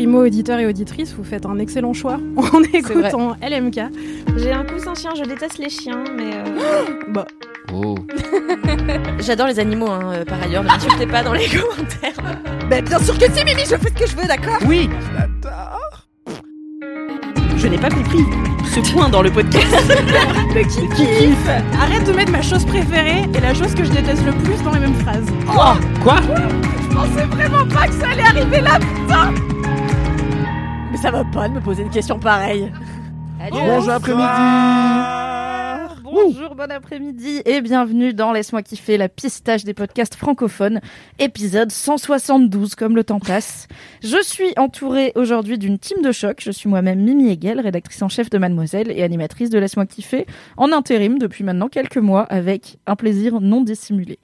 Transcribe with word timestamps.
Primo 0.00 0.24
auditeur 0.24 0.58
et 0.58 0.64
auditrice, 0.64 1.12
vous 1.12 1.24
faites 1.24 1.44
un 1.44 1.58
excellent 1.58 1.92
choix 1.92 2.16
en 2.38 2.62
écoutant 2.72 3.36
LMK. 3.42 3.80
J'ai 4.38 4.50
un 4.50 4.64
coussin 4.64 4.94
chien, 4.94 5.10
je 5.14 5.24
déteste 5.28 5.58
les 5.58 5.68
chiens, 5.68 6.02
mais 6.16 6.30
euh, 6.36 6.84
Bah, 7.12 7.26
Oh. 7.74 7.94
J'adore 9.18 9.48
les 9.48 9.60
animaux, 9.60 9.90
hein, 9.90 10.00
euh, 10.14 10.24
par 10.24 10.42
ailleurs. 10.42 10.62
Ne 10.62 10.68
m'insultez 10.68 11.06
pas 11.06 11.22
dans 11.22 11.34
les 11.34 11.46
commentaires. 11.50 12.34
Ben 12.70 12.82
bien 12.82 12.98
sûr 12.98 13.18
que 13.18 13.26
si, 13.30 13.44
Mimi, 13.44 13.60
je 13.60 13.76
fais 13.76 13.90
ce 13.94 14.04
que 14.04 14.06
je 14.10 14.16
veux, 14.16 14.26
d'accord? 14.26 14.56
Oui 14.66 14.88
Je 17.58 17.66
n'ai 17.66 17.76
pas 17.78 17.90
compris 17.90 18.24
ce 18.74 18.80
point 18.94 19.10
dans 19.10 19.20
le 19.20 19.30
podcast. 19.30 19.66
le 20.54 20.62
qui 20.62 20.88
kiffe 20.96 21.48
Arrête 21.78 22.06
de 22.06 22.12
mettre 22.12 22.32
ma 22.32 22.40
chose 22.40 22.64
préférée 22.64 23.24
et 23.34 23.40
la 23.40 23.52
chose 23.52 23.74
que 23.74 23.84
je 23.84 23.90
déteste 23.90 24.24
le 24.24 24.32
plus 24.32 24.62
dans 24.64 24.72
les 24.72 24.80
mêmes 24.80 24.94
phrases. 24.94 25.26
Quoi? 25.46 25.76
Quoi? 26.02 26.16
Je 26.88 26.94
pensais 26.96 27.26
vraiment 27.26 27.66
pas 27.66 27.86
que 27.86 27.92
ça 27.92 28.08
allait 28.12 28.22
arriver 28.22 28.60
là, 28.62 28.78
putain 28.78 29.32
Mais 29.59 29.59
ça 31.00 31.10
va 31.10 31.24
pas 31.24 31.48
de 31.48 31.54
me 31.54 31.60
poser 31.60 31.82
une 31.82 31.90
question 31.90 32.18
pareille. 32.18 32.70
Bonjour 33.50 33.90
après-midi 33.90 34.26
Bonjour, 36.02 36.54
bon 36.56 36.70
après-midi 36.70 37.40
et 37.46 37.60
bienvenue 37.62 38.12
dans 38.12 38.32
Laisse-moi 38.32 38.62
kiffer, 38.62 38.98
la 38.98 39.08
pistache 39.08 39.64
des 39.64 39.72
podcasts 39.72 40.16
francophones, 40.16 40.80
épisode 41.18 41.70
172 41.70 42.74
comme 42.74 42.96
le 42.96 43.04
temps 43.04 43.20
passe. 43.20 43.68
Je 44.02 44.20
suis 44.22 44.52
entourée 44.58 45.12
aujourd'hui 45.14 45.56
d'une 45.56 45.78
team 45.78 46.02
de 46.02 46.12
choc. 46.12 46.40
Je 46.42 46.50
suis 46.50 46.68
moi-même 46.68 47.00
Mimi 47.00 47.30
Hegel, 47.30 47.60
rédactrice 47.60 48.02
en 48.02 48.08
chef 48.08 48.28
de 48.28 48.38
Mademoiselle 48.38 48.90
et 48.90 49.02
animatrice 49.02 49.50
de 49.50 49.58
Laisse-moi 49.58 49.86
kiffer 49.86 50.26
en 50.56 50.72
intérim 50.72 51.18
depuis 51.18 51.44
maintenant 51.44 51.68
quelques 51.68 51.96
mois 51.96 52.24
avec 52.24 52.78
un 52.86 52.96
plaisir 52.96 53.40
non 53.40 53.62
dissimulé. 53.62 54.18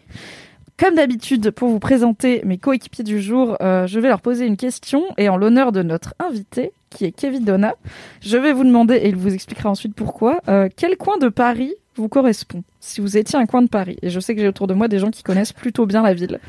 Comme 0.79 0.97
d'habitude, 0.97 1.53
pour 1.53 1.71
vous 1.71 1.79
présenter 1.79 2.43
mes 2.45 2.59
coéquipiers 2.59 3.03
du 3.03 3.23
jour, 3.23 3.57
euh, 3.63 3.87
je 3.87 3.99
vais 3.99 4.09
leur 4.09 4.21
poser 4.21 4.45
une 4.45 4.59
question 4.59 5.05
et 5.17 5.31
en 5.31 5.39
l'honneur 5.39 5.73
de 5.73 5.83
notre 5.83 6.13
invité, 6.19 6.73
qui 6.91 7.07
est 7.07 7.13
Kevin 7.13 7.45
Donna, 7.45 7.77
je 8.21 8.37
vais 8.37 8.53
vous 8.53 8.63
demander, 8.63 8.97
et 8.97 9.09
il 9.09 9.17
vous 9.17 9.33
expliquera 9.33 9.71
ensuite 9.71 9.95
pourquoi, 9.95 10.41
euh, 10.49 10.69
quel 10.77 10.99
coin 10.99 11.17
de 11.17 11.31
Paris 11.31 11.73
vous 11.95 12.11
correspond 12.11 12.63
Si 12.81 13.01
vous 13.01 13.17
étiez 13.17 13.39
un 13.39 13.47
coin 13.47 13.63
de 13.63 13.69
Paris, 13.69 13.97
et 14.03 14.11
je 14.11 14.21
sais 14.21 14.35
que 14.35 14.41
j'ai 14.43 14.49
autour 14.49 14.67
de 14.67 14.75
moi 14.75 14.87
des 14.87 14.99
gens 14.99 15.11
qui 15.11 15.23
connaissent 15.23 15.55
plutôt 15.55 15.87
bien 15.87 16.03
la 16.03 16.13
ville, 16.13 16.41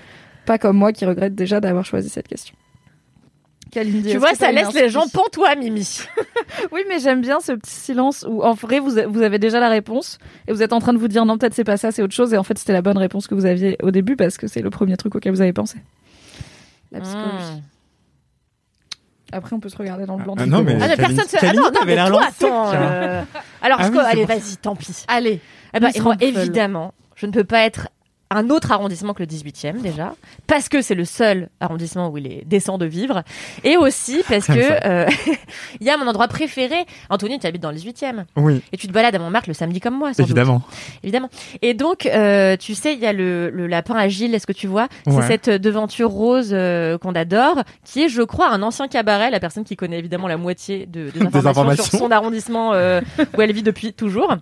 pas 0.45 0.57
comme 0.57 0.75
moi 0.75 0.91
qui 0.91 1.05
regrette 1.05 1.33
déjà 1.33 1.61
d'avoir 1.61 1.85
choisi 1.85 2.09
cette 2.09 2.27
question. 2.27 2.53
Kalindi, 3.77 4.09
Tu 4.11 4.17
vois, 4.17 4.33
ça 4.33 4.51
laisse 4.51 4.73
les 4.73 4.89
gens 4.89 5.07
pantois, 5.07 5.55
Mimi. 5.55 5.99
Oui, 6.71 6.81
mais 6.89 6.99
j'aime 6.99 7.21
bien 7.21 7.39
ce 7.39 7.51
petit 7.51 7.71
silence 7.75 8.25
où 8.27 8.41
en 8.41 8.53
vrai 8.53 8.79
vous, 8.79 8.91
vous 9.09 9.21
avez 9.21 9.37
déjà 9.39 9.59
la 9.59 9.69
réponse 9.69 10.17
et 10.47 10.51
vous 10.53 10.63
êtes 10.63 10.73
en 10.73 10.79
train 10.79 10.93
de 10.93 10.97
vous 10.97 11.07
dire 11.07 11.25
non 11.25 11.37
peut-être 11.37 11.53
c'est 11.53 11.63
pas 11.63 11.77
ça, 11.77 11.91
c'est 11.91 12.01
autre 12.01 12.13
chose 12.15 12.33
et 12.33 12.37
en 12.37 12.43
fait 12.43 12.57
c'était 12.57 12.73
la 12.73 12.81
bonne 12.81 12.97
réponse 12.97 13.27
que 13.27 13.35
vous 13.35 13.45
aviez 13.45 13.77
au 13.83 13.91
début 13.91 14.15
parce 14.15 14.37
que 14.37 14.47
c'est 14.47 14.61
le 14.61 14.69
premier 14.69 14.97
truc 14.97 15.13
auquel 15.15 15.31
vous 15.33 15.41
avez 15.41 15.53
pensé. 15.53 15.77
La 16.91 17.01
psychologie. 17.01 17.61
Après 19.31 19.53
on 19.55 19.59
peut 19.59 19.69
se 19.69 19.77
regarder 19.77 20.05
dans 20.05 20.17
le 20.17 20.23
blanc. 20.23 20.35
Ah, 20.37 20.43
du 20.45 20.49
non, 20.49 20.63
mais- 20.63 20.77
Ah, 20.81 20.95
personne 20.95 21.27
se... 21.27 21.37
Ah 21.45 21.53
non, 21.53 21.63
non, 21.71 21.81
mais 21.85 21.95
toi, 21.95 22.21
attends. 22.27 22.71
euh, 22.73 23.23
Alors, 23.61 23.77
Ah 23.81 23.87
je 23.87 23.91
oui, 23.91 23.99
allez, 24.05 24.25
vas-y, 24.25 24.57
tant 24.57 24.75
pis. 24.75 25.03
Allez, 25.07 25.39
Eh 25.73 25.79
ben, 25.79 25.91
évidemment, 26.21 26.93
je 27.15 27.25
ne 27.25 27.31
peux 27.31 27.43
pas 27.43 27.61
être 27.65 27.89
un 28.29 28.49
autre 28.49 28.71
arrondissement 28.71 29.13
que 29.13 29.23
le 29.23 29.27
18e 29.27 29.81
déjà, 29.81 30.13
parce 30.47 30.67
que 30.69 30.81
c'est 30.81 30.95
le 30.95 31.05
seul 31.05 31.49
arrondissement 31.59 32.09
où 32.09 32.17
il 32.17 32.27
est 32.27 32.43
décent 32.45 32.77
de 32.77 32.85
vivre, 32.85 33.23
et 33.63 33.77
aussi 33.77 34.21
parce 34.27 34.47
que 34.47 34.85
euh, 34.87 35.05
il 35.79 35.87
y 35.87 35.89
a 35.89 35.97
mon 35.97 36.07
endroit 36.07 36.27
préféré. 36.27 36.85
Anthony, 37.09 37.39
tu 37.39 37.47
habites 37.47 37.61
dans 37.61 37.71
le 37.71 37.77
18e, 37.77 38.25
Oui, 38.35 38.61
et 38.71 38.77
tu 38.77 38.87
te 38.87 38.91
balades 38.91 39.15
à 39.15 39.19
Montmartre 39.19 39.47
le 39.49 39.53
samedi 39.53 39.79
comme 39.79 39.97
moi, 39.97 40.13
sans 40.13 40.23
doute. 40.23 40.31
évidemment. 40.31 40.61
évidemment. 41.03 41.29
Et 41.61 41.73
donc, 41.73 42.05
euh, 42.05 42.57
tu 42.57 42.75
sais, 42.75 42.93
il 42.93 42.99
y 42.99 43.05
a 43.05 43.13
le, 43.13 43.49
le 43.49 43.67
lapin 43.67 43.95
agile, 43.95 44.35
est-ce 44.35 44.47
que 44.47 44.53
tu 44.53 44.67
vois? 44.67 44.87
C'est 45.05 45.13
Ouais. 45.13 45.25
cette 45.27 45.49
devanture 45.49 46.09
rose 46.09 46.49
euh, 46.51 46.97
qu'on 46.97 47.15
adore, 47.15 47.63
qui 47.85 48.03
est, 48.03 48.09
je 48.09 48.21
crois, 48.21 48.49
un 48.49 48.61
ancien 48.61 48.87
cabaret, 48.87 49.29
la 49.31 49.39
personne 49.39 49.63
qui 49.63 49.75
connaît 49.75 49.99
évidemment 49.99 50.27
la 50.27 50.37
moitié 50.37 50.85
de, 50.85 51.09
des, 51.11 51.21
informations 51.25 51.49
informations. 51.49 51.83
sur 51.85 51.99
son 51.99 52.11
arrondissement 52.11 52.73
euh, 52.73 53.01
où 53.37 53.41
elle 53.41 53.51
vit 53.53 53.63
depuis 53.63 53.93
toujours. 53.93 54.35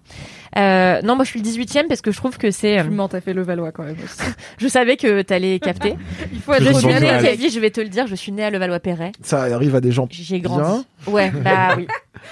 Euh, 0.58 1.02
non, 1.02 1.16
moi 1.16 1.26
je 1.26 1.30
suis 1.32 1.42
le 1.42 1.46
18e 1.46 1.88
parce 1.88 2.02
que 2.02 2.12
je 2.12 2.18
trouve 2.18 2.38
que 2.38 2.50
c'est... 2.50 2.82
tu 2.82 2.90
mens, 2.90 3.10
t'as 3.10 3.20
fait 3.22 3.34
le 3.34 3.42
Valois 3.42 3.72
quand 3.76 3.84
même 3.84 3.96
aussi. 4.04 4.22
Je 4.58 4.68
savais 4.68 4.98
que 4.98 5.22
t'allais 5.22 5.60
capter. 5.60 5.96
Il 6.34 6.40
faut 6.40 6.54
je 6.60 6.72
suis 6.74 6.88
née. 6.88 7.12
Kevin, 7.22 7.50
je 7.52 7.60
vais 7.60 7.70
te 7.72 7.82
le 7.82 7.90
dire, 7.90 8.08
je 8.08 8.16
suis 8.16 8.32
née 8.32 8.44
à 8.44 8.50
Levallois-Perret. 8.50 9.12
Ça 9.22 9.44
arrive 9.44 9.76
à 9.76 9.82
des 9.82 9.92
gens. 9.92 10.08
J'ai 10.10 10.40
grandi. 10.40 10.86
Ouais, 11.08 11.30
bah 11.30 11.74
oui. 11.78 11.88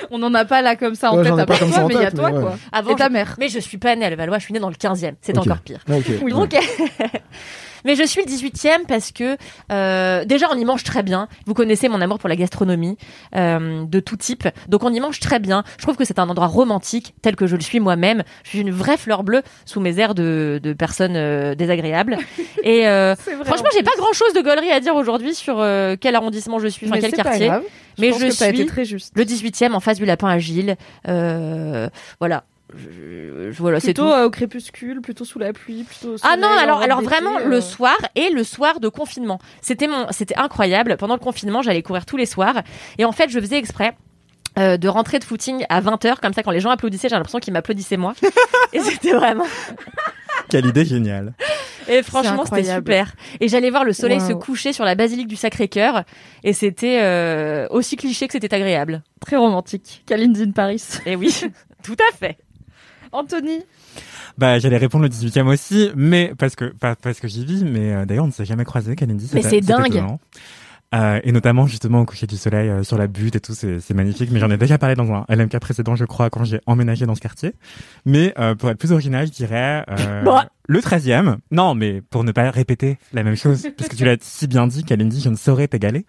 On 0.10 0.18
n'en 0.18 0.34
a 0.34 0.46
pas 0.46 0.62
là 0.62 0.76
comme 0.76 0.96
ça 0.96 1.12
en 1.12 1.18
Ouais, 1.18 1.24
tête 1.24 1.34
à 1.34 1.38
ça 1.38 1.66
toi, 1.68 1.84
en 1.84 1.88
mais 1.88 1.94
il 1.96 2.02
y 2.02 2.06
a 2.06 2.12
toi 2.12 2.32
ouais. 2.32 2.42
quoi. 2.42 2.58
Avant, 2.72 2.92
Et 2.92 2.96
ta 2.96 3.08
je- 3.08 3.12
mère. 3.14 3.36
Mais 3.40 3.50
je 3.50 3.60
suis 3.60 3.78
pas 3.78 3.96
née 3.96 4.06
à 4.06 4.10
Levallois, 4.10 4.40
je 4.40 4.46
suis 4.46 4.54
née 4.54 4.60
dans 4.60 4.70
le 4.70 4.76
15e. 4.76 5.14
C'est 5.22 5.38
encore 5.38 5.58
pire. 5.60 5.80
Ah, 5.90 5.98
ok. 5.98 6.30
Donc, 6.30 6.56
mais 7.86 7.96
je 7.96 8.04
suis 8.04 8.22
le 8.24 8.32
18e 8.32 8.86
parce 8.88 9.12
que 9.12 9.38
euh, 9.72 10.26
déjà 10.26 10.48
on 10.52 10.58
y 10.58 10.66
mange 10.66 10.84
très 10.84 11.04
bien. 11.04 11.28
Vous 11.46 11.54
connaissez 11.54 11.90
mon 11.90 12.02
amour 12.02 12.20
pour 12.20 12.30
la 12.30 12.36
gastronomie 12.36 12.98
euh, 13.36 13.86
de 13.86 14.00
tout 14.00 14.18
type, 14.18 14.48
donc 14.68 14.84
on 14.84 14.94
y 14.94 15.00
mange 15.00 15.20
très 15.20 15.40
bien. 15.40 15.64
Je 15.78 15.84
trouve 15.84 15.96
que 15.96 16.06
c'est 16.06 16.20
un 16.20 16.30
endroit 16.30 16.48
romantique 16.48 17.14
tel 17.22 17.36
que 17.36 17.48
je 17.48 17.56
le 17.56 17.62
suis 17.62 17.80
moi-même. 17.80 18.24
Je 18.44 18.50
suis 18.50 18.60
une 18.60 18.72
vraie 18.72 18.98
fleur 18.98 19.24
bleue 19.24 19.42
sous 19.66 19.80
mes 19.80 20.00
airs 20.00 20.16
de, 20.16 20.60
de 20.62 20.74
personnes 20.74 21.16
euh, 21.16 21.56
désagréables. 21.56 22.18
Et 22.64 22.88
euh, 22.88 23.16
franchement, 23.16 23.70
j'ai 23.74 23.84
pas 23.84 23.92
grand-chose 23.98 24.34
de 24.34 24.42
gaulerie 24.42 24.72
à 24.72 24.80
dire 24.80 24.96
aujourd'hui 24.96 25.34
sur 25.36 25.60
euh, 25.60 25.96
quel 26.00 26.16
arrondissement 26.16 26.60
je 26.60 26.68
suis, 26.68 26.88
enfin 26.88 27.00
quel 27.00 27.12
quartier. 27.12 27.52
Mais 28.00 28.12
je 28.12 28.26
été 28.26 28.56
suis 28.56 28.66
très 28.66 28.86
juste. 28.86 29.14
le 29.16 29.24
18e 29.24 29.74
en 29.74 29.80
face 29.80 29.98
du 29.98 30.06
lapin 30.06 30.28
agile. 30.28 30.76
Euh, 31.08 31.90
voilà. 32.20 32.44
Je- 32.76 33.52
je- 33.52 33.58
voilà, 33.62 33.80
c'est 33.80 33.88
Plutôt 33.94 34.04
tout. 34.08 34.10
euh, 34.14 34.26
au 34.26 34.30
crépuscule, 34.30 35.02
plutôt 35.02 35.26
sous 35.26 35.38
la 35.40 35.54
pluie, 35.54 35.84
plutôt. 35.84 36.14
au 36.14 36.16
Ah 36.24 36.30
soleil, 36.36 36.42
non, 36.42 36.48
en 36.48 36.58
alors, 36.58 36.82
alors 36.82 37.02
vraiment 37.02 37.38
euh. 37.40 37.46
le 37.48 37.62
soir 37.62 37.96
et 38.16 38.30
le 38.30 38.44
soir 38.44 38.80
de 38.80 38.88
confinement. 38.90 39.40
C'était 39.62 39.88
mon, 39.88 40.08
c'était 40.12 40.36
incroyable. 40.38 40.98
Pendant 40.98 41.14
le 41.16 41.20
confinement, 41.20 41.62
j'allais 41.62 41.84
courir 41.84 42.06
tous 42.06 42.18
les 42.18 42.26
soirs 42.26 42.64
et 42.98 43.06
en 43.06 43.12
fait, 43.12 43.30
je 43.30 43.40
faisais 43.40 43.58
exprès. 43.58 43.96
euh, 44.60 44.78
de 44.78 44.88
rentrer 44.88 45.18
de 45.18 45.24
footing 45.24 45.66
à 45.70 45.82
20h 45.82 46.20
comme 46.22 46.32
ça 46.34 46.44
quand 46.44 46.52
les 46.52 46.60
gens 46.60 46.70
applaudissaient 46.70 47.10
j'ai 47.10 47.16
l'impression 47.16 47.40
qu'ils 47.40 47.54
m'applaudissaient 47.54 47.98
moi 47.98 48.14
et 48.74 48.80
c'était 48.82 49.14
vraiment 49.14 49.46
Quelle 50.50 50.68
idée 50.68 50.86
géniale. 50.86 51.34
et 51.88 52.04
franchement 52.04 52.46
c'était 52.46 52.64
super 52.76 53.14
et 53.40 53.48
j'allais 53.48 53.72
voir 53.72 53.84
le 53.84 53.94
soleil 53.94 54.20
se 54.22 54.34
coucher 54.34 54.72
sur 54.72 54.86
la 54.86 54.94
basilique 54.94 55.28
du 55.28 55.36
Sacré-Cœur 55.38 56.04
et 56.44 56.54
c'était 56.54 57.00
euh, 57.02 57.66
aussi 57.72 57.96
cliché 57.96 58.28
que 58.28 58.34
c'était 58.34 58.54
agréable 58.54 59.02
Très 59.20 59.38
romantique. 59.38 60.04
Kalindi 60.06 60.44
in 60.44 60.52
Paris. 60.52 60.84
et 61.08 61.16
oui 61.16 61.34
tout 61.84 61.98
à 62.12 62.16
fait 62.16 62.38
Anthony. 63.14 63.62
Bah, 64.38 64.60
j'allais 64.60 64.78
répondre 64.78 65.04
le 65.04 65.10
18e 65.10 65.46
aussi, 65.46 65.92
mais 65.96 66.34
parce 66.38 66.56
que 66.56 66.66
pas 66.66 66.96
parce 66.96 67.20
que 67.20 67.28
j'y 67.28 67.46
vis, 67.46 67.64
mais 67.64 67.94
euh, 67.94 68.06
d'ailleurs 68.06 68.24
on 68.26 68.28
ne 68.28 68.32
s'est 68.34 68.46
jamais 68.46 68.66
croisé, 68.66 68.96
Kalindi. 68.96 69.30
Mais 69.34 69.44
c'est 69.44 69.62
dingue. 69.62 70.04
Euh, 70.94 71.20
et 71.24 71.32
notamment 71.32 71.66
justement 71.66 72.02
au 72.02 72.06
coucher 72.06 72.28
du 72.28 72.38
soleil 72.38 72.70
euh, 72.70 72.84
sur 72.84 73.00
la 73.00 73.08
butte 73.08 73.36
et 73.36 73.40
tout, 73.40 73.56
c'est 73.56 73.80
c'est 73.80 73.96
magnifique. 73.96 74.30
Mais 74.32 74.40
j'en 74.40 74.52
ai 74.52 74.58
déjà 74.58 74.78
parlé 74.78 74.94
dans 74.96 75.12
un 75.12 75.26
LMK 75.28 75.58
précédent, 75.60 75.96
je 75.96 76.06
crois, 76.06 76.30
quand 76.30 76.44
j'ai 76.44 76.62
emménagé 76.68 77.08
dans 77.08 77.16
ce 77.16 77.22
quartier. 77.22 77.54
Mais 78.06 78.32
euh, 78.38 78.54
pour 78.54 78.70
être 78.70 78.78
plus 78.78 78.92
original, 78.92 79.26
je 79.26 79.32
dirais 79.32 79.84
euh, 79.90 80.22
Bon. 80.24 80.40
le 80.68 80.80
13e. 80.82 81.38
Non, 81.50 81.74
mais 81.74 82.02
pour 82.02 82.24
ne 82.24 82.32
pas 82.32 82.52
répéter 82.52 83.00
la 83.12 83.24
même 83.24 83.36
chose, 83.36 83.68
puisque 83.76 83.96
tu 83.96 84.06
l'as 84.06 84.18
si 84.22 84.46
bien 84.46 84.68
dit, 84.68 84.84
Kalindi, 84.84 85.20
je 85.20 85.30
ne 85.30 85.36
saurais 85.36 85.68
t'égaler. 85.68 86.06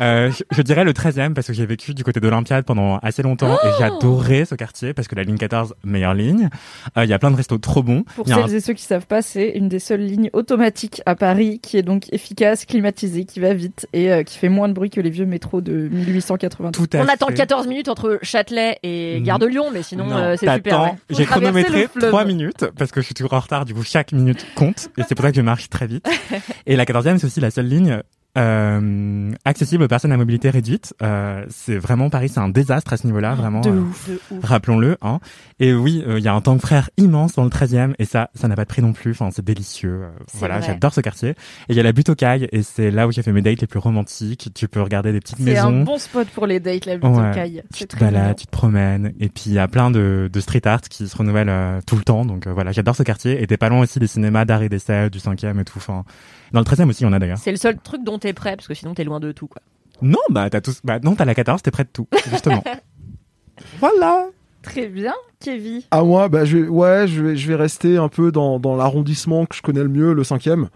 Euh, 0.00 0.30
je, 0.30 0.42
je 0.50 0.62
dirais 0.62 0.84
le 0.84 0.92
13e 0.92 1.34
parce 1.34 1.46
que 1.46 1.52
j'ai 1.52 1.66
vécu 1.66 1.94
du 1.94 2.04
côté 2.04 2.20
de 2.20 2.24
l'Olympiade 2.26 2.64
pendant 2.64 2.98
assez 2.98 3.22
longtemps 3.22 3.54
et 3.54 3.68
j'ai 3.78 3.84
adoré 3.84 4.44
ce 4.44 4.54
quartier 4.54 4.94
parce 4.94 5.08
que 5.08 5.14
la 5.14 5.22
ligne 5.24 5.36
14, 5.36 5.74
meilleure 5.84 6.14
ligne. 6.14 6.48
Euh, 6.96 7.04
Il 7.04 7.10
y 7.10 7.12
a 7.12 7.18
plein 7.18 7.30
de 7.30 7.36
restos 7.36 7.58
trop 7.58 7.82
bons. 7.82 8.04
Pour 8.16 8.30
un- 8.32 8.46
celles 8.46 8.54
et 8.56 8.60
ceux 8.60 8.72
qui 8.72 8.82
savent 8.84 9.06
pas, 9.06 9.22
c'est 9.22 9.50
une 9.50 9.68
des 9.68 9.78
seules 9.78 10.00
lignes 10.00 10.30
automatiques 10.32 11.02
à 11.06 11.14
Paris 11.14 11.60
qui 11.62 11.76
est 11.76 11.82
donc 11.82 12.06
efficace, 12.12 12.64
climatisée, 12.64 13.24
qui 13.24 13.40
va 13.40 13.52
vite 13.54 13.86
et 13.92 14.10
euh, 14.12 14.22
qui 14.22 14.38
fait 14.38 14.48
moins 14.48 14.68
de 14.68 14.72
bruit 14.72 14.90
que 14.90 15.00
les 15.00 15.10
vieux 15.10 15.26
métros 15.26 15.60
de 15.60 15.88
1880. 15.90 16.72
Tout 16.72 16.86
à 16.94 16.98
on 16.98 17.08
attend 17.08 17.26
fait. 17.28 17.34
14 17.34 17.66
minutes 17.66 17.88
entre 17.88 18.18
Châtelet 18.22 18.78
et. 18.82 19.20
Gare 19.22 19.38
de 19.38 19.46
Lyon 19.46 19.66
mais 19.72 19.82
sinon 19.82 20.06
Non, 20.06 20.16
euh, 20.16 20.36
c'est 20.38 20.50
super 20.54 20.82
ouais. 20.82 20.92
J'ai 21.10 21.24
chronométré 21.26 21.82
le 21.82 21.88
fleuve. 21.88 22.08
3 22.10 22.24
minutes 22.24 22.64
parce 22.78 22.90
que 22.90 23.00
je 23.00 23.06
suis 23.06 23.14
toujours 23.14 23.34
en 23.34 23.40
retard. 23.40 23.64
Du 23.64 23.74
coup, 23.74 23.82
chaque 23.82 24.12
minute 24.12 24.46
compte 24.54 24.88
et 24.96 25.02
c'est 25.08 25.14
pour 25.14 25.24
ça 25.24 25.30
que 25.30 25.36
je 25.36 25.42
marche 25.42 25.68
très 25.68 25.86
vite. 25.86 26.08
Et 26.66 26.76
la 26.76 26.84
14e, 26.84 27.18
c'est 27.18 27.26
aussi 27.26 27.40
la 27.40 27.50
seule 27.50 27.66
ligne 27.68 28.00
euh, 28.38 29.32
accessible 29.44 29.82
aux 29.84 29.88
personnes 29.88 30.12
à 30.12 30.16
mobilité 30.16 30.50
réduite. 30.50 30.94
Euh, 31.02 31.44
c'est 31.50 31.76
vraiment 31.78 32.10
Paris, 32.10 32.28
c'est 32.28 32.40
un 32.40 32.48
désastre 32.48 32.92
à 32.92 32.96
ce 32.96 33.06
niveau-là, 33.06 33.34
vraiment. 33.34 33.60
De 33.60 33.70
euh, 33.70 33.80
ouf. 33.80 34.08
Rappelons-le. 34.42 34.96
Hein. 35.02 35.18
Et 35.58 35.72
oui, 35.74 36.02
euh, 36.06 36.18
il 36.18 36.24
y 36.24 36.28
a 36.28 36.34
un 36.34 36.40
tank 36.40 36.60
frère 36.60 36.90
immense 36.96 37.34
dans 37.34 37.44
le 37.44 37.50
13e 37.50 37.94
et 37.98 38.04
ça, 38.04 38.30
ça 38.34 38.48
n'a 38.48 38.56
pas 38.56 38.64
de 38.64 38.68
prix 38.68 38.82
non 38.82 38.92
plus. 38.92 39.10
Enfin, 39.12 39.30
c'est 39.32 39.44
délicieux. 39.44 40.02
Euh, 40.04 40.08
C'est 40.28 40.38
Voilà, 40.38 40.60
j'adore 40.60 40.94
ce 40.94 41.00
quartier. 41.00 41.30
Et 41.30 41.34
il 41.70 41.76
y 41.76 41.80
a 41.80 41.82
la 41.82 41.92
butte 41.92 42.08
aux 42.10 42.14
cailles 42.14 42.48
et 42.52 42.62
c'est 42.62 42.90
là 42.90 43.06
où 43.08 43.12
j'ai 43.12 43.22
fait 43.22 43.32
mes 43.32 43.42
dates 43.42 43.60
les 43.60 43.66
plus 43.66 43.78
romantiques. 43.80 44.50
Tu 44.54 44.68
peux 44.68 44.80
regarder 44.82 45.12
des 45.12 45.20
petites 45.20 45.38
C'est 45.38 45.56
un 45.58 45.70
maisons. 45.70 45.84
bon 45.84 45.98
spot 45.98 46.28
pour 46.28 46.46
les 46.46 46.60
dates, 46.60 46.86
la 46.86 46.96
butte 46.96 47.04
Ouais. 47.04 47.30
aux 47.30 47.34
cailles. 47.34 47.62
Tu 47.72 47.80
C'est 47.80 47.86
te 47.88 47.96
balades, 47.98 48.36
tu 48.36 48.46
te 48.46 48.50
promènes, 48.50 49.12
et 49.20 49.28
puis 49.28 49.44
il 49.46 49.52
y 49.54 49.58
a 49.58 49.66
plein 49.68 49.90
de, 49.90 50.30
de 50.32 50.40
street 50.40 50.66
art 50.66 50.80
qui 50.82 51.08
se 51.08 51.16
renouvellent 51.16 51.48
euh, 51.48 51.80
tout 51.86 51.96
le 51.96 52.02
temps. 52.02 52.24
Donc 52.24 52.46
voilà, 52.46 52.72
j'adore 52.72 52.94
ce 52.96 53.02
quartier. 53.02 53.42
Et 53.42 53.46
t'es 53.46 53.56
pas 53.56 53.68
loin 53.68 53.80
aussi 53.80 53.98
des 53.98 54.06
cinémas 54.06 54.44
d'art 54.44 54.62
et 54.62 54.68
d'essai, 54.68 55.10
du 55.10 55.18
5e 55.18 55.60
et 55.60 55.64
tout. 55.64 55.78
Enfin, 55.78 56.04
dans 56.52 56.60
le 56.60 56.64
13e 56.64 56.88
aussi, 56.88 57.02
il 57.02 57.06
y 57.06 57.08
en 57.08 57.12
a 57.12 57.18
d'ailleurs. 57.18 57.38
C'est 57.38 57.50
le 57.50 57.56
seul 57.56 57.78
truc 57.78 58.02
dont 58.04 58.18
t'es 58.18 58.32
prêt, 58.32 58.56
parce 58.56 58.68
que 58.68 58.74
sinon 58.74 58.94
t'es 58.94 59.04
loin 59.04 59.20
de 59.20 59.32
tout, 59.32 59.46
quoi. 59.46 59.62
Non, 60.02 60.18
bah 60.30 60.48
t'as 60.48 60.60
tous, 60.60 60.80
bah 60.82 60.98
non, 61.02 61.14
t'as 61.14 61.24
la 61.24 61.34
14, 61.34 61.62
t'es 61.62 61.70
près 61.70 61.84
de 61.84 61.90
tout, 61.92 62.06
justement. 62.30 62.64
Voilà. 63.78 64.26
Très 64.62 64.88
bien, 64.88 65.14
Kevin. 65.38 65.82
À 65.90 66.02
moi, 66.02 66.28
bah, 66.28 66.44
je 66.44 66.58
vais, 66.58 66.68
ouais, 66.68 67.06
je 67.06 67.22
vais, 67.22 67.36
je 67.36 67.48
vais 67.48 67.54
rester 67.54 67.96
un 67.96 68.08
peu 68.08 68.30
dans, 68.30 68.58
dans 68.58 68.76
l'arrondissement 68.76 69.46
que 69.46 69.56
je 69.56 69.62
connais 69.62 69.82
le 69.82 69.88
mieux, 69.88 70.12
le 70.12 70.24
cinquième. 70.24 70.68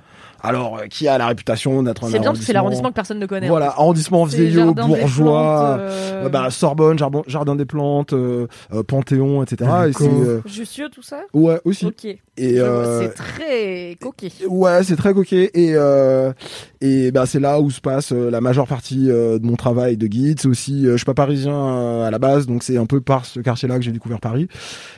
Alors, 0.44 0.76
euh, 0.76 0.86
qui 0.86 1.08
a 1.08 1.16
la 1.16 1.26
réputation 1.26 1.82
d'être 1.82 2.04
un 2.04 2.08
C'est 2.08 2.18
bien 2.18 2.30
parce 2.30 2.40
que 2.40 2.44
c'est 2.44 2.52
l'arrondissement 2.52 2.90
que 2.90 2.94
personne 2.94 3.18
ne 3.18 3.24
connaît. 3.24 3.48
Voilà, 3.48 3.68
arrondissement 3.70 4.24
vieillot, 4.24 4.74
bourgeois. 4.74 5.78
Plantes, 5.78 5.80
euh, 5.80 6.26
euh, 6.26 6.28
bah, 6.28 6.50
Sorbonne, 6.50 6.98
Jardin, 6.98 7.22
Jardin 7.26 7.56
des 7.56 7.64
Plantes, 7.64 8.12
euh, 8.12 8.46
Panthéon, 8.86 9.42
etc. 9.42 9.70
Et 9.88 9.92
c'est, 9.94 10.04
euh, 10.04 10.42
Jussieu, 10.44 10.90
tout 10.90 11.02
ça? 11.02 11.22
Ouais, 11.32 11.60
aussi. 11.64 11.86
Ok. 11.86 12.04
Et, 12.04 12.18
Je 12.36 12.60
vois, 12.60 12.68
euh, 12.68 13.02
C'est 13.02 13.14
très 13.14 13.96
coquet. 14.00 14.32
Ouais, 14.46 14.84
c'est 14.84 14.96
très 14.96 15.14
coquet 15.14 15.50
et 15.54 15.72
euh, 15.76 16.32
et 16.80 17.10
bah 17.10 17.26
c'est 17.26 17.40
là 17.40 17.60
où 17.60 17.70
se 17.70 17.80
passe 17.80 18.12
la 18.12 18.40
majeure 18.40 18.66
partie 18.66 19.06
de 19.06 19.40
mon 19.42 19.56
travail 19.56 19.96
de 19.96 20.06
guide. 20.06 20.40
C'est 20.40 20.48
aussi, 20.48 20.84
je 20.84 20.96
suis 20.96 21.06
pas 21.06 21.14
parisien 21.14 22.04
à 22.04 22.10
la 22.10 22.18
base, 22.18 22.46
donc 22.46 22.64
c'est 22.64 22.76
un 22.76 22.86
peu 22.86 23.00
par 23.00 23.24
ce 23.24 23.40
quartier-là 23.40 23.76
que 23.76 23.82
j'ai 23.82 23.92
découvert 23.92 24.20
Paris. 24.20 24.48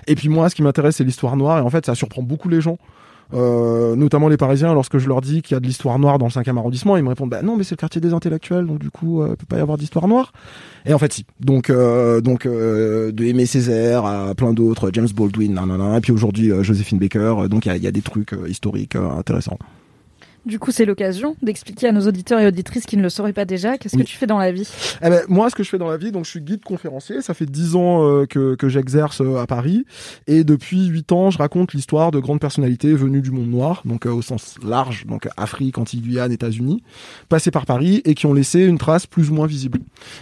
Et 0.08 0.16
puis 0.16 0.28
moi, 0.28 0.48
ce 0.48 0.56
qui 0.56 0.62
m'intéresse, 0.62 0.96
c'est 0.96 1.04
l'histoire 1.04 1.36
noire 1.36 1.58
et 1.58 1.60
en 1.60 1.70
fait, 1.70 1.86
ça 1.86 1.94
surprend 1.94 2.22
beaucoup 2.22 2.48
les 2.48 2.60
gens. 2.60 2.78
Euh, 3.34 3.96
notamment 3.96 4.28
les 4.28 4.36
Parisiens, 4.36 4.72
lorsque 4.72 4.98
je 4.98 5.08
leur 5.08 5.20
dis 5.20 5.42
qu'il 5.42 5.54
y 5.54 5.56
a 5.56 5.60
de 5.60 5.66
l'histoire 5.66 5.98
noire 5.98 6.18
dans 6.18 6.26
le 6.26 6.30
5e 6.30 6.56
arrondissement, 6.56 6.96
ils 6.96 7.02
me 7.02 7.08
répondent 7.08 7.30
bah 7.30 7.42
non 7.42 7.56
mais 7.56 7.64
c'est 7.64 7.74
le 7.74 7.80
quartier 7.80 8.00
des 8.00 8.12
intellectuels 8.12 8.66
donc 8.66 8.78
du 8.78 8.90
coup 8.90 9.22
euh, 9.22 9.34
peut 9.34 9.46
pas 9.48 9.56
y 9.56 9.60
avoir 9.60 9.78
d'histoire 9.78 10.06
noire. 10.06 10.32
Et 10.84 10.94
en 10.94 10.98
fait 10.98 11.12
si. 11.12 11.26
Donc 11.40 11.68
euh, 11.70 12.20
donc 12.20 12.46
euh, 12.46 13.10
de 13.10 13.24
Aimé 13.24 13.46
Césaire 13.46 14.04
à 14.04 14.34
plein 14.34 14.52
d'autres, 14.52 14.90
James 14.92 15.08
Baldwin, 15.14 15.54
nanana, 15.54 15.98
et 15.98 16.00
puis 16.00 16.12
aujourd'hui 16.12 16.52
euh, 16.52 16.62
Joséphine 16.62 16.98
Baker. 16.98 17.18
euh, 17.40 17.48
donc 17.48 17.66
il 17.66 17.68
y 17.68 17.72
a, 17.72 17.76
il 17.76 17.82
y 17.82 17.88
a 17.88 17.92
des 17.92 18.02
trucs 18.02 18.32
euh, 18.32 18.48
historiques 18.48 18.94
euh, 18.96 19.10
intéressants. 19.18 19.58
Du 20.46 20.60
coup, 20.60 20.70
c'est 20.70 20.84
l'occasion 20.84 21.34
d'expliquer 21.42 21.88
à 21.88 21.92
nos 21.92 22.06
auditeurs 22.06 22.38
et 22.38 22.46
auditrices 22.46 22.86
qui 22.86 22.96
ne 22.96 23.02
le 23.02 23.08
sauraient 23.08 23.32
pas 23.32 23.44
déjà, 23.44 23.76
qu'est-ce 23.78 23.96
Oui. 23.96 24.04
que 24.04 24.08
tu 24.08 24.16
fais 24.16 24.26
dans 24.28 24.38
la 24.38 24.52
vie? 24.52 24.68
Eh 25.02 25.10
ben, 25.10 25.22
moi, 25.28 25.50
ce 25.50 25.56
que 25.56 25.64
je 25.64 25.68
fais 25.68 25.76
dans 25.78 25.90
la 25.90 25.96
vie, 25.96 26.12
donc 26.12 26.24
je 26.24 26.30
suis 26.30 26.40
guide 26.40 26.62
conférencier. 26.62 27.20
Ça 27.20 27.34
fait 27.34 27.46
dix 27.46 27.74
ans 27.74 28.04
euh, 28.06 28.26
que, 28.26 28.54
que 28.54 28.68
j'exerce 28.68 29.20
euh, 29.20 29.38
à 29.38 29.46
Paris, 29.48 29.84
et 30.28 30.44
depuis 30.44 30.86
huit 30.86 31.10
ans, 31.10 31.30
je 31.30 31.38
raconte 31.38 31.72
l'histoire 31.74 32.12
de 32.12 32.20
grandes 32.20 32.38
personnalités 32.40 32.94
venues 32.94 33.22
du 33.22 33.32
monde 33.32 33.50
noir, 33.50 33.82
donc 33.84 34.06
euh, 34.06 34.10
au 34.12 34.22
sens 34.22 34.54
large, 34.64 35.04
donc 35.06 35.28
Afrique, 35.36 35.78
Antilles, 35.78 36.00
Guyane, 36.00 36.30
États-Unis, 36.30 36.82
passées 37.28 37.50
par 37.50 37.66
Paris 37.66 38.00
et 38.04 38.14
qui 38.14 38.26
ont 38.26 38.32
laissé 38.32 38.60
une 38.64 38.78
trace 38.78 39.06
plus 39.06 39.30
ou 39.30 39.34
moins 39.34 39.48
visible. 39.48 39.80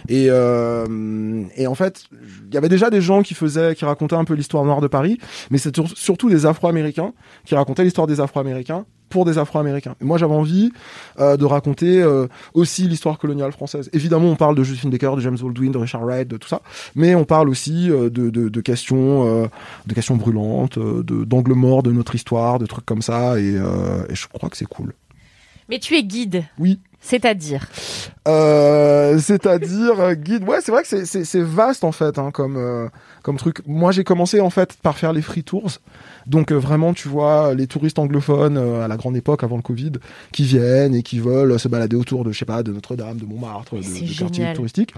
Et, 0.09 0.27
euh, 0.29 1.43
et 1.55 1.67
en 1.67 1.75
fait, 1.75 2.05
il 2.47 2.53
y 2.53 2.57
avait 2.57 2.69
déjà 2.69 2.89
des 2.89 3.01
gens 3.01 3.21
qui 3.21 3.35
faisaient, 3.35 3.75
qui 3.75 3.85
racontaient 3.85 4.15
un 4.15 4.25
peu 4.25 4.33
l'histoire 4.33 4.63
noire 4.65 4.81
de 4.81 4.87
Paris, 4.87 5.19
mais 5.51 5.59
c'est 5.59 5.75
sur- 5.75 5.95
surtout 5.95 6.29
des 6.31 6.45
Afro-Américains 6.47 7.13
qui 7.45 7.53
racontaient 7.55 7.83
l'histoire 7.83 8.07
des 8.07 8.19
Afro-Américains 8.19 8.85
pour 9.09 9.25
des 9.25 9.37
Afro-Américains. 9.37 9.95
Moi, 10.01 10.17
j'avais 10.17 10.33
envie 10.33 10.71
euh, 11.19 11.37
de 11.37 11.45
raconter 11.45 12.01
euh, 12.01 12.27
aussi 12.53 12.87
l'histoire 12.87 13.17
coloniale 13.17 13.51
française. 13.51 13.89
Évidemment, 13.93 14.27
on 14.27 14.35
parle 14.35 14.55
de 14.55 14.63
Josephine 14.63 14.89
Baker, 14.89 15.13
de 15.15 15.21
James 15.21 15.37
Baldwin, 15.41 15.71
de 15.71 15.77
Richard 15.77 16.03
Wright, 16.03 16.27
de 16.27 16.37
tout 16.37 16.47
ça, 16.47 16.61
mais 16.95 17.15
on 17.15 17.25
parle 17.25 17.49
aussi 17.49 17.89
euh, 17.89 18.09
de, 18.09 18.29
de, 18.29 18.49
de 18.49 18.61
questions, 18.61 19.49
de 19.85 19.93
questions 19.93 20.15
brûlantes, 20.15 20.77
de 20.79 21.23
d'angles 21.23 21.53
morts 21.53 21.83
de 21.83 21.91
notre 21.91 22.15
histoire, 22.15 22.59
de 22.59 22.65
trucs 22.65 22.85
comme 22.85 23.01
ça, 23.01 23.39
et, 23.39 23.55
et 23.55 24.15
je 24.15 24.27
crois 24.27 24.49
que 24.49 24.57
c'est 24.57 24.65
cool. 24.67 24.93
Mais 25.69 25.79
tu 25.79 25.95
es 25.95 26.03
guide. 26.03 26.43
Oui. 26.59 26.79
C'est-à-dire 27.01 27.67
C'est-à-dire 29.19 30.15
guide. 30.15 30.43
Ouais, 30.47 30.57
c'est 30.61 30.71
vrai 30.71 30.83
que 30.83 31.05
c'est- 31.05 31.39
vaste 31.41 31.83
en 31.83 31.91
fait, 31.91 32.17
hein, 32.17 32.31
comme 32.31 32.89
comme 33.25 33.37
truc. 33.37 33.63
Moi, 33.65 33.91
j'ai 33.91 34.03
commencé 34.03 34.39
en 34.39 34.51
fait 34.51 34.77
par 34.83 34.99
faire 34.99 35.11
les 35.11 35.23
free 35.23 35.43
tours. 35.43 35.71
Donc 36.27 36.51
euh, 36.51 36.55
vraiment, 36.55 36.93
tu 36.93 37.07
vois, 37.07 37.55
les 37.55 37.65
touristes 37.65 37.97
anglophones 37.97 38.55
euh, 38.55 38.85
à 38.85 38.87
la 38.87 38.97
grande 38.97 39.17
époque 39.17 39.43
avant 39.43 39.55
le 39.55 39.63
Covid, 39.63 39.93
qui 40.31 40.43
viennent 40.43 40.93
et 40.93 41.01
qui 41.01 41.19
veulent 41.19 41.59
se 41.59 41.67
balader 41.67 41.95
autour 41.95 42.23
de, 42.23 42.31
je 42.31 42.37
sais 42.37 42.45
pas, 42.45 42.61
de 42.61 42.71
Notre-Dame, 42.71 43.17
de 43.17 43.25
Montmartre, 43.25 43.77
de, 43.77 44.17
quartiers 44.17 44.53
touristiques. 44.53 44.93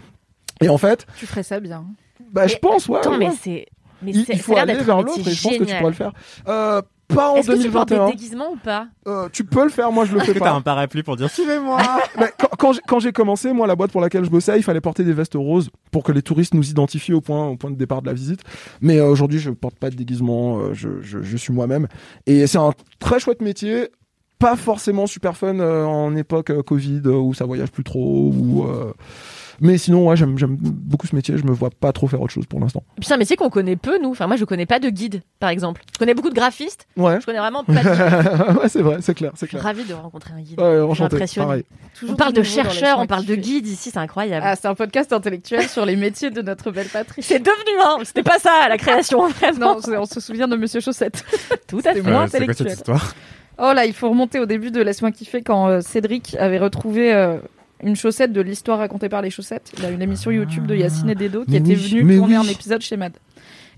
Et 0.60 0.68
en 0.68 0.78
fait, 0.78 1.08
Tu 1.18 1.26
ferais 1.26 1.44
ça 1.44 1.62
bien. 1.62 1.86
bah, 2.34 2.48
je 2.48 2.58
pense, 2.58 2.90
ouais. 2.90 3.00
Attends, 3.00 3.12
ouais. 3.12 3.18
mais 3.18 3.32
c'est. 3.42 3.66
Mais 4.02 4.12
il, 4.12 4.26
c'est- 4.26 4.34
il 4.34 4.40
faut 4.40 4.58
aller 4.58 4.76
vers 4.76 4.98
l'autre 5.02 5.26
et 5.26 5.32
je 5.32 5.42
pense 5.42 5.58
que 5.58 5.64
tu 5.64 5.74
pourras 5.76 5.90
le 5.90 5.96
faire. 5.96 6.12
Euh, 6.50 6.82
pas 7.14 7.32
en 7.32 7.36
Est-ce 7.38 7.48
que 7.52 7.62
tu 7.62 7.70
portes 7.70 7.90
des 7.90 7.96
2021. 7.96 8.10
déguisements 8.18 8.52
ou 8.52 8.58
pas? 8.58 8.88
Euh, 9.08 9.30
tu 9.32 9.44
peux 9.44 9.64
le 9.64 9.70
faire, 9.70 9.92
moi 9.92 10.06
je 10.06 10.14
le 10.14 10.20
fais 10.20 10.34
que 10.34 10.40
t'as 10.40 10.46
pas. 10.46 10.52
un 10.52 10.62
parapluie 10.62 11.04
pour 11.04 11.16
dire 11.16 11.30
suivez-moi? 11.30 11.80
Mais 12.20 12.32
quand, 12.58 12.74
quand 12.88 13.00
j'ai- 13.00 13.12
commencé, 13.12 13.54
moi, 13.54 13.66
la 13.68 13.76
boîte 13.76 13.92
pour 13.92 14.02
laquelle 14.02 14.26
je 14.26 14.30
bossais, 14.30 14.58
il 14.58 14.64
fallait 14.64 14.82
porter 14.82 15.04
des 15.04 15.14
vestes 15.14 15.36
roses 15.36 15.70
pour 15.92 16.04
que 16.04 16.12
les 16.12 16.22
touristes 16.22 16.54
nous 16.54 16.70
identifient 16.70 17.14
au 17.14 17.22
point, 17.22 17.48
au 17.48 17.56
point 17.56 17.72
de 17.72 17.76
départ 17.78 18.02
de 18.02 18.08
la 18.08 18.14
visite. 18.14 18.42
Mais 18.82 18.98
euh, 19.00 19.08
aujourd'hui, 19.08 19.40
je 19.40 19.50
porte 19.52 19.76
pas 19.80 19.90
de 19.90 19.96
déguisement, 19.96 20.60
euh, 20.60 20.74
je, 20.74 21.02
je, 21.02 21.22
je 21.22 21.38
suis 21.38 21.54
moi-même. 21.54 21.88
Et 22.26 22.46
c'est 22.48 22.58
un 22.58 22.72
très 23.00 23.20
chouette 23.20 23.42
métier, 23.42 23.90
pas 24.40 24.56
forcément 24.56 25.08
super 25.08 25.36
fun 25.38 25.60
euh, 25.60 25.84
en 25.86 26.16
époque 26.16 26.50
euh, 26.52 26.62
Covid 26.62 27.02
euh, 27.06 27.12
où 27.18 27.34
ça 27.34 27.46
voyage 27.46 27.72
plus 27.72 27.84
trop. 27.84 28.32
Ou, 28.36 28.66
euh, 28.68 28.92
Mais 29.60 29.78
sinon, 29.78 30.08
ouais, 30.08 30.16
j'aime 30.16 30.38
j'aime 30.38 30.56
beaucoup 30.60 31.08
ce 31.08 31.16
métier, 31.16 31.38
je 31.38 31.44
me 31.44 31.52
vois 31.52 31.70
pas 31.70 31.92
trop 31.92 32.08
faire 32.08 32.22
autre 32.22 32.34
chose 32.34 32.46
pour 32.46 32.60
l'instant. 32.60 32.84
C'est 33.02 33.14
un 33.14 33.18
métier 33.18 33.36
qu'on 33.36 33.50
connaît 33.50 33.76
peu, 33.76 34.00
nous. 34.02 34.12
Enfin, 34.12 34.28
moi, 34.28 34.36
je 34.36 34.46
connais 34.46 34.66
pas 34.66 34.80
de 34.80 34.90
guide, 34.90 35.22
par 35.40 35.50
exemple. 35.50 35.82
Je 35.94 36.00
connais 36.00 36.14
beaucoup 36.14 36.30
de 36.30 36.36
graphistes. 36.36 36.88
Ouais, 36.96 37.20
Je 37.20 37.26
connais 37.26 37.40
vraiment 37.40 37.64
pas 37.64 37.74
de 37.74 37.80
guide. 37.80 38.58
ouais 38.62 38.70
c'est 38.70 38.82
vrai, 38.82 38.98
c'est 39.02 39.14
clair, 39.16 39.32
c'est 39.36 39.46
Je 39.46 39.50
suis 39.50 39.58
clair. 39.58 39.64
ravie 39.64 39.84
de 39.86 39.94
rencontrer 39.94 40.34
un 40.34 40.42
guide. 40.42 40.60
Ouais, 40.62 40.80
enchanté, 40.82 41.18
pareil. 41.36 41.64
On 42.08 42.16
parle 42.16 42.34
de 42.34 42.44
chercheurs, 42.44 43.00
on 43.00 43.08
parle 43.08 43.26
de 43.26 43.36
guides 43.36 43.68
ici, 43.68 43.90
c'est 43.92 43.98
incroyable. 44.00 44.46
Ah, 44.48 44.56
c'est 44.56 44.68
un 44.68 44.76
podcast 44.76 45.12
intellectuel 45.14 45.64
sur 45.68 45.86
les 45.86 45.96
métiers 45.96 46.30
de 46.30 46.42
notre 46.42 46.72
belle 46.72 46.88
patrie. 46.88 47.24
c'est 47.24 47.40
devenu 47.40 47.80
un. 47.84 48.04
C'était 48.06 48.24
pas 48.24 48.40
ça 48.40 48.68
la 48.70 48.78
création, 48.78 49.28
vraiment. 49.30 49.76
Non, 49.76 50.00
on 50.00 50.06
se 50.06 50.20
souvient 50.20 50.48
de 50.48 50.56
Monsieur 50.56 50.80
Chaussette. 50.82 51.24
tout 51.68 51.80
à 51.80 51.94
fait. 51.94 52.00
Euh, 52.00 52.04
C'est 52.04 52.04
quoi 52.04 52.28
cette 52.28 52.42
intellectuel. 52.42 52.72
histoire? 52.74 53.16
Oh 53.60 53.72
là, 53.74 53.86
il 53.86 53.94
faut 53.94 54.10
remonter 54.10 54.40
au 54.40 54.46
début 54.46 54.70
de 54.70 54.82
Laisse-moi 54.82 55.12
kiffer 55.12 55.42
quand 55.42 55.68
euh, 55.68 55.82
Cédric 55.82 56.36
avait 56.40 56.60
retrouvé 56.60 57.12
euh, 57.12 57.38
une 57.84 57.96
chaussette 57.96 58.34
de 58.34 58.42
l'histoire 58.42 58.80
racontée 58.80 59.10
par 59.10 59.22
les 59.22 59.30
chaussettes. 59.30 59.72
Il 59.78 59.86
a 59.86 59.90
une 59.90 60.02
émission 60.02 60.32
YouTube 60.32 60.66
de 60.66 60.76
Yacine 60.76 61.10
et 61.10 61.16
Dedo 61.16 61.46
qui 61.46 61.52
Mais 61.52 61.58
était 61.58 61.70
oui, 61.70 61.76
venue 62.02 62.18
tourner 62.18 62.38
oui. 62.38 62.48
un 62.48 62.50
épisode 62.50 62.82
chez 62.82 62.98
Mad. 62.98 63.14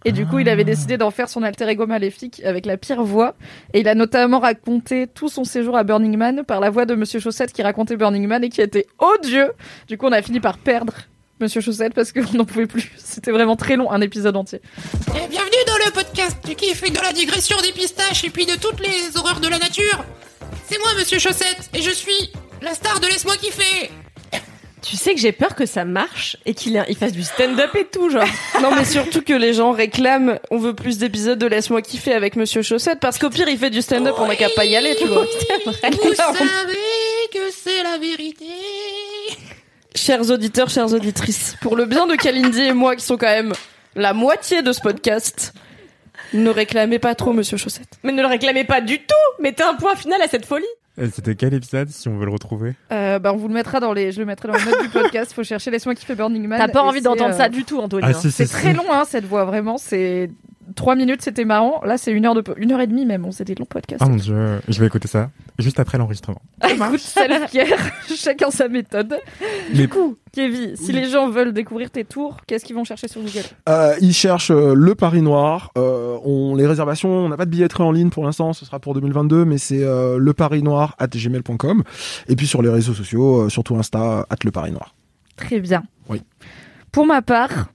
Et 0.06 0.14
du 0.14 0.26
coup, 0.26 0.40
il 0.40 0.48
avait 0.48 0.64
décidé 0.64 0.98
d'en 0.98 1.12
faire 1.12 1.28
son 1.28 1.44
alter 1.44 1.68
ego 1.68 1.86
maléfique 1.86 2.42
avec 2.46 2.66
la 2.66 2.78
pire 2.78 3.04
voix. 3.04 3.36
Et 3.74 3.82
il 3.82 3.88
a 3.90 3.96
notamment 3.96 4.40
raconté 4.40 5.08
tout 5.08 5.28
son 5.28 5.44
séjour 5.44 5.76
à 5.76 5.84
Burning 5.84 6.16
Man 6.16 6.44
par 6.46 6.62
la 6.62 6.70
voix 6.70 6.86
de 6.86 6.96
Monsieur 6.96 7.20
Chaussette 7.20 7.52
qui 7.52 7.62
racontait 7.62 7.98
Burning 7.98 8.26
Man 8.26 8.44
et 8.46 8.50
qui 8.50 8.62
était 8.62 8.88
odieux. 8.98 9.52
Du 9.90 9.98
coup, 9.98 10.06
on 10.08 10.12
a 10.14 10.22
fini 10.22 10.40
par 10.40 10.58
perdre 10.58 10.94
Monsieur 11.42 11.60
Chaussette 11.60 11.94
parce 11.94 12.14
qu'on 12.14 12.38
n'en 12.38 12.46
pouvait 12.46 12.66
plus. 12.68 12.94
C'était 12.98 13.32
vraiment 13.32 13.58
très 13.58 13.76
long, 13.76 13.92
un 13.92 14.00
épisode 14.00 14.38
entier. 14.38 14.62
Eh, 15.10 15.28
bienvenue 15.28 15.52
dans 15.68 15.86
le 15.86 15.92
podcast 15.92 16.38
qui 16.56 16.74
fait 16.74 16.92
de 16.92 17.02
la 17.02 17.12
digression 17.12 17.58
des 17.62 17.74
pistaches 17.74 18.24
et 18.24 18.30
puis 18.30 18.46
de 18.46 18.56
toutes 18.56 18.80
les 18.80 19.18
horreurs 19.18 19.42
de 19.42 19.50
la 19.50 19.58
nature. 19.60 20.06
C'est 20.70 20.80
moi, 20.80 20.90
Monsieur 20.98 21.20
Chaussette, 21.20 21.70
et 21.74 21.82
je 21.82 21.92
suis 21.92 22.32
la 22.62 22.74
star 22.74 23.00
de 23.00 23.08
Laisse-moi 23.08 23.36
kiffer. 23.38 23.90
Tu 24.82 24.96
sais 24.96 25.14
que 25.14 25.20
j'ai 25.20 25.34
peur 25.34 25.56
que 25.56 25.66
ça 25.66 25.84
marche 25.84 26.38
et 26.46 26.54
qu'il 26.54 26.84
il 26.88 26.96
fasse 26.96 27.12
du 27.12 27.24
stand-up 27.24 27.76
et 27.76 27.86
tout, 27.86 28.10
genre. 28.10 28.24
Non, 28.62 28.74
mais 28.74 28.86
surtout 28.86 29.22
que 29.22 29.34
les 29.34 29.54
gens 29.54 29.72
réclament 29.72 30.40
on 30.52 30.58
veut 30.58 30.74
plus 30.74 30.98
d'épisodes 30.98 31.38
de 31.38 31.48
Laisse-moi 31.48 31.82
kiffer 31.82 32.14
avec 32.14 32.36
Monsieur 32.36 32.62
Chaussette, 32.62 33.00
parce 33.00 33.18
qu'au 33.18 33.30
pire, 33.30 33.50
il 33.50 33.58
fait 33.58 33.70
du 33.70 33.82
stand-up, 33.82 34.16
on 34.18 34.28
n'a 34.28 34.36
qu'à 34.36 34.50
pas 34.50 34.66
y 34.66 34.76
aller, 34.76 34.96
tu 34.96 35.06
vois. 35.06 35.26
Vous 35.26 36.14
savez 36.14 36.78
que 37.34 37.52
c'est 37.52 37.84
la 37.84 37.98
vérité. 37.98 38.46
Chers 39.96 40.30
auditeurs, 40.30 40.70
chères 40.70 40.94
auditrices, 40.94 41.56
pour 41.62 41.76
le 41.76 41.86
bien 41.86 42.08
de 42.08 42.16
Kalindi 42.16 42.62
et 42.62 42.74
moi, 42.74 42.96
qui 42.96 43.04
sont 43.04 43.18
quand 43.18 43.28
même 43.28 43.54
la 43.96 44.14
moitié 44.14 44.62
de 44.62 44.72
ce 44.72 44.80
podcast, 44.80 45.54
ne 46.34 46.50
réclamez 46.50 47.00
pas 47.00 47.16
trop 47.16 47.34
Monsieur 47.34 47.58
Chaussette. 47.58 48.00
Mais 48.04 48.14
ne 48.14 48.22
le 48.22 48.28
réclamez 48.28 48.64
pas 48.64 48.82
du 48.82 49.00
tout 49.00 49.16
Mettez 49.40 49.64
un 49.64 49.74
point 49.74 49.96
final 49.96 50.22
à 50.22 50.28
cette 50.28 50.46
folie 50.46 50.66
C'était 51.12 51.36
quel 51.36 51.54
épisode 51.54 51.90
si 51.90 52.08
on 52.08 52.18
veut 52.18 52.26
le 52.26 52.32
retrouver? 52.32 52.76
Euh, 52.92 53.20
bah, 53.20 53.34
on 53.34 53.38
vous 53.38 53.48
le 53.48 53.54
mettra 53.54 53.80
dans 53.80 53.94
les, 53.94 54.12
je 54.12 54.20
le 54.20 54.26
mettrai 54.26 54.48
dans 54.48 54.56
les 54.56 54.66
notes 54.66 54.82
du 54.82 54.90
podcast. 54.90 55.34
Faut 55.34 55.44
chercher 55.44 55.72
Laisse-moi 55.72 55.96
kiffer 55.96 56.16
Burning 56.16 56.48
Man. 56.48 56.60
T'as 56.60 56.68
pas 56.68 56.84
envie 56.84 57.02
d'entendre 57.02 57.34
euh, 57.34 57.38
ça 57.38 57.50
du 57.50 57.64
tout, 57.64 57.80
Anthony. 57.80 58.04
Ah, 58.06 58.10
hein. 58.10 58.14
si, 58.14 58.32
si, 58.32 58.38
C'est 58.38 58.46
si. 58.46 58.54
très 58.54 58.74
long, 58.74 58.92
hein, 58.92 59.04
cette 59.06 59.26
voix, 59.26 59.46
vraiment. 59.46 59.78
C'est 59.78 60.30
trois 60.80 60.96
minutes, 60.96 61.22
c'était 61.22 61.44
marrant. 61.46 61.82
Là, 61.86 61.98
c'est 61.98 62.12
une 62.12 62.26
heure 62.26 62.34
de 62.36 62.44
une 62.58 62.72
heure 62.72 62.80
et 62.80 62.88
demie 62.88 63.06
même. 63.06 63.26
On 63.26 63.32
c'était 63.32 63.54
des 63.54 63.60
longs 63.60 63.66
podcasts. 63.66 64.02
Oh 64.04 64.10
mon 64.10 64.16
dieu, 64.16 64.62
je 64.68 64.80
vais 64.80 64.88
écouter 64.88 65.08
ça 65.10 65.30
juste 65.60 65.78
après 65.80 65.98
l'enregistrement. 65.98 66.42
Écoute, 66.68 67.00
self-care, 67.00 67.78
chacun 68.16 68.50
sa 68.50 68.70
méthode. 68.70 69.16
Mais- 69.72 69.76
Du 69.78 69.90
coup, 69.90 70.16
Kevin, 70.32 70.76
si 70.78 70.94
les 70.94 71.10
gens 71.10 71.30
veulent 71.30 71.52
découvrir 71.54 71.92
tes 71.92 72.06
tours, 72.06 72.38
qu'est-ce 72.48 72.64
qu'ils 72.64 72.76
vont 72.76 72.86
chercher 72.86 73.08
sur 73.10 73.20
Google? 73.22 73.44
Euh, 73.68 73.94
ils 74.00 74.14
cherchent 74.14 74.52
euh, 74.52 74.74
le 74.74 74.96
Paris 74.96 75.22
Noir. 75.22 75.72
Euh, 75.78 76.18
on 76.24 76.56
les 76.56 76.66
réservations, 76.66 77.10
on 77.10 77.30
n'a 77.30 77.36
pas 77.38 77.46
de 77.46 77.52
billetterie 77.52 77.84
en 77.84 77.92
ligne 77.92 78.10
pour 78.10 78.24
l'instant, 78.24 78.54
ce 78.54 78.64
sera 78.66 78.80
pour 78.80 78.94
2022, 78.94 79.44
mais 79.46 79.58
c'est 79.58 79.84
euh, 79.84 80.18
le 80.18 80.34
Paris 80.34 80.64
Noir 80.64 80.96
at 80.98 81.08
gmail.com. 81.08 81.84
Et 82.30 82.36
puis 82.36 82.48
sur 82.48 82.62
les 82.62 82.70
réseaux 82.70 82.94
sociaux, 82.94 83.42
euh, 83.42 83.50
surtout 83.50 83.76
Insta, 83.76 84.26
at 84.30 84.36
le 84.46 84.52
Paris 84.52 84.72
Noir. 84.72 84.96
Très 85.36 85.60
bien. 85.60 85.84
Oui. 86.08 86.22
Pour 86.92 87.06
ma 87.06 87.22
part, 87.22 87.70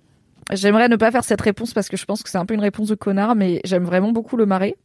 j'aimerais 0.52 0.88
ne 0.88 0.96
pas 0.96 1.10
faire 1.10 1.24
cette 1.24 1.40
réponse 1.40 1.72
parce 1.72 1.88
que 1.88 1.96
je 1.96 2.04
pense 2.04 2.22
que 2.22 2.30
c'est 2.30 2.38
un 2.38 2.46
peu 2.46 2.54
une 2.54 2.60
réponse 2.60 2.88
de 2.88 2.94
connard, 2.94 3.34
mais 3.34 3.60
j'aime 3.64 3.84
vraiment 3.84 4.12
beaucoup 4.12 4.36
le 4.36 4.46
Marais. 4.46 4.76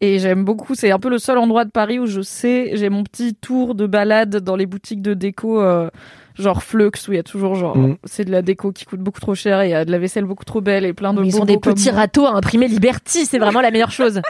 Et 0.00 0.18
j'aime 0.18 0.44
beaucoup, 0.44 0.74
c'est 0.74 0.90
un 0.90 0.98
peu 0.98 1.10
le 1.10 1.18
seul 1.18 1.38
endroit 1.38 1.64
de 1.64 1.70
Paris 1.70 1.98
où 1.98 2.06
je 2.06 2.22
sais, 2.22 2.70
j'ai 2.74 2.88
mon 2.88 3.04
petit 3.04 3.34
tour 3.34 3.74
de 3.74 3.86
balade 3.86 4.36
dans 4.36 4.56
les 4.56 4.66
boutiques 4.66 5.02
de 5.02 5.14
déco, 5.14 5.60
euh, 5.60 5.90
genre 6.36 6.62
Flux, 6.62 6.90
où 7.08 7.12
il 7.12 7.16
y 7.16 7.18
a 7.18 7.22
toujours 7.22 7.54
genre, 7.54 7.76
Mm. 7.76 7.96
c'est 8.04 8.24
de 8.24 8.30
la 8.30 8.42
déco 8.42 8.72
qui 8.72 8.84
coûte 8.84 9.00
beaucoup 9.00 9.20
trop 9.20 9.34
cher 9.34 9.60
et 9.60 9.68
il 9.68 9.70
y 9.70 9.74
a 9.74 9.84
de 9.84 9.90
la 9.90 9.98
vaisselle 9.98 10.24
beaucoup 10.24 10.44
trop 10.44 10.60
belle 10.60 10.84
et 10.84 10.92
plein 10.92 11.12
de 11.14 11.20
Mais 11.20 11.28
ils 11.28 11.40
ont 11.40 11.44
des 11.44 11.58
comme 11.58 11.74
petits 11.74 11.90
râteaux 11.90 12.26
à 12.26 12.32
imprimer 12.34 12.68
Liberty, 12.68 13.26
c'est 13.26 13.38
vraiment 13.38 13.60
la 13.60 13.70
meilleure 13.70 13.90
chose. 13.92 14.20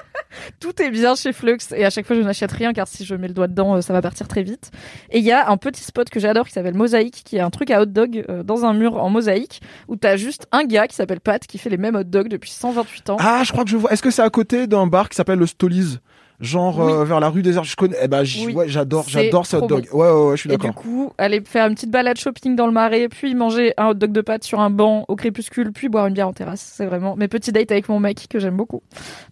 Tout 0.60 0.80
est 0.80 0.90
bien 0.90 1.14
chez 1.16 1.32
Flux 1.32 1.58
et 1.74 1.84
à 1.84 1.90
chaque 1.90 2.06
fois 2.06 2.14
je 2.16 2.20
n'achète 2.22 2.52
rien 2.52 2.72
car 2.72 2.86
si 2.86 3.04
je 3.04 3.14
mets 3.14 3.28
le 3.28 3.34
doigt 3.34 3.48
dedans 3.48 3.76
euh, 3.76 3.80
ça 3.80 3.92
va 3.92 4.00
partir 4.02 4.28
très 4.28 4.42
vite. 4.42 4.70
Et 5.10 5.18
il 5.18 5.24
y 5.24 5.32
a 5.32 5.50
un 5.50 5.56
petit 5.56 5.82
spot 5.82 6.08
que 6.08 6.20
j'adore 6.20 6.46
qui 6.46 6.52
s'appelle 6.52 6.74
Mosaïque 6.74 7.22
qui 7.24 7.36
est 7.36 7.40
un 7.40 7.50
truc 7.50 7.70
à 7.70 7.82
hot 7.82 7.86
dog 7.86 8.24
euh, 8.28 8.42
dans 8.42 8.64
un 8.64 8.72
mur 8.72 8.96
en 9.02 9.10
mosaïque 9.10 9.60
où 9.88 9.96
t'as 9.96 10.16
juste 10.16 10.46
un 10.52 10.64
gars 10.64 10.86
qui 10.86 10.94
s'appelle 10.94 11.20
Pat 11.20 11.44
qui 11.46 11.58
fait 11.58 11.70
les 11.70 11.76
mêmes 11.78 11.96
hot 11.96 12.04
dogs 12.04 12.28
depuis 12.28 12.50
128 12.50 13.10
ans. 13.10 13.16
Ah, 13.18 13.42
je 13.44 13.50
crois 13.52 13.64
que 13.64 13.70
je 13.70 13.76
vois. 13.76 13.92
Est-ce 13.92 14.02
que 14.02 14.10
c'est 14.10 14.22
à 14.22 14.30
côté 14.30 14.66
d'un 14.66 14.86
bar 14.86 15.08
qui 15.08 15.16
s'appelle 15.16 15.38
le 15.38 15.46
Stoliz 15.46 15.98
Genre 16.40 16.80
euh, 16.80 17.04
vers 17.04 17.20
la 17.20 17.28
rue 17.28 17.42
des 17.42 17.58
Arts. 17.58 17.64
Je 17.64 17.76
connais. 17.76 17.96
Eh 18.02 18.08
ben, 18.08 18.24
j- 18.24 18.46
Oui. 18.46 18.54
ouais, 18.54 18.68
j'adore, 18.68 19.04
j'adore 19.08 19.44
ce 19.44 19.56
hot 19.58 19.66
dog. 19.66 19.86
bon. 19.92 19.98
Ouais, 19.98 20.10
ouais, 20.10 20.28
ouais, 20.30 20.36
je 20.36 20.40
suis 20.40 20.50
Et 20.50 20.56
du 20.56 20.66
d'accord. 20.66 20.82
coup, 20.82 21.12
aller 21.18 21.42
faire 21.44 21.66
une 21.66 21.74
petite 21.74 21.90
balade 21.90 22.16
shopping 22.16 22.56
dans 22.56 22.66
le 22.66 22.72
marais, 22.72 23.08
puis 23.10 23.34
manger 23.34 23.74
un 23.76 23.88
hot 23.88 23.94
dog 23.94 24.10
de 24.12 24.22
pâte 24.22 24.42
sur 24.44 24.58
un 24.60 24.70
banc 24.70 25.04
au 25.08 25.16
crépuscule, 25.16 25.70
puis 25.72 25.88
boire 25.90 26.06
une 26.06 26.14
bière 26.14 26.28
en 26.28 26.32
terrasse. 26.32 26.72
C'est 26.76 26.86
vraiment 26.86 27.14
mes 27.14 27.28
petits 27.28 27.52
dates 27.52 27.70
avec 27.72 27.88
mon 27.90 28.00
mec 28.00 28.26
que 28.30 28.38
j'aime 28.38 28.56
beaucoup. 28.56 28.82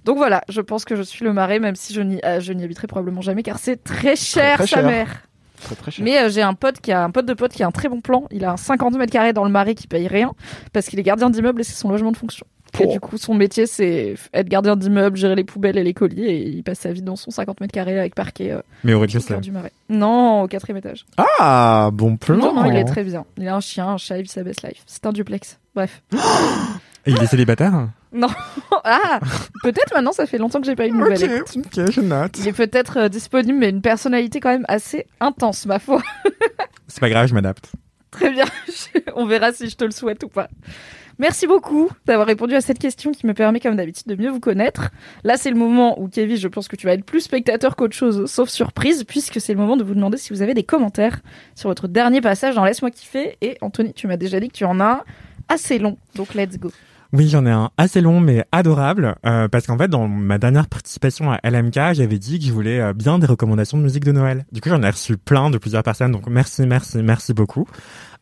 Donc 0.05 0.19
voilà, 0.19 0.43
je 0.51 0.61
pense 0.61 0.85
que 0.85 0.97
je 0.97 1.03
suis 1.03 1.25
le 1.25 1.33
marais, 1.33 1.61
même 1.61 1.77
si 1.77 1.95
je 1.95 2.03
n'y, 2.03 2.21
euh, 2.25 2.41
je 2.41 2.53
n'y 2.53 2.63
habiterai 2.65 2.87
probablement 2.89 3.23
jamais, 3.23 3.43
car 3.43 3.59
c'est 3.59 3.83
très 3.83 4.15
cher, 4.15 4.57
très 4.59 4.67
sa 4.67 4.77
cher. 4.77 4.85
mère. 4.87 5.23
Très, 5.63 5.75
très 5.75 5.91
cher. 5.91 6.05
Mais 6.05 6.19
euh, 6.21 6.29
j'ai 6.29 6.43
un 6.43 6.55
pote 6.55 6.79
qui 6.81 6.93
a 6.93 7.03
un 7.03 7.11
pote 7.11 7.27
de 7.27 7.35
pote 7.35 7.51
qui 7.53 7.63
a 7.63 7.67
un 7.67 7.73
très 7.73 7.89
bon 7.89 8.01
plan. 8.01 8.27
Il 8.31 8.45
a 8.45 8.53
un 8.53 8.57
50 8.57 8.97
mètres 8.97 9.13
carrés 9.13 9.33
dans 9.33 9.45
le 9.45 9.51
marais 9.51 9.75
qui 9.75 9.89
paye 9.89 10.07
rien 10.07 10.33
parce 10.73 10.87
qu'il 10.87 11.01
est 11.01 11.03
gardien 11.03 11.31
d'immeuble 11.31 11.63
et 11.63 11.65
c'est 11.65 11.75
son 11.75 11.91
logement 11.91 12.13
de 12.13 12.17
fonction. 12.17 12.47
Et 12.81 12.87
du 12.87 13.01
coup, 13.01 13.19
son 13.19 13.35
métier, 13.35 13.67
c'est 13.67 14.15
être 14.33 14.49
gardien 14.49 14.77
d'immeuble, 14.77 15.17
gérer 15.17 15.35
les 15.35 15.45
poubelles 15.45 15.79
et 15.79 15.85
les 15.85 15.95
colis. 15.95 16.25
Et 16.25 16.49
il 16.49 16.63
passe 16.63 16.81
sa 16.81 16.93
vie 16.93 17.03
dans 17.03 17.17
son 17.17 17.31
50 17.31 17.61
mètres 17.61 17.73
carrés 17.73 17.99
avec 17.99 18.15
parquet 18.15 18.53
euh, 18.53 18.61
Mais 18.85 18.95
au 18.95 18.99
au 18.99 19.01
rez-de-chaussée. 19.01 19.29
cœur 19.29 19.41
du 19.41 19.51
marais. 19.51 19.73
Non, 19.89 20.43
au 20.43 20.49
quatrième 20.49 20.79
étage. 20.79 21.07
Ah, 21.17 21.91
bon 21.93 22.17
plan. 22.17 22.37
Non, 22.37 22.55
non, 22.55 22.71
il 22.71 22.77
est 22.77 22.85
très 22.85 23.05
bien. 23.05 23.25
Il 23.37 23.49
a 23.49 23.57
un 23.57 23.61
chien, 23.61 23.89
un 23.89 23.97
chat, 23.97 24.19
il 24.19 24.23
vit 24.23 24.29
sa 24.29 24.43
best 24.43 24.63
life. 24.63 24.83
C'est 24.87 25.07
un 25.07 25.13
duplex. 25.13 25.59
Bref. 25.75 26.03
Et 27.07 27.13
il 27.13 27.23
est 27.23 27.27
célibataire? 27.27 27.89
Non. 28.13 28.29
ah, 28.85 29.21
peut-être 29.63 29.95
maintenant, 29.95 30.13
ça 30.13 30.27
fait 30.27 30.39
longtemps 30.39 30.61
que 30.61 30.67
j'ai 30.67 30.77
pas 30.77 30.87
eu 30.87 30.91
de 30.91 30.97
nouvelles. 30.97 31.41
Ok, 31.41 31.57
écoute. 31.57 31.67
ok, 31.79 31.91
je 31.91 32.01
note. 32.01 32.39
Il 32.39 32.49
est 32.49 32.53
peut-être 32.53 32.99
euh, 32.99 33.09
disponible, 33.09 33.59
mais 33.59 33.71
une 33.71 33.81
personnalité 33.81 34.41
quand 34.41 34.51
même 34.51 34.67
assez 34.69 35.07
intense, 35.21 35.65
ma 35.67 35.79
foi. 35.79 36.03
C'est 36.87 37.01
pas 37.01 37.09
grave, 37.09 37.29
je 37.29 37.35
m'adapte. 37.35 37.73
Très 38.11 38.31
bien. 38.31 38.45
On 39.17 39.27
verra 39.27 39.53
si 39.53 39.69
je 39.69 39.77
te 39.77 39.85
le 39.85 39.91
souhaite 39.91 40.23
ou 40.25 40.29
pas. 40.29 40.49
Merci 41.19 41.49
beaucoup 41.49 41.91
d'avoir 42.07 42.29
répondu 42.29 42.55
à 42.55 42.61
cette 42.61 42.79
question 42.79 43.11
qui 43.11 43.27
me 43.27 43.35
permet, 43.35 43.59
comme 43.59 43.75
d'habitude, 43.75 44.07
de 44.07 44.15
mieux 44.15 44.31
vous 44.31 44.39
connaître. 44.39 44.91
Là, 45.25 45.37
c'est 45.37 45.51
le 45.51 45.57
moment 45.57 46.01
où, 46.01 46.09
Kevin, 46.09 46.37
je 46.37 46.47
pense 46.47 46.69
que 46.69 46.77
tu 46.77 46.87
vas 46.87 46.93
être 46.93 47.05
plus 47.05 47.21
spectateur 47.21 47.75
qu'autre 47.75 47.97
chose, 47.97 48.31
sauf 48.31 48.49
surprise, 48.49 49.03
puisque 49.03 49.41
c'est 49.41 49.53
le 49.53 49.59
moment 49.59 49.77
de 49.77 49.83
vous 49.83 49.95
demander 49.95 50.17
si 50.17 50.33
vous 50.33 50.43
avez 50.43 50.55
des 50.55 50.63
commentaires 50.63 51.19
sur 51.57 51.69
votre 51.69 51.89
dernier 51.89 52.21
passage 52.21 52.55
dans 52.55 52.65
Laisse-moi 52.65 52.93
kiffer. 52.93 53.37
Et 53.41 53.59
Anthony, 53.63 53.93
tu 53.95 54.07
m'as 54.07 54.17
déjà 54.17 54.39
dit 54.39 54.49
que 54.49 54.55
tu 54.55 54.65
en 54.65 54.79
as 54.81 55.05
assez 55.49 55.79
long, 55.79 55.97
donc 56.15 56.35
let's 56.35 56.57
go. 56.59 56.71
Oui, 57.15 57.29
j'en 57.29 57.47
ai 57.47 57.51
un 57.51 57.71
assez 57.79 58.03
long 58.03 58.21
mais 58.21 58.45
adorable 58.53 59.17
euh, 59.25 59.49
parce 59.49 59.67
qu'en 59.67 59.79
fait 59.79 59.89
dans 59.89 60.09
ma 60.09 60.37
dernière 60.37 60.69
participation 60.69 61.33
à 61.33 61.41
LMK, 61.43 61.95
j'avais 61.95 62.19
dit 62.19 62.39
que 62.39 62.45
je 62.45 62.53
voulais 62.53 62.81
euh, 62.81 62.93
bien 62.93 63.19
des 63.19 63.27
recommandations 63.27 63.79
de 63.79 63.83
musique 63.83 64.05
de 64.05 64.13
Noël. 64.13 64.45
Du 64.53 64.61
coup, 64.61 64.69
j'en 64.69 64.83
ai 64.83 64.91
reçu 64.91 65.17
plein 65.17 65.49
de 65.49 65.57
plusieurs 65.57 65.83
personnes 65.83 66.13
donc 66.13 66.27
merci, 66.29 66.67
merci, 66.67 67.03
merci 67.03 67.33
beaucoup. 67.33 67.67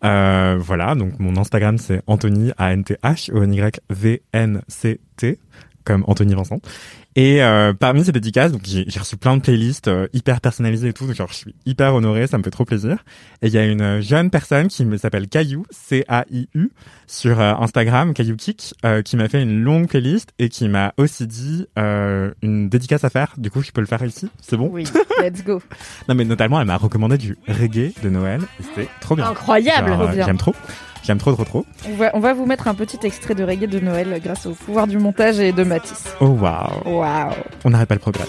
Euh, 0.04 0.56
voilà, 0.60 0.94
donc 0.94 1.18
mon 1.18 1.36
Instagram 1.36 1.78
c'est 1.78 2.02
Anthony 2.06 2.52
A 2.58 2.72
N 2.72 2.84
T 2.84 2.96
H 3.02 3.32
O 3.32 3.42
N 3.42 3.54
Y 3.54 3.80
V 3.90 4.22
N 4.32 4.62
C 4.68 5.00
T 5.16 5.40
comme 5.86 6.04
Anthony 6.06 6.34
Vincent. 6.34 6.60
Et 7.18 7.42
euh, 7.42 7.72
parmi 7.72 8.04
ces 8.04 8.12
dédicaces, 8.12 8.52
donc 8.52 8.60
j'ai 8.64 9.00
reçu 9.00 9.16
plein 9.16 9.38
de 9.38 9.40
playlists 9.40 9.88
euh, 9.88 10.06
hyper 10.12 10.42
personnalisées 10.42 10.88
et 10.88 10.92
tout, 10.92 11.06
donc 11.06 11.16
genre, 11.16 11.28
je 11.30 11.34
suis 11.34 11.54
hyper 11.64 11.94
honoré, 11.94 12.26
ça 12.26 12.36
me 12.36 12.42
fait 12.42 12.50
trop 12.50 12.66
plaisir. 12.66 13.04
Et 13.40 13.46
il 13.46 13.54
y 13.54 13.58
a 13.58 13.64
une 13.64 13.80
euh, 13.80 14.00
jeune 14.02 14.28
personne 14.28 14.68
qui 14.68 14.84
me 14.84 14.98
s'appelle 14.98 15.26
Caillou, 15.26 15.64
C-A-I-U, 15.70 16.70
sur 17.06 17.40
euh, 17.40 17.54
Instagram, 17.54 18.12
Caillou 18.12 18.36
Kick, 18.36 18.74
euh, 18.84 19.00
qui 19.00 19.16
m'a 19.16 19.30
fait 19.30 19.42
une 19.42 19.62
longue 19.62 19.88
playlist 19.88 20.34
et 20.38 20.50
qui 20.50 20.68
m'a 20.68 20.92
aussi 20.98 21.26
dit 21.26 21.66
euh, 21.78 22.32
une 22.42 22.68
dédicace 22.68 23.04
à 23.04 23.08
faire. 23.08 23.32
Du 23.38 23.50
coup, 23.50 23.62
je 23.62 23.70
peux 23.70 23.80
le 23.80 23.86
faire 23.86 24.04
ici, 24.04 24.28
c'est 24.42 24.58
bon? 24.58 24.68
Oui, 24.70 24.84
let's 25.22 25.42
go. 25.42 25.62
Non 26.10 26.14
mais 26.14 26.24
notamment, 26.26 26.60
elle 26.60 26.66
m'a 26.66 26.76
recommandé 26.76 27.16
du 27.16 27.38
reggae 27.48 27.92
de 28.02 28.10
Noël 28.10 28.42
c'était 28.60 28.88
trop 29.00 29.16
bien. 29.16 29.26
Incroyable. 29.26 29.96
J'aime 30.14 30.36
trop, 30.36 30.54
j'aime 31.06 31.18
trop, 31.18 31.32
trop, 31.32 31.44
trop. 31.44 31.66
On 31.88 31.94
va, 31.96 32.10
on 32.14 32.20
va 32.20 32.34
vous 32.34 32.46
mettre 32.46 32.68
un 32.68 32.74
petit 32.74 32.98
extrait 33.04 33.34
de 33.34 33.44
reggae 33.44 33.66
de 33.68 33.80
Noël 33.80 34.20
grâce 34.22 34.46
au 34.46 34.52
pouvoir 34.52 34.86
du 34.86 34.98
montage 34.98 35.38
et 35.40 35.52
de 35.52 35.62
Matisse. 35.64 36.04
Oh 36.20 36.26
waouh, 36.26 36.82
Waouh. 36.98 37.32
on 37.64 37.70
n'arrête 37.70 37.88
pas 37.88 37.94
le 37.94 38.00
progrès. 38.00 38.24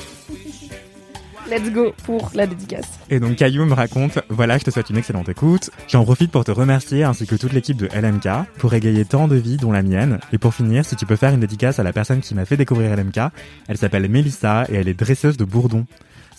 Let's 1.49 1.71
go 1.71 1.93
pour 2.03 2.29
la 2.33 2.45
dédicace. 2.45 2.99
Et 3.09 3.21
donc 3.21 3.37
Caillou 3.37 3.63
me 3.63 3.73
raconte, 3.73 4.19
voilà, 4.27 4.57
je 4.57 4.65
te 4.65 4.69
souhaite 4.71 4.89
une 4.89 4.97
excellente 4.97 5.29
écoute. 5.29 5.69
J'en 5.87 6.03
profite 6.03 6.29
pour 6.29 6.43
te 6.43 6.51
remercier 6.51 7.05
ainsi 7.05 7.25
que 7.25 7.35
toute 7.35 7.53
l'équipe 7.53 7.77
de 7.77 7.87
LMK 7.97 8.27
pour 8.57 8.73
égayer 8.73 9.05
tant 9.05 9.29
de 9.29 9.37
vies 9.37 9.55
dont 9.55 9.71
la 9.71 9.81
mienne. 9.81 10.19
Et 10.33 10.37
pour 10.37 10.53
finir, 10.53 10.83
si 10.83 10.97
tu 10.97 11.05
peux 11.05 11.15
faire 11.15 11.33
une 11.33 11.39
dédicace 11.39 11.79
à 11.79 11.83
la 11.83 11.93
personne 11.93 12.19
qui 12.19 12.35
m'a 12.35 12.43
fait 12.43 12.57
découvrir 12.57 12.93
LMK, 12.97 13.31
elle 13.69 13.77
s'appelle 13.77 14.09
Mélissa 14.09 14.65
et 14.67 14.75
elle 14.75 14.89
est 14.89 14.93
dresseuse 14.93 15.37
de 15.37 15.45
bourdon. 15.45 15.85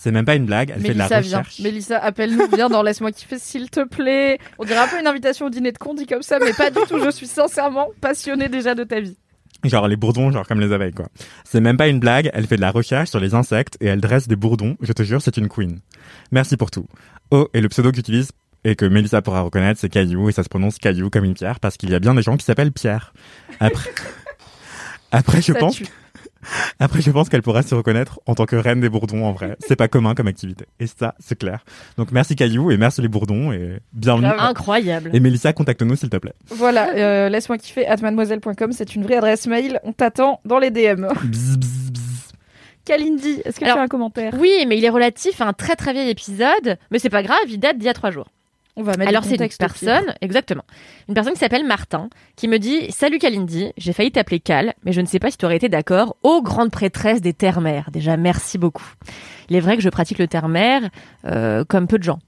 C'est 0.00 0.12
même 0.12 0.25
pas 0.25 0.37
une 0.37 0.47
blague, 0.47 0.73
elle 0.73 0.81
fait 0.81 0.93
de 0.95 0.99
la 0.99 1.09
Mélissa, 1.09 1.38
recherche. 1.38 1.59
Mélissa, 1.59 1.99
appelle-nous, 1.99 2.47
viens 2.55 2.69
dans 2.69 2.85
Laisse-moi 2.85 3.11
kiffer, 3.11 3.37
s'il 3.37 3.69
te 3.69 3.85
plaît. 3.85 4.38
On 4.61 4.64
dirait 4.64 4.78
un 4.78 4.87
peu 4.87 5.00
une 5.00 5.09
invitation 5.09 5.47
au 5.47 5.50
dîner 5.50 5.73
de 5.73 5.78
con 5.78 5.93
dit 5.93 6.07
comme 6.07 6.23
ça, 6.23 6.38
mais 6.38 6.52
pas 6.52 6.71
du 6.71 6.78
tout. 6.88 7.02
Je 7.05 7.11
suis 7.11 7.26
sincèrement 7.26 7.88
passionnée 8.00 8.49
déjà 8.49 8.76
de 8.76 8.85
ta 8.85 9.00
vie. 9.00 9.17
Genre 9.64 9.88
les 9.88 9.97
bourdons, 9.97 10.31
genre 10.31 10.47
comme 10.47 10.61
les 10.61 10.73
abeilles, 10.73 10.93
quoi. 10.93 11.09
C'est 11.43 11.61
même 11.61 11.76
pas 11.76 11.88
une 11.88 11.99
blague, 11.99 12.31
elle 12.33 12.47
fait 12.47 12.55
de 12.55 12.61
la 12.61 12.71
recherche 12.71 13.11
sur 13.11 13.19
les 13.19 13.35
insectes 13.35 13.76
et 13.81 13.87
elle 13.87 14.00
dresse 14.00 14.28
des 14.28 14.37
bourdons. 14.37 14.76
Je 14.81 14.93
te 14.93 15.02
jure, 15.02 15.21
c'est 15.21 15.37
une 15.37 15.49
queen. 15.49 15.81
Merci 16.31 16.57
pour 16.57 16.71
tout. 16.71 16.87
Oh, 17.33 17.49
et 17.52 17.61
le 17.61 17.69
pseudo 17.69 17.90
que 17.90 17.97
j'utilise 17.97 18.31
et 18.62 18.76
que 18.76 18.85
Mélissa 18.85 19.21
pourra 19.21 19.40
reconnaître, 19.40 19.81
c'est 19.81 19.88
Caillou 19.88 20.28
et 20.28 20.33
ça 20.33 20.45
se 20.45 20.49
prononce 20.49 20.78
Caillou 20.78 21.11
comme 21.11 21.25
une 21.25 21.35
pierre 21.35 21.59
parce 21.59 21.76
qu'il 21.76 21.90
y 21.90 21.97
a 21.97 21.99
bien 21.99 22.14
des 22.14 22.23
gens 22.23 22.37
qui 22.37 22.45
s'appellent 22.45 22.71
Pierre. 22.71 23.12
Après, 23.59 23.90
après 25.11 25.43
je 25.43 25.52
Ça 25.52 25.59
pense, 25.59 25.75
tue. 25.75 25.87
après 26.78 27.00
je 27.00 27.11
pense 27.11 27.28
qu'elle 27.28 27.42
pourra 27.42 27.62
se 27.62 27.75
reconnaître 27.75 28.21
en 28.26 28.35
tant 28.35 28.47
que 28.47 28.57
reine 28.57 28.80
des 28.80 28.88
bourdons 28.88 29.25
en 29.25 29.33
vrai. 29.33 29.57
C'est 29.61 29.76
pas 29.76 29.88
commun 29.88 30.14
comme 30.14 30.28
activité. 30.28 30.66
Et 30.80 30.87
ça, 30.87 31.14
c'est 31.18 31.38
clair. 31.38 31.64
Donc 31.97 32.12
merci 32.12 32.37
Caillou 32.37 32.71
et 32.71 32.76
merci 32.76 33.02
les 33.02 33.09
bourdons 33.09 33.52
et 33.52 33.80
bienvenue. 33.92 34.28
Incroyable. 34.38 35.11
Et 35.12 35.21
Mélissa, 35.21 35.52
contacte-nous 35.52 35.97
s'il 35.97 36.11
te 36.11 36.16
plaît. 36.16 36.35
Voilà, 36.49 36.95
euh, 36.95 37.28
laisse-moi 37.28 37.59
kiffer 37.59 37.87
at 37.87 37.97
mademoiselle.com, 37.97 38.73
c'est 38.73 38.95
une 38.95 39.04
vraie 39.04 39.16
adresse 39.16 39.47
mail. 39.47 39.80
On 39.85 39.92
t'attend 39.92 40.40
dans 40.45 40.59
les 40.59 40.71
DM. 40.71 41.07
Bzz, 41.25 41.57
bzz, 41.59 41.90
bzz. 41.92 42.33
Kalindi, 42.85 43.42
est-ce 43.45 43.61
que 43.61 43.64
Alors, 43.64 43.76
tu 43.76 43.80
as 43.80 43.85
un 43.85 43.88
commentaire? 43.88 44.35
Oui, 44.38 44.64
mais 44.66 44.78
il 44.78 44.85
est 44.85 44.88
relatif 44.88 45.40
à 45.40 45.47
un 45.47 45.52
très 45.52 45.76
très 45.76 45.92
vieil 45.92 46.09
épisode, 46.09 46.78
mais 46.90 46.99
c'est 46.99 47.11
pas 47.11 47.23
grave, 47.23 47.38
il 47.49 47.59
date 47.59 47.76
d'il 47.76 47.85
y 47.85 47.90
a 47.90 47.95
trois 47.95 48.11
jours. 48.11 48.28
On 48.80 48.82
va 48.85 48.97
mettre 48.97 49.08
Alors 49.08 49.25
c'est 49.25 49.35
une 49.40 49.49
personne, 49.58 50.14
exactement, 50.20 50.62
une 51.08 51.14
personne 51.14 51.32
qui 51.32 51.40
s'appelle 51.40 51.66
Martin, 51.66 52.08
qui 52.37 52.47
me 52.47 52.58
dit 52.58 52.90
Salut 52.92 53.18
Kalindi, 53.18 53.73
j'ai 53.76 53.92
failli 53.92 54.12
t'appeler 54.12 54.38
Cal, 54.38 54.73
mais 54.85 54.92
je 54.92 55.00
ne 55.00 55.06
sais 55.06 55.18
pas 55.18 55.32
si 55.32 55.37
tu 55.37 55.44
aurais 55.44 55.56
été 55.56 55.68
d'accord. 55.68 56.16
Ô 56.23 56.42
grande 56.42 56.70
prêtresse 56.70 57.20
des 57.20 57.32
terres-mères, 57.35 57.90
déjà 57.90 58.16
merci 58.16 58.56
beaucoup. 58.56 58.87
Il 59.50 59.56
est 59.56 59.61
vrai 59.61 59.76
que 59.76 59.82
je 59.82 59.88
pratique 59.88 60.18
le 60.18 60.28
terre-mère 60.28 60.88
euh, 61.26 61.64
comme 61.64 61.88
peu 61.88 61.99
de 61.99 62.04
gens. 62.04 62.20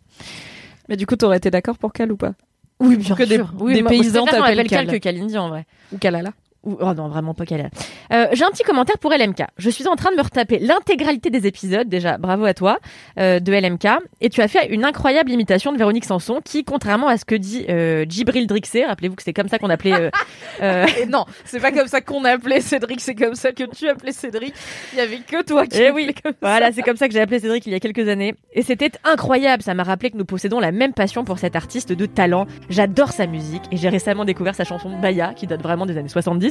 Mais 0.89 0.97
du 0.97 1.07
coup, 1.07 1.15
t'aurais 1.15 1.37
été 1.37 1.51
d'accord 1.53 1.79
pour 1.79 1.93
Cal 1.93 2.11
ou 2.11 2.17
pas? 2.17 2.33
Oui, 2.81 2.97
bien 2.97 3.15
que 3.15 3.23
des- 3.23 3.37
sûr. 3.37 3.53
Oui, 3.61 3.75
des 3.75 3.83
moi, 3.83 3.91
paysans 3.91 4.25
t'appellent 4.25 4.67
Cal 4.67 4.87
Cal. 4.87 4.95
que 4.95 4.97
Kalindi 5.01 5.39
en 5.39 5.51
vrai. 5.51 5.67
Ou 5.93 5.99
Kalala 5.99 6.33
Oh 6.63 6.93
non, 6.95 7.09
vraiment 7.09 7.33
pas 7.33 7.47
Cal. 7.47 7.71
Euh, 8.13 8.27
j'ai 8.33 8.45
un 8.45 8.51
petit 8.51 8.65
commentaire 8.65 8.99
pour 8.99 9.11
LMK. 9.13 9.45
Je 9.57 9.71
suis 9.71 9.89
en 9.89 9.97
train 9.97 10.11
de 10.11 10.17
me 10.17 10.23
retaper 10.23 10.59
l'intégralité 10.59 11.31
des 11.31 11.47
épisodes, 11.47 11.89
déjà 11.89 12.19
bravo 12.19 12.45
à 12.45 12.53
toi, 12.53 12.79
euh, 13.19 13.41
de 13.41 13.51
LMK. 13.51 13.87
Et 14.21 14.29
tu 14.29 14.43
as 14.43 14.49
fait 14.49 14.67
une 14.67 14.85
incroyable 14.85 15.31
imitation 15.31 15.73
de 15.73 15.79
Véronique 15.79 16.05
Sanson 16.05 16.41
qui, 16.45 16.65
contrairement 16.65 17.09
à 17.09 17.17
ce 17.17 17.25
que 17.25 17.35
dit 17.35 17.65
euh, 17.71 18.05
Djibril 18.07 18.47
Drixé, 18.47 18.85
rappelez-vous 18.85 19.17
que 19.17 19.23
c'est 19.23 19.33
comme 19.33 19.49
ça 19.49 19.59
qu'on 19.59 19.71
appelait... 19.71 19.95
euh, 19.95 20.11
euh, 20.63 20.87
Et 21.01 21.07
non, 21.07 21.25
c'est 21.47 21.61
pas 21.61 21.73
comme 21.73 21.87
ça 21.89 22.03
qu'on 22.03 22.25
appelait 22.27 22.61
Cédric, 22.61 23.01
c'est 23.01 23.15
comme 23.15 23.35
ça 23.37 23.53
que 23.53 23.65
tu 23.65 23.89
appelais 23.89 24.13
Cédric. 24.13 24.53
Il 24.93 24.99
y 24.99 25.03
avait 25.03 25.21
que 25.21 25.43
toi 25.43 25.67
qui 25.67 25.79
Eh 25.79 25.85
l'appelais 25.85 26.07
oui, 26.09 26.15
comme 26.23 26.35
voilà, 26.43 26.73
c'est 26.73 26.83
comme 26.83 26.97
ça 26.97 27.09
que 27.09 27.15
j'ai 27.15 27.21
appelé 27.21 27.39
Cédric 27.39 27.67
il 27.67 27.73
y 27.73 27.77
a 27.77 27.81
quelques 27.81 28.07
années. 28.07 28.35
Et 28.53 28.63
c'était 28.63 28.93
incroyable, 29.05 29.63
ça 29.63 29.73
m'a 29.73 29.83
rappelé 29.83 30.11
que 30.11 30.19
nous 30.19 30.27
possédons 30.27 30.61
la 30.61 30.73
même 30.73 30.93
passion 30.93 31.25
pour 31.25 31.39
cet 31.39 31.57
artiste 31.57 31.93
de 31.93 32.05
talent. 32.05 32.47
J'adore 32.69 33.13
sa 33.13 33.27
musique 33.27 33.63
et 33.73 33.79
j'ai 33.79 33.89
récemment 33.89 34.27
découvert 34.27 34.55
sa 34.55 34.65
chanson 34.65 34.91
Baya, 35.01 35.33
qui 35.35 35.47
date 35.47 35.63
vraiment 35.63 35.87
des 35.87 35.97
années 35.97 36.09
70. 36.09 36.50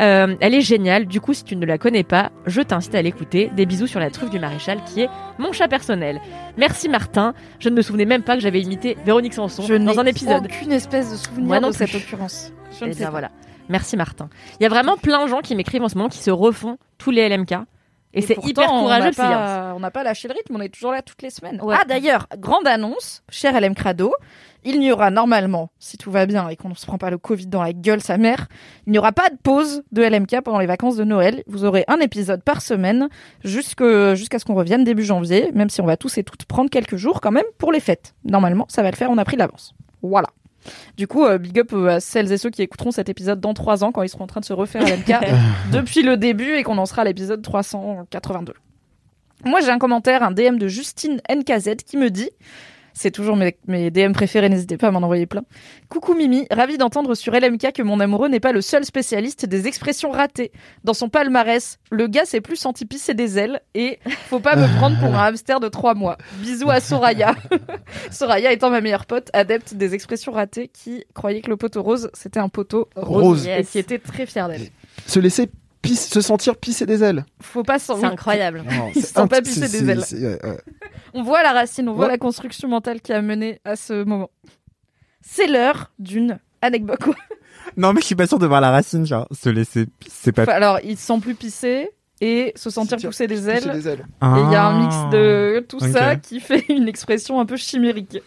Euh, 0.00 0.34
elle 0.40 0.54
est 0.54 0.60
géniale. 0.60 1.06
Du 1.06 1.20
coup, 1.20 1.34
si 1.34 1.44
tu 1.44 1.56
ne 1.56 1.64
la 1.66 1.78
connais 1.78 2.04
pas, 2.04 2.30
je 2.46 2.60
t'incite 2.62 2.94
à 2.94 3.02
l'écouter. 3.02 3.50
Des 3.56 3.66
bisous 3.66 3.86
sur 3.86 4.00
la 4.00 4.10
truffe 4.10 4.30
du 4.30 4.38
maréchal, 4.38 4.78
qui 4.84 5.02
est 5.02 5.08
mon 5.38 5.52
chat 5.52 5.68
personnel. 5.68 6.20
Merci 6.56 6.88
Martin. 6.88 7.34
Je 7.58 7.68
ne 7.68 7.74
me 7.76 7.82
souvenais 7.82 8.04
même 8.04 8.22
pas 8.22 8.34
que 8.34 8.40
j'avais 8.42 8.60
imité 8.60 8.96
Véronique 9.04 9.34
Sanson 9.34 9.62
Je 9.62 9.74
dans 9.74 9.98
un 10.00 10.06
épisode. 10.06 10.44
aucune 10.46 10.72
espèce 10.72 11.10
de 11.12 11.16
souvenir 11.16 11.46
Moi 11.46 11.60
non 11.60 11.68
de 11.68 11.74
cette 11.74 11.94
occurrence. 11.94 12.52
Je 12.78 12.84
ne 12.84 12.90
Eh 12.90 12.92
sais 12.92 12.98
bien 12.98 13.06
pas. 13.06 13.10
voilà. 13.12 13.30
Merci 13.68 13.96
Martin. 13.96 14.28
Il 14.60 14.62
y 14.62 14.66
a 14.66 14.68
vraiment 14.68 14.96
plein 14.96 15.24
de 15.24 15.28
gens 15.30 15.40
qui 15.40 15.54
m'écrivent 15.56 15.82
en 15.82 15.88
ce 15.88 15.96
moment 15.96 16.08
qui 16.08 16.18
se 16.18 16.30
refont 16.30 16.78
tous 16.98 17.10
les 17.10 17.28
LMK. 17.28 17.54
Et, 18.14 18.22
c'est 18.22 18.42
hyper 18.44 18.72
on 18.72 18.82
courageux 18.82 19.10
on 19.74 19.80
n'a 19.80 19.90
pas 19.90 20.02
lâché 20.02 20.28
le 20.28 20.34
rythme, 20.34 20.56
on 20.56 20.60
est 20.60 20.70
toujours 20.70 20.92
là 20.92 21.02
toutes 21.02 21.22
les 21.22 21.30
semaines. 21.30 21.60
Ouais. 21.60 21.76
Ah 21.78 21.84
d'ailleurs, 21.84 22.26
grande 22.38 22.66
annonce, 22.66 23.22
cher 23.28 23.60
LM 23.60 23.74
Crado, 23.74 24.14
il 24.64 24.80
n'y 24.80 24.90
aura 24.90 25.10
normalement, 25.10 25.70
si 25.78 25.96
tout 25.96 26.10
va 26.10 26.26
bien 26.26 26.48
et 26.48 26.56
qu'on 26.56 26.70
ne 26.70 26.74
se 26.74 26.86
prend 26.86 26.98
pas 26.98 27.10
le 27.10 27.18
Covid 27.18 27.46
dans 27.46 27.62
la 27.62 27.72
gueule 27.72 28.00
sa 28.00 28.16
mère, 28.16 28.48
il 28.86 28.92
n'y 28.92 28.98
aura 28.98 29.12
pas 29.12 29.28
de 29.28 29.36
pause 29.36 29.82
de 29.92 30.02
LMK 30.02 30.40
pendant 30.42 30.58
les 30.58 30.66
vacances 30.66 30.96
de 30.96 31.04
Noël. 31.04 31.44
Vous 31.46 31.64
aurez 31.64 31.84
un 31.88 31.98
épisode 31.98 32.42
par 32.42 32.62
semaine 32.62 33.08
jusqu'à 33.44 34.38
ce 34.38 34.44
qu'on 34.44 34.54
revienne 34.54 34.82
début 34.82 35.04
janvier, 35.04 35.52
même 35.52 35.68
si 35.68 35.80
on 35.80 35.86
va 35.86 35.96
tous 35.96 36.18
et 36.18 36.24
toutes 36.24 36.46
prendre 36.46 36.70
quelques 36.70 36.96
jours 36.96 37.20
quand 37.20 37.32
même 37.32 37.44
pour 37.58 37.70
les 37.70 37.80
fêtes. 37.80 38.14
Normalement, 38.24 38.66
ça 38.68 38.82
va 38.82 38.90
le 38.90 38.96
faire, 38.96 39.10
on 39.10 39.18
a 39.18 39.24
pris 39.24 39.36
de 39.36 39.40
l'avance. 39.40 39.74
Voilà. 40.02 40.28
Du 40.96 41.06
coup, 41.06 41.24
euh, 41.24 41.38
big 41.38 41.58
up 41.58 41.72
euh, 41.72 41.88
à 41.88 42.00
celles 42.00 42.32
et 42.32 42.38
ceux 42.38 42.50
qui 42.50 42.62
écouteront 42.62 42.90
cet 42.90 43.08
épisode 43.08 43.40
dans 43.40 43.54
trois 43.54 43.84
ans 43.84 43.92
quand 43.92 44.02
ils 44.02 44.08
seront 44.08 44.24
en 44.24 44.28
train 44.28 44.40
de 44.40 44.44
se 44.44 44.52
refaire 44.52 44.82
LMK 44.82 45.14
depuis 45.72 46.02
le 46.02 46.16
début 46.16 46.54
et 46.56 46.62
qu'on 46.62 46.78
en 46.78 46.86
sera 46.86 47.02
à 47.02 47.04
l'épisode 47.04 47.42
382. 47.42 48.54
Moi, 49.44 49.60
j'ai 49.60 49.70
un 49.70 49.78
commentaire, 49.78 50.22
un 50.22 50.30
DM 50.30 50.56
de 50.56 50.68
Justine 50.68 51.20
NKZ 51.30 51.76
qui 51.86 51.96
me 51.96 52.10
dit 52.10 52.30
c'est 52.96 53.10
toujours 53.10 53.36
mes, 53.36 53.54
mes 53.66 53.90
DM 53.90 54.12
préférés, 54.12 54.48
n'hésitez 54.48 54.78
pas 54.78 54.88
à 54.88 54.90
m'en 54.90 55.02
envoyer 55.02 55.26
plein. 55.26 55.42
Coucou 55.90 56.14
Mimi, 56.14 56.46
ravi 56.50 56.78
d'entendre 56.78 57.14
sur 57.14 57.34
LMK 57.34 57.74
que 57.74 57.82
mon 57.82 58.00
amoureux 58.00 58.28
n'est 58.28 58.40
pas 58.40 58.52
le 58.52 58.62
seul 58.62 58.86
spécialiste 58.86 59.44
des 59.44 59.66
expressions 59.68 60.10
ratées. 60.10 60.50
Dans 60.82 60.94
son 60.94 61.10
palmarès, 61.10 61.78
le 61.90 62.06
gars 62.06 62.24
s'est 62.24 62.40
plus 62.40 62.56
senti 62.56 62.86
pisser 62.86 63.12
des 63.12 63.38
ailes 63.38 63.60
et 63.74 63.98
faut 64.28 64.40
pas 64.40 64.56
me 64.56 64.66
prendre 64.78 64.98
pour 64.98 65.14
un 65.14 65.26
hamster 65.26 65.60
de 65.60 65.68
trois 65.68 65.94
mois. 65.94 66.16
Bisous 66.38 66.70
à 66.70 66.80
Soraya. 66.80 67.36
Soraya 68.10 68.50
étant 68.50 68.70
ma 68.70 68.80
meilleure 68.80 69.04
pote, 69.04 69.28
adepte 69.34 69.74
des 69.74 69.92
expressions 69.92 70.32
ratées, 70.32 70.68
qui 70.68 71.04
croyait 71.12 71.42
que 71.42 71.50
le 71.50 71.58
poteau 71.58 71.82
rose 71.82 72.08
c'était 72.14 72.40
un 72.40 72.48
poteau 72.48 72.88
rose, 72.96 73.22
Rose. 73.22 73.46
et 73.46 73.62
qui 73.62 73.78
était 73.78 73.98
très 73.98 74.24
fière 74.24 74.48
d'elle. 74.48 74.68
Se 75.06 75.20
laisser 75.20 75.50
pisse- 75.86 76.08
se 76.12 76.20
sentir 76.20 76.56
pisser 76.56 76.86
des 76.86 77.02
ailes. 77.02 77.24
Faut 77.40 77.62
pas 77.62 77.78
s'en. 77.78 77.98
C'est 78.00 78.06
incroyable. 78.06 78.62
Non, 78.70 78.88
Ils 78.94 79.00
c'est 79.02 79.08
se 79.08 79.12
sentent 79.14 79.30
pas 79.30 79.40
pisser 79.42 79.68
des 79.68 79.88
ailes. 79.90 80.02
c'est- 80.04 80.18
ouais, 80.20 80.44
ouais. 80.44 80.60
On 81.14 81.22
voit 81.22 81.42
la 81.42 81.52
racine, 81.52 81.88
on 81.88 81.94
voit 81.94 82.06
Ouais. 82.06 82.12
la 82.12 82.18
construction 82.18 82.68
mentale 82.68 83.00
qui 83.00 83.12
a 83.12 83.22
mené 83.22 83.60
à 83.64 83.76
ce 83.76 84.04
moment. 84.04 84.30
C'est 85.22 85.46
l'heure 85.46 85.92
d'une 85.98 86.38
anecdote. 86.62 87.00
Non, 87.76 87.92
mais 87.92 88.00
je 88.00 88.06
suis 88.06 88.14
pas 88.14 88.26
sûr 88.28 88.38
de 88.38 88.46
voir 88.46 88.60
la 88.60 88.70
racine, 88.70 89.04
genre, 89.04 89.26
se 89.32 89.48
laisser, 89.50 89.86
c'est 90.08 90.30
pas. 90.32 90.42
Enfin, 90.42 90.52
alors, 90.52 90.78
ils 90.84 90.96
se 90.96 91.04
sentent 91.04 91.22
plus 91.22 91.34
pisser 91.34 91.90
et 92.20 92.52
se 92.54 92.70
sentir 92.70 92.96
pousser 92.98 93.26
des 93.26 93.34
Pisser 93.34 93.50
ailes. 93.50 93.70
des 93.72 93.88
ailes. 93.88 94.06
Et 94.22 94.26
il 94.46 94.52
y 94.52 94.54
a 94.54 94.66
un 94.66 94.78
Ah. 94.78 94.82
mix 94.82 94.96
de 95.12 95.66
tout 95.68 95.80
ça 95.80 96.14
qui 96.16 96.38
fait 96.40 96.64
une 96.68 96.86
expression 96.88 97.40
un 97.40 97.44
peu 97.44 97.56
chimérique. 97.56 98.18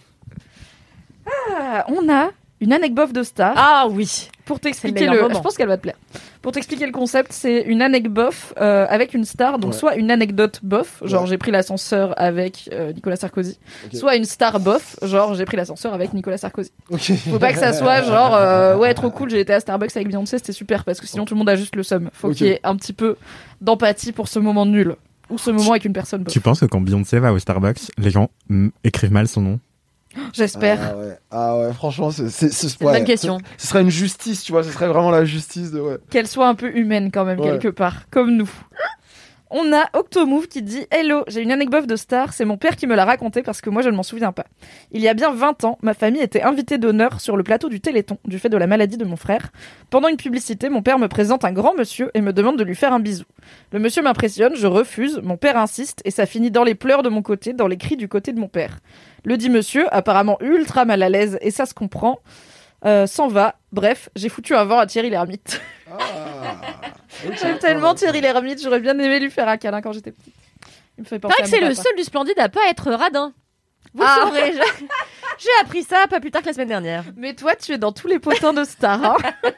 Ah, 1.52 1.86
on 1.88 2.10
a 2.12 2.30
une 2.60 2.74
anecdote 2.74 3.14
de 3.14 3.24
star. 3.24 3.54
Ah 3.56 3.88
oui. 3.90 4.30
Pour 4.50 4.58
le 4.58 4.62
t'expliquer 4.62 5.08
le, 5.08 5.28
je 5.34 5.40
pense 5.40 5.56
qu'elle 5.56 5.68
va 5.68 5.78
te 5.78 5.82
plaire. 5.84 5.96
Pour 6.42 6.52
t'expliquer 6.52 6.86
le 6.86 6.92
concept, 6.92 7.32
c'est 7.34 7.62
une 7.62 7.82
anecdote 7.82 8.34
euh, 8.60 8.86
avec 8.90 9.14
une 9.14 9.24
star, 9.26 9.60
donc 9.60 9.72
Ouais. 9.72 9.78
soit 9.78 9.96
une 9.96 10.10
anecdote 10.12 10.60
bof, 10.64 11.02
genre 11.06 11.24
Ouais. 11.24 11.30
j'ai 11.30 11.38
pris 11.38 11.52
l'ascenseur 11.52 12.14
avec 12.18 12.70
euh, 12.74 12.92
Nicolas 12.94 13.16
Sarkozy, 13.16 13.58
soit 13.94 14.16
une 14.16 14.26
star 14.26 14.60
bof, 14.60 14.96
genre 15.04 15.34
j'ai 15.36 15.46
pris 15.46 15.58
l'ascenseur 15.58 15.94
avec 15.94 16.14
Nicolas 16.14 16.38
Sarkozy. 16.38 16.72
Faut 17.30 17.40
pas 17.40 17.54
que 17.54 17.60
ça 17.60 17.74
soit 17.74 18.02
genre 18.04 18.36
euh, 18.36 18.76
ouais 18.78 18.94
trop 18.94 19.10
cool, 19.12 19.30
j'ai 19.30 19.40
été 19.40 19.54
à 19.54 19.60
Starbucks 19.60 19.96
avec 19.96 20.08
Beyoncé, 20.10 20.38
c'était 20.38 20.52
super 20.54 20.84
parce 20.84 21.00
que 21.00 21.08
sinon 21.08 21.26
tout 21.26 21.34
le 21.36 21.40
monde 21.40 21.50
a 21.50 21.56
juste 21.56 21.76
le 21.76 21.84
seum. 21.84 22.10
Faut 22.14 22.32
qu'il 22.32 22.48
y 22.48 22.50
ait 22.50 22.60
un 22.64 22.76
petit 22.76 22.94
peu 22.94 23.16
d'empathie 23.62 24.12
pour 24.12 24.28
ce 24.28 24.40
moment 24.40 24.66
nul 24.66 24.96
ou 25.30 25.38
ce 25.38 25.52
moment 25.52 25.72
avec 25.72 25.86
une 25.86 25.94
personne 25.94 26.24
bof. 26.24 26.34
Tu 26.34 26.40
penses 26.42 26.60
que 26.62 26.66
quand 26.66 26.82
Beyoncé 26.82 27.20
va 27.20 27.32
au 27.34 27.40
Starbucks, 27.40 27.92
les 27.98 28.10
gens 28.10 28.30
mm, 28.50 28.70
écrivent 28.84 29.12
mal 29.12 29.28
son 29.28 29.42
nom? 29.42 29.60
J'espère. 30.34 30.80
Ah 30.82 30.98
ouais, 30.98 31.18
ah 31.32 31.58
ouais 31.58 31.74
franchement, 31.74 32.12
c'est 32.12 32.26
une 32.26 32.88
ouais, 32.88 32.94
bonne 32.94 33.04
question. 33.04 33.38
Ce, 33.58 33.68
serait 33.68 33.82
une 33.82 33.92
justice, 33.92 34.44
tu 34.44 34.52
vois, 34.52 34.64
ce 34.64 34.72
serait 34.72 34.88
vraiment 34.88 35.12
la 35.12 35.26
justice 35.26 35.72
de 35.72 35.80
ouais. 35.80 35.98
qu'elle 36.10 36.28
soit 36.28 36.48
un 36.48 36.56
peu 36.56 36.76
humaine 36.76 37.12
quand 37.12 37.26
même 37.26 37.40
quelque 37.40 37.68
part, 37.68 38.10
comme 38.10 38.36
nous. 38.36 38.50
On 39.52 39.74
a 39.74 39.90
Octomove 39.94 40.48
qui 40.48 40.62
dit 40.62 40.86
Hello, 40.92 41.24
j'ai 41.28 41.42
une 41.42 41.52
anecdote 41.52 41.88
de 41.88 41.96
star, 41.96 42.34
c'est 42.34 42.46
mon 42.46 42.58
père 42.58 42.76
qui 42.76 42.86
me 42.86 42.96
l'a 42.96 43.04
raconté 43.04 43.42
parce 43.42 43.62
que 43.62 43.72
moi 43.72 43.82
je 43.82 43.90
ne 43.90 43.96
m'en 43.96 44.04
souviens 44.04 44.32
pas. 44.32 44.46
Il 44.92 45.02
y 45.02 45.08
a 45.08 45.16
bien 45.16 45.32
20 45.34 45.64
ans, 45.64 45.80
ma 45.82 45.96
famille 45.96 46.22
était 46.22 46.44
invitée 46.44 46.78
d'honneur 46.78 47.20
sur 47.20 47.36
le 47.36 47.42
plateau 47.42 47.68
du 47.68 47.82
Téléthon, 47.82 48.20
du 48.26 48.38
fait 48.38 48.50
de 48.50 48.58
la 48.58 48.68
maladie 48.68 48.98
de 48.98 49.06
mon 49.06 49.16
frère. 49.16 49.50
Pendant 49.90 50.08
une 50.08 50.18
publicité, 50.18 50.70
mon 50.70 50.84
père 50.84 51.00
me 51.00 51.08
présente 51.08 51.46
un 51.46 51.52
grand 51.52 51.74
monsieur 51.74 52.12
et 52.14 52.22
me 52.22 52.32
demande 52.32 52.60
de 52.60 52.64
lui 52.64 52.76
faire 52.76 52.94
un 52.94 53.00
bisou. 53.00 53.26
Le 53.72 53.80
monsieur 53.80 54.04
m'impressionne, 54.04 54.56
je 54.56 54.68
refuse, 54.68 55.20
mon 55.24 55.36
père 55.36 55.58
insiste 55.58 56.04
et 56.06 56.12
ça 56.12 56.28
finit 56.28 56.52
dans 56.52 56.64
les 56.64 56.76
pleurs 56.76 57.02
de 57.02 57.10
mon 57.10 57.24
côté, 57.24 57.54
dans 57.54 57.68
les 57.68 57.78
cris 57.78 57.98
du 57.98 58.08
côté 58.08 58.34
de 58.34 58.40
mon 58.40 58.50
père. 58.50 58.78
Le 59.24 59.36
dit 59.36 59.50
monsieur, 59.50 59.88
apparemment 59.92 60.38
ultra 60.42 60.86
mal 60.86 61.02
à 61.02 61.10
l'aise 61.10 61.40
et 61.42 61.50
ça 61.50 61.66
se 61.66 61.74
comprend, 61.74 62.20
euh, 62.86 63.08
s'en 63.08 63.28
va. 63.28 63.56
Bref, 63.72 64.10
j'ai 64.16 64.30
foutu 64.30 64.54
un 64.54 64.66
vent 64.66 64.78
à 64.78 64.86
Thierry 64.86 65.12
Lhermitte. 65.98 67.40
J'aime 67.42 67.58
tellement 67.60 67.94
Thierry 67.96 68.22
Lhermitte, 68.22 68.62
j'aurais 68.62 68.80
bien 68.80 68.98
aimé 68.98 69.20
lui 69.20 69.30
faire 69.32 69.48
un 69.48 69.58
câlin 69.58 69.82
quand 69.82 69.92
j'étais 69.92 70.12
petite. 70.12 70.34
Il 70.98 71.02
me 71.02 71.06
fait 71.06 71.16
C'est 71.16 71.20
penser 71.22 71.34
vrai 71.36 71.42
à 71.42 71.46
que 71.46 71.50
c'est 71.50 71.62
le 71.62 71.74
seul 71.74 71.96
du 71.98 72.04
Splendide 72.04 72.40
à 72.40 72.50
pas 72.50 72.62
être 72.70 72.92
radin. 72.92 73.34
Vous 73.94 74.04
Ah. 74.06 74.18
le 74.26 74.28
saurez. 74.28 74.52
je- 74.54 74.84
J'ai 75.40 75.50
appris 75.62 75.84
ça 75.84 76.06
pas 76.10 76.20
plus 76.20 76.32
tard 76.32 76.42
que 76.42 76.48
la 76.48 76.54
semaine 76.54 76.68
dernière. 76.68 77.06
Mais 77.16 77.34
toi, 77.34 77.56
tu 77.56 77.72
es 77.72 77.78
dans 77.78 77.92
tous 77.94 78.08
les 78.08 78.20
potins 78.20 78.52
de 78.54 78.64
stars. 78.66 79.04
hein. 79.04 79.18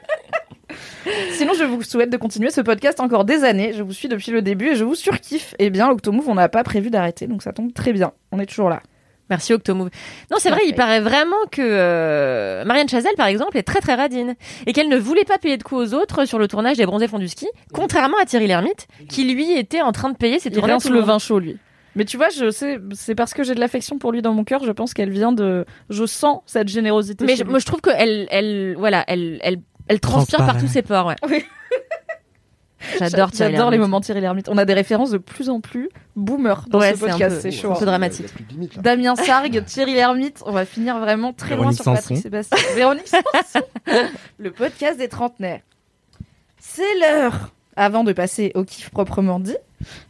Sinon, 1.32 1.52
je 1.54 1.64
vous 1.64 1.82
souhaite 1.82 2.10
de 2.10 2.16
continuer 2.16 2.50
ce 2.50 2.60
podcast 2.60 3.00
encore 3.00 3.24
des 3.24 3.42
années. 3.44 3.72
Je 3.72 3.82
vous 3.82 3.92
suis 3.92 4.08
depuis 4.08 4.30
le 4.30 4.40
début 4.40 4.68
et 4.70 4.74
je 4.76 4.84
vous 4.84 4.94
surkiffe. 4.94 5.54
Eh 5.58 5.68
bien, 5.70 5.90
Octomove, 5.90 6.28
on 6.28 6.34
n'a 6.36 6.48
pas 6.48 6.62
prévu 6.62 6.88
d'arrêter, 6.90 7.26
donc 7.26 7.42
ça 7.42 7.52
tombe 7.52 7.74
très 7.74 7.92
bien. 7.92 8.12
On 8.30 8.38
est 8.38 8.46
toujours 8.46 8.70
là. 8.70 8.80
Merci 9.32 9.54
Octomove. 9.54 9.88
Non, 10.30 10.36
c'est 10.38 10.50
vrai, 10.50 10.60
il 10.66 10.74
paraît 10.74 11.00
vraiment 11.00 11.36
que 11.50 11.62
euh, 11.62 12.64
Marianne 12.66 12.88
Chazelle, 12.88 13.14
par 13.16 13.26
exemple, 13.28 13.56
est 13.56 13.62
très 13.62 13.80
très 13.80 13.94
radine 13.94 14.34
et 14.66 14.74
qu'elle 14.74 14.88
ne 14.90 14.98
voulait 14.98 15.24
pas 15.24 15.38
payer 15.38 15.56
de 15.56 15.62
coups 15.62 15.80
aux 15.80 15.94
autres 15.94 16.26
sur 16.26 16.38
le 16.38 16.48
tournage 16.48 16.76
des 16.76 16.84
Bronzés 16.84 17.08
font 17.08 17.18
du 17.18 17.28
ski, 17.28 17.46
contrairement 17.72 18.18
à 18.20 18.26
Thierry 18.26 18.46
Lhermitte, 18.46 18.86
qui 19.08 19.24
lui 19.24 19.52
était 19.52 19.80
en 19.80 19.92
train 19.92 20.10
de 20.10 20.16
payer 20.16 20.38
ses 20.38 20.50
Il 20.50 20.54
tournages. 20.56 20.82
tout 20.82 20.92
le 20.92 21.00
vin 21.00 21.18
chaud, 21.18 21.38
lui. 21.38 21.56
Mais 21.96 22.04
tu 22.04 22.16
vois, 22.18 22.28
je 22.28 22.50
sais, 22.50 22.78
c'est 22.92 23.14
parce 23.14 23.34
que 23.34 23.42
j'ai 23.42 23.54
de 23.54 23.60
l'affection 23.60 23.98
pour 23.98 24.12
lui 24.12 24.20
dans 24.22 24.32
mon 24.34 24.44
cœur. 24.44 24.62
Je 24.64 24.72
pense 24.72 24.94
qu'elle 24.94 25.10
vient 25.10 25.32
de. 25.32 25.64
Je 25.90 26.04
sens 26.06 26.40
cette 26.46 26.68
générosité. 26.68 27.24
Mais 27.24 27.32
chez 27.32 27.38
je- 27.38 27.44
lui. 27.44 27.50
moi, 27.50 27.58
je 27.58 27.66
trouve 27.66 27.80
qu'elle, 27.80 28.28
elle, 28.30 28.74
voilà, 28.78 29.04
elle, 29.08 29.38
elle, 29.42 29.58
elle 29.88 30.00
transpire 30.00 30.38
par 30.38 30.58
tous 30.58 30.68
ses 30.68 30.82
pores. 30.82 31.06
Ouais. 31.06 31.16
Oui. 31.30 31.44
J'adore 32.98 33.30
Thierry 33.30 33.52
J'adore 33.52 33.70
les 33.70 33.78
moments 33.78 34.00
Thierry 34.00 34.20
Lhermitte. 34.20 34.48
On 34.48 34.58
a 34.58 34.64
des 34.64 34.74
références 34.74 35.10
de 35.10 35.18
plus 35.18 35.48
en 35.50 35.60
plus 35.60 35.88
boomer 36.16 36.64
dans 36.68 36.78
Ouais, 36.80 36.92
ce 36.92 36.98
c'est 36.98 37.04
un 37.04 37.08
podcast. 37.10 37.34
peu- 37.36 37.40
C'est 37.42 37.50
chaud. 37.52 37.70
un 37.70 37.74
hein. 37.74 37.78
peu 37.78 37.84
dramatique. 37.86 38.26
Limite. 38.50 38.78
Damien 38.80 39.16
Sargue, 39.16 39.64
Thierry 39.64 39.94
Lhermitte, 39.94 40.42
on 40.46 40.52
va 40.52 40.64
finir 40.64 40.98
vraiment 40.98 41.32
très 41.32 41.56
loin 41.56 41.72
sur 41.72 41.84
Patrick 41.84 42.02
Sanson. 42.18 42.22
Sébastien. 42.22 42.58
Véronique 42.74 43.08
Sanson, 43.08 43.64
le 44.38 44.50
podcast 44.50 44.98
des 44.98 45.08
trentenaires. 45.08 45.60
C'est 46.58 46.98
l'heure, 47.00 47.52
avant 47.76 48.04
de 48.04 48.12
passer 48.12 48.52
au 48.54 48.64
kiff 48.64 48.90
proprement 48.90 49.40
dit, 49.40 49.56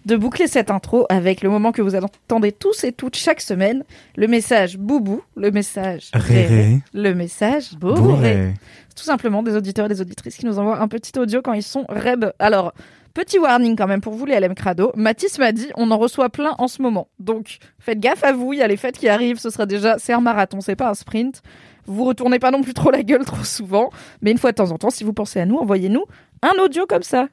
de 0.05 0.17
boucler 0.17 0.49
cette 0.49 0.71
intro 0.71 1.07
avec 1.09 1.41
le 1.43 1.49
moment 1.49 1.73
que 1.73 1.81
vous 1.81 1.95
attendez 1.95 2.53
tous 2.53 2.85
et 2.85 2.93
toutes 2.93 3.17
chaque 3.17 3.41
semaine, 3.41 3.85
le 4.17 4.27
message 4.29 4.77
boubou, 4.77 5.23
le 5.35 5.51
message 5.51 6.11
Réré. 6.13 6.81
le 6.93 7.15
message 7.15 7.75
bourré. 7.77 7.95
Bourré. 8.03 8.55
Tout 8.95 9.05
simplement 9.05 9.43
des 9.43 9.57
auditeurs 9.57 9.87
et 9.87 9.89
des 9.89 10.01
auditrices 10.01 10.37
qui 10.37 10.47
nous 10.47 10.59
envoient 10.59 10.81
un 10.81 10.89
petit 10.89 11.19
audio 11.19 11.43
quand 11.43 11.53
ils 11.53 11.63
sont 11.63 11.85
reb. 11.89 12.27
Alors, 12.39 12.73
petit 13.15 13.39
warning 13.39 13.77
quand 13.77 13.87
même 13.87 14.01
pour 14.01 14.15
vous 14.15 14.27
les 14.27 14.39
LM 14.39 14.55
Crado. 14.55 14.93
Mathis 14.95 15.39
m'a 15.39 15.53
dit, 15.53 15.69
on 15.77 15.91
en 15.91 15.99
reçoit 15.99 16.29
plein 16.29 16.55
en 16.59 16.69
ce 16.69 16.83
moment. 16.83 17.09
Donc, 17.19 17.59
faites 17.79 18.01
gaffe 18.01 18.25
à 18.25 18.33
vous, 18.33 18.53
il 18.53 18.59
y 18.59 18.63
a 18.63 18.69
les 18.69 18.77
fêtes 18.77 18.99
qui 18.99 19.09
arrivent, 19.09 19.39
ce 19.39 19.51
sera 19.51 19.67
déjà, 19.67 19.99
c'est 19.99 20.13
un 20.13 20.21
marathon, 20.21 20.61
c'est 20.61 20.77
pas 20.77 20.91
un 20.91 20.95
sprint. 20.95 21.43
Vous 21.87 22.05
retournez 22.05 22.39
pas 22.39 22.51
non 22.51 22.63
plus 22.63 22.75
trop 22.75 22.91
la 22.91 23.03
gueule 23.03 23.25
trop 23.25 23.45
souvent, 23.45 23.91
mais 24.21 24.31
une 24.31 24.39
fois 24.39 24.53
de 24.53 24.57
temps 24.57 24.71
en 24.71 24.79
temps, 24.79 24.91
si 24.91 25.05
vous 25.05 25.13
pensez 25.13 25.41
à 25.41 25.47
nous, 25.47 25.57
envoyez-nous 25.57 26.05
un 26.43 26.63
audio 26.63 26.87
comme 26.87 27.03
ça. 27.03 27.29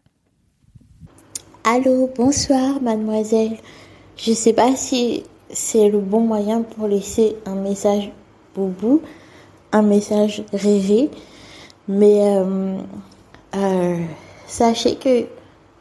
Allô, 1.63 2.09
bonsoir 2.15 2.81
mademoiselle. 2.81 3.57
Je 4.17 4.33
sais 4.33 4.53
pas 4.53 4.75
si 4.75 5.23
c'est 5.51 5.89
le 5.89 5.99
bon 5.99 6.21
moyen 6.21 6.63
pour 6.63 6.87
laisser 6.87 7.35
un 7.45 7.55
message 7.55 8.11
boubou, 8.55 9.01
un 9.71 9.81
message 9.81 10.43
rêvé, 10.51 11.09
mais 11.89 12.37
euh, 12.37 12.77
euh, 13.55 13.97
sachez 14.47 14.95
que, 14.95 15.25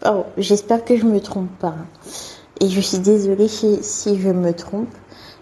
oh, 0.06 0.24
j'espère 0.38 0.84
que 0.84 0.96
je 0.96 1.04
me 1.04 1.20
trompe 1.20 1.50
pas. 1.60 1.76
Et 2.60 2.68
je 2.68 2.80
suis 2.80 2.98
désolée 2.98 3.46
si 3.46 4.18
je 4.18 4.30
me 4.30 4.52
trompe, 4.52 4.88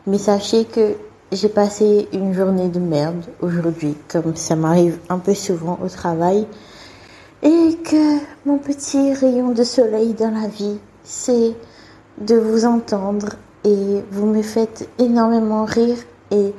mais 0.07 0.18
sachez 0.18 0.64
que 0.64 0.96
j'ai 1.31 1.48
passé 1.48 2.09
une 2.12 2.35
journée 2.35 2.68
de 2.68 2.81
merde 2.81 3.24
aujourd'hui, 3.40 3.94
comme 4.09 4.35
ça 4.35 4.57
m'arrive 4.57 4.98
un 5.09 5.18
peu 5.18 5.35
souvent 5.35 5.79
au 5.83 5.88
travail. 5.88 6.46
Et 7.42 7.76
que 7.85 8.18
mon 8.44 8.59
petit 8.59 9.14
rayon 9.14 9.52
de 9.52 9.62
soleil 9.62 10.14
dans 10.14 10.33
la 10.33 10.48
vie, 10.48 10.79
c'est 11.05 11.55
de 12.18 12.35
vous 12.35 12.64
entendre 12.64 13.29
et 13.64 14.02
vous 14.11 14.26
me 14.26 14.42
faites 14.42 14.88
énormément 14.98 15.64
rire. 15.64 15.98
Et 16.33 16.52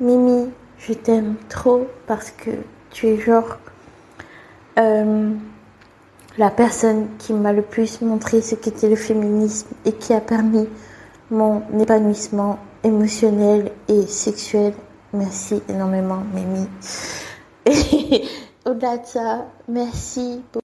Mimi, 0.00 0.48
je 0.78 0.92
t'aime 0.92 1.34
trop 1.48 1.86
parce 2.06 2.30
que 2.30 2.50
tu 2.92 3.06
es 3.08 3.18
genre 3.20 3.56
euh, 4.78 5.30
la 6.38 6.50
personne 6.50 7.08
qui 7.18 7.32
m'a 7.32 7.52
le 7.52 7.62
plus 7.62 8.00
montré 8.00 8.40
ce 8.42 8.54
qu'était 8.54 8.88
le 8.88 8.96
féminisme 8.96 9.68
et 9.84 9.92
qui 9.92 10.12
a 10.14 10.20
permis 10.20 10.68
mon 11.30 11.62
épanouissement 11.78 12.58
émotionnel 12.84 13.70
et 13.88 14.06
sexuel. 14.06 14.72
Merci 15.12 15.62
énormément, 15.68 16.22
Mimi. 16.34 16.66
Et 17.66 18.24
au-delà 18.64 18.96
de 18.98 19.06
ça, 19.06 19.46
merci. 19.68 20.40
pour- 20.50 20.62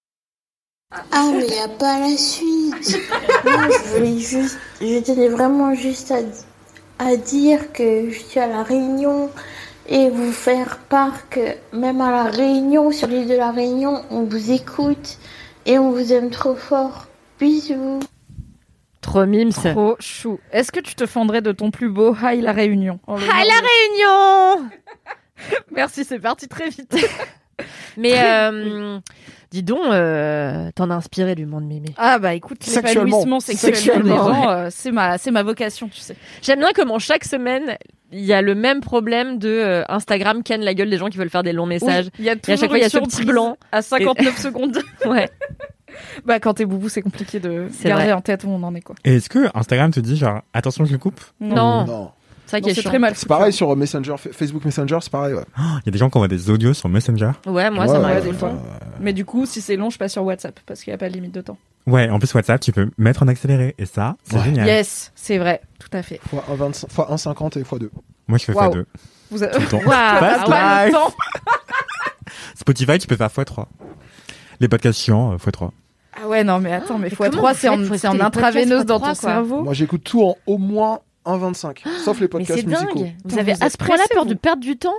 Ah, 1.12 1.30
mais 1.32 1.44
il 1.46 1.50
n'y 1.52 1.58
a 1.60 1.68
pas 1.68 2.00
la 2.00 2.16
suite. 2.16 2.98
Non, 3.44 3.68
je 3.70 3.94
voulais 3.94 4.18
juste, 4.18 4.58
je 4.80 4.98
tenais 5.00 5.28
vraiment 5.28 5.74
juste 5.74 6.10
à, 6.10 6.18
à 6.98 7.16
dire 7.16 7.72
que 7.72 8.10
je 8.10 8.18
suis 8.18 8.40
à 8.40 8.46
la 8.46 8.62
Réunion 8.62 9.30
et 9.88 10.10
vous 10.10 10.32
faire 10.32 10.78
part 10.78 11.28
que 11.30 11.56
même 11.72 12.00
à 12.00 12.10
la 12.10 12.24
Réunion, 12.24 12.90
sur 12.90 13.08
l'île 13.08 13.28
de 13.28 13.36
la 13.36 13.50
Réunion, 13.50 14.04
on 14.10 14.22
vous 14.22 14.52
écoute 14.52 15.18
et 15.66 15.78
on 15.78 15.90
vous 15.90 16.12
aime 16.12 16.30
trop 16.30 16.54
fort. 16.54 17.06
Bisous. 17.40 18.00
Trop 19.00 19.26
mimes. 19.26 19.52
Trop 19.52 19.96
chou. 20.00 20.38
Est-ce 20.52 20.72
que 20.72 20.80
tu 20.80 20.94
te 20.94 21.06
fendrais 21.06 21.40
de 21.40 21.52
ton 21.52 21.70
plus 21.70 21.88
beau 21.88 22.14
Hi 22.20 22.40
la 22.40 22.52
Réunion 22.52 23.00
Hi 23.08 23.46
la 23.46 24.58
Réunion 24.58 24.70
Merci, 25.70 26.04
c'est 26.04 26.18
parti 26.18 26.48
très 26.48 26.68
vite. 26.68 26.96
Mais 27.96 28.12
euh, 28.22 29.00
dis 29.50 29.62
donc, 29.62 29.80
euh, 29.86 30.70
t'en 30.74 30.90
as 30.90 30.94
inspiré 30.94 31.34
du 31.34 31.46
monde 31.46 31.64
Mimi. 31.64 31.94
Ah 31.96 32.18
bah 32.18 32.34
écoute, 32.34 32.66
l'épanouissement 32.66 33.40
sexuel 33.40 33.72
des 33.72 33.76
Sexuellement, 33.78 34.50
euh, 34.50 34.68
c'est 34.70 34.90
ma, 34.92 35.18
c'est 35.18 35.30
ma 35.30 35.42
vocation, 35.42 35.88
tu 35.88 36.00
sais. 36.00 36.16
J'aime 36.42 36.58
bien 36.60 36.70
comment 36.74 36.98
chaque 36.98 37.24
semaine, 37.24 37.76
il 38.12 38.24
y 38.24 38.32
a 38.32 38.42
le 38.42 38.54
même 38.54 38.80
problème 38.80 39.38
de 39.38 39.48
euh, 39.48 39.84
Instagram 39.88 40.42
ken 40.42 40.60
la 40.62 40.74
gueule 40.74 40.90
des 40.90 40.96
gens 40.98 41.08
qui 41.08 41.18
veulent 41.18 41.30
faire 41.30 41.42
des 41.42 41.52
longs 41.52 41.66
messages. 41.66 42.06
Oui, 42.06 42.10
il 42.20 42.24
y 42.24 42.28
a 42.28 42.32
Et 42.32 42.36
à 42.36 42.38
toujours 42.38 42.58
chaque 42.60 42.68
fois, 42.70 42.78
il 42.78 42.82
y 42.82 42.84
a 42.84 42.90
ce 42.90 42.98
petit 42.98 43.24
blanc. 43.24 43.56
à 43.72 43.82
59 43.82 44.38
Et- 44.38 44.40
secondes. 44.42 44.78
ouais. 45.06 45.28
Bah 46.24 46.38
quand 46.38 46.54
t'es 46.54 46.64
boubou, 46.66 46.88
c'est 46.88 47.02
compliqué 47.02 47.40
de 47.40 47.68
garder 47.82 48.04
vrai. 48.04 48.12
en 48.12 48.20
tête 48.20 48.44
où 48.44 48.48
on 48.48 48.62
en 48.62 48.74
est 48.74 48.82
quoi. 48.82 48.94
Et 49.04 49.16
est-ce 49.16 49.28
que 49.28 49.48
Instagram 49.54 49.90
te 49.90 50.00
dit 50.00 50.16
genre 50.16 50.42
attention 50.52 50.84
je 50.84 50.92
le 50.92 50.98
coupe? 50.98 51.20
Non. 51.40 51.84
Non. 51.86 52.10
Ça 52.50 52.60
qui 52.60 52.64
Non, 52.66 52.70
est 52.70 52.74
c'est 52.74 52.80
chiant. 52.80 52.90
très 52.90 52.98
mal. 52.98 53.12
C'est 53.14 53.28
pareil 53.28 53.52
sur 53.52 53.76
Messenger, 53.76 54.14
Fa- 54.16 54.30
Facebook 54.32 54.64
Messenger, 54.64 54.98
c'est 55.02 55.12
pareil, 55.12 55.34
ouais. 55.34 55.44
Il 55.58 55.82
y 55.86 55.88
a 55.88 55.92
des 55.92 55.98
gens 55.98 56.08
qui 56.08 56.16
envoient 56.16 56.28
des 56.28 56.48
audios 56.48 56.72
sur 56.72 56.88
Messenger. 56.88 57.32
Ouais, 57.46 57.70
moi 57.70 57.84
Ouais, 57.84 57.92
ça 57.92 57.98
m'arrive 57.98 58.16
ouais, 58.18 58.22
tout 58.24 58.30
le 58.32 58.36
temps. 58.38 58.62
Mais 59.00 59.12
du 59.12 59.24
coup, 59.26 59.44
si 59.44 59.60
c'est 59.60 59.76
long, 59.76 59.90
je 59.90 59.98
passe 59.98 60.12
sur 60.12 60.24
WhatsApp 60.24 60.58
parce 60.64 60.82
qu'il 60.82 60.90
n'y 60.90 60.94
a 60.94 60.98
pas 60.98 61.08
de 61.10 61.14
limite 61.14 61.34
de 61.34 61.42
temps. 61.42 61.58
Ouais, 61.86 62.08
en 62.08 62.18
plus 62.18 62.32
WhatsApp, 62.34 62.60
tu 62.60 62.72
peux 62.72 62.88
mettre 62.98 63.22
en 63.22 63.28
accéléré 63.28 63.74
et 63.78 63.84
ça, 63.86 64.16
c'est 64.24 64.36
Ouais. 64.36 64.44
génial. 64.44 64.66
Yes, 64.66 65.12
c'est 65.14 65.36
vrai, 65.38 65.60
tout 65.78 65.88
à 65.92 66.02
fait. 66.02 66.20
Fois 66.30 66.42
1,25 66.50 66.90
fois 66.90 67.08
1,50 67.10 67.58
et 67.60 67.64
fois 67.64 67.78
2. 67.78 67.90
Moi, 68.28 68.38
je 68.38 68.44
fais 68.44 68.52
Waouh. 68.52 68.72
x2. 68.74 68.84
Vous 69.30 69.42
avez... 69.42 69.52
Tout 69.52 69.60
le 69.60 69.66
temps. 69.68 69.80
Ah. 69.90 70.86
Spotify, 72.54 72.98
tu 72.98 73.06
peux 73.06 73.16
faire 73.16 73.28
x3. 73.28 73.66
Les 74.60 74.68
podcasts 74.68 74.98
chiants, 74.98 75.32
euh, 75.32 75.36
x3. 75.36 75.70
Ah 76.20 76.26
ouais, 76.26 76.42
non 76.42 76.58
mais 76.58 76.72
attends, 76.72 76.98
mais 76.98 77.10
comment 77.10 77.30
x3 77.30 77.76
vous 77.86 77.94
c'est 77.98 78.08
en, 78.08 78.16
en 78.16 78.20
intraveineuse 78.24 78.84
dans 78.84 78.98
ton 78.98 79.06
x3, 79.06 79.08
quoi 79.08 79.14
cerveau. 79.14 79.62
Moi, 79.62 79.72
j'écoute 79.74 80.02
tout 80.02 80.22
en 80.24 80.36
au 80.46 80.58
moins 80.58 81.00
1,25. 81.28 81.84
Sauf 82.04 82.16
les 82.18 82.22
Mais 82.24 82.28
podcasts 82.28 82.60
c'est 82.60 82.66
musicaux. 82.66 83.00
dingue. 83.00 83.14
Vous 83.22 83.28
Putain, 83.28 83.40
avez 83.40 83.52
vous 83.54 83.64
à 83.64 83.70
ce 83.70 83.76
point-là 83.76 84.04
peur 84.12 84.24
vous. 84.24 84.30
de 84.30 84.34
perdre 84.34 84.62
du 84.62 84.76
temps? 84.76 84.94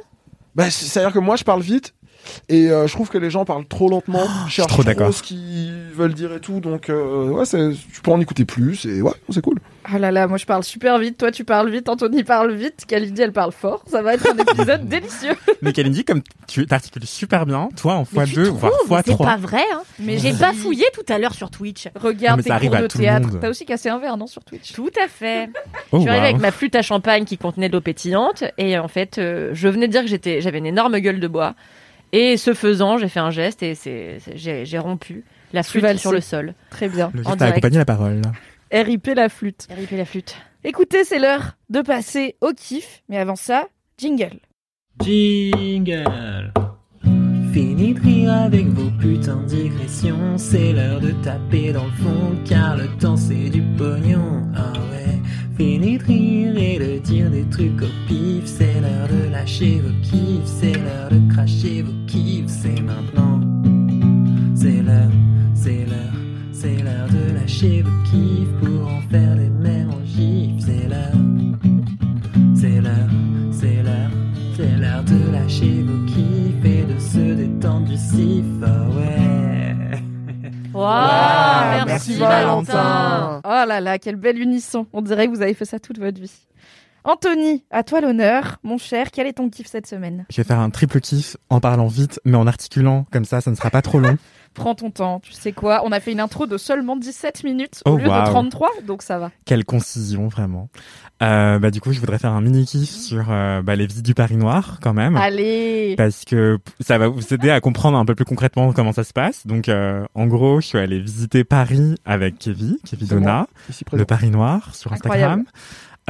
Bah, 0.56 0.70
c'est- 0.70 0.86
c'est-à-dire 0.86 1.13
que 1.13 1.20
moi, 1.20 1.36
je 1.36 1.44
parle 1.44 1.62
vite. 1.62 1.94
Et 2.48 2.70
euh, 2.70 2.88
je 2.88 2.94
trouve 2.94 3.10
que 3.10 3.18
les 3.18 3.30
gens 3.30 3.46
parlent 3.46 3.68
trop 3.68 3.90
lentement, 3.90 4.26
cherchent 4.48 4.68
trop 4.72 4.84
d'accord. 4.84 5.14
ce 5.14 5.24
qu'ils 5.24 5.74
veulent 5.94 6.14
dire 6.14 6.34
et 6.34 6.40
tout. 6.40 6.60
Donc, 6.60 6.90
euh, 6.90 7.30
ouais, 7.30 7.46
tu 7.46 8.02
peux 8.02 8.12
en 8.12 8.20
écouter 8.20 8.46
plus. 8.46 8.86
Et 8.86 9.02
ouais, 9.02 9.14
c'est 9.30 9.42
cool. 9.42 9.60
Ah 9.92 9.98
là 9.98 10.12
là, 10.12 10.28
moi 10.28 10.38
je 10.38 10.46
parle 10.46 10.64
super 10.64 11.00
vite, 11.00 11.18
toi 11.18 11.32
tu 11.32 11.44
parles 11.44 11.72
vite, 11.72 11.90
Anthony 11.90 12.24
parle 12.24 12.54
vite, 12.54 12.86
Kalindi 12.88 13.24
elle 13.24 13.32
parle 13.32 13.52
fort. 13.52 13.84
Ça 13.88 14.04
va 14.04 14.14
être 14.14 14.28
un 14.32 14.38
épisode 14.38 14.86
délicieux. 14.88 15.36
Mais 15.64 15.74
Kalindi, 15.74 16.04
comme 16.04 16.22
tu 16.48 16.68
t'articules 16.68 17.08
super 17.08 17.48
bien, 17.48 17.70
toi 17.76 17.96
en 17.96 18.06
Mais 18.12 18.26
tu 18.26 18.36
x2, 18.36 18.44
voire 18.50 18.72
trouves, 18.74 18.92
mais 18.92 19.02
c'est 19.04 19.12
x3. 19.14 19.26
pas 19.26 19.38
vrai. 19.38 19.64
Hein. 19.74 19.82
Mais 20.00 20.20
J'ai 20.20 20.34
bafouillé 20.34 20.86
tout 20.94 21.12
à 21.12 21.18
l'heure 21.18 21.34
sur 21.34 21.50
Twitch. 21.50 21.88
Regarde 21.96 22.44
tes 22.44 22.50
cours 22.50 22.78
de 22.78 22.88
théâtre. 22.88 23.30
T'as 23.42 23.50
aussi 23.50 23.66
cassé 23.66 23.90
un 23.90 23.98
verre, 23.98 24.18
non, 24.18 24.28
sur 24.28 24.44
Twitch? 24.44 24.74
Tout 24.74 24.92
à 25.04 25.08
fait. 25.08 25.50
Oh, 25.92 25.98
je 25.98 26.02
suis 26.02 26.10
arrivée 26.10 26.26
wow. 26.26 26.30
avec 26.30 26.42
ma 26.42 26.52
flûte 26.52 26.76
à 26.76 26.84
champagne 26.84 27.26
qui 27.26 27.40
contenait 27.40 27.70
de 27.70 27.74
l'eau 27.74 27.82
pétillante 27.82 28.44
et 28.58 28.78
en 28.78 28.88
fait, 28.88 29.18
euh, 29.18 29.52
je 29.54 29.68
venais 29.70 29.88
de 29.88 29.92
dire 29.92 30.02
que 30.02 30.08
j'étais, 30.08 30.42
j'avais 30.42 30.60
une 30.60 30.68
énorme 30.68 31.00
gueule 31.00 31.20
de 31.20 31.28
bois. 31.28 31.56
Et 32.12 32.38
ce 32.38 32.54
faisant, 32.54 32.98
j'ai 32.98 33.10
fait 33.10 33.19
un 33.19 33.30
geste 33.30 33.63
et 33.63 33.76
j'ai, 34.36 34.80
rompu 34.80 35.24
la 35.54 35.63
flûte 35.63 35.98
sur 35.98 36.12
le 36.12 36.22
sol. 36.22 36.54
Très 36.69 36.89
bien. 36.89 37.12
Le 37.13 37.24
geste 37.24 37.41
a 37.41 37.45
accompagné 37.45 37.78
la 37.78 37.86
parole. 37.86 38.22
RIP 38.72 39.08
la 39.15 39.30
flûte. 39.30 39.67
RIP 39.69 39.91
la 39.91 40.06
flûte. 40.06 40.36
Écoutez, 40.63 41.04
c'est 41.04 41.19
l'heure 41.19 41.58
de 41.69 41.82
passer 41.82 42.36
au 42.41 42.52
kiff. 42.54 43.04
Mais 43.10 43.17
avant 43.17 43.36
ça, 43.36 43.67
jingle. 43.98 44.39
Jingle. 45.02 46.52
Fini 47.54 47.93
de 47.93 48.02
rire 48.02 48.34
avec 48.34 48.67
vos 48.67 48.91
putains 48.91 49.41
de 49.43 49.48
digressions. 49.48 50.38
C'est 50.38 50.74
l'heure 50.74 51.00
de 51.00 51.12
taper 51.24 51.74
dans 51.74 51.86
le 51.86 51.91
fond, 51.91 52.36
car 52.45 52.78
le 52.78 52.88
temps 53.00 53.17
c'est 53.17 53.50
du 53.50 53.62
pognon. 53.78 54.43
Ah 54.56 54.74
ouais. 54.74 55.19
Rire 55.60 56.58
et 56.58 56.80
de 56.80 57.00
dire 57.00 57.30
des 57.30 57.43
trucs 57.50 57.82
au 57.82 57.91
pif. 58.08 58.45
C'est 58.45 58.80
l'heure 58.80 59.10
de 59.10 59.30
lâcher 59.30 59.82
vos 59.82 59.93
kiffs. 60.02 60.45
C'est 60.45 60.72
l'heure 60.72 61.10
de 61.12 61.19
cracher 61.34 61.82
vos 61.82 61.91
kiffs. 62.08 62.48
C'est 62.48 62.82
maintenant. 62.82 63.41
C'est 64.56 64.82
l'heure, 64.82 65.12
c'est 65.54 65.86
l'heure, 65.86 66.15
c'est 66.54 66.82
l'heure 66.82 67.10
de 67.10 67.34
lâcher 67.38 67.82
vos 67.82 68.04
kiffs 68.10 68.54
pour 68.62 68.88
en 68.88 69.02
faire 69.10 69.36
des 69.36 69.50
mêmes 69.50 69.89
en. 69.89 70.62
C'est 70.62 70.88
l'heure. 70.88 71.17
C'est 72.56 72.82
l'heure, 72.82 73.10
c'est 73.52 73.84
l'heure, 73.84 74.12
c'est 74.56 74.78
l'heure 74.78 75.04
de 75.04 75.32
lâcher 75.32 75.84
vos 75.84 76.06
kiffs 76.06 76.65
et 76.65 76.84
de 76.86 77.00
se 77.00 77.36
détendre 77.36 77.88
du 77.88 77.98
sif. 77.98 78.45
Ah 78.63 78.88
ouais. 78.95 79.76
Merci, 81.89 82.10
merci 82.12 82.21
Valentin. 82.21 82.73
Valentin. 82.73 83.41
Oh 83.43 83.67
là 83.67 83.82
là, 83.82 83.99
quel 83.99 84.15
bel 84.15 84.39
unisson. 84.39 84.88
On 84.93 85.02
dirait 85.02 85.28
que 85.28 85.36
vous 85.36 85.41
avez 85.41 85.54
fait 85.54 85.65
ça 85.65 85.80
toute 85.80 85.99
votre 85.99 86.19
vie. 86.19 86.32
Anthony, 87.04 87.63
à 87.71 87.84
toi 87.84 88.02
l'honneur. 88.02 88.58
Mon 88.63 88.78
cher, 88.78 89.12
quel 89.12 89.25
est 89.28 89.34
ton 89.34 89.49
kiff 89.49 89.67
cette 89.67 89.88
semaine? 89.88 90.25
Je 90.30 90.38
vais 90.38 90.43
faire 90.43 90.60
un 90.60 90.69
triple 90.69 90.99
kiff 90.99 91.38
en 91.49 91.60
parlant 91.60 91.88
vite, 91.88 92.19
mais 92.25 92.38
en 92.38 92.45
articulant, 92.45 93.06
comme 93.12 93.25
ça, 93.25 93.41
ça 93.41 93.52
ne 93.52 93.56
sera 93.56 93.69
pas 93.69 93.82
trop 93.82 93.99
long. 93.99 94.17
Prends 94.54 94.76
ton 94.76 94.92
temps, 94.92 95.20
tu 95.20 95.32
sais 95.32 95.52
quoi 95.52 95.82
On 95.86 95.92
a 95.92 96.00
fait 96.00 96.12
une 96.12 96.20
intro 96.20 96.46
de 96.48 96.58
seulement 96.58 96.96
17 96.98 97.44
minutes 97.44 97.82
au 97.86 97.92
Oh, 97.92 97.98
lieu 97.98 98.04
de 98.04 98.10
waouh. 98.10 98.26
33, 98.26 98.70
donc 98.86 99.02
ça 99.02 99.18
va. 99.20 99.32
Quelle 99.46 99.64
concision, 99.64 100.28
vraiment. 100.28 100.70
Euh, 101.22 101.60
bah, 101.60 101.70
du 101.72 101.82
coup, 101.82 101.92
je 101.94 102.00
voudrais 102.00 102.18
faire 102.18 102.32
un 102.34 102.42
mini 102.42 102.66
kiff 102.66 102.90
sur 102.90 103.28
euh, 103.30 103.62
bah, 103.62 103.76
les 103.76 103.86
visites 103.88 104.06
du 104.06 104.14
Paris 104.14 104.38
Noir, 104.38 104.80
quand 104.82 104.94
même. 104.94 105.16
Allez 105.18 105.96
Parce 105.98 106.24
que 106.26 106.60
ça 106.80 106.98
va 106.98 107.08
vous 107.08 107.34
aider 107.34 107.50
à 107.52 107.60
comprendre 107.62 107.98
un 107.98 108.06
peu 108.06 108.16
plus 108.16 108.26
concrètement 108.26 108.72
comment 108.74 108.92
ça 108.94 109.04
se 109.04 109.14
passe. 109.14 109.46
Donc, 109.48 109.70
euh, 109.70 110.06
en 110.16 110.28
gros, 110.28 110.62
je 110.62 110.68
suis 110.68 110.78
allé 110.78 111.00
visiter 111.00 111.44
Paris 111.44 111.96
avec 112.06 112.38
Kevin, 112.40 112.78
Kevin 112.90 113.08
Donna, 113.08 113.48
le 113.94 114.06
Paris 114.06 114.30
Noir 114.30 114.74
sur 114.76 114.92
Incroyable. 114.94 115.44
Instagram. 115.44 115.46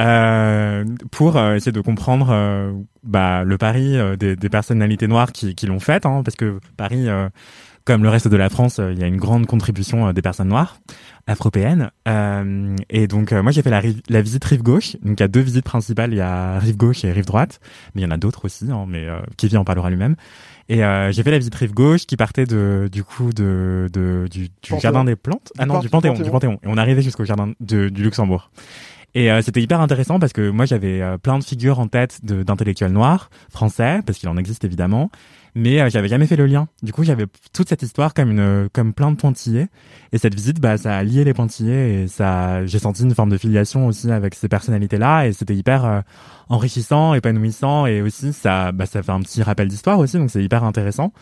Euh, 0.00 0.84
pour 1.10 1.36
euh, 1.36 1.56
essayer 1.56 1.72
de 1.72 1.80
comprendre 1.82 2.28
euh, 2.30 2.72
bah, 3.02 3.44
le 3.44 3.58
Paris 3.58 3.98
euh, 3.98 4.16
des, 4.16 4.34
des 4.34 4.48
personnalités 4.48 5.06
noires 5.08 5.30
qui, 5.30 5.54
qui 5.54 5.66
l'ont 5.66 5.80
fait, 5.80 6.06
hein, 6.06 6.22
parce 6.24 6.36
que 6.36 6.58
Paris, 6.78 7.06
euh, 7.08 7.28
comme 7.84 8.02
le 8.02 8.08
reste 8.08 8.28
de 8.28 8.36
la 8.36 8.48
France, 8.48 8.78
euh, 8.78 8.92
il 8.92 8.98
y 8.98 9.02
a 9.02 9.06
une 9.06 9.16
grande 9.16 9.46
contribution 9.46 10.08
euh, 10.08 10.12
des 10.12 10.22
personnes 10.22 10.48
noires 10.48 10.78
afropéennes. 11.26 11.90
Euh, 12.08 12.74
et 12.88 13.06
donc 13.06 13.32
moi 13.32 13.52
j'ai 13.52 13.62
fait 13.62 13.70
la, 13.70 13.82
la 14.08 14.22
visite 14.22 14.44
rive 14.44 14.62
gauche. 14.62 14.96
Donc 15.02 15.18
il 15.18 15.22
y 15.22 15.24
a 15.24 15.28
deux 15.28 15.40
visites 15.40 15.64
principales, 15.64 16.12
il 16.12 16.16
y 16.16 16.20
a 16.20 16.58
rive 16.58 16.76
gauche 16.76 17.04
et 17.04 17.12
rive 17.12 17.26
droite, 17.26 17.60
mais 17.94 18.02
il 18.02 18.04
y 18.04 18.06
en 18.06 18.10
a 18.10 18.16
d'autres 18.16 18.44
aussi, 18.46 18.66
hein, 18.70 18.84
mais 18.88 19.06
euh, 19.06 19.20
Kevin 19.36 19.58
en 19.58 19.64
parlera 19.64 19.90
lui-même. 19.90 20.16
Et 20.68 20.84
euh, 20.84 21.10
j'ai 21.12 21.22
fait 21.22 21.30
la 21.32 21.38
visite 21.38 21.54
rive 21.54 21.72
gauche 21.74 22.06
qui 22.06 22.16
partait 22.16 22.46
de 22.46 22.88
du 22.92 23.02
coup 23.04 23.32
de, 23.32 23.88
de 23.92 24.26
du, 24.30 24.48
jardin 24.80 25.04
des 25.04 25.16
plantes. 25.16 25.52
Ah 25.58 25.64
Du 25.64 25.68
non, 25.68 25.74
Pan- 25.74 25.80
du 25.80 25.88
Panthéon, 25.88 26.14
du 26.14 26.22
du 26.22 26.30
Panthéon. 26.30 26.58
Et 26.62 26.66
on 26.66 26.76
arrivait 26.76 27.02
jusqu'au 27.02 27.24
jardin 27.24 27.52
de, 27.60 27.88
du 27.88 28.02
Luxembourg. 28.02 28.50
Et 29.14 29.32
euh, 29.32 29.42
c'était 29.42 29.60
hyper 29.60 29.80
intéressant 29.80 30.20
parce 30.20 30.32
que 30.32 30.50
moi 30.50 30.66
j'avais 30.66 31.00
euh, 31.02 31.18
plein 31.18 31.38
de 31.40 31.44
figures 31.44 31.80
en 31.80 31.88
tête 31.88 32.24
d'intellectuels 32.24 32.92
noirs 32.92 33.30
français 33.50 34.00
parce 34.06 34.18
qu'il 34.18 34.28
en 34.28 34.36
existe 34.36 34.64
évidemment, 34.64 35.10
mais 35.54 35.80
euh, 35.80 35.90
j'avais 35.90 36.08
jamais 36.08 36.26
fait 36.26 36.36
le 36.36 36.46
lien. 36.46 36.68
Du 36.82 36.92
coup 36.92 37.04
j'avais 37.04 37.26
toute 37.52 37.68
cette 37.68 37.82
histoire 37.82 38.14
comme 38.14 38.30
une 38.30 38.68
comme 38.72 38.92
plein 38.92 39.10
de 39.10 39.16
pointillés 39.16 39.68
et 40.12 40.18
cette 40.18 40.34
visite 40.34 40.60
bah 40.60 40.76
ça 40.76 40.96
a 40.96 41.02
lié 41.02 41.24
les 41.24 41.34
pointillés 41.34 42.02
et 42.02 42.08
ça 42.08 42.64
j'ai 42.66 42.78
senti 42.78 43.02
une 43.02 43.14
forme 43.14 43.30
de 43.30 43.38
filiation 43.38 43.86
aussi 43.86 44.10
avec 44.10 44.34
ces 44.34 44.48
personnalités 44.48 44.98
là 44.98 45.26
et 45.26 45.32
c'était 45.32 45.54
hyper 45.54 45.84
euh, 45.84 46.00
enrichissant, 46.48 47.14
épanouissant 47.14 47.86
et 47.86 48.02
aussi 48.02 48.32
ça 48.32 48.72
bah 48.72 48.86
ça 48.86 49.02
fait 49.02 49.12
un 49.12 49.20
petit 49.20 49.42
rappel 49.42 49.68
d'histoire 49.68 49.98
aussi 49.98 50.16
donc 50.18 50.30
c'est 50.30 50.42
hyper 50.42 50.64
intéressant. 50.64 51.12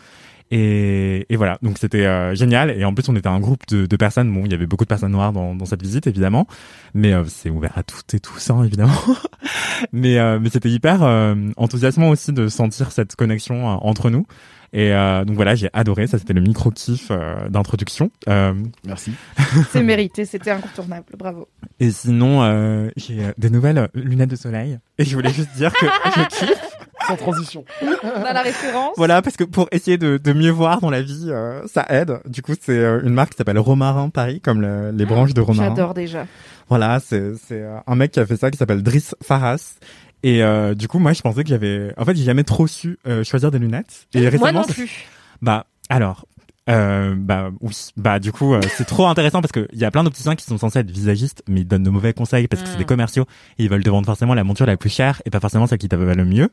Et, 0.51 1.25
et 1.31 1.35
voilà, 1.35 1.59
donc 1.61 1.77
c'était 1.77 2.05
euh, 2.05 2.33
génial. 2.33 2.71
Et 2.71 2.83
en 2.83 2.93
plus, 2.93 3.07
on 3.09 3.15
était 3.15 3.27
un 3.27 3.39
groupe 3.39 3.67
de, 3.67 3.85
de 3.85 3.95
personnes. 3.95 4.33
Bon, 4.33 4.45
il 4.45 4.51
y 4.51 4.55
avait 4.55 4.65
beaucoup 4.65 4.83
de 4.83 4.89
personnes 4.89 5.11
noires 5.11 5.31
dans, 5.31 5.53
dans 5.53 5.65
cette 5.65 5.81
visite, 5.81 6.07
évidemment, 6.07 6.47
mais 6.93 7.13
euh, 7.13 7.23
c'est 7.27 7.49
ouvert 7.49 7.73
à 7.77 7.83
toutes 7.83 8.13
et 8.13 8.19
tous, 8.19 8.49
hein, 8.49 8.63
évidemment. 8.63 8.99
mais 9.93 10.17
euh, 10.17 10.39
mais 10.41 10.49
c'était 10.49 10.69
hyper 10.69 11.03
euh, 11.03 11.35
enthousiasmant 11.57 12.09
aussi 12.09 12.33
de 12.33 12.47
sentir 12.47 12.91
cette 12.91 13.15
connexion 13.15 13.69
euh, 13.69 13.75
entre 13.81 14.09
nous. 14.09 14.25
Et 14.71 14.93
euh, 14.93 15.25
donc 15.25 15.35
voilà, 15.35 15.55
j'ai 15.55 15.69
adoré. 15.73 16.07
Ça, 16.07 16.17
c'était 16.19 16.33
le 16.33 16.41
micro 16.41 16.69
kiff 16.71 17.07
euh, 17.11 17.49
d'introduction. 17.49 18.11
Euh, 18.27 18.53
Merci. 18.85 19.13
C'est 19.71 19.83
mérité, 19.83 20.25
c'était 20.25 20.51
incontournable, 20.51 21.05
bravo. 21.17 21.47
et 21.79 21.89
sinon, 21.91 22.43
euh, 22.43 22.89
j'ai 22.95 23.19
des 23.37 23.49
nouvelles 23.49 23.89
lunettes 23.95 24.29
de 24.29 24.35
soleil. 24.35 24.77
Et 24.97 25.05
je 25.05 25.15
voulais 25.15 25.33
juste 25.33 25.55
dire 25.55 25.73
que 25.73 25.85
je 25.85 26.27
kiffe. 26.27 26.78
Sans 27.09 27.17
transition. 27.17 27.65
On 27.81 28.23
a 28.23 28.33
la 28.33 28.41
référence. 28.41 28.93
Voilà, 28.97 29.21
parce 29.21 29.35
que 29.37 29.43
pour 29.43 29.67
essayer 29.71 29.97
de, 29.97 30.17
de 30.17 30.33
mieux 30.33 30.49
voir 30.51 30.79
dans 30.81 30.89
la 30.89 31.01
vie, 31.01 31.25
euh, 31.29 31.61
ça 31.67 31.85
aide. 31.89 32.19
Du 32.25 32.41
coup, 32.41 32.53
c'est 32.59 32.77
euh, 32.77 33.01
une 33.03 33.13
marque 33.13 33.31
qui 33.31 33.37
s'appelle 33.37 33.59
Romarin 33.59 34.09
Paris, 34.09 34.39
comme 34.41 34.61
le- 34.61 34.91
les 34.91 35.05
branches 35.05 35.33
de 35.33 35.41
Romarin. 35.41 35.69
J'adore 35.69 35.93
déjà. 35.93 36.25
Voilà, 36.69 36.99
c'est 36.99 37.33
c'est 37.47 37.61
euh, 37.61 37.77
un 37.87 37.95
mec 37.95 38.11
qui 38.11 38.19
a 38.19 38.25
fait 38.25 38.37
ça, 38.37 38.51
qui 38.51 38.57
s'appelle 38.57 38.83
Driss 38.83 39.15
Faras. 39.23 39.75
Et 40.23 40.43
euh, 40.43 40.75
du 40.75 40.87
coup, 40.87 40.99
moi, 40.99 41.13
je 41.13 41.21
pensais 41.21 41.43
que 41.43 41.49
j'avais... 41.49 41.93
En 41.97 42.03
fait, 42.05 42.15
j'ai 42.15 42.23
jamais 42.25 42.43
trop 42.43 42.67
su 42.67 42.97
euh, 43.07 43.23
choisir 43.23 43.51
des 43.51 43.59
lunettes. 43.59 44.07
Et 44.13 44.21
Moi 44.21 44.29
récemment, 44.29 44.51
non 44.61 44.63
ça- 44.63 44.73
plus. 44.73 45.05
Bah, 45.41 45.65
alors... 45.89 46.25
Euh, 46.69 47.15
bah 47.17 47.49
oui, 47.61 47.71
bah 47.97 48.19
du 48.19 48.31
coup 48.31 48.53
euh, 48.53 48.61
c'est 48.77 48.85
trop 48.85 49.07
intéressant 49.07 49.41
parce 49.41 49.51
que 49.51 49.67
il 49.73 49.79
y 49.79 49.85
a 49.85 49.89
plein 49.89 50.03
d'opticiens 50.03 50.35
qui 50.35 50.45
sont 50.45 50.59
censés 50.59 50.77
être 50.77 50.91
visagistes 50.91 51.41
mais 51.47 51.61
ils 51.61 51.67
donnent 51.67 51.81
de 51.81 51.89
mauvais 51.89 52.13
conseils 52.13 52.47
parce 52.47 52.61
que 52.61 52.67
c'est 52.69 52.75
Mm. 52.75 52.79
des 52.79 52.85
commerciaux 52.85 53.25
et 53.57 53.63
ils 53.63 53.69
veulent 53.71 53.81
te 53.83 53.89
vendre 53.89 54.05
forcément 54.05 54.35
la 54.35 54.43
monture 54.43 54.67
la 54.67 54.77
plus 54.77 54.91
chère 54.91 55.19
et 55.25 55.31
pas 55.31 55.39
forcément 55.39 55.65
celle 55.65 55.79
qui 55.79 55.89
te 55.89 55.95
va 55.95 56.13
le 56.13 56.25
mieux. 56.25 56.49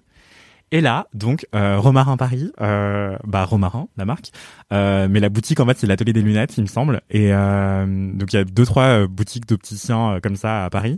Et 0.73 0.81
là, 0.81 1.07
donc, 1.15 1.47
euh, 1.55 1.79
Romarin 1.79 2.17
Paris, 2.17 2.51
euh, 2.61 3.17
bah 3.25 3.45
Romarin, 3.45 3.87
la 3.97 4.05
marque, 4.05 4.33
euh, 4.73 5.07
mais 5.09 5.21
la 5.21 5.29
boutique 5.29 5.61
en 5.61 5.67
fait 5.67 5.79
c'est 5.79 5.87
l'atelier 5.87 6.13
des 6.13 6.23
lunettes, 6.23 6.57
il 6.59 6.63
me 6.63 6.67
semble. 6.67 7.03
Et 7.09 7.33
euh, 7.33 7.87
donc 8.13 8.33
il 8.33 8.37
y 8.37 8.39
a 8.39 8.45
deux 8.45 8.67
trois 8.67 8.85
euh, 9.03 9.07
boutiques 9.07 9.47
d'opticiens 9.47 10.15
euh, 10.15 10.21
comme 10.21 10.35
ça 10.37 10.65
à 10.65 10.71
Paris. 10.71 10.97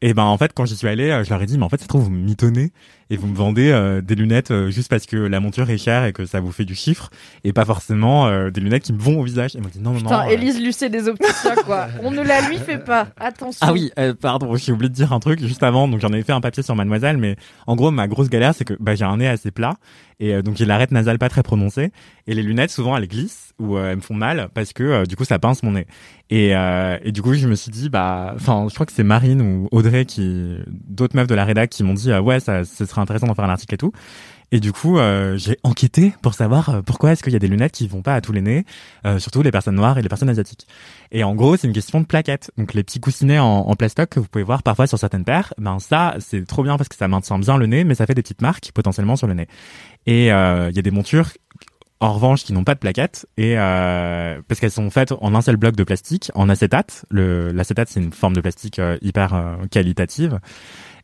Et 0.00 0.14
ben 0.14 0.22
en 0.22 0.38
fait 0.38 0.52
quand 0.54 0.64
j'y 0.66 0.76
suis 0.76 0.86
allé, 0.86 1.22
je 1.24 1.30
leur 1.30 1.42
ai 1.42 1.46
dit 1.46 1.58
mais 1.58 1.64
en 1.64 1.68
fait 1.68 1.80
c'est 1.80 1.88
trop 1.88 1.98
vous 1.98 2.10
me 2.10 2.22
mitonnez 2.22 2.72
et 3.10 3.16
vous 3.16 3.26
me 3.26 3.34
vendez 3.36 3.70
euh, 3.70 4.00
des 4.00 4.14
lunettes 4.14 4.50
euh, 4.50 4.70
juste 4.70 4.88
parce 4.90 5.06
que 5.06 5.16
la 5.16 5.40
monture 5.40 5.68
est 5.70 5.78
chère 5.78 6.04
et 6.04 6.12
que 6.12 6.26
ça 6.26 6.40
vous 6.40 6.52
fait 6.52 6.64
du 6.64 6.74
chiffre 6.74 7.10
et 7.44 7.52
pas 7.52 7.64
forcément 7.64 8.26
euh, 8.26 8.50
des 8.50 8.60
lunettes 8.60 8.82
qui 8.84 8.92
me 8.92 8.98
vont 8.98 9.20
au 9.20 9.22
visage. 9.24 9.56
Et 9.56 9.60
m'ont 9.60 9.68
dit 9.68 9.80
non 9.80 9.92
non 9.92 9.98
Putain, 9.98 10.24
non. 10.24 10.28
euh, 10.28 10.32
Élise 10.32 10.60
Lucet 10.60 10.90
des 10.90 11.08
opticiens, 11.08 11.54
quoi. 11.64 11.88
On 12.02 12.10
ne 12.10 12.22
la 12.22 12.48
lui 12.48 12.58
fait 12.58 12.78
pas. 12.78 13.08
Attention. 13.18 13.66
Ah 13.66 13.72
oui, 13.72 13.90
euh, 13.98 14.14
pardon, 14.14 14.54
j'ai 14.56 14.72
oublié 14.72 14.88
de 14.90 14.94
dire 14.94 15.12
un 15.12 15.20
truc 15.20 15.40
juste 15.40 15.62
avant. 15.62 15.88
Donc 15.88 16.00
j'en 16.00 16.08
avais 16.12 16.22
fait 16.22 16.32
un 16.32 16.40
papier 16.40 16.62
sur 16.62 16.74
Mademoiselle, 16.76 17.16
mais 17.16 17.36
en 17.66 17.76
gros 17.76 17.90
ma 17.90 18.08
grosse 18.08 18.28
galère 18.28 18.54
c'est 18.54 18.64
que 18.64 18.74
bah, 18.80 18.94
j'ai 18.94 19.04
un 19.04 19.16
nez 19.16 19.28
assez 19.28 19.50
plat 19.50 19.74
et 20.20 20.34
euh, 20.34 20.42
donc 20.42 20.56
j'ai 20.56 20.64
l'arête 20.64 20.90
nasale 20.90 21.18
pas 21.18 21.28
très 21.28 21.44
prononcée 21.44 21.92
et 22.26 22.34
les 22.34 22.42
lunettes 22.42 22.70
souvent 22.70 22.96
elles 22.96 23.06
glissent 23.06 23.52
ou 23.60 23.76
euh, 23.76 23.90
elles 23.90 23.96
me 23.96 24.00
font 24.02 24.14
mal 24.14 24.48
parce 24.52 24.72
que 24.72 24.82
euh, 24.82 25.04
du 25.04 25.14
coup 25.14 25.24
ça 25.24 25.38
pince 25.38 25.62
mon 25.62 25.72
nez. 25.72 25.86
Et, 26.30 26.56
euh, 26.56 26.98
et 27.04 27.12
du 27.12 27.22
coup 27.22 27.34
je 27.34 27.46
me 27.46 27.54
suis 27.54 27.70
dit 27.70 27.88
bah, 27.88 28.32
enfin 28.34 28.66
je 28.68 28.74
crois 28.74 28.84
que 28.84 28.92
c'est 28.92 29.04
Marine 29.04 29.40
ou 29.40 29.68
Audrey 29.70 30.04
qui, 30.04 30.56
d'autres 30.66 31.14
meufs 31.16 31.28
de 31.28 31.34
la 31.36 31.44
rédac 31.44 31.70
qui 31.70 31.84
m'ont 31.84 31.94
dit 31.94 32.12
ouais 32.12 32.40
ça, 32.40 32.64
ce 32.64 32.84
serait 32.98 33.02
intéressant 33.02 33.26
d'en 33.26 33.34
faire 33.34 33.44
un 33.44 33.50
article 33.50 33.74
et 33.74 33.78
tout. 33.78 33.92
Et 34.50 34.60
du 34.60 34.72
coup, 34.72 34.98
euh, 34.98 35.36
j'ai 35.36 35.58
enquêté 35.62 36.14
pour 36.22 36.32
savoir 36.32 36.70
euh, 36.70 36.82
pourquoi 36.82 37.12
est-ce 37.12 37.22
qu'il 37.22 37.34
y 37.34 37.36
a 37.36 37.38
des 37.38 37.48
lunettes 37.48 37.72
qui 37.72 37.86
vont 37.86 38.00
pas 38.00 38.14
à 38.14 38.20
tous 38.22 38.32
les 38.32 38.40
nez, 38.40 38.64
euh, 39.04 39.18
surtout 39.18 39.42
les 39.42 39.50
personnes 39.50 39.74
noires 39.74 39.98
et 39.98 40.02
les 40.02 40.08
personnes 40.08 40.30
asiatiques. 40.30 40.66
Et 41.12 41.22
en 41.22 41.34
gros, 41.34 41.56
c'est 41.56 41.66
une 41.66 41.74
question 41.74 42.00
de 42.00 42.06
plaquettes. 42.06 42.50
Donc 42.56 42.72
les 42.72 42.82
petits 42.82 43.00
coussinets 43.00 43.38
en, 43.38 43.46
en 43.46 43.76
plastoc 43.76 44.08
que 44.08 44.20
vous 44.20 44.26
pouvez 44.26 44.44
voir 44.44 44.62
parfois 44.62 44.86
sur 44.86 44.98
certaines 44.98 45.24
paires, 45.24 45.52
ben 45.58 45.78
ça, 45.78 46.14
c'est 46.18 46.46
trop 46.46 46.62
bien 46.62 46.78
parce 46.78 46.88
que 46.88 46.96
ça 46.96 47.08
maintient 47.08 47.38
bien 47.38 47.58
le 47.58 47.66
nez, 47.66 47.84
mais 47.84 47.94
ça 47.94 48.06
fait 48.06 48.14
des 48.14 48.22
petites 48.22 48.40
marques 48.40 48.72
potentiellement 48.72 49.16
sur 49.16 49.26
le 49.26 49.34
nez. 49.34 49.48
Et 50.06 50.26
il 50.26 50.28
y 50.28 50.30
a 50.30 50.70
des 50.70 50.90
montures 50.90 51.28
en 52.00 52.12
revanche 52.12 52.44
qui 52.44 52.52
n'ont 52.52 52.64
pas 52.64 52.74
de 52.74 52.78
plaquettes 52.78 53.26
et 53.36 53.56
parce 53.56 54.60
qu'elles 54.60 54.70
sont 54.70 54.88
faites 54.90 55.12
en 55.12 55.34
un 55.34 55.42
seul 55.42 55.56
bloc 55.56 55.76
de 55.76 55.84
plastique 55.84 56.30
en 56.34 56.48
acétate. 56.48 57.04
L'acétate 57.10 57.88
c'est 57.90 58.00
une 58.00 58.12
forme 58.12 58.34
de 58.34 58.40
plastique 58.40 58.80
hyper 59.02 59.58
qualitative. 59.70 60.40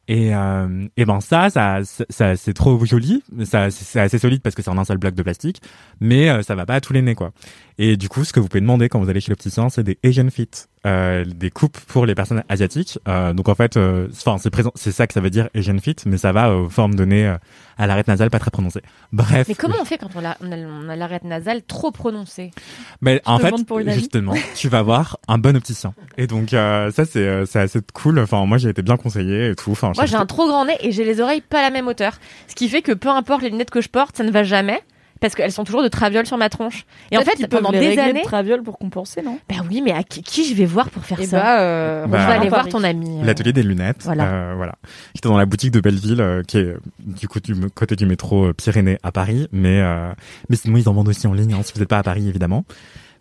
Et, 0.06 0.34
euh, 0.34 0.86
et 0.96 1.04
ben 1.04 1.20
ça, 1.20 1.48
ça, 1.48 1.80
ça 1.82 2.36
c'est 2.36 2.52
trop 2.52 2.84
joli. 2.84 3.22
Ça, 3.44 3.70
c'est 3.70 4.00
assez 4.00 4.18
solide 4.18 4.42
parce 4.42 4.54
que 4.54 4.62
c'est 4.62 4.70
en 4.70 4.78
un 4.78 4.84
seul 4.84 4.98
bloc 4.98 5.14
de 5.14 5.22
plastique, 5.22 5.62
mais 6.00 6.28
euh, 6.28 6.42
ça 6.42 6.54
va 6.54 6.66
pas 6.66 6.74
à 6.74 6.80
tous 6.80 6.92
les 6.92 7.02
nez 7.02 7.14
quoi. 7.14 7.32
Et 7.78 7.96
du 7.96 8.08
coup, 8.08 8.24
ce 8.24 8.32
que 8.32 8.38
vous 8.38 8.46
pouvez 8.46 8.60
demander 8.60 8.88
quand 8.88 9.00
vous 9.00 9.10
allez 9.10 9.20
chez 9.20 9.30
l'opticien, 9.30 9.68
c'est 9.68 9.82
des 9.82 9.98
Asian 10.04 10.30
fit, 10.30 10.48
euh, 10.86 11.24
des 11.24 11.50
coupes 11.50 11.78
pour 11.88 12.06
les 12.06 12.14
personnes 12.14 12.44
asiatiques. 12.48 13.00
Euh, 13.08 13.32
donc 13.32 13.48
en 13.48 13.56
fait, 13.56 13.76
euh, 13.76 14.06
enfin 14.12 14.38
c'est 14.38 14.50
présent, 14.50 14.70
c'est 14.76 14.92
ça 14.92 15.08
que 15.08 15.12
ça 15.12 15.20
veut 15.20 15.30
dire 15.30 15.48
Asian 15.56 15.78
fit, 15.78 15.96
mais 16.06 16.16
ça 16.16 16.30
va 16.30 16.54
aux 16.54 16.68
formes 16.68 16.94
euh, 17.00 17.36
à 17.76 17.86
l'arête 17.88 18.06
nasale 18.06 18.30
pas 18.30 18.38
très 18.38 18.52
prononcée. 18.52 18.82
Bref. 19.12 19.48
Mais 19.48 19.56
comment 19.56 19.74
on 19.80 19.84
fait 19.84 19.98
quand 19.98 20.10
on 20.14 20.24
a, 20.24 20.36
on 20.40 20.82
l'arête 20.94 21.24
nasale 21.24 21.62
trop 21.62 21.90
prononcée? 21.90 22.52
Mais 23.00 23.20
en 23.24 23.40
fait, 23.40 23.52
justement, 23.88 24.34
tu 24.54 24.68
vas 24.68 24.82
voir 24.82 25.18
un 25.26 25.38
bon 25.38 25.56
opticien. 25.56 25.94
Et 26.16 26.28
donc 26.28 26.50
ça 26.50 27.04
c'est 27.04 27.46
c'est 27.46 27.58
assez 27.58 27.80
cool. 27.92 28.20
Enfin 28.20 28.46
moi 28.46 28.56
j'ai 28.58 28.68
été 28.68 28.82
bien 28.82 28.96
conseillé 28.96 29.50
et 29.50 29.56
tout. 29.56 29.72
Enfin 29.72 29.90
Moi, 29.96 30.06
j'ai 30.06 30.16
un 30.16 30.26
trop 30.26 30.46
grand 30.46 30.64
nez 30.64 30.76
et 30.80 30.92
j'ai 30.92 31.04
les 31.04 31.20
oreilles 31.20 31.40
pas 31.40 31.58
à 31.58 31.62
la 31.62 31.70
même 31.70 31.88
hauteur. 31.88 32.20
Ce 32.46 32.54
qui 32.54 32.68
fait 32.68 32.82
que 32.82 32.92
peu 32.92 33.08
importe 33.08 33.42
les 33.42 33.50
lunettes 33.50 33.70
que 33.70 33.80
je 33.80 33.88
porte, 33.88 34.16
ça 34.16 34.22
ne 34.22 34.30
va 34.30 34.44
jamais. 34.44 34.80
Parce 35.24 35.34
qu'elles 35.34 35.52
sont 35.52 35.64
toujours 35.64 35.82
de 35.82 35.88
traviole 35.88 36.26
sur 36.26 36.36
ma 36.36 36.50
tronche. 36.50 36.84
Et 37.10 37.16
en 37.16 37.22
fait, 37.22 37.46
pendant 37.48 37.70
les 37.70 37.80
des 37.80 37.86
régler 37.88 38.02
de 38.04 38.08
années. 38.10 38.22
traviole 38.24 38.62
pour 38.62 38.76
compenser, 38.78 39.22
non? 39.22 39.38
Bah 39.48 39.54
oui, 39.70 39.80
mais 39.82 39.92
à 39.92 40.02
qui, 40.02 40.22
qui 40.22 40.44
je 40.46 40.52
vais 40.54 40.66
voir 40.66 40.90
pour 40.90 41.02
faire 41.02 41.16
Eh 41.18 41.24
ça? 41.24 41.38
bah, 41.40 41.60
euh, 41.62 42.06
Bah, 42.06 42.18
Je 42.20 42.26
vais 42.26 42.32
aller 42.40 42.48
voir 42.50 42.68
ton 42.68 42.84
ami. 42.84 43.20
euh. 43.22 43.24
L'atelier 43.24 43.54
des 43.54 43.62
lunettes. 43.62 44.02
Voilà. 44.02 44.26
Euh, 44.26 44.52
voilà. 44.54 44.74
J'étais 45.14 45.30
dans 45.30 45.38
la 45.38 45.46
boutique 45.46 45.70
de 45.70 45.80
Belleville, 45.80 46.20
euh, 46.20 46.42
qui 46.42 46.58
est 46.58 46.74
du 46.98 47.26
coup 47.26 47.40
du 47.40 47.54
côté 47.70 47.96
du 47.96 48.04
métro 48.04 48.48
euh, 48.48 48.52
Pyrénées 48.52 48.98
à 49.02 49.12
Paris, 49.12 49.48
mais 49.50 49.80
euh, 49.80 50.12
mais 50.50 50.56
sinon 50.56 50.76
ils 50.76 50.90
en 50.90 50.92
vendent 50.92 51.08
aussi 51.08 51.26
en 51.26 51.32
ligne, 51.32 51.54
hein, 51.54 51.60
si 51.62 51.72
vous 51.72 51.80
n'êtes 51.80 51.88
pas 51.88 51.98
à 51.98 52.02
Paris 52.02 52.28
évidemment. 52.28 52.66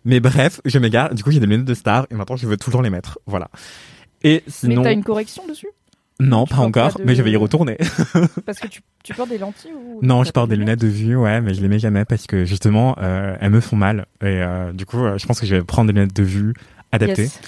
Mais 0.04 0.20
bref, 0.20 0.60
je 0.66 0.78
m'égare. 0.78 1.14
Du 1.14 1.24
coup, 1.24 1.30
j'ai 1.30 1.40
des 1.40 1.46
lunettes 1.46 1.64
de 1.64 1.72
star 1.72 2.06
et 2.10 2.14
maintenant 2.14 2.36
je 2.36 2.46
veux 2.46 2.58
toujours 2.58 2.82
les 2.82 2.90
mettre. 2.90 3.18
Voilà. 3.26 3.48
Et 4.22 4.42
Mais 4.46 4.52
sinon, 4.52 4.82
t'as 4.82 4.92
une 4.92 5.04
correction 5.04 5.46
dessus? 5.46 5.68
Non, 6.20 6.44
tu 6.46 6.54
pas 6.54 6.60
encore, 6.60 6.92
pas 6.92 6.98
de- 7.00 7.04
mais 7.04 7.14
je 7.14 7.22
vais 7.22 7.30
y 7.32 7.36
retourner. 7.36 7.76
Parce 8.46 8.58
que 8.60 8.68
tu, 8.68 8.80
tu 9.02 9.14
portes 9.14 9.30
des 9.30 9.38
lentilles 9.38 9.72
ou 9.72 9.98
non, 10.02 10.22
je 10.24 10.30
porte 10.30 10.48
des 10.48 10.56
lunettes 10.56 10.80
de 10.80 10.86
vue, 10.86 11.16
ouais, 11.16 11.40
mais 11.40 11.54
je 11.54 11.60
les 11.60 11.68
mets 11.68 11.78
jamais 11.78 12.04
parce 12.04 12.26
que 12.26 12.44
justement, 12.44 12.94
euh, 13.00 13.36
elles 13.40 13.50
me 13.50 13.60
font 13.60 13.76
mal 13.76 14.06
et 14.22 14.26
euh, 14.42 14.72
du 14.72 14.86
coup, 14.86 14.98
euh, 15.04 15.18
je 15.18 15.26
pense 15.26 15.40
que 15.40 15.46
je 15.46 15.56
vais 15.56 15.62
prendre 15.64 15.92
des 15.92 15.98
lunettes 15.98 16.14
de 16.16 16.22
vue 16.22 16.54
adaptées. 16.92 17.22
Yes. 17.22 17.40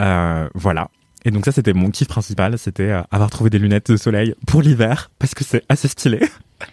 Euh, 0.00 0.48
voilà. 0.54 0.88
Et 1.24 1.30
donc 1.30 1.44
ça, 1.44 1.52
c'était 1.52 1.72
mon 1.72 1.90
kiff 1.90 2.08
principal, 2.08 2.56
c'était 2.58 2.92
avoir 3.10 3.30
trouvé 3.30 3.50
des 3.50 3.58
lunettes 3.58 3.90
de 3.90 3.96
soleil 3.96 4.34
pour 4.46 4.62
l'hiver 4.62 5.10
parce 5.18 5.34
que 5.34 5.44
c'est 5.44 5.62
assez 5.68 5.88
stylé. 5.88 6.20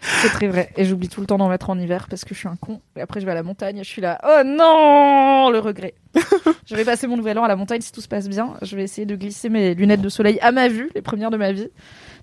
C'est 0.01 0.29
très 0.29 0.47
vrai. 0.47 0.69
Et 0.77 0.85
j'oublie 0.85 1.09
tout 1.09 1.21
le 1.21 1.27
temps 1.27 1.37
d'en 1.37 1.49
mettre 1.49 1.69
en 1.69 1.77
hiver 1.77 2.07
parce 2.09 2.23
que 2.23 2.33
je 2.33 2.39
suis 2.39 2.47
un 2.47 2.55
con. 2.55 2.81
Et 2.95 3.01
après, 3.01 3.19
je 3.19 3.25
vais 3.25 3.31
à 3.31 3.35
la 3.35 3.43
montagne 3.43 3.77
et 3.77 3.83
je 3.83 3.89
suis 3.89 4.01
là. 4.01 4.19
Oh 4.23 4.43
non 4.45 5.49
Le 5.51 5.59
regret. 5.59 5.93
je 6.65 6.75
vais 6.75 6.85
passer 6.85 7.07
mon 7.07 7.17
nouvel 7.17 7.37
an 7.37 7.43
à 7.43 7.47
la 7.47 7.55
montagne 7.55 7.81
si 7.81 7.91
tout 7.91 8.01
se 8.01 8.07
passe 8.07 8.29
bien. 8.29 8.53
Je 8.61 8.75
vais 8.75 8.83
essayer 8.83 9.05
de 9.05 9.15
glisser 9.15 9.49
mes 9.49 9.73
lunettes 9.73 10.01
de 10.01 10.09
soleil 10.09 10.39
à 10.41 10.51
ma 10.51 10.67
vue, 10.67 10.89
les 10.95 11.01
premières 11.01 11.31
de 11.31 11.37
ma 11.37 11.51
vie, 11.51 11.69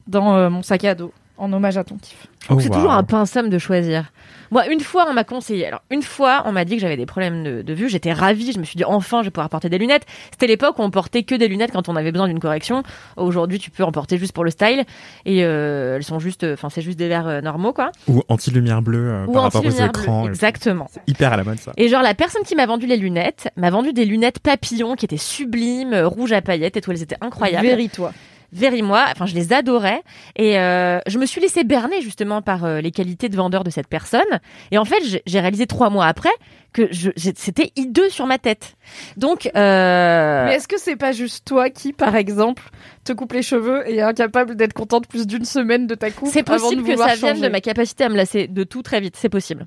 dans 0.07 0.37
euh, 0.37 0.51
mon 0.51 0.63
sac 0.63 0.85
à 0.85 0.95
dos, 0.95 1.13
en 1.41 1.53
hommage 1.53 1.77
à 1.77 1.85
ton 1.85 1.97
kiff. 1.97 2.27
Oh, 2.49 2.59
c'est 2.61 2.71
toujours 2.71 2.93
un 2.93 3.03
peu 3.03 3.17
un 3.17 3.27
somme 3.27 3.49
de 3.49 3.59
choisir. 3.59 4.13
Moi, 4.51 4.67
une 4.69 4.81
fois, 4.81 5.07
on 5.09 5.13
m'a 5.13 5.25
conseillé. 5.25 5.67
Alors, 5.67 5.83
une 5.91 6.03
fois, 6.03 6.43
on 6.47 6.53
m'a 6.53 6.65
dit 6.65 6.75
que 6.75 6.81
j'avais 6.81 6.97
des 6.97 7.07
problèmes 7.07 7.45
de, 7.45 7.63
de 7.63 7.73
vue. 7.75 7.89
J'étais 7.89 8.13
ravie. 8.13 8.53
Je 8.53 8.59
me 8.59 8.65
suis 8.65 8.77
dit, 8.77 8.85
enfin, 8.85 9.21
je 9.21 9.27
vais 9.27 9.31
pouvoir 9.31 9.49
porter 9.49 9.69
des 9.69 9.79
lunettes. 9.79 10.05
C'était 10.33 10.47
l'époque 10.49 10.79
où 10.79 10.83
on 10.83 10.91
portait 10.91 11.23
que 11.23 11.35
des 11.35 11.47
lunettes 11.49 11.71
quand 11.73 11.89
on 11.89 11.97
avait 11.97 12.11
besoin 12.13 12.27
d'une 12.29 12.41
correction. 12.41 12.83
Aujourd'hui, 13.17 13.59
tu 13.59 13.71
peux 13.71 13.85
en 13.85 13.93
porter 13.93 14.19
juste 14.19 14.33
pour 14.33 14.43
le 14.45 14.51
style. 14.51 14.85
Et 15.25 15.45
euh, 15.45 15.97
elles 15.97 16.03
sont 16.03 16.19
juste, 16.19 16.45
enfin, 16.45 16.69
c'est 16.69 16.83
juste 16.83 16.99
des 16.99 17.09
verres 17.09 17.29
euh, 17.29 17.41
normaux, 17.41 17.73
quoi. 17.73 17.93
Ou 18.09 18.23
anti-lumière 18.29 18.83
bleue 18.83 19.11
euh, 19.11 19.27
Ou 19.27 19.33
par 19.33 19.43
rapport 19.45 19.63
aux 19.63 19.67
anti-lumière 19.67 19.93
bleue, 19.93 20.03
écrans. 20.03 20.27
exactement. 20.29 20.89
C'est 20.93 21.03
hyper 21.07 21.33
à 21.33 21.37
la 21.37 21.45
mode 21.45 21.59
ça. 21.59 21.73
Et 21.77 21.89
genre, 21.89 22.03
la 22.03 22.15
personne 22.15 22.43
qui 22.43 22.57
m'a 22.57 22.67
vendu 22.67 22.87
les 22.87 22.97
lunettes 22.97 23.51
m'a 23.57 23.71
vendu 23.71 23.93
des 23.93 24.05
lunettes 24.05 24.41
papillons 24.41 24.97
qui 24.97 25.05
étaient 25.05 25.17
sublimes, 25.17 25.95
rouges 25.95 26.33
à 26.33 26.43
paillettes 26.43 26.77
et 26.77 26.81
tout. 26.81 26.91
Elles 26.91 27.03
étaient 27.03 27.19
incroyables. 27.21 27.67
Véris-toi. 27.67 28.13
Very 28.53 28.83
moi, 28.83 29.07
enfin 29.13 29.27
je 29.27 29.35
les 29.35 29.53
adorais. 29.53 30.03
Et 30.37 30.59
euh, 30.59 30.99
je 31.07 31.19
me 31.19 31.27
suis 31.27 31.41
laissée 31.41 31.65
berner 31.65 32.01
justement 32.03 32.43
par 32.43 32.65
euh, 32.65 32.81
les 32.81 32.91
qualités 32.91 33.29
de 33.29 33.37
vendeur 33.37 33.65
de 33.65 33.71
cette 33.71 33.87
personne. 33.89 34.41
Et 34.71 34.79
en 34.79 34.85
fait 34.85 35.03
j'ai- 35.27 35.41
réalisé 35.41 35.67
trois 35.67 35.89
mois 35.91 36.07
après 36.07 36.31
que 36.73 36.89
c'était 36.93 37.73
hideux 37.77 38.11
sur 38.11 38.27
ma 38.27 38.39
tête. 38.39 38.77
Donc 39.17 39.51
euh, 39.57 40.45
Mais 40.47 40.55
est-ce 40.55 40.69
que 40.69 40.79
c'est 40.79 40.97
pas 40.97 41.13
juste 41.13 41.47
toi 41.47 41.69
qui, 41.71 41.93
par 41.93 42.15
exemple, 42.17 42.63
te 43.05 43.13
coupe 43.13 43.33
les 43.33 43.43
cheveux 43.43 43.83
et 43.89 43.97
est 43.97 44.03
incapable 44.03 44.57
d'être 44.57 44.73
contente 44.75 45.07
plus 45.09 45.27
d'une 45.27 45.45
semaine 45.45 45.87
de 45.87 45.95
ta 45.95 46.11
coupe 46.11 46.29
c'est 46.31 46.49
avant 46.49 46.59
possible 46.65 46.83
de 46.83 46.87
que 46.89 46.97
ça 46.99 47.07
vienne 47.15 47.17
changer 47.37 47.47
de 47.47 47.53
ma 47.53 47.61
capacité 47.61 48.05
à 48.05 48.09
me 48.11 48.17
lasser 48.17 48.47
de 48.47 48.63
tout 48.63 48.83
très 48.83 49.01
vite, 49.01 49.17
c'est 49.17 49.29
possible. 49.31 49.67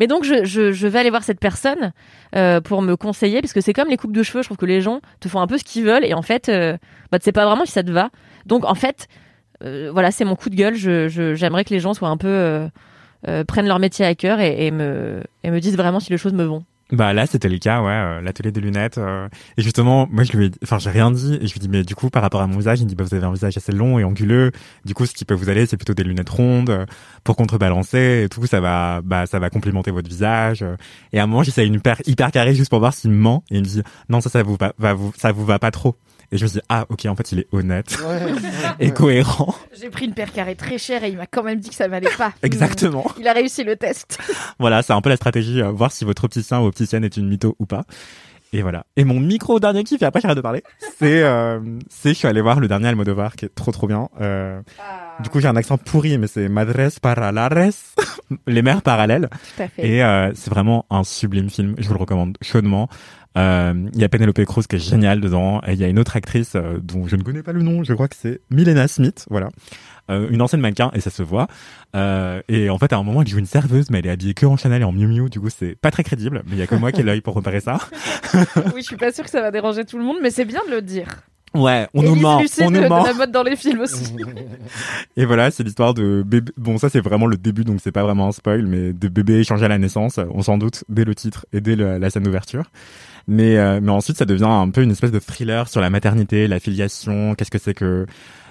Mais 0.00 0.06
donc 0.06 0.24
je, 0.24 0.44
je, 0.44 0.70
je 0.72 0.86
vais 0.86 0.98
aller 0.98 1.10
voir 1.10 1.24
cette 1.24 1.40
personne 1.40 1.92
euh, 2.36 2.60
pour 2.60 2.82
me 2.82 2.94
conseiller 2.96 3.40
parce 3.40 3.52
que 3.54 3.60
c'est 3.62 3.72
comme 3.72 3.88
les 3.88 3.96
coupes 3.96 4.12
de 4.14 4.22
cheveux, 4.22 4.42
je 4.42 4.48
trouve 4.48 4.58
que 4.58 4.66
les 4.66 4.80
gens 4.82 5.00
te 5.20 5.28
font 5.28 5.40
un 5.40 5.46
peu 5.46 5.56
ce 5.58 5.64
qu'ils 5.64 5.84
veulent 5.84 6.04
et 6.04 6.12
en 6.14 6.22
fait 6.22 6.48
euh, 6.48 6.76
bah, 7.10 7.18
tu 7.18 7.24
sais 7.24 7.32
pas 7.32 7.46
vraiment 7.46 7.64
si 7.64 7.72
ça 7.72 7.82
te 7.82 7.90
va. 7.90 8.10
Donc 8.46 8.64
en 8.64 8.74
fait 8.74 9.08
euh, 9.62 9.90
voilà, 9.92 10.10
c'est 10.10 10.24
mon 10.26 10.36
coup 10.36 10.50
de 10.50 10.56
gueule, 10.56 10.74
je- 10.74 11.34
j'aimerais 11.34 11.64
que 11.64 11.70
les 11.70 11.80
gens 11.80 11.94
soient 11.94 12.08
un 12.10 12.16
peu 12.18 12.28
euh, 12.28 13.44
prennent 13.48 13.66
leur 13.68 13.78
métier 13.78 14.04
à 14.04 14.14
cœur 14.14 14.40
et, 14.40 14.66
et 14.66 14.70
me 14.70 15.22
et 15.42 15.50
me 15.50 15.58
disent 15.60 15.76
vraiment 15.78 16.00
si 16.00 16.10
les 16.10 16.18
choses 16.18 16.34
me 16.34 16.44
vont. 16.44 16.64
Bah 16.92 17.14
là 17.14 17.26
c'était 17.26 17.48
le 17.48 17.56
cas 17.56 17.80
ouais 17.80 17.90
euh, 17.90 18.20
l'atelier 18.20 18.52
des 18.52 18.60
lunettes 18.60 18.98
euh, 18.98 19.26
et 19.56 19.62
justement 19.62 20.06
moi 20.10 20.22
je 20.22 20.36
lui 20.36 20.46
ai 20.46 20.50
enfin 20.62 20.78
j'ai 20.78 20.90
rien 20.90 21.10
dit 21.10 21.38
et 21.40 21.46
je 21.46 21.52
lui 21.54 21.58
dis 21.58 21.68
mais 21.70 21.82
du 21.82 21.94
coup 21.94 22.10
par 22.10 22.20
rapport 22.20 22.42
à 22.42 22.46
mon 22.46 22.58
visage 22.58 22.80
il 22.80 22.84
me 22.84 22.90
dit 22.90 22.94
bah 22.94 23.04
vous 23.04 23.14
avez 23.14 23.24
un 23.24 23.32
visage 23.32 23.56
assez 23.56 23.72
long 23.72 23.98
et 23.98 24.04
anguleux 24.04 24.52
du 24.84 24.92
coup 24.92 25.06
ce 25.06 25.14
qui 25.14 25.24
peut 25.24 25.32
vous 25.32 25.48
aller 25.48 25.64
c'est 25.64 25.78
plutôt 25.78 25.94
des 25.94 26.04
lunettes 26.04 26.28
rondes 26.28 26.68
euh, 26.68 26.84
pour 27.24 27.36
contrebalancer 27.36 28.24
et 28.24 28.28
tout 28.28 28.44
ça 28.44 28.60
va 28.60 29.00
bah 29.02 29.24
ça 29.24 29.38
va 29.38 29.48
complimenter 29.48 29.92
votre 29.92 30.10
visage 30.10 30.62
euh. 30.62 30.76
et 31.14 31.20
à 31.20 31.22
un 31.22 31.26
moment 31.26 31.42
j'essaie 31.42 31.66
une 31.66 31.80
paire 31.80 32.02
hyper 32.04 32.30
carrée 32.30 32.54
juste 32.54 32.68
pour 32.68 32.80
voir 32.80 32.92
s'il 32.92 33.12
me 33.12 33.16
ment 33.16 33.44
et 33.50 33.56
il 33.56 33.60
me 33.62 33.66
dit 33.66 33.82
non 34.10 34.20
ça 34.20 34.28
ça 34.28 34.42
vous 34.42 34.56
va, 34.60 34.74
va 34.76 34.92
vous 34.92 35.10
ça 35.16 35.32
vous 35.32 35.46
va 35.46 35.58
pas 35.58 35.70
trop 35.70 35.96
et 36.32 36.38
je 36.38 36.44
me 36.44 36.50
dis 36.50 36.60
ah 36.68 36.86
ok 36.88 37.06
en 37.06 37.14
fait 37.16 37.32
il 37.32 37.40
est 37.40 37.48
honnête 37.52 37.96
et 38.80 38.90
cohérent 38.92 39.54
J'ai 39.78 39.90
pris 39.90 40.06
une 40.06 40.14
paire 40.14 40.32
carrée 40.32 40.56
très 40.56 40.78
chère 40.78 41.04
et 41.04 41.08
il 41.10 41.16
m'a 41.16 41.26
quand 41.26 41.42
même 41.42 41.60
dit 41.60 41.68
que 41.70 41.74
ça 41.74 41.88
valait 41.88 42.08
pas. 42.16 42.32
Exactement. 42.42 43.04
Il 43.18 43.28
a 43.28 43.32
réussi 43.32 43.64
le 43.64 43.76
test. 43.76 44.18
voilà, 44.58 44.82
c'est 44.82 44.92
un 44.92 45.00
peu 45.00 45.10
la 45.10 45.16
stratégie, 45.16 45.60
euh, 45.62 45.70
voir 45.70 45.92
si 45.92 46.04
votre 46.04 46.24
opticien 46.24 46.60
ou 46.60 46.66
opticienne 46.66 47.04
est 47.04 47.16
une 47.16 47.28
mytho 47.28 47.56
ou 47.58 47.66
pas. 47.66 47.84
Et 48.56 48.62
voilà. 48.62 48.86
Et 48.96 49.02
mon 49.04 49.18
micro 49.18 49.58
dernier 49.58 49.82
kiff, 49.82 50.00
et 50.00 50.04
après 50.04 50.20
j'arrête 50.20 50.36
de 50.36 50.40
parler, 50.42 50.62
c'est, 50.98 51.24
euh, 51.24 51.58
c'est, 51.90 52.10
je 52.10 52.14
suis 52.14 52.28
allé 52.28 52.40
voir 52.40 52.60
le 52.60 52.68
dernier 52.68 52.86
Almodovar 52.88 53.34
qui 53.34 53.46
est 53.46 53.54
trop 53.54 53.72
trop 53.72 53.88
bien. 53.88 54.08
Euh, 54.20 54.60
Du 55.20 55.28
coup, 55.28 55.40
j'ai 55.40 55.48
un 55.48 55.56
accent 55.56 55.76
pourri, 55.76 56.18
mais 56.18 56.28
c'est 56.28 56.48
Madres 56.48 56.90
Paralares, 57.02 57.72
les 58.46 58.62
mères 58.62 58.82
parallèles. 58.82 59.28
Tout 59.56 59.62
à 59.64 59.68
fait. 59.68 59.86
Et 59.88 60.04
euh, 60.04 60.30
c'est 60.34 60.50
vraiment 60.50 60.86
un 60.88 61.02
sublime 61.04 61.50
film. 61.50 61.74
Je 61.78 61.86
vous 61.88 61.94
le 61.94 62.00
recommande 62.00 62.36
chaudement. 62.42 62.88
Euh, 63.36 63.74
Il 63.92 64.00
y 64.00 64.04
a 64.04 64.08
Penelope 64.08 64.44
Cruz 64.44 64.62
qui 64.68 64.76
est 64.76 64.78
géniale 64.78 65.20
dedans. 65.20 65.60
Et 65.66 65.72
il 65.72 65.78
y 65.80 65.84
a 65.84 65.88
une 65.88 65.98
autre 65.98 66.16
actrice 66.16 66.52
euh, 66.54 66.78
dont 66.80 67.08
je 67.08 67.16
ne 67.16 67.22
connais 67.22 67.42
pas 67.42 67.52
le 67.52 67.62
nom. 67.62 67.82
Je 67.82 67.92
crois 67.92 68.06
que 68.06 68.14
c'est 68.16 68.40
Milena 68.50 68.86
Smith. 68.86 69.26
Voilà. 69.30 69.48
Euh, 70.10 70.28
une 70.30 70.42
ancienne 70.42 70.60
mannequin 70.60 70.90
et 70.94 71.00
ça 71.00 71.08
se 71.10 71.22
voit. 71.22 71.46
Euh, 71.96 72.42
et 72.48 72.68
en 72.68 72.78
fait, 72.78 72.92
à 72.92 72.96
un 72.98 73.02
moment, 73.02 73.22
elle 73.22 73.28
joue 73.28 73.38
une 73.38 73.46
serveuse, 73.46 73.88
mais 73.90 74.00
elle 74.00 74.06
est 74.06 74.10
habillée 74.10 74.34
que 74.34 74.44
en 74.44 74.56
Chanel 74.56 74.82
et 74.82 74.84
en 74.84 74.92
Miu 74.92 75.06
Miu. 75.06 75.30
Du 75.30 75.40
coup, 75.40 75.48
c'est 75.48 75.76
pas 75.76 75.90
très 75.90 76.04
crédible. 76.04 76.42
Mais 76.46 76.52
il 76.56 76.58
y 76.58 76.62
a 76.62 76.66
que 76.66 76.74
moi 76.74 76.92
qui 76.92 77.00
ai 77.00 77.04
l'œil 77.04 77.22
pour 77.22 77.34
repérer 77.34 77.60
ça. 77.60 77.78
oui, 78.74 78.80
je 78.80 78.82
suis 78.82 78.96
pas 78.96 79.12
sûre 79.12 79.24
que 79.24 79.30
ça 79.30 79.40
va 79.40 79.50
déranger 79.50 79.84
tout 79.84 79.96
le 79.98 80.04
monde, 80.04 80.16
mais 80.22 80.30
c'est 80.30 80.44
bien 80.44 80.60
de 80.68 80.74
le 80.74 80.82
dire. 80.82 81.08
Ouais, 81.54 81.86
on 81.94 82.02
nous 82.02 82.16
ment, 82.16 82.38
on 82.38 82.70
de, 82.70 82.76
nous 82.76 82.82
de 82.82 82.88
ment. 82.88 83.04
la 83.04 83.14
mode 83.14 83.30
dans 83.30 83.44
les 83.44 83.54
films 83.54 83.78
aussi. 83.80 84.12
Et 85.16 85.24
voilà, 85.24 85.52
c'est 85.52 85.62
l'histoire 85.62 85.94
de 85.94 86.24
bébé. 86.26 86.50
Bon, 86.56 86.78
ça 86.78 86.88
c'est 86.88 87.00
vraiment 87.00 87.26
le 87.26 87.36
début, 87.36 87.62
donc 87.62 87.78
c'est 87.80 87.92
pas 87.92 88.02
vraiment 88.02 88.26
un 88.26 88.32
spoil, 88.32 88.66
mais 88.66 88.92
de 88.92 89.06
bébé 89.08 89.34
échangé 89.38 89.64
à 89.64 89.68
la 89.68 89.78
naissance, 89.78 90.18
on 90.32 90.42
s'en 90.42 90.58
doute 90.58 90.82
dès 90.88 91.04
le 91.04 91.14
titre 91.14 91.46
et 91.52 91.60
dès 91.60 91.76
le- 91.76 91.98
la 91.98 92.10
scène 92.10 92.24
d'ouverture. 92.24 92.64
Mais 93.28 93.56
euh, 93.56 93.78
mais 93.80 93.92
ensuite, 93.92 94.16
ça 94.18 94.24
devient 94.24 94.44
un 94.48 94.68
peu 94.70 94.82
une 94.82 94.90
espèce 94.90 95.12
de 95.12 95.20
thriller 95.20 95.68
sur 95.68 95.80
la 95.80 95.90
maternité, 95.90 96.48
la 96.48 96.58
filiation, 96.58 97.36
qu'est-ce 97.36 97.52
que 97.52 97.58
c'est 97.58 97.72
que 97.74 98.04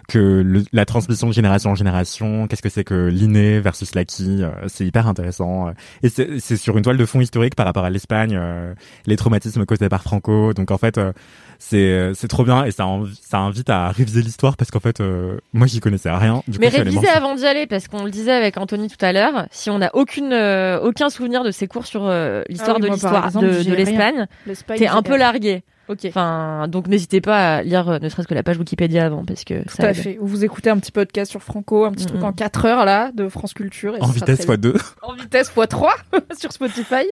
que 0.07 0.41
le- 0.45 0.63
la 0.73 0.85
transmission 0.85 1.27
de 1.27 1.33
génération 1.33 1.71
en 1.71 1.75
génération, 1.75 2.47
qu'est-ce 2.47 2.61
que 2.61 2.69
c'est 2.69 2.83
que 2.83 3.07
l'inné 3.07 3.59
versus 3.59 3.95
l'acquis, 3.95 4.43
euh, 4.43 4.49
c'est 4.67 4.85
hyper 4.85 5.07
intéressant. 5.07 5.67
euh. 5.67 5.71
Et 6.03 6.09
c'est 6.09 6.39
c'est 6.39 6.57
sur 6.57 6.77
une 6.77 6.83
toile 6.83 6.97
de 6.97 7.05
fond 7.05 7.21
historique 7.21 7.55
par 7.55 7.65
rapport 7.65 7.85
à 7.85 7.89
l'Espagne, 7.89 8.35
euh, 8.39 8.73
les 9.05 9.15
traumatismes 9.15 9.65
causés 9.65 9.89
par 9.89 10.03
Franco. 10.03 10.53
Donc 10.53 10.71
en 10.71 10.77
fait, 10.77 10.97
euh, 10.97 11.11
c'est 11.59 12.11
c'est 12.13 12.27
trop 12.27 12.43
bien 12.43 12.65
et 12.65 12.71
ça 12.71 12.85
ça 13.21 13.37
invite 13.39 13.69
à 13.69 13.89
réviser 13.89 14.21
l'histoire 14.21 14.57
parce 14.57 14.71
qu'en 14.71 14.79
fait, 14.79 14.99
euh, 14.99 15.37
moi 15.53 15.67
j'y 15.67 15.79
connaissais 15.79 16.11
rien. 16.11 16.43
Du 16.47 16.59
Mais 16.59 16.69
coup, 16.69 16.77
m'en- 16.95 17.01
avant 17.15 17.35
d'y 17.35 17.45
aller, 17.45 17.67
parce 17.67 17.87
qu'on 17.87 18.03
le 18.03 18.11
disait 18.11 18.31
avec 18.33 18.57
Anthony 18.57 18.89
tout 18.89 19.03
à 19.05 19.13
l'heure, 19.13 19.47
si 19.51 19.69
on 19.69 19.79
n'a 19.79 19.89
aucune, 19.95 20.33
euh, 20.33 20.79
aucun 20.81 21.09
souvenir 21.09 21.43
de 21.43 21.51
ses 21.51 21.67
cours 21.67 21.85
sur 21.85 22.05
euh, 22.05 22.43
l'histoire 22.49 22.77
Ah 22.79 22.79
oui, 22.81 22.87
de 22.87 22.93
l'histoire 22.93 23.31
de, 23.31 23.63
de 23.69 23.73
l'Espagne, 23.75 24.27
t'es 24.77 24.87
un 24.87 25.01
peu 25.01 25.17
largué. 25.17 25.63
Ok. 25.89 26.05
Enfin, 26.05 26.67
donc 26.69 26.87
n'hésitez 26.87 27.19
pas 27.21 27.57
à 27.57 27.61
lire 27.63 27.89
euh, 27.89 27.99
ne 27.99 28.07
serait-ce 28.09 28.27
que 28.27 28.33
la 28.33 28.43
page 28.43 28.57
Wikipédia 28.57 29.05
avant, 29.05 29.25
parce 29.25 29.43
que 29.43 29.63
Tout 29.63 29.75
ça 29.75 29.83
à 29.87 29.89
aide. 29.89 29.95
fait. 29.97 30.17
Ou 30.19 30.25
vous 30.27 30.45
écoutez 30.45 30.69
un 30.69 30.77
petit 30.79 30.91
podcast 30.91 31.29
sur 31.31 31.43
Franco, 31.43 31.85
un 31.85 31.91
petit 31.91 32.05
truc 32.05 32.19
Mhm. 32.21 32.25
en 32.27 32.33
4 32.33 32.65
heures 32.65 32.85
là 32.85 33.11
de 33.11 33.27
France 33.29 33.53
Culture. 33.53 33.95
et 33.95 34.01
En 34.01 34.07
ce 34.07 34.13
sera 34.13 34.25
vitesse 34.25 34.37
très 34.39 34.45
fois 34.45 34.57
bien. 34.57 34.71
deux. 34.71 34.79
En 35.01 35.13
vitesse 35.13 35.51
x 35.55 35.67
3 35.69 35.93
sur 36.39 36.51
Spotify. 36.51 37.09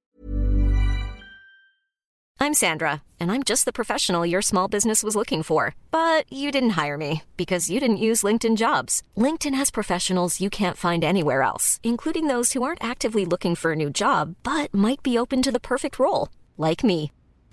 I'm 2.39 2.55
Sandra, 2.55 3.03
and 3.19 3.29
I'm 3.31 3.43
just 3.43 3.65
the 3.65 3.71
professional 3.71 4.25
your 4.25 4.41
small 4.41 4.67
business 4.67 5.03
was 5.03 5.15
looking 5.15 5.43
for. 5.43 5.75
But 5.91 6.25
you 6.31 6.49
didn't 6.49 6.71
hire 6.71 6.97
me 6.97 7.21
because 7.38 7.69
you 7.69 7.79
didn't 7.79 7.97
use 7.97 8.23
LinkedIn 8.23 8.55
jobs. 8.57 9.03
LinkedIn 9.15 9.53
has 9.53 9.69
professionals 9.69 10.39
you 10.41 10.49
can't 10.49 10.75
find 10.77 11.03
anywhere 11.03 11.43
else, 11.43 11.79
including 11.84 12.25
those 12.27 12.53
who 12.53 12.63
aren't 12.63 12.84
actively 12.84 13.25
looking 13.25 13.53
for 13.55 13.73
a 13.73 13.75
new 13.75 13.91
job 13.91 14.34
but 14.43 14.73
might 14.73 15.03
be 15.03 15.19
open 15.19 15.43
to 15.43 15.51
the 15.51 15.60
perfect 15.60 15.99
role, 15.99 16.29
like 16.57 16.84
me. 16.84 17.12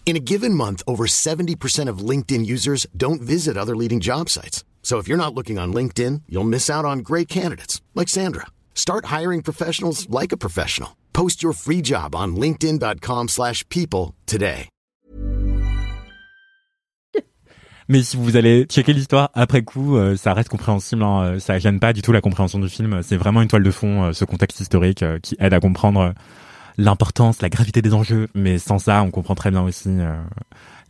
In 0.09 0.17
a 0.17 0.21
given 0.21 0.55
month, 0.55 0.83
over 0.87 1.05
70% 1.05 1.87
of 1.91 1.99
LinkedIn 1.99 2.47
users 2.47 2.87
don't 2.97 3.21
visit 3.21 3.59
other 3.59 3.77
leading 3.77 4.01
job 4.01 4.31
sites. 4.31 4.65
So 4.83 4.97
if 4.97 5.07
you're 5.07 5.19
not 5.19 5.35
looking 5.35 5.59
on 5.59 5.75
LinkedIn, 5.75 6.23
you'll 6.31 6.49
miss 6.49 6.71
out 6.71 6.87
on 6.87 7.01
great 7.01 7.29
candidates 7.29 7.83
like 7.95 8.09
Sandra. 8.09 8.47
Start 8.75 9.13
hiring 9.17 9.43
professionals 9.43 10.09
like 10.09 10.33
a 10.33 10.39
professional. 10.39 10.97
Post 11.13 11.43
your 11.43 11.53
free 11.53 11.83
job 11.83 12.15
on 12.15 12.37
linkedin.com/people 12.37 14.15
today. 14.25 14.71
Mais 17.91 18.03
si 18.03 18.17
vous 18.17 18.37
allez 18.37 18.65
checker 18.65 18.95
l'histoire 18.95 19.29
après 19.35 19.63
coup, 19.63 19.99
euh, 19.99 20.17
ça 20.17 20.33
reste 20.33 20.49
compréhensible. 20.49 21.03
Hein, 21.03 21.23
euh, 21.23 21.39
ça 21.39 21.59
gêne 21.59 21.81
pas 21.81 21.93
du 21.93 22.01
tout 22.01 22.13
la 22.13 22.23
compréhension 22.23 22.59
du 22.59 22.71
film. 22.71 23.03
C'est 23.03 23.19
vraiment 23.19 23.43
une 23.43 23.49
toile 23.49 23.63
de 23.63 23.71
fond, 23.71 24.05
euh, 24.05 24.13
ce 24.15 24.25
contexte 24.25 24.61
historique 24.61 25.03
euh, 25.03 25.19
qui 25.19 25.37
aide 25.39 25.53
à 25.53 25.61
comprendre 25.61 26.01
euh, 26.01 26.13
l'importance, 26.79 27.43
la 27.43 27.51
gravité 27.51 27.83
des 27.83 27.93
enjeux. 27.93 28.29
Mais 28.35 28.59
sans 28.59 28.79
ça, 28.79 29.03
on 29.03 29.11
comprend 29.11 29.35
très 29.35 29.51
bien 29.51 29.63
aussi 29.63 29.89
euh, 29.91 30.15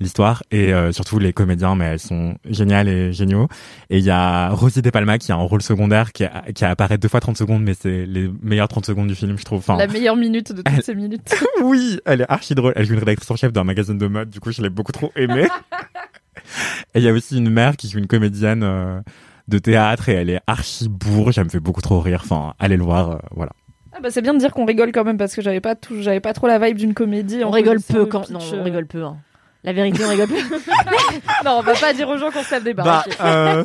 l'histoire 0.00 0.42
et 0.52 0.72
euh, 0.72 0.92
surtout 0.92 1.18
les 1.18 1.32
comédiens. 1.32 1.74
Mais 1.74 1.86
elles 1.86 1.98
sont 1.98 2.36
géniales 2.48 2.88
et 2.88 3.12
géniaux. 3.12 3.48
Et 3.90 3.98
il 3.98 4.04
y 4.04 4.10
a 4.10 4.50
Rosie 4.50 4.82
De 4.82 4.90
Palma 4.90 5.18
qui 5.18 5.32
a 5.32 5.34
un 5.34 5.38
rôle 5.38 5.62
secondaire 5.62 6.12
qui, 6.12 6.24
a- 6.24 6.44
qui 6.54 6.64
apparaît 6.64 6.98
deux 6.98 7.08
fois 7.08 7.20
30 7.20 7.36
secondes, 7.36 7.62
mais 7.64 7.74
c'est 7.74 8.06
les 8.06 8.30
meilleures 8.42 8.68
30 8.68 8.86
secondes 8.86 9.08
du 9.08 9.14
film, 9.16 9.36
je 9.38 9.44
trouve. 9.44 9.58
Enfin, 9.58 9.76
La 9.76 9.86
meilleure 9.88 10.16
minute 10.16 10.52
de 10.52 10.62
toutes 10.62 10.72
Elle- 10.72 10.82
ces 10.84 10.94
minutes. 10.94 11.34
oui, 11.64 11.98
elle 12.04 12.20
est 12.20 12.30
archi 12.30 12.54
drôle. 12.54 12.74
Elle 12.76 12.84
joue 12.86 12.92
une 12.92 13.00
rédactrice 13.00 13.30
en 13.30 13.36
chef 13.36 13.52
d'un 13.52 13.64
magazine 13.64 13.98
de 13.98 14.06
mode, 14.06 14.30
du 14.30 14.38
coup 14.40 14.52
je 14.52 14.62
l'ai 14.62 14.70
beaucoup 14.70 14.92
trop 14.92 15.10
aimée. 15.16 15.46
et 16.94 16.98
il 16.98 17.02
y 17.02 17.08
a 17.08 17.12
aussi 17.12 17.38
une 17.38 17.50
mère 17.50 17.76
qui 17.76 17.88
joue 17.88 17.98
une 17.98 18.06
comédienne 18.06 18.62
euh, 18.62 19.00
de 19.48 19.58
théâtre 19.58 20.08
et 20.08 20.12
elle 20.14 20.30
est 20.30 20.40
archi 20.46 20.88
bourge, 20.88 21.38
elle 21.38 21.44
me 21.44 21.48
fait 21.50 21.60
beaucoup 21.60 21.80
trop 21.80 22.00
rire. 22.00 22.20
Enfin, 22.24 22.54
allez 22.58 22.76
le 22.76 22.84
voir, 22.84 23.10
euh, 23.10 23.16
voilà. 23.34 23.52
Ah 23.92 24.00
bah 24.00 24.10
c'est 24.10 24.22
bien 24.22 24.34
de 24.34 24.38
dire 24.38 24.52
qu'on 24.52 24.64
rigole 24.66 24.92
quand 24.92 25.04
même 25.04 25.16
parce 25.18 25.34
que 25.34 25.42
j'avais 25.42 25.60
pas 25.60 25.74
tout, 25.74 26.00
j'avais 26.02 26.20
pas 26.20 26.32
trop 26.32 26.46
la 26.46 26.58
vibe 26.58 26.76
d'une 26.76 26.94
comédie. 26.94 27.42
On 27.44 27.50
rigole 27.50 27.80
peu 27.80 28.06
quand. 28.06 28.20
pitch, 28.22 28.30
Non, 28.30 28.40
euh. 28.40 28.60
on 28.60 28.64
rigole 28.64 28.86
peu. 28.86 29.02
Hein. 29.04 29.16
La 29.64 29.72
vérité, 29.72 30.04
on 30.04 30.08
rigole 30.08 30.28
peu. 30.28 30.34
non, 31.44 31.52
on 31.58 31.62
va 31.62 31.74
pas 31.74 31.92
dire 31.92 32.08
aux 32.08 32.16
gens 32.18 32.30
qu'on 32.30 32.42
se 32.42 32.50
tape 32.50 32.62
des 32.64 32.74
Bah, 32.74 32.84
barres. 32.84 33.06
euh, 33.24 33.64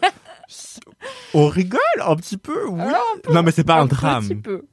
on 1.33 1.47
rigole 1.47 1.79
un 2.05 2.15
petit 2.15 2.37
peu, 2.37 2.67
oui. 2.67 2.81
non 3.31 3.43
mais 3.43 3.51
c'est 3.51 3.63
pas 3.63 3.75
un, 3.75 3.85
drame. 3.85 4.23
petit 4.23 4.35
peu. 4.35 4.65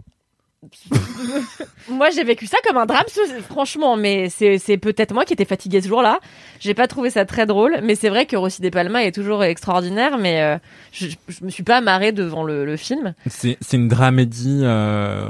Moi, 1.88 2.11
j'ai 2.11 2.23
vécu 2.25 2.46
ça 2.46 2.59
comme 2.66 2.77
un 2.77 2.87
drame, 2.87 3.05
franchement, 3.49 3.96
mais 3.96 4.29
c'est 4.29 4.59
c'est 4.59 4.77
peut-être 4.77 5.12
moi 5.14 5.25
qui 5.25 5.33
étais 5.33 5.44
fatiguée 5.46 5.81
ce 5.81 5.88
jour-là. 5.88 6.20
J'ai 6.61 6.75
pas 6.75 6.87
trouvé 6.87 7.09
ça 7.11 7.25
très 7.25 7.46
drôle, 7.46 7.79
mais 7.83 7.94
c'est 7.94 8.11
vrai 8.11 8.27
que 8.27 8.37
Rossi 8.37 8.61
De 8.61 8.68
Palma 8.68 9.03
est 9.05 9.12
toujours 9.12 9.42
extraordinaire, 9.42 10.18
mais 10.18 10.42
euh, 10.42 10.59
je, 10.92 11.07
je 11.29 11.44
me 11.44 11.51
suis 11.51 11.62
pas 11.62 11.81
marrée 11.81 12.12
devant 12.12 12.44
le, 12.44 12.64
le 12.66 12.77
film. 12.77 13.14
C'est 13.27 13.57
c'est 13.61 13.79
une 13.79 13.88
dramédie 13.88 14.61
euh, 14.62 15.25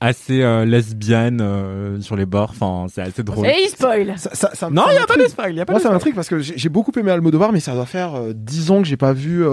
assez 0.00 0.42
euh, 0.42 0.64
lesbienne 0.64 1.40
euh, 1.42 2.00
sur 2.00 2.14
les 2.16 2.26
bords. 2.26 2.50
Enfin, 2.50 2.86
c'est 2.92 3.02
assez 3.02 3.22
drôle. 3.24 3.46
Et 3.48 3.54
il 3.64 3.68
spoil 3.68 4.14
Ça, 4.18 4.34
ça, 4.34 4.50
ça- 4.54 4.70
Non, 4.70 4.84
il 4.90 4.94
y 4.94 4.98
a 4.98 5.06
pas 5.06 5.16
de 5.16 5.26
spoil. 5.26 5.50
Il 5.52 5.56
y 5.56 5.60
a 5.60 5.66
pas 5.66 5.72
Moi, 5.72 5.80
ça 5.82 5.90
m'intrigue 5.90 6.14
parce 6.14 6.28
que 6.28 6.38
j'ai 6.38 6.68
beaucoup 6.68 6.92
aimé 6.96 7.10
Almodovar, 7.10 7.52
mais 7.52 7.60
ça 7.60 7.74
doit 7.74 7.86
faire 7.86 8.14
euh, 8.14 8.32
10 8.34 8.70
ans 8.70 8.82
que 8.82 8.88
j'ai 8.88 8.96
pas 8.96 9.12
vu 9.12 9.44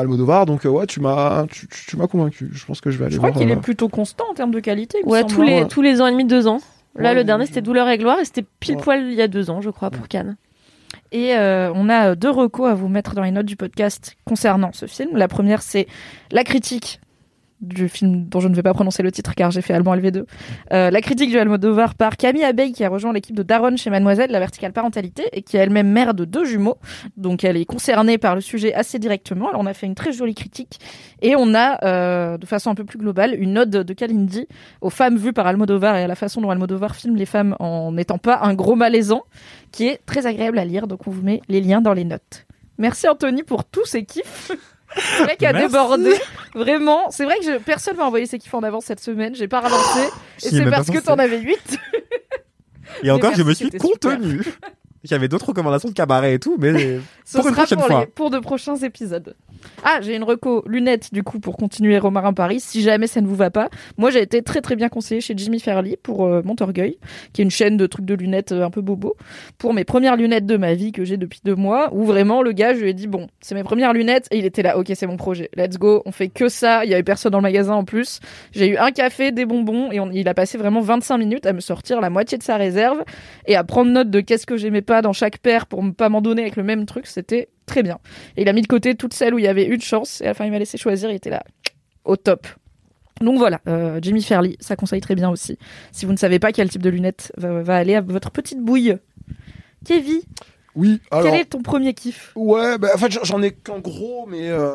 Almodovar. 0.00 0.46
Donc, 0.46 0.64
euh, 0.66 0.68
ouais, 0.70 0.86
tu 0.86 1.00
m'as 1.00 1.46
tu, 1.46 1.68
tu- 1.68 1.86
tu 1.86 1.96
m'as 1.96 2.06
convaincu. 2.06 2.48
Je 2.52 2.64
pense 2.64 2.80
que 2.80 2.90
je 2.90 2.98
vais 2.98 3.04
aller 3.06 3.12
Je 3.14 3.18
crois 3.18 3.30
voir. 3.30 3.40
qu'il 3.40 3.50
euh, 3.50 3.54
est 3.54 3.60
plutôt 3.60 3.88
constant 3.88 4.24
en 4.30 4.34
termes 4.34 4.50
de 4.52 4.60
qualité. 4.60 4.98
il 5.04 5.08
Ouais, 5.08 5.24
tous 5.24 5.42
hein. 5.42 5.46
les, 5.46 5.68
tous 5.68 5.82
les 5.82 6.00
ans 6.00 6.06
et 6.06 6.12
demi, 6.12 6.24
deux 6.24 6.46
ans. 6.46 6.58
Là, 6.96 7.10
Ouais, 7.10 7.14
le 7.14 7.24
dernier, 7.24 7.46
c'était 7.46 7.62
Douleur 7.62 7.88
et 7.88 7.96
Gloire, 7.98 8.18
et 8.20 8.24
c'était 8.24 8.44
pile 8.60 8.76
Ouais. 8.76 8.82
poil 8.82 9.02
il 9.06 9.14
y 9.14 9.22
a 9.22 9.28
deux 9.28 9.48
ans, 9.50 9.60
je 9.62 9.70
crois, 9.70 9.90
pour 9.90 10.08
Cannes. 10.08 10.36
Et 11.10 11.34
euh, 11.36 11.70
on 11.74 11.88
a 11.88 12.14
deux 12.14 12.30
recos 12.30 12.68
à 12.70 12.74
vous 12.74 12.88
mettre 12.88 13.14
dans 13.14 13.22
les 13.22 13.30
notes 13.30 13.46
du 13.46 13.56
podcast 13.56 14.16
concernant 14.26 14.70
ce 14.72 14.86
film. 14.86 15.16
La 15.16 15.28
première, 15.28 15.62
c'est 15.62 15.86
la 16.30 16.44
critique 16.44 17.00
du 17.62 17.88
film 17.88 18.26
dont 18.28 18.40
je 18.40 18.48
ne 18.48 18.54
vais 18.54 18.62
pas 18.62 18.74
prononcer 18.74 19.02
le 19.02 19.12
titre 19.12 19.34
car 19.34 19.50
j'ai 19.50 19.62
fait 19.62 19.72
Allemand 19.72 19.94
LV2. 19.94 20.24
Euh, 20.72 20.90
la 20.90 21.00
critique 21.00 21.30
du 21.30 21.38
Almodovar 21.38 21.94
par 21.94 22.16
Camille 22.16 22.44
Abeille 22.44 22.72
qui 22.72 22.84
a 22.84 22.88
rejoint 22.88 23.12
l'équipe 23.12 23.36
de 23.36 23.42
Daron 23.42 23.76
chez 23.76 23.88
Mademoiselle, 23.88 24.30
la 24.30 24.40
verticale 24.40 24.72
parentalité, 24.72 25.28
et 25.32 25.42
qui 25.42 25.56
est 25.56 25.60
elle-même 25.60 25.88
mère 25.88 26.12
de 26.14 26.24
deux 26.24 26.44
jumeaux. 26.44 26.76
Donc 27.16 27.44
elle 27.44 27.56
est 27.56 27.64
concernée 27.64 28.18
par 28.18 28.34
le 28.34 28.40
sujet 28.40 28.74
assez 28.74 28.98
directement. 28.98 29.48
Alors 29.48 29.60
on 29.60 29.66
a 29.66 29.74
fait 29.74 29.86
une 29.86 29.94
très 29.94 30.12
jolie 30.12 30.34
critique 30.34 30.80
et 31.22 31.36
on 31.36 31.54
a, 31.54 31.84
euh, 31.84 32.36
de 32.36 32.46
façon 32.46 32.70
un 32.70 32.74
peu 32.74 32.84
plus 32.84 32.98
globale, 32.98 33.34
une 33.38 33.56
ode 33.58 33.70
de 33.70 33.92
Kalindi 33.94 34.48
aux 34.80 34.90
femmes 34.90 35.16
vues 35.16 35.32
par 35.32 35.46
Almodovar 35.46 35.96
et 35.96 36.02
à 36.02 36.08
la 36.08 36.16
façon 36.16 36.40
dont 36.40 36.50
Almodovar 36.50 36.96
filme 36.96 37.16
les 37.16 37.26
femmes 37.26 37.56
en 37.60 37.92
n'étant 37.92 38.18
pas 38.18 38.40
un 38.42 38.54
gros 38.54 38.74
malaisant, 38.74 39.22
qui 39.70 39.86
est 39.86 40.00
très 40.04 40.26
agréable 40.26 40.58
à 40.58 40.64
lire. 40.64 40.88
Donc 40.88 41.06
on 41.06 41.10
vous 41.10 41.22
met 41.22 41.40
les 41.48 41.60
liens 41.60 41.80
dans 41.80 41.92
les 41.92 42.04
notes. 42.04 42.46
Merci 42.78 43.08
Anthony 43.08 43.44
pour 43.44 43.64
tous 43.64 43.84
ces 43.84 44.04
kiffs. 44.04 44.50
Le 45.20 45.26
mec 45.26 45.42
a 45.42 45.52
Merci. 45.52 45.68
débordé. 45.68 46.14
Vraiment, 46.54 47.10
c'est 47.10 47.24
vrai 47.24 47.38
que 47.38 47.44
je- 47.44 47.58
personne 47.58 47.96
m'a 47.96 48.04
envoyé 48.04 48.26
ses 48.26 48.38
kiffs 48.38 48.52
en 48.54 48.62
avance 48.62 48.84
cette 48.84 49.00
semaine. 49.00 49.34
J'ai 49.34 49.48
pas 49.48 49.60
relancé. 49.60 50.00
Et 50.44 50.50
c'est 50.50 50.70
parce 50.70 50.90
que 50.90 50.98
t'en 50.98 51.14
avais 51.18 51.38
8. 51.38 51.78
Et 53.02 53.10
encore, 53.10 53.34
je 53.34 53.42
me 53.42 53.54
suis 53.54 53.70
contenu. 53.70 54.42
J'avais 55.04 55.26
d'autres 55.28 55.46
recommandations 55.46 55.88
de 55.88 55.94
cabaret 55.94 56.34
et 56.34 56.38
tout, 56.38 56.56
mais 56.58 56.98
pour 57.32 57.48
une 57.48 57.54
prochaine 57.54 57.78
pour, 57.78 57.86
fois. 57.88 58.00
les- 58.00 58.06
pour 58.06 58.30
de 58.30 58.38
prochains 58.38 58.76
épisodes. 58.76 59.34
Ah, 59.84 60.00
j'ai 60.00 60.16
une 60.16 60.24
reco 60.24 60.62
lunettes 60.66 61.12
du 61.12 61.22
coup 61.22 61.40
pour 61.40 61.56
continuer 61.56 61.98
Romarin 61.98 62.32
Paris. 62.32 62.60
Si 62.60 62.82
jamais 62.82 63.06
ça 63.06 63.20
ne 63.20 63.26
vous 63.26 63.34
va 63.34 63.50
pas, 63.50 63.68
moi 63.96 64.10
j'ai 64.10 64.22
été 64.22 64.42
très 64.42 64.60
très 64.60 64.76
bien 64.76 64.88
conseillée 64.88 65.20
chez 65.20 65.34
Jimmy 65.36 65.60
Fairley 65.60 65.98
pour 66.02 66.24
euh, 66.24 66.42
Montorgueil, 66.44 66.98
qui 67.32 67.42
est 67.42 67.44
une 67.44 67.50
chaîne 67.50 67.76
de 67.76 67.86
trucs 67.86 68.04
de 68.04 68.14
lunettes 68.14 68.52
euh, 68.52 68.64
un 68.64 68.70
peu 68.70 68.80
bobo, 68.80 69.16
pour 69.58 69.74
mes 69.74 69.84
premières 69.84 70.16
lunettes 70.16 70.46
de 70.46 70.56
ma 70.56 70.74
vie 70.74 70.92
que 70.92 71.04
j'ai 71.04 71.16
depuis 71.16 71.40
deux 71.44 71.54
mois. 71.54 71.92
Où 71.92 72.04
vraiment 72.04 72.42
le 72.42 72.52
gars, 72.52 72.74
je 72.74 72.80
lui 72.80 72.90
ai 72.90 72.94
dit 72.94 73.06
bon, 73.06 73.28
c'est 73.40 73.54
mes 73.54 73.64
premières 73.64 73.92
lunettes 73.92 74.28
et 74.30 74.38
il 74.38 74.44
était 74.44 74.62
là. 74.62 74.78
Ok, 74.78 74.90
c'est 74.94 75.06
mon 75.06 75.16
projet. 75.16 75.50
Let's 75.56 75.78
go. 75.78 76.02
On 76.06 76.12
fait 76.12 76.28
que 76.28 76.48
ça. 76.48 76.84
Il 76.84 76.90
y 76.90 76.94
avait 76.94 77.02
personne 77.02 77.32
dans 77.32 77.38
le 77.38 77.42
magasin 77.42 77.74
en 77.74 77.84
plus. 77.84 78.20
J'ai 78.52 78.68
eu 78.68 78.76
un 78.76 78.90
café, 78.90 79.32
des 79.32 79.44
bonbons 79.44 79.90
et 79.92 80.00
il 80.12 80.28
a 80.28 80.34
passé 80.34 80.58
vraiment 80.58 80.80
25 80.80 81.18
minutes 81.18 81.46
à 81.46 81.52
me 81.52 81.60
sortir 81.60 82.00
la 82.00 82.10
moitié 82.10 82.38
de 82.38 82.42
sa 82.42 82.56
réserve 82.56 83.02
et 83.46 83.56
à 83.56 83.64
prendre 83.64 83.90
note 83.90 84.10
de 84.10 84.20
qu'est-ce 84.20 84.46
que 84.46 84.56
j'aimais 84.56 84.82
pas 84.82 85.02
dans 85.02 85.12
chaque 85.12 85.38
paire 85.38 85.66
pour 85.66 85.82
ne 85.82 85.90
pas 85.90 86.08
m'en 86.08 86.20
donner 86.20 86.42
avec 86.42 86.56
le 86.56 86.62
même 86.62 86.86
truc. 86.86 87.06
C'était 87.06 87.48
très 87.66 87.82
bien. 87.82 87.98
Et 88.36 88.42
il 88.42 88.48
a 88.48 88.52
mis 88.52 88.62
de 88.62 88.66
côté 88.66 88.94
toutes 88.94 89.14
celles 89.14 89.34
où 89.34 89.38
il 89.38 89.44
y 89.44 89.48
avait 89.48 89.64
une 89.66 89.80
chance 89.80 90.20
et 90.20 90.24
à 90.24 90.28
la 90.28 90.34
fin 90.34 90.44
il 90.44 90.50
m'a 90.52 90.58
laissé 90.58 90.78
choisir. 90.78 91.10
Il 91.10 91.16
était 91.16 91.30
là 91.30 91.42
au 92.04 92.16
top. 92.16 92.46
Donc 93.20 93.38
voilà, 93.38 93.60
euh, 93.68 94.00
Jimmy 94.02 94.22
Fairley, 94.22 94.56
ça 94.58 94.74
conseille 94.74 95.00
très 95.00 95.14
bien 95.14 95.30
aussi. 95.30 95.56
Si 95.92 96.06
vous 96.06 96.12
ne 96.12 96.16
savez 96.16 96.38
pas 96.40 96.50
quel 96.50 96.68
type 96.68 96.82
de 96.82 96.90
lunettes 96.90 97.32
va, 97.36 97.62
va 97.62 97.76
aller 97.76 97.94
à 97.94 98.00
votre 98.00 98.30
petite 98.32 98.58
bouille. 98.60 98.96
Kevin, 99.84 100.20
Oui, 100.74 101.00
alors. 101.10 101.30
quel 101.30 101.40
est 101.40 101.44
ton 101.44 101.62
premier 101.62 101.92
kiff? 101.94 102.32
Ouais, 102.34 102.78
bah, 102.78 102.88
en 102.94 102.98
fait, 102.98 103.12
j'en- 103.24 103.42
ai 103.42 103.52
qu'un 103.52 103.78
gros, 103.78 104.26
mais. 104.26 104.48
euh, 104.48 104.70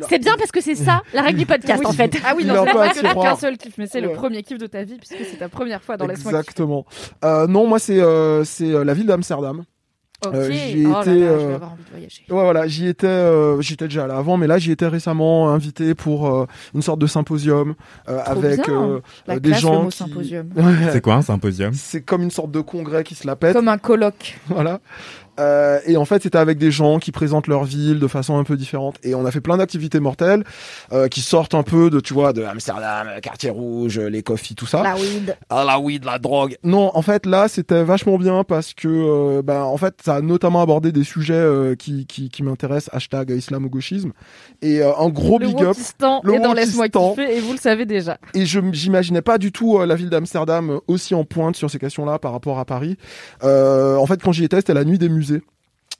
a- 0.00 0.06
C'est 0.08 0.18
bien 0.20 0.36
parce 0.38 0.52
que 0.52 0.60
c'est 0.60 0.76
ça, 0.76 1.02
la 1.12 1.22
règle 1.22 1.40
du 1.40 1.46
podcast, 1.46 1.80
Oui. 1.80 1.86
en 1.86 1.92
fait. 1.92 2.16
Ah 2.24 2.34
oui, 2.36 2.44
non, 2.44 2.64
c'est 2.64 2.72
pas 2.72 2.88
que 3.14 3.22
qu'un 3.22 3.36
seul 3.36 3.58
kiff, 3.58 3.76
mais 3.76 3.86
c'est 3.86 4.00
le 4.00 4.12
premier 4.12 4.42
kiff 4.42 4.56
de 4.58 4.66
ta 4.66 4.84
vie 4.84 4.96
puisque 4.96 5.24
c'est 5.30 5.38
ta 5.38 5.48
première 5.48 5.82
fois 5.82 5.96
dans. 5.96 6.08
Exactement. 6.08 6.86
Euh, 7.24 7.46
non, 7.46 7.66
moi, 7.66 7.78
c'est 7.78 8.00
euh, 8.00 8.44
c'est 8.44 8.70
euh, 8.72 8.84
la 8.84 8.94
ville 8.94 9.06
d'Amsterdam. 9.06 9.64
Euh, 10.26 10.50
j'y 10.50 10.84
oh 10.84 10.90
là 10.90 11.00
étais, 11.02 11.20
là, 11.20 11.26
euh. 11.26 11.58
Ouais, 11.94 12.02
voilà, 12.28 12.66
j'y 12.66 12.88
étais, 12.88 13.06
euh, 13.06 13.60
j'y 13.60 13.74
étais 13.74 13.84
déjà 13.86 14.04
allé 14.04 14.14
avant, 14.14 14.36
mais 14.36 14.48
là, 14.48 14.58
j'y 14.58 14.72
étais 14.72 14.88
récemment 14.88 15.48
invité 15.50 15.94
pour 15.94 16.26
euh, 16.28 16.46
une 16.74 16.82
sorte 16.82 16.98
de 16.98 17.06
symposium 17.06 17.74
euh, 18.08 18.20
avec 18.24 18.64
bien. 18.64 18.82
euh, 18.82 19.00
La 19.28 19.38
des 19.38 19.50
classe, 19.50 19.62
le 19.62 19.68
gens 19.68 19.82
mot 19.84 19.88
qui... 19.90 19.96
symposium. 19.96 20.48
Ouais. 20.56 20.90
C'est 20.92 21.00
quoi 21.00 21.14
un 21.14 21.22
symposium? 21.22 21.72
C'est 21.72 22.02
comme 22.02 22.22
une 22.22 22.32
sorte 22.32 22.50
de 22.50 22.60
congrès 22.60 23.04
qui 23.04 23.14
se 23.14 23.28
la 23.28 23.36
pète. 23.36 23.52
Comme 23.52 23.68
un 23.68 23.78
colloque. 23.78 24.38
Voilà. 24.48 24.80
Euh, 25.38 25.80
et 25.86 25.96
en 25.96 26.04
fait, 26.04 26.22
c'était 26.22 26.38
avec 26.38 26.58
des 26.58 26.70
gens 26.70 26.98
qui 26.98 27.12
présentent 27.12 27.46
leur 27.46 27.64
ville 27.64 27.98
de 27.98 28.06
façon 28.06 28.38
un 28.38 28.44
peu 28.44 28.56
différente. 28.56 28.96
Et 29.02 29.14
on 29.14 29.24
a 29.24 29.30
fait 29.30 29.40
plein 29.40 29.56
d'activités 29.56 30.00
mortelles 30.00 30.44
euh, 30.92 31.08
qui 31.08 31.20
sortent 31.20 31.54
un 31.54 31.62
peu 31.62 31.90
de, 31.90 32.00
tu 32.00 32.14
vois, 32.14 32.32
de 32.32 32.42
Amsterdam, 32.42 33.08
quartier 33.22 33.50
rouge, 33.50 33.98
les 33.98 34.22
coffees, 34.22 34.54
tout 34.54 34.66
ça. 34.66 34.82
La 34.82 34.94
weed. 34.96 35.36
Ah 35.50 35.64
la 35.64 35.78
weed, 35.78 36.04
la 36.04 36.18
drogue. 36.18 36.56
Non, 36.64 36.90
en 36.94 37.02
fait 37.02 37.26
là 37.26 37.48
c'était 37.48 37.82
vachement 37.84 38.18
bien 38.18 38.44
parce 38.44 38.74
que 38.74 38.88
euh, 38.88 39.42
bah, 39.42 39.64
en 39.64 39.76
fait 39.76 39.94
ça 40.04 40.16
a 40.16 40.20
notamment 40.20 40.62
abordé 40.62 40.92
des 40.92 41.04
sujets 41.04 41.34
euh, 41.34 41.74
qui 41.74 42.06
qui, 42.06 42.28
qui 42.28 42.42
m'intéressent 42.42 42.94
hashtag 42.94 43.30
islamo-gauchisme 43.30 44.12
et 44.62 44.80
euh, 44.80 44.92
un 44.98 45.08
gros 45.08 45.38
Le 45.38 45.46
big 45.46 45.62
up. 45.62 45.76
Le 46.24 46.34
est 46.34 46.40
dans 46.40 46.52
Laisse-moi 46.52 46.88
kiffer 46.88 47.36
et 47.36 47.40
vous 47.40 47.52
le 47.52 47.58
savez 47.58 47.86
déjà. 47.86 48.18
Et 48.34 48.46
je 48.46 48.60
j'imaginais 48.72 49.22
pas 49.22 49.38
du 49.38 49.52
tout 49.52 49.78
euh, 49.78 49.86
la 49.86 49.94
ville 49.94 50.10
d'Amsterdam 50.10 50.70
euh, 50.70 50.78
aussi 50.88 51.14
en 51.14 51.24
pointe 51.24 51.56
sur 51.56 51.70
ces 51.70 51.78
questions-là 51.78 52.18
par 52.18 52.32
rapport 52.32 52.58
à 52.58 52.64
Paris. 52.64 52.96
Euh, 53.44 53.96
en 53.96 54.06
fait 54.06 54.22
quand 54.22 54.32
j'y 54.32 54.44
étais 54.44 54.56
c'était 54.56 54.74
la 54.74 54.84
nuit 54.84 54.98
des 54.98 55.08
musées. 55.08 55.27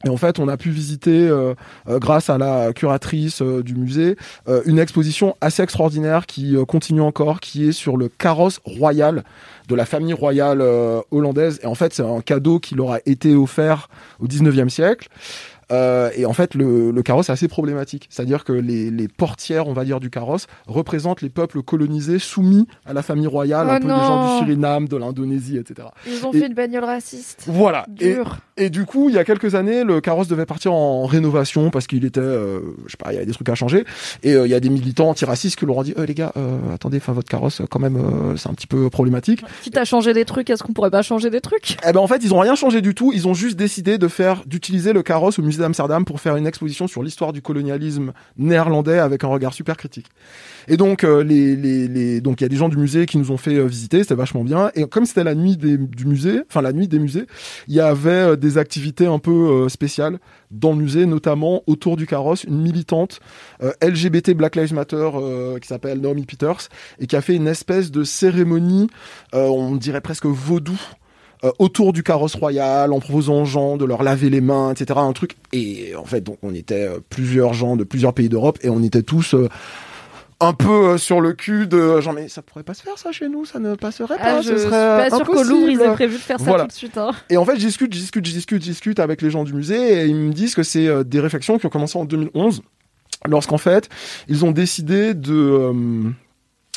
Et 0.04 0.08
en 0.08 0.16
fait, 0.16 0.38
on 0.38 0.46
a 0.46 0.56
pu 0.56 0.70
visiter, 0.70 1.28
euh, 1.28 1.54
euh, 1.88 1.98
grâce 1.98 2.30
à 2.30 2.38
la 2.38 2.72
curatrice 2.72 3.42
euh, 3.42 3.64
du 3.64 3.74
musée, 3.74 4.16
une 4.64 4.78
exposition 4.78 5.36
assez 5.40 5.62
extraordinaire 5.62 6.26
qui 6.26 6.56
continue 6.66 7.00
encore, 7.00 7.40
qui 7.40 7.68
est 7.68 7.72
sur 7.72 7.96
le 7.96 8.08
carrosse 8.08 8.60
royal 8.64 9.24
de 9.68 9.74
la 9.74 9.84
famille 9.84 10.12
royale 10.12 10.62
hollandaise. 11.10 11.58
Et 11.62 11.66
en 11.66 11.74
fait, 11.74 11.92
c'est 11.92 12.02
un 12.02 12.20
cadeau 12.20 12.60
qui 12.60 12.74
leur 12.74 12.92
a 12.92 12.98
été 13.06 13.34
offert 13.34 13.88
au 14.20 14.26
19e 14.26 14.68
siècle. 14.68 15.08
Euh, 15.70 16.10
et 16.16 16.24
en 16.26 16.32
fait, 16.32 16.54
le, 16.54 16.90
le 16.90 17.02
carrosse 17.02 17.28
est 17.28 17.32
assez 17.32 17.48
problématique. 17.48 18.06
C'est-à-dire 18.10 18.44
que 18.44 18.52
les, 18.52 18.90
les 18.90 19.08
portières, 19.08 19.66
on 19.68 19.72
va 19.72 19.84
dire, 19.84 20.00
du 20.00 20.10
carrosse 20.10 20.46
représentent 20.66 21.22
les 21.22 21.28
peuples 21.28 21.62
colonisés 21.62 22.18
soumis 22.18 22.66
à 22.86 22.92
la 22.92 23.02
famille 23.02 23.26
royale, 23.26 23.66
Oh 23.68 23.72
un 23.74 23.80
peu 23.80 23.86
des 23.88 23.94
gens 23.94 24.32
du 24.38 24.38
Suriname, 24.46 24.88
de 24.88 24.96
l'Indonésie, 24.96 25.58
etc. 25.58 25.88
Ils 26.06 26.24
ont 26.26 26.32
Et- 26.32 26.40
fait 26.40 26.46
une 26.46 26.54
bagnole 26.54 26.84
raciste. 26.84 27.44
voilà. 27.46 27.86
Et, 28.00 28.14
Dur. 28.14 28.38
et 28.56 28.70
du 28.70 28.86
coup, 28.86 29.08
il 29.08 29.14
y 29.14 29.18
a 29.18 29.24
quelques 29.24 29.54
années, 29.54 29.84
le 29.84 30.00
carrosse 30.00 30.28
devait 30.28 30.46
partir 30.46 30.72
en 30.72 31.04
rénovation 31.06 31.70
parce 31.70 31.86
qu'il 31.86 32.04
était, 32.04 32.20
euh, 32.20 32.60
je 32.86 32.92
sais 32.92 32.96
pas, 32.96 33.12
il 33.12 33.14
y 33.14 33.16
avait 33.18 33.26
des 33.26 33.32
trucs 33.32 33.48
à 33.48 33.54
changer. 33.54 33.84
Et 34.22 34.34
euh, 34.34 34.46
il 34.46 34.50
y 34.50 34.54
a 34.54 34.60
des 34.60 34.70
militants 34.70 35.08
antiracistes 35.10 35.56
qui 35.58 35.66
leur 35.66 35.76
ont 35.76 35.82
dit, 35.82 35.94
Euh, 35.98 36.06
les 36.06 36.14
gars, 36.14 36.32
euh, 36.36 36.58
attendez, 36.74 36.98
enfin 36.98 37.12
votre 37.12 37.28
carrosse, 37.28 37.60
quand 37.70 37.78
même, 37.80 37.96
euh, 37.96 38.36
c'est 38.36 38.48
un 38.48 38.54
petit 38.54 38.66
peu 38.66 38.88
problématique. 38.90 39.42
Quitte 39.62 39.76
à 39.76 39.84
changer 39.84 40.12
des 40.14 40.24
trucs, 40.24 40.48
est-ce 40.50 40.62
qu'on 40.62 40.72
pourrait 40.72 40.90
pas 40.90 41.02
changer 41.02 41.28
des 41.30 41.40
trucs? 41.40 41.76
Eh 41.86 41.92
ben 41.92 42.00
en 42.00 42.06
fait, 42.06 42.22
ils 42.24 42.32
ont 42.34 42.38
rien 42.38 42.54
changé 42.54 42.80
du 42.80 42.94
tout. 42.94 43.12
Ils 43.14 43.26
ont 43.28 43.34
juste 43.34 43.56
décidé 43.58 43.98
de 43.98 44.08
faire, 44.08 44.42
d'utiliser 44.46 44.92
le 44.92 45.02
carrosse 45.02 45.38
au 45.38 45.42
musée 45.42 45.57
d'Amsterdam 45.58 46.04
pour 46.04 46.20
faire 46.20 46.36
une 46.36 46.46
exposition 46.46 46.86
sur 46.86 47.02
l'histoire 47.02 47.32
du 47.32 47.42
colonialisme 47.42 48.12
néerlandais 48.36 48.98
avec 48.98 49.24
un 49.24 49.28
regard 49.28 49.54
super 49.54 49.76
critique. 49.76 50.06
Et 50.68 50.76
donc 50.76 51.04
euh, 51.04 51.24
il 51.28 52.40
y 52.40 52.44
a 52.44 52.48
des 52.48 52.56
gens 52.56 52.68
du 52.68 52.76
musée 52.76 53.06
qui 53.06 53.18
nous 53.18 53.30
ont 53.30 53.36
fait 53.36 53.56
euh, 53.56 53.64
visiter, 53.64 54.02
c'était 54.02 54.14
vachement 54.14 54.44
bien. 54.44 54.70
Et 54.74 54.84
comme 54.86 55.06
c'était 55.06 55.24
la 55.24 55.34
nuit 55.34 55.56
des, 55.56 55.78
du 55.78 56.06
musée, 56.06 56.42
enfin 56.48 56.62
la 56.62 56.72
nuit 56.72 56.88
des 56.88 56.98
musées, 56.98 57.26
il 57.68 57.74
y 57.74 57.80
avait 57.80 58.10
euh, 58.10 58.36
des 58.36 58.58
activités 58.58 59.06
un 59.06 59.18
peu 59.18 59.68
spéciales 59.68 60.18
dans 60.50 60.72
le 60.72 60.78
musée, 60.78 61.06
notamment 61.06 61.62
autour 61.66 61.96
du 61.96 62.06
carrosse, 62.06 62.44
une 62.44 62.60
militante 62.60 63.20
LGBT 63.82 64.32
Black 64.32 64.56
Lives 64.56 64.72
Matter 64.72 65.10
qui 65.60 65.68
s'appelle 65.68 66.00
Naomi 66.00 66.24
Peters 66.24 66.68
et 66.98 67.06
qui 67.06 67.16
a 67.16 67.20
fait 67.20 67.34
une 67.34 67.48
espèce 67.48 67.90
de 67.90 68.04
cérémonie, 68.04 68.88
on 69.32 69.76
dirait 69.76 70.00
presque 70.00 70.26
vaudou 70.26 70.78
euh, 71.44 71.52
autour 71.58 71.92
du 71.92 72.02
carrosse 72.02 72.34
royal 72.34 72.92
en 72.92 73.00
proposant 73.00 73.42
aux 73.42 73.44
gens 73.44 73.76
de 73.76 73.84
leur 73.84 74.02
laver 74.02 74.30
les 74.30 74.40
mains, 74.40 74.72
etc. 74.72 74.98
Un 75.02 75.12
truc. 75.12 75.36
Et 75.52 75.94
en 75.96 76.04
fait, 76.04 76.20
donc 76.22 76.38
on 76.42 76.54
était 76.54 76.86
euh, 76.88 76.98
plusieurs 77.10 77.54
gens 77.54 77.76
de 77.76 77.84
plusieurs 77.84 78.12
pays 78.14 78.28
d'Europe 78.28 78.58
et 78.62 78.68
on 78.70 78.82
était 78.82 79.02
tous 79.02 79.34
euh, 79.34 79.48
un 80.40 80.52
peu 80.52 80.68
euh, 80.90 80.98
sur 80.98 81.20
le 81.20 81.32
cul 81.32 81.66
de 81.66 82.00
genre 82.00 82.12
mais 82.12 82.28
ça 82.28 82.42
pourrait 82.42 82.62
pas 82.62 82.74
se 82.74 82.82
faire 82.82 82.96
ça 82.96 83.10
chez 83.10 83.28
nous, 83.28 83.44
ça 83.44 83.58
ne 83.58 83.74
passerait 83.74 84.16
pas. 84.18 84.22
Ah, 84.38 84.42
ce 84.42 84.50
je 84.50 84.54
suis 84.56 84.66
serait 84.68 85.08
pas 85.10 85.16
sûre 85.16 85.26
qu'au. 85.26 85.42
Louvre, 85.42 85.68
ils 85.68 85.80
aient 85.80 85.92
prévu 85.94 86.14
de 86.14 86.20
faire 86.20 86.38
ça 86.38 86.52
tout 86.60 86.66
de 86.66 86.72
suite. 86.72 86.96
hein. 86.96 87.10
Et 87.30 87.36
en 87.36 87.44
fait, 87.44 87.56
je 87.56 87.66
discute, 87.66 87.92
je 87.92 87.98
discute, 87.98 88.24
je 88.26 88.32
discute, 88.32 88.62
je 88.62 88.68
discute 88.70 88.98
avec 89.00 89.20
les 89.22 89.30
gens 89.30 89.42
du 89.44 89.52
musée 89.52 90.02
et 90.02 90.06
ils 90.06 90.14
me 90.14 90.32
disent 90.32 90.54
que 90.54 90.62
c'est 90.62 90.86
euh, 90.86 91.02
des 91.02 91.18
réflexions 91.20 91.58
qui 91.58 91.66
ont 91.66 91.70
commencé 91.70 91.98
en 91.98 92.04
2011, 92.04 92.62
lorsqu'en 93.26 93.58
fait, 93.58 93.88
ils 94.28 94.44
ont 94.44 94.52
décidé 94.52 95.12
de, 95.14 95.34
euh, 95.34 95.72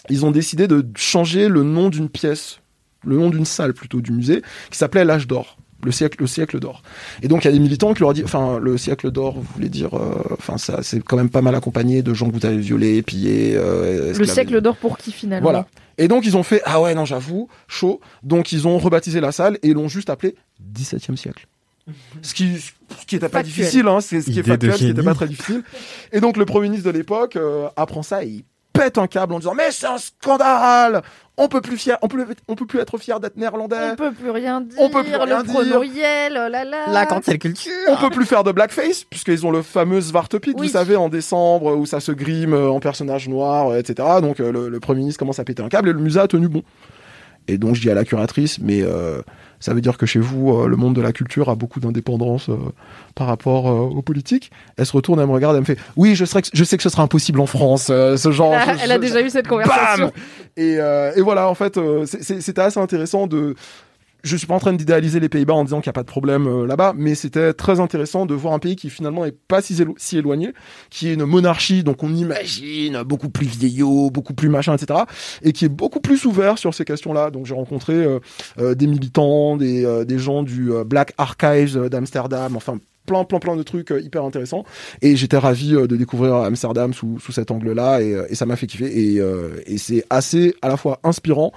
ils 0.10 0.26
ont 0.26 0.32
décidé 0.32 0.68
de 0.68 0.84
changer 0.96 1.48
le 1.48 1.62
nom 1.62 1.90
d'une 1.90 2.10
pièce, 2.10 2.61
le 3.06 3.18
nom 3.18 3.30
d'une 3.30 3.46
salle 3.46 3.74
plutôt 3.74 4.02
du 4.02 4.12
musée, 4.12 4.42
qui 4.70 4.78
s'appelait 4.78 5.06
l'âge 5.06 5.28
d'or. 5.28 5.58
Le 5.84 5.92
siècle, 5.92 6.18
le 6.20 6.28
siècle 6.28 6.60
d'or. 6.60 6.84
Et 7.24 7.28
donc 7.28 7.44
il 7.44 7.48
y 7.48 7.50
a 7.50 7.52
des 7.52 7.60
militants 7.60 7.96
qui 7.96 8.02
leur 8.02 8.10
ont 8.10 8.14
dit, 8.14 8.24
enfin 8.24 8.60
le 8.60 8.78
siècle 8.78 9.10
d'or, 9.10 9.34
vous 9.34 9.48
voulez 9.56 9.68
dire, 9.70 9.96
euh, 9.98 10.14
enfin 10.38 10.60
ça, 10.60 10.84
c'est 10.84 11.04
quand 11.04 11.18
même 11.18 11.32
pas 11.32 11.42
mal 11.42 11.56
accompagné 11.56 12.04
de 12.04 12.14
gens 12.14 12.30
que 12.30 12.36
vous 12.38 12.46
avez 12.46 12.60
violés, 12.60 13.02
pillés. 13.02 13.54
euh, 13.56 14.14
Le 14.16 14.26
siècle 14.28 14.62
d'or 14.62 14.78
pour 14.78 15.00
qui 15.00 15.12
finalement 15.12 15.42
Voilà. 15.50 15.66
Et 15.98 16.08
donc 16.08 16.26
ils 16.28 16.38
ont 16.38 16.44
fait 16.44 16.62
ah 16.66 16.80
ouais 16.82 16.94
non 16.94 17.06
j'avoue 17.06 17.48
chaud. 17.68 18.00
Donc 18.22 18.52
ils 18.52 18.68
ont 18.68 18.78
rebaptisé 18.78 19.20
la 19.22 19.32
salle 19.32 19.58
et 19.64 19.74
l'ont 19.74 19.88
juste 19.88 20.12
appelé 20.12 20.36
17e 20.76 21.16
siècle. 21.16 21.48
Ce 22.22 22.36
qui 22.36 22.60
ce 22.60 23.06
qui 23.08 23.16
était 23.16 23.28
pas 23.28 23.40
Factuel. 23.40 23.56
difficile 23.66 23.88
hein, 23.88 24.02
c'est 24.02 24.22
ce 24.22 24.26
qui 24.26 24.34
Idée 24.34 24.42
de 24.44 24.48
factuel, 24.50 24.74
ce 24.74 24.78
qui 24.78 24.84
était 24.86 24.94
génie. 24.98 25.06
pas 25.08 25.16
très 25.16 25.28
difficile. 25.28 25.64
Et 26.12 26.20
donc 26.20 26.38
le 26.38 26.46
premier 26.46 26.70
ministre 26.70 26.92
de 26.92 26.96
l'époque 26.96 27.38
euh, 27.38 27.68
apprend 27.76 28.04
ça 28.04 28.24
et 28.24 28.28
il 28.28 28.44
pète 28.72 29.00
un 29.00 29.08
câble 29.08 29.34
en 29.34 29.40
disant 29.40 29.56
mais 29.56 29.72
c'est 29.72 29.88
un 29.88 29.98
scandale. 29.98 31.02
On 31.44 31.48
peut 31.48 31.62
plus 31.62 31.78
fier 31.78 31.98
on 32.02 32.08
peut 32.08 32.26
on 32.48 32.56
peut 32.56 32.66
plus 32.66 32.80
être 32.80 32.98
fier 32.98 33.20
d'être 33.20 33.36
néerlandais. 33.38 33.76
On 33.94 33.96
peut 33.96 34.12
plus 34.12 34.30
rien 34.30 34.62
dire. 34.62 34.78
On 34.80 34.90
peut 34.90 35.04
plus 35.04 35.16
rien 35.16 35.40
le 35.40 35.44
dire. 35.44 36.32
Oh 36.32 36.50
là 36.50 36.64
là. 36.64 36.86
La 36.88 37.06
cancel 37.06 37.40
culture 37.40 37.72
On 37.90 37.98
peut 37.98 38.10
plus 38.10 38.26
faire 38.26 38.44
de 38.44 38.52
blackface 38.52 39.04
puisqu'ils 39.04 39.46
ont 39.46 39.52
le 39.52 39.62
fameux 39.62 40.02
Svartepit, 40.02 40.54
Oui. 40.58 40.68
vous 40.68 40.74
savez, 40.74 40.96
en 40.96 41.10
décembre 41.10 41.76
où 41.76 41.86
ça 41.86 42.00
se 42.00 42.12
grime 42.12 42.54
euh, 42.54 42.70
en 42.70 42.80
personnage 42.80 43.28
noir, 43.28 43.70
euh, 43.72 43.80
etc. 43.80 44.08
Donc 44.22 44.40
euh, 44.40 44.52
le, 44.52 44.70
le 44.70 44.80
premier 44.80 45.00
ministre 45.00 45.20
commence 45.20 45.40
à 45.40 45.44
péter 45.44 45.64
un 45.64 45.70
câble 45.70 45.90
et 45.90 45.94
le 45.94 46.00
musée 46.00 46.20
a 46.20 46.28
tenu 46.28 46.48
bon. 46.48 46.62
Et 47.48 47.58
donc 47.58 47.76
je 47.76 47.82
dis 47.82 47.90
à 47.90 47.96
la 47.96 48.06
curatrice, 48.06 48.60
mais 48.60 48.82
euh, 48.84 49.22
ça 49.62 49.74
veut 49.74 49.80
dire 49.80 49.98
que 49.98 50.06
chez 50.06 50.20
vous, 50.20 50.52
euh, 50.52 50.68
le 50.68 50.76
monde 50.76 50.96
de 50.96 51.02
la 51.02 51.14
culture 51.14 51.50
a 51.50 51.56
beaucoup 51.56 51.80
d'indépendance 51.80 52.50
euh, 52.50 52.58
par 53.16 53.28
rapport 53.28 53.70
euh, 53.70 53.96
aux 53.96 54.02
politiques. 54.02 54.52
Elle 54.76 54.86
se 54.86 54.92
retourne, 54.92 55.20
elle 55.20 55.28
me 55.28 55.32
regarde, 55.32 55.56
elle 55.56 55.62
me 55.62 55.66
fait, 55.66 55.78
oui, 55.96 56.16
je, 56.16 56.26
serais, 56.26 56.42
je 56.52 56.64
sais 56.64 56.76
que 56.76 56.84
ce 56.84 56.90
sera 56.90 57.04
impossible 57.04 57.40
en 57.40 57.46
France, 57.46 57.86
ce 57.86 58.32
genre. 58.32 58.54
Elle 58.54 58.70
a, 58.70 58.76
elle 58.84 58.92
a 58.92 59.00
déjà 59.00 59.22
eu 59.22 59.30
cette 59.30 59.48
conversation. 59.48 60.08
Bam 60.08 60.24
et, 60.58 60.74
et 61.16 61.22
voilà, 61.22 61.48
en 61.48 61.56
fait, 61.56 61.80
c'était 62.06 62.62
assez 62.62 62.80
intéressant 62.80 63.28
de. 63.28 63.56
Je 64.24 64.36
suis 64.38 64.48
pas 64.48 64.56
en 64.56 64.60
train 64.60 64.74
d'idéaliser 64.74 65.20
les 65.20 65.30
Pays-Bas 65.30 65.54
en 65.54 65.64
disant 65.64 65.82
qu'il 65.82 65.90
n'y 65.90 65.94
a 65.94 65.94
pas 65.94 66.04
de 66.04 66.08
problème 66.08 66.48
euh, 66.48 66.68
là-bas, 66.68 66.94
mais 66.96 67.16
c'était 67.16 67.54
très 67.54 67.80
intéressant 67.80 68.26
de 68.26 68.34
voir 68.34 68.54
un 68.54 68.60
pays 68.60 68.76
qui 68.76 68.90
finalement 68.90 69.26
est 69.26 69.36
pas 69.48 69.62
si, 69.62 69.74
élo- 69.74 69.96
si 69.98 70.18
éloigné, 70.18 70.54
qui 70.90 71.10
est 71.10 71.14
une 71.14 71.26
monarchie, 71.26 71.84
donc 71.84 72.04
on 72.04 72.14
imagine 72.14 73.04
beaucoup 73.04 73.30
plus 73.30 73.48
vieillot, 73.48 74.12
beaucoup 74.12 74.34
plus 74.34 74.50
machin, 74.50 74.76
etc., 74.76 75.02
et 75.42 75.54
qui 75.54 75.66
est 75.66 75.70
beaucoup 75.70 76.00
plus 76.02 76.26
ouvert 76.26 76.58
sur 76.58 76.74
ces 76.74 76.86
questions-là. 76.86 77.32
Donc 77.32 77.46
j'ai 77.46 77.56
rencontré 77.56 77.94
euh, 77.94 78.20
euh, 78.60 78.76
des 78.76 78.88
militants, 78.88 79.58
des, 79.58 80.06
gens 80.18 80.44
du 80.44 80.72
Black 80.86 81.14
Archives 81.18 81.90
d'Amsterdam, 81.90 82.56
enfin 82.56 82.78
plein 83.06 83.24
plein 83.24 83.40
plein 83.40 83.56
de 83.56 83.64
trucs 83.64 83.92
euh, 83.92 84.00
hyper 84.02 84.24
intéressants 84.24 84.64
et 85.02 85.16
j'étais 85.16 85.38
ravi 85.38 85.76
euh, 85.76 85.88
de 85.88 85.96
découvrir 85.96 86.36
Amsterdam 86.36 86.94
sous, 86.94 87.20
sous 87.20 87.32
cet 87.32 87.52
angle-là 87.52 88.02
et, 88.02 88.14
euh, 88.14 88.26
et 88.30 88.36
ça 88.36 88.46
m'a 88.46 88.56
fait 88.56 88.68
kiffer 88.68 88.86
et, 89.16 89.20
euh, 89.20 89.60
et 89.66 89.78
c'est 89.78 90.04
assez 90.10 90.56
à 90.62 90.68
la 90.70 90.78
fois 90.78 91.00
inspirant 91.04 91.52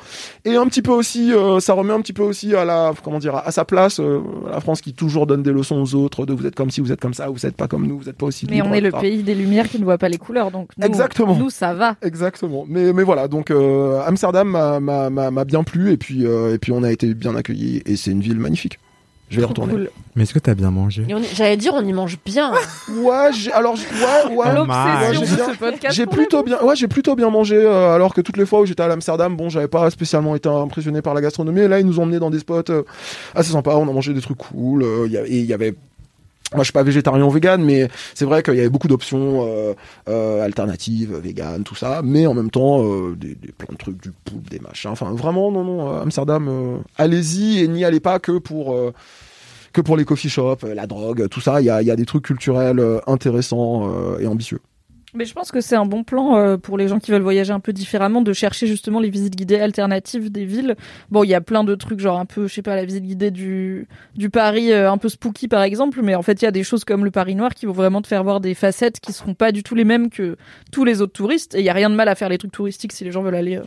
et 0.44 0.56
un 0.56 0.66
petit 0.66 0.82
peu 0.82 0.92
aussi 0.92 1.32
euh, 1.32 1.60
ça 1.60 1.74
remet 1.74 1.92
un 1.92 2.00
petit 2.00 2.12
peu 2.12 2.22
aussi 2.22 2.54
à 2.54 2.64
la 2.64 2.92
comment 3.02 3.18
dire 3.18 3.36
à 3.36 3.50
sa 3.50 3.64
place 3.64 4.00
la 4.00 4.60
France 4.60 4.80
qui 4.80 4.94
toujours 4.94 5.26
donne 5.26 5.42
des 5.42 5.52
leçons 5.52 5.76
aux 5.80 5.94
autres 5.94 6.26
de 6.26 6.32
vous 6.32 6.46
êtes 6.46 6.54
comme 6.54 6.70
ci 6.70 6.80
vous 6.80 6.92
êtes 6.92 7.00
comme 7.00 7.14
ça 7.14 7.28
vous 7.28 7.44
êtes 7.46 7.56
pas 7.56 7.68
comme 7.68 7.86
nous 7.86 7.98
vous 7.98 8.08
êtes 8.08 8.16
pas 8.16 8.26
aussi 8.26 8.46
Mais 8.48 8.56
libre, 8.56 8.68
on 8.70 8.74
est 8.74 8.80
le 8.80 8.88
etc. 8.88 9.00
pays 9.02 9.22
des 9.22 9.34
lumières 9.34 9.68
qui 9.68 9.78
ne 9.78 9.84
voit 9.84 9.98
pas 9.98 10.08
les 10.08 10.18
couleurs, 10.18 10.50
donc 10.50 10.70
nous, 10.78 10.86
Exactement. 10.86 11.36
nous 11.36 11.50
ça 11.50 11.74
va. 11.74 11.96
Exactement. 12.02 12.64
Mais, 12.68 12.92
mais 12.92 13.02
voilà, 13.02 13.28
donc 13.28 13.50
euh, 13.50 14.00
Amsterdam 14.06 14.48
m'a- 14.48 15.44
bien 15.44 15.62
plu 15.64 15.92
et 15.92 15.96
puis, 15.96 16.26
euh, 16.26 16.54
et 16.54 16.58
puis 16.58 16.72
on 16.72 16.82
a 16.82 16.90
été 16.90 17.12
bien 17.14 17.34
accueillis 17.34 17.82
et 17.86 17.96
c'est 17.96 18.10
une 18.10 18.20
ville 18.20 18.38
magnifique. 18.38 18.78
Je 19.30 19.36
vais 19.36 19.42
y 19.42 19.46
retourner. 19.46 19.72
Cool. 19.72 19.90
Mais 20.14 20.22
est-ce 20.22 20.34
que 20.34 20.38
t'as 20.38 20.54
bien 20.54 20.70
mangé 20.70 21.04
Et 21.08 21.14
on 21.14 21.18
y- 21.18 21.24
J'allais 21.34 21.56
dire, 21.56 21.72
on 21.74 21.84
y 21.84 21.92
mange 21.92 22.18
bien. 22.24 22.52
Ouais, 23.00 23.32
j'ai- 23.32 23.50
alors 23.52 23.74
j- 23.74 23.84
ouais, 23.92 24.34
ouais. 24.36 24.44
Oh 24.46 24.50
j'ai 24.50 24.54
L'obsession 24.54 25.36
bien- 25.36 25.48
de 25.48 25.52
ce 25.54 25.58
podcast. 25.58 25.94
J'ai 25.96 26.04
pour 26.04 26.14
plutôt 26.14 26.42
bien, 26.42 26.62
ouais, 26.62 26.76
j'ai 26.76 26.86
plutôt 26.88 27.16
bien 27.16 27.30
mangé. 27.30 27.56
euh, 27.56 27.94
alors 27.94 28.14
que 28.14 28.20
toutes 28.20 28.36
les 28.36 28.46
fois 28.46 28.60
où 28.60 28.66
j'étais 28.66 28.82
à 28.82 28.92
Amsterdam, 28.92 29.34
bon, 29.36 29.48
j'avais 29.48 29.66
pas 29.68 29.90
spécialement 29.90 30.36
été 30.36 30.48
impressionné 30.48 31.02
par 31.02 31.14
la 31.14 31.20
gastronomie. 31.20 31.60
Et 31.60 31.68
là, 31.68 31.80
ils 31.80 31.86
nous 31.86 31.98
ont 31.98 32.02
emmenés 32.04 32.18
dans 32.20 32.30
des 32.30 32.38
spots 32.38 32.62
euh, 32.70 32.82
assez 33.34 33.50
sympas. 33.52 33.74
On 33.76 33.88
a 33.88 33.92
mangé 33.92 34.12
des 34.14 34.20
trucs 34.20 34.38
cool. 34.38 34.82
euh, 34.84 35.04
il 35.06 35.12
y 35.12 35.16
a- 35.18 35.26
et 35.26 35.38
il 35.38 35.46
y 35.46 35.52
avait 35.54 35.74
moi, 36.54 36.62
je 36.62 36.64
suis 36.64 36.72
pas 36.72 36.82
végétarien 36.82 37.24
ou 37.24 37.30
vegan, 37.30 37.62
mais 37.62 37.88
c'est 38.14 38.24
vrai 38.24 38.42
qu'il 38.42 38.54
y 38.54 38.60
avait 38.60 38.68
beaucoup 38.68 38.88
d'options 38.88 39.46
euh, 39.46 39.74
euh, 40.08 40.42
alternatives, 40.42 41.14
vegan, 41.16 41.62
tout 41.64 41.74
ça. 41.74 42.00
Mais 42.02 42.26
en 42.26 42.34
même 42.34 42.50
temps, 42.50 42.84
euh, 42.84 43.16
des, 43.16 43.34
des 43.34 43.52
plein 43.52 43.72
de 43.72 43.76
trucs, 43.76 44.00
du 44.00 44.12
poulpe, 44.24 44.48
des 44.50 44.60
machins. 44.60 44.90
Enfin, 44.90 45.12
vraiment, 45.12 45.50
non, 45.50 45.64
non. 45.64 46.00
Amsterdam, 46.00 46.82
allez-y 46.96 47.60
et 47.60 47.68
n'y 47.68 47.84
allez 47.84 48.00
pas 48.00 48.18
que 48.18 48.38
pour 48.38 48.76
que 49.72 49.80
pour 49.80 49.96
les 49.96 50.04
coffee 50.04 50.28
shops, 50.28 50.62
la 50.62 50.86
drogue, 50.86 51.28
tout 51.28 51.40
ça. 51.40 51.60
Il 51.60 51.64
y 51.64 51.70
a, 51.70 51.82
y 51.82 51.90
a 51.90 51.96
des 51.96 52.06
trucs 52.06 52.24
culturels 52.24 52.82
intéressants 53.06 53.90
et 54.20 54.26
ambitieux. 54.26 54.60
Mais 55.16 55.26
je 55.26 55.32
pense 55.32 55.52
que 55.52 55.60
c'est 55.60 55.76
un 55.76 55.86
bon 55.86 56.02
plan 56.02 56.36
euh, 56.36 56.56
pour 56.56 56.76
les 56.76 56.88
gens 56.88 56.98
qui 56.98 57.12
veulent 57.12 57.22
voyager 57.22 57.52
un 57.52 57.60
peu 57.60 57.72
différemment 57.72 58.20
de 58.20 58.32
chercher 58.32 58.66
justement 58.66 58.98
les 58.98 59.10
visites 59.10 59.36
guidées 59.36 59.60
alternatives 59.60 60.32
des 60.32 60.44
villes. 60.44 60.74
Bon, 61.08 61.22
il 61.22 61.28
y 61.28 61.34
a 61.34 61.40
plein 61.40 61.62
de 61.62 61.76
trucs 61.76 62.00
genre 62.00 62.18
un 62.18 62.26
peu, 62.26 62.48
je 62.48 62.54
sais 62.54 62.62
pas, 62.62 62.74
la 62.74 62.84
visite 62.84 63.04
guidée 63.04 63.30
du 63.30 63.86
du 64.16 64.28
Paris 64.28 64.72
euh, 64.72 64.90
un 64.90 64.98
peu 64.98 65.08
spooky 65.08 65.46
par 65.46 65.62
exemple, 65.62 66.00
mais 66.02 66.16
en 66.16 66.22
fait 66.22 66.42
il 66.42 66.44
y 66.44 66.48
a 66.48 66.50
des 66.50 66.64
choses 66.64 66.84
comme 66.84 67.04
le 67.04 67.12
Paris 67.12 67.36
noir 67.36 67.54
qui 67.54 67.66
vont 67.66 67.72
vraiment 67.72 68.02
te 68.02 68.08
faire 68.08 68.24
voir 68.24 68.40
des 68.40 68.54
facettes 68.54 68.98
qui 68.98 69.12
seront 69.12 69.34
pas 69.34 69.52
du 69.52 69.62
tout 69.62 69.76
les 69.76 69.84
mêmes 69.84 70.10
que 70.10 70.36
tous 70.72 70.84
les 70.84 71.00
autres 71.00 71.12
touristes. 71.12 71.54
Et 71.54 71.60
il 71.60 71.64
y 71.64 71.70
a 71.70 71.74
rien 71.74 71.90
de 71.90 71.94
mal 71.94 72.08
à 72.08 72.16
faire 72.16 72.28
les 72.28 72.38
trucs 72.38 72.52
touristiques 72.52 72.92
si 72.92 73.04
les 73.04 73.12
gens 73.12 73.22
veulent 73.22 73.36
aller 73.36 73.56
euh, 73.58 73.64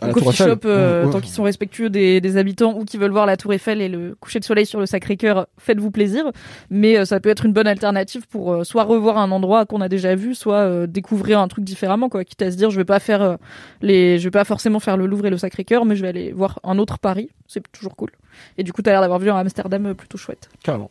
au 0.00 0.12
coffee 0.12 0.32
shop 0.36 0.60
euh, 0.64 1.04
Ouais, 1.04 1.12
tant 1.12 1.20
qu'ils 1.20 1.32
sont 1.32 1.42
respectueux 1.42 1.90
des, 1.90 2.20
des 2.20 2.36
habitants 2.36 2.76
ou 2.78 2.84
qui 2.84 2.96
veulent 2.96 3.12
voir 3.12 3.26
la 3.26 3.36
Tour 3.36 3.52
Eiffel 3.52 3.80
et 3.80 3.88
le 3.88 4.16
coucher 4.20 4.40
de 4.40 4.44
soleil 4.44 4.66
sur 4.66 4.80
le 4.80 4.86
Sacré-Cœur. 4.86 5.46
Faites-vous 5.58 5.90
plaisir, 5.90 6.24
mais 6.70 6.98
euh, 6.98 7.04
ça 7.04 7.20
peut 7.20 7.28
être 7.28 7.46
une 7.46 7.52
bonne 7.52 7.66
alternative 7.66 8.26
pour 8.28 8.52
euh, 8.52 8.64
soit 8.64 8.84
revoir 8.84 9.18
un 9.18 9.30
endroit 9.30 9.66
qu'on 9.66 9.80
a 9.80 9.88
déjà 9.88 10.14
vu, 10.14 10.34
soit 10.34 10.56
euh, 10.56 10.86
découvrir 10.86 11.38
un 11.40 11.48
truc 11.48 11.64
différemment 11.64 12.08
quoi. 12.08 12.24
Quitte 12.24 12.42
à 12.42 12.50
se 12.50 12.56
dire 12.56 12.70
je 12.70 12.76
vais 12.76 12.84
pas 12.84 13.00
faire 13.00 13.22
euh, 13.22 13.36
les, 13.80 14.18
je 14.18 14.24
vais 14.24 14.30
pas 14.30 14.44
forcément 14.44 14.80
faire 14.80 14.96
le 14.96 15.06
Louvre 15.06 15.26
et 15.26 15.30
le 15.30 15.38
Sacré-Cœur, 15.38 15.84
mais 15.84 15.96
je 15.96 16.02
vais 16.02 16.08
aller 16.08 16.32
voir 16.32 16.60
un 16.64 16.78
autre 16.78 16.98
Paris. 16.98 17.30
C'est 17.46 17.62
toujours 17.72 17.96
cool. 17.96 18.10
Et 18.58 18.62
du 18.62 18.72
coup, 18.72 18.82
t'as 18.82 18.92
l'air 18.92 19.00
d'avoir 19.02 19.18
vu 19.18 19.30
un 19.30 19.36
Amsterdam 19.36 19.94
plutôt 19.94 20.18
chouette. 20.18 20.48
Carrément. 20.62 20.90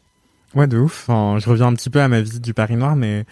Ouais, 0.54 0.68
de 0.68 0.78
ouf. 0.78 1.10
Enfin, 1.10 1.40
je 1.40 1.50
reviens 1.50 1.68
un 1.68 1.74
petit 1.74 1.90
peu 1.90 2.02
à 2.02 2.08
ma 2.08 2.22
visite 2.22 2.44
du 2.44 2.54
Paris 2.54 2.76
Noir, 2.76 2.96
mais 2.96 3.26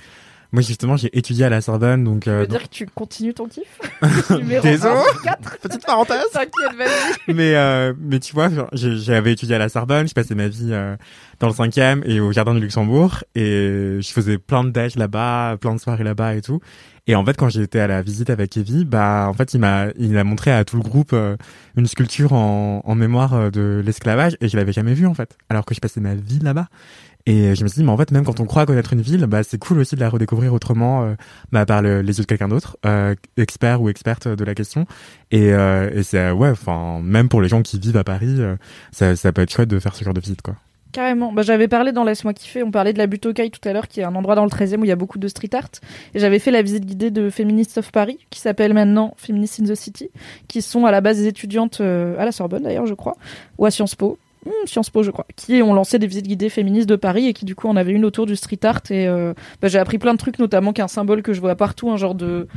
moi 0.51 0.61
justement, 0.63 0.97
j'ai 0.97 1.15
étudié 1.17 1.45
à 1.45 1.49
la 1.49 1.61
Sorbonne, 1.61 2.03
donc. 2.03 2.25
Ça 2.25 2.31
euh, 2.31 2.39
veut 2.41 2.47
donc- 2.47 2.59
dire 2.59 2.69
que 2.69 2.73
tu 2.73 2.85
continues 2.87 3.33
ton 3.33 3.47
kiff 3.47 3.79
Numéro 4.31 4.63
Désolé. 4.63 4.95
4 5.23 5.57
Petite 5.59 5.85
parenthèse. 5.85 6.23
T'inquiète, 6.33 6.75
vas-y. 6.77 7.33
mais 7.35 7.55
euh, 7.55 7.93
mais 7.99 8.19
tu 8.19 8.33
vois, 8.33 8.49
j'avais 8.73 9.33
étudié 9.33 9.55
à 9.55 9.59
la 9.59 9.69
Sorbonne, 9.69 10.07
je 10.07 10.13
passais 10.13 10.35
ma 10.35 10.47
vie 10.47 10.69
euh, 10.71 10.95
dans 11.39 11.47
le 11.47 11.53
cinquième 11.53 12.01
et 12.05 12.19
au 12.19 12.31
jardin 12.31 12.53
du 12.55 12.61
Luxembourg 12.61 13.23
et 13.35 13.97
je 14.01 14.11
faisais 14.11 14.37
plein 14.37 14.63
de 14.63 14.69
déj 14.71 14.95
là-bas, 14.95 15.57
plein 15.61 15.75
de 15.75 15.79
soirées 15.79 16.03
là-bas 16.03 16.35
et 16.35 16.41
tout. 16.41 16.59
Et 17.07 17.15
en 17.15 17.25
fait, 17.25 17.35
quand 17.37 17.49
j'étais 17.49 17.79
à 17.79 17.87
la 17.87 18.03
visite 18.03 18.29
avec 18.29 18.55
Evie, 18.55 18.85
bah 18.85 19.25
en 19.27 19.33
fait, 19.33 19.55
il 19.55 19.59
m'a 19.59 19.87
il 19.97 20.15
a 20.15 20.23
montré 20.23 20.51
à 20.51 20.63
tout 20.63 20.75
le 20.77 20.83
groupe 20.83 21.09
euh, 21.13 21.37
une 21.75 21.87
sculpture 21.87 22.33
en, 22.33 22.81
en 22.85 22.95
mémoire 22.95 23.33
euh, 23.33 23.49
de 23.49 23.81
l'esclavage 23.83 24.37
et 24.41 24.47
je 24.47 24.55
l'avais 24.57 24.73
jamais 24.73 24.93
vue 24.93 25.07
en 25.07 25.15
fait, 25.15 25.35
alors 25.49 25.65
que 25.65 25.73
je 25.73 25.79
passais 25.79 26.01
ma 26.01 26.13
vie 26.13 26.37
là-bas. 26.39 26.67
Et 27.25 27.53
je 27.53 27.63
me 27.63 27.67
suis 27.67 27.79
dit, 27.79 27.83
mais 27.83 27.91
en 27.91 27.97
fait, 27.97 28.11
même 28.11 28.23
quand 28.25 28.39
on 28.39 28.45
croit 28.45 28.65
connaître 28.65 28.93
une 28.93 29.01
ville, 29.01 29.25
bah, 29.27 29.43
c'est 29.43 29.57
cool 29.59 29.79
aussi 29.79 29.95
de 29.95 29.99
la 29.99 30.09
redécouvrir 30.09 30.53
autrement, 30.53 31.03
euh, 31.03 31.15
bah, 31.51 31.65
par 31.65 31.81
le- 31.81 32.01
les 32.01 32.17
yeux 32.17 32.23
de 32.23 32.27
quelqu'un 32.27 32.47
d'autre, 32.47 32.77
euh, 32.85 33.13
expert 33.37 33.81
ou 33.81 33.89
experte 33.89 34.27
de 34.27 34.43
la 34.43 34.55
question. 34.55 34.85
Et, 35.31 35.53
euh, 35.53 35.89
et 35.93 36.03
c'est, 36.03 36.31
ouais, 36.31 36.49
enfin, 36.49 37.01
même 37.03 37.29
pour 37.29 37.41
les 37.41 37.49
gens 37.49 37.61
qui 37.61 37.77
vivent 37.77 37.97
à 37.97 38.03
Paris, 38.03 38.35
euh, 38.39 38.55
ça, 38.91 39.31
peut 39.31 39.41
être 39.41 39.51
chouette 39.51 39.69
de 39.69 39.79
faire 39.79 39.95
ce 39.95 40.03
genre 40.03 40.13
de 40.13 40.21
visite, 40.21 40.41
quoi. 40.41 40.55
Carrément. 40.91 41.31
Bah, 41.31 41.43
j'avais 41.43 41.67
parlé 41.67 41.91
dans 41.91 42.03
Laisse-moi 42.03 42.33
kiffer, 42.33 42.63
on 42.63 42.71
parlait 42.71 42.93
de 42.93 42.97
la 42.97 43.05
butte 43.05 43.27
aux 43.27 43.33
cailles 43.33 43.51
tout 43.51 43.67
à 43.69 43.73
l'heure, 43.73 43.87
qui 43.87 43.99
est 43.99 44.03
un 44.03 44.15
endroit 44.15 44.33
dans 44.33 44.43
le 44.43 44.49
13e 44.49 44.81
où 44.81 44.85
il 44.85 44.87
y 44.87 44.91
a 44.91 44.95
beaucoup 44.95 45.19
de 45.19 45.27
street 45.27 45.49
art. 45.53 45.69
Et 46.15 46.19
j'avais 46.19 46.39
fait 46.39 46.49
la 46.49 46.63
visite 46.63 46.83
guidée 46.85 47.11
de 47.11 47.29
Feminists 47.29 47.77
of 47.77 47.91
Paris, 47.91 48.17
qui 48.31 48.39
s'appelle 48.39 48.73
maintenant 48.73 49.13
Feminists 49.17 49.59
in 49.59 49.65
the 49.65 49.75
City, 49.75 50.09
qui 50.47 50.63
sont 50.63 50.85
à 50.85 50.91
la 50.91 51.01
base 51.01 51.17
des 51.17 51.27
étudiantes 51.27 51.79
euh, 51.81 52.15
à 52.17 52.25
la 52.25 52.31
Sorbonne 52.31 52.63
d'ailleurs, 52.63 52.87
je 52.87 52.95
crois, 52.95 53.13
ou 53.59 53.67
à 53.67 53.71
Sciences 53.71 53.93
Po. 53.93 54.17
Hmm, 54.45 54.65
Sciences 54.65 54.89
Po, 54.89 55.03
je 55.03 55.11
crois, 55.11 55.25
qui 55.35 55.61
ont 55.61 55.73
lancé 55.73 55.99
des 55.99 56.07
visites 56.07 56.27
guidées 56.27 56.49
féministes 56.49 56.87
de 56.87 56.95
Paris 56.95 57.27
et 57.27 57.33
qui 57.33 57.45
du 57.45 57.55
coup 57.55 57.67
en 57.67 57.75
avait 57.75 57.91
une 57.91 58.05
autour 58.05 58.25
du 58.25 58.35
street 58.35 58.59
art 58.63 58.81
et 58.89 59.07
euh, 59.07 59.33
bah, 59.61 59.67
j'ai 59.67 59.79
appris 59.79 59.97
plein 59.97 60.13
de 60.13 60.17
trucs, 60.17 60.39
notamment 60.39 60.71
qu'un 60.71 60.87
symbole 60.87 61.21
que 61.21 61.33
je 61.33 61.41
vois 61.41 61.55
partout, 61.55 61.91
un 61.91 61.97
genre 61.97 62.15
de 62.15 62.47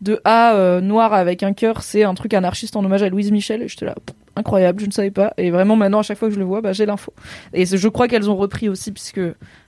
de 0.00 0.20
A 0.24 0.54
euh, 0.54 0.80
noir 0.80 1.12
avec 1.12 1.42
un 1.42 1.52
cœur, 1.52 1.82
c'est 1.82 2.04
un 2.04 2.14
truc 2.14 2.32
anarchiste 2.34 2.76
en 2.76 2.84
hommage 2.84 3.02
à 3.02 3.08
Louise 3.08 3.30
Michel. 3.30 3.62
Et 3.62 3.68
j'étais 3.68 3.84
là, 3.84 3.94
pff, 3.94 4.16
incroyable, 4.36 4.80
je 4.80 4.86
ne 4.86 4.90
savais 4.90 5.10
pas. 5.10 5.34
Et 5.36 5.50
vraiment 5.50 5.76
maintenant, 5.76 5.98
à 6.00 6.02
chaque 6.02 6.18
fois 6.18 6.28
que 6.28 6.34
je 6.34 6.38
le 6.38 6.44
vois, 6.44 6.60
bah, 6.60 6.72
j'ai 6.72 6.86
l'info. 6.86 7.12
Et 7.52 7.66
je 7.66 7.88
crois 7.88 8.08
qu'elles 8.08 8.30
ont 8.30 8.36
repris 8.36 8.68
aussi 8.68 8.92
puisque 8.92 9.20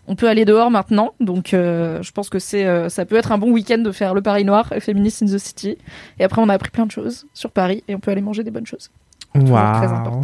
on 0.06 0.16
peut 0.16 0.28
aller 0.28 0.44
dehors 0.44 0.70
maintenant. 0.70 1.12
Donc 1.20 1.52
euh, 1.54 2.02
je 2.02 2.12
pense 2.12 2.30
que 2.30 2.38
c'est 2.38 2.66
euh, 2.66 2.88
ça 2.88 3.04
peut 3.04 3.16
être 3.16 3.32
un 3.32 3.38
bon 3.38 3.50
week-end 3.50 3.78
de 3.78 3.92
faire 3.92 4.14
le 4.14 4.22
Paris 4.22 4.44
noir 4.44 4.72
et 4.72 4.80
Feminist 4.80 5.22
in 5.22 5.26
the 5.26 5.38
City. 5.38 5.76
Et 6.18 6.24
après, 6.24 6.40
on 6.40 6.48
a 6.48 6.54
appris 6.54 6.70
plein 6.70 6.86
de 6.86 6.90
choses 6.90 7.26
sur 7.34 7.50
Paris 7.50 7.84
et 7.88 7.94
on 7.94 8.00
peut 8.00 8.10
aller 8.10 8.22
manger 8.22 8.42
des 8.42 8.50
bonnes 8.50 8.66
choses. 8.66 8.90
Toujours 9.34 9.56
très 9.56 9.86
important. 9.86 10.22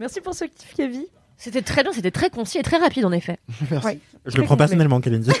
Merci 0.00 0.20
pour 0.20 0.34
ce 0.34 0.44
kiff, 0.44 0.74
Kevin. 0.74 1.04
C'était 1.38 1.62
très 1.62 1.82
bien, 1.82 1.92
c'était 1.92 2.10
très 2.10 2.30
concis 2.30 2.58
et 2.58 2.62
très 2.62 2.78
rapide 2.78 3.04
en 3.04 3.12
effet. 3.12 3.38
Merci. 3.70 3.98
Je 4.24 4.36
le 4.36 4.44
prends 4.44 4.56
personnellement, 4.56 5.00
Kalindi. 5.00 5.30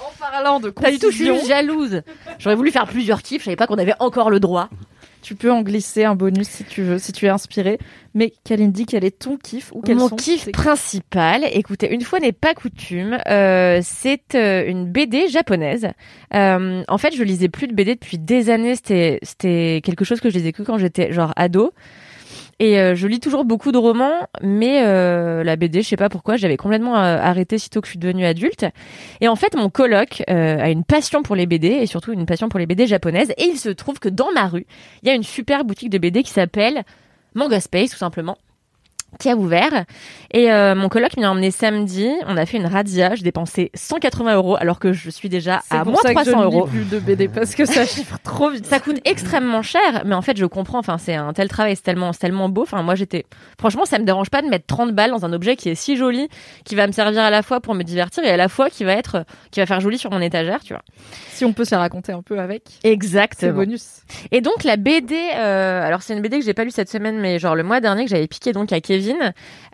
En 0.00 0.12
parlant 0.18 0.60
de 0.60 0.70
Pas 0.70 0.90
du 0.90 0.98
tout, 0.98 1.10
je 1.10 1.18
concision, 1.18 1.38
suis 1.38 1.48
jalouse. 1.48 2.02
J'aurais 2.38 2.56
voulu 2.56 2.70
faire 2.70 2.86
plusieurs 2.86 3.22
kiffs, 3.22 3.40
je 3.40 3.44
savais 3.46 3.56
pas 3.56 3.66
qu'on 3.66 3.78
avait 3.78 3.94
encore 3.98 4.30
le 4.30 4.38
droit. 4.38 4.68
tu 5.22 5.34
peux 5.34 5.50
en 5.50 5.62
glisser 5.62 6.04
un 6.04 6.14
bonus 6.14 6.48
si 6.48 6.64
tu 6.64 6.82
veux, 6.82 6.98
si 6.98 7.12
tu 7.12 7.26
es 7.26 7.28
inspiré. 7.28 7.78
Mais 8.14 8.32
Kalindi, 8.44 8.86
quel 8.86 9.04
est 9.04 9.18
ton 9.18 9.36
kiff 9.36 9.72
ou 9.72 9.82
Mon 9.86 10.08
sont 10.08 10.16
kiff 10.16 10.50
principal, 10.52 11.44
écoutez, 11.52 11.92
une 11.92 12.02
fois 12.02 12.20
n'est 12.20 12.32
pas 12.32 12.54
coutume, 12.54 13.18
euh, 13.28 13.80
c'est 13.82 14.34
euh, 14.34 14.66
une 14.66 14.90
BD 14.90 15.28
japonaise. 15.28 15.88
Euh, 16.34 16.82
en 16.86 16.98
fait, 16.98 17.14
je 17.14 17.22
lisais 17.22 17.48
plus 17.48 17.66
de 17.66 17.74
BD 17.74 17.94
depuis 17.94 18.18
des 18.18 18.50
années. 18.50 18.74
C'était 18.74 19.18
c'était 19.22 19.80
quelque 19.84 20.04
chose 20.04 20.20
que 20.20 20.30
je 20.30 20.34
lisais 20.36 20.52
que 20.52 20.62
quand 20.62 20.78
j'étais 20.78 21.12
genre 21.12 21.32
ado. 21.36 21.72
Et 22.60 22.78
euh, 22.78 22.94
je 22.94 23.08
lis 23.08 23.20
toujours 23.20 23.46
beaucoup 23.46 23.72
de 23.72 23.78
romans, 23.78 24.28
mais 24.42 24.82
euh, 24.84 25.42
la 25.42 25.56
BD, 25.56 25.80
je 25.80 25.88
sais 25.88 25.96
pas 25.96 26.10
pourquoi, 26.10 26.36
j'avais 26.36 26.58
complètement 26.58 26.94
euh, 26.94 27.16
arrêté 27.16 27.56
sitôt 27.56 27.80
que 27.80 27.86
je 27.86 27.92
suis 27.92 27.98
devenue 27.98 28.26
adulte. 28.26 28.66
Et 29.22 29.28
en 29.28 29.34
fait, 29.34 29.56
mon 29.56 29.70
coloc 29.70 30.22
a 30.28 30.68
une 30.68 30.84
passion 30.84 31.22
pour 31.22 31.34
les 31.36 31.46
BD 31.46 31.68
et 31.68 31.86
surtout 31.86 32.12
une 32.12 32.26
passion 32.26 32.50
pour 32.50 32.60
les 32.60 32.66
BD 32.66 32.86
japonaises. 32.86 33.30
Et 33.38 33.44
il 33.44 33.56
se 33.56 33.70
trouve 33.70 33.98
que 33.98 34.10
dans 34.10 34.30
ma 34.32 34.46
rue, 34.46 34.66
il 35.02 35.08
y 35.08 35.10
a 35.10 35.14
une 35.14 35.22
super 35.22 35.64
boutique 35.64 35.88
de 35.88 35.96
BD 35.96 36.22
qui 36.22 36.32
s'appelle 36.32 36.84
Manga 37.34 37.60
Space, 37.60 37.90
tout 37.90 37.96
simplement 37.96 38.36
qui 39.18 39.28
a 39.28 39.36
ouvert 39.36 39.84
et 40.32 40.52
euh, 40.52 40.74
mon 40.74 40.88
coloc 40.88 41.16
m'y 41.16 41.24
a 41.24 41.30
emmené 41.30 41.50
samedi 41.50 42.08
on 42.26 42.36
a 42.36 42.46
fait 42.46 42.56
une 42.56 42.66
radia 42.66 43.14
j'ai 43.14 43.24
dépensé 43.24 43.70
180 43.74 44.34
euros 44.36 44.56
alors 44.56 44.78
que 44.78 44.92
je 44.92 45.10
suis 45.10 45.28
déjà 45.28 45.62
à 45.70 45.82
pour 45.82 45.92
moins 45.92 46.02
ça 46.02 46.14
que 46.14 46.20
je 46.20 46.30
300 46.30 46.44
ne 46.44 46.50
lis 46.50 46.56
euros 46.56 46.66
plus 46.66 46.84
de 46.88 46.98
BD 46.98 47.28
parce 47.28 47.54
que 47.54 47.64
ça 47.64 47.86
chiffre 47.86 48.18
trop 48.22 48.50
vite. 48.50 48.66
ça 48.66 48.80
coûte 48.80 49.00
extrêmement 49.04 49.62
cher, 49.62 50.02
mais 50.04 50.14
en 50.14 50.22
fait, 50.22 50.36
je 50.36 50.46
comprends. 50.46 50.78
Enfin, 50.78 50.98
c'est 50.98 51.14
un 51.14 51.32
tel 51.32 51.48
travail, 51.48 51.76
c'est 51.76 51.82
tellement, 51.82 52.12
tellement 52.12 52.48
beau. 52.48 52.62
Enfin, 52.62 52.82
moi, 52.82 52.94
j'étais, 52.94 53.26
franchement, 53.58 53.84
ça 53.84 53.98
me 53.98 54.04
dérange 54.04 54.30
pas 54.30 54.42
de 54.42 54.48
mettre 54.48 54.66
30 54.66 54.94
balles 54.94 55.10
dans 55.10 55.24
un 55.24 55.32
objet 55.32 55.56
qui 55.56 55.68
est 55.68 55.74
si 55.74 55.96
joli, 55.96 56.28
qui 56.64 56.74
va 56.74 56.86
me 56.86 56.92
servir 56.92 57.22
à 57.22 57.30
la 57.30 57.42
fois 57.42 57.60
pour 57.60 57.74
me 57.74 57.82
divertir 57.82 58.24
et 58.24 58.30
à 58.30 58.36
la 58.36 58.48
fois 58.48 58.70
qui 58.70 58.84
va 58.84 58.92
être, 58.92 59.24
qui 59.50 59.60
va 59.60 59.66
faire 59.66 59.80
joli 59.80 59.98
sur 59.98 60.10
mon 60.10 60.20
étagère, 60.20 60.60
tu 60.62 60.72
vois. 60.72 60.82
Si 61.30 61.44
on 61.44 61.52
peut 61.52 61.64
se 61.64 61.74
la 61.74 61.78
raconter 61.78 62.12
un 62.12 62.22
peu 62.22 62.38
avec. 62.38 62.62
Exactement. 62.84 63.52
C'est 63.52 63.52
bonus. 63.52 63.86
Et 64.30 64.40
donc 64.40 64.64
la 64.64 64.76
BD, 64.76 65.14
euh, 65.14 65.82
alors 65.82 66.02
c'est 66.02 66.14
une 66.14 66.20
BD 66.20 66.38
que 66.38 66.44
j'ai 66.44 66.54
pas 66.54 66.64
lue 66.64 66.70
cette 66.70 66.90
semaine, 66.90 67.18
mais 67.18 67.38
genre 67.38 67.54
le 67.54 67.62
mois 67.62 67.80
dernier 67.80 68.04
que 68.04 68.10
j'avais 68.10 68.26
piqué 68.26 68.52
donc 68.52 68.72
à 68.72 68.80
Kevin, 68.80 68.99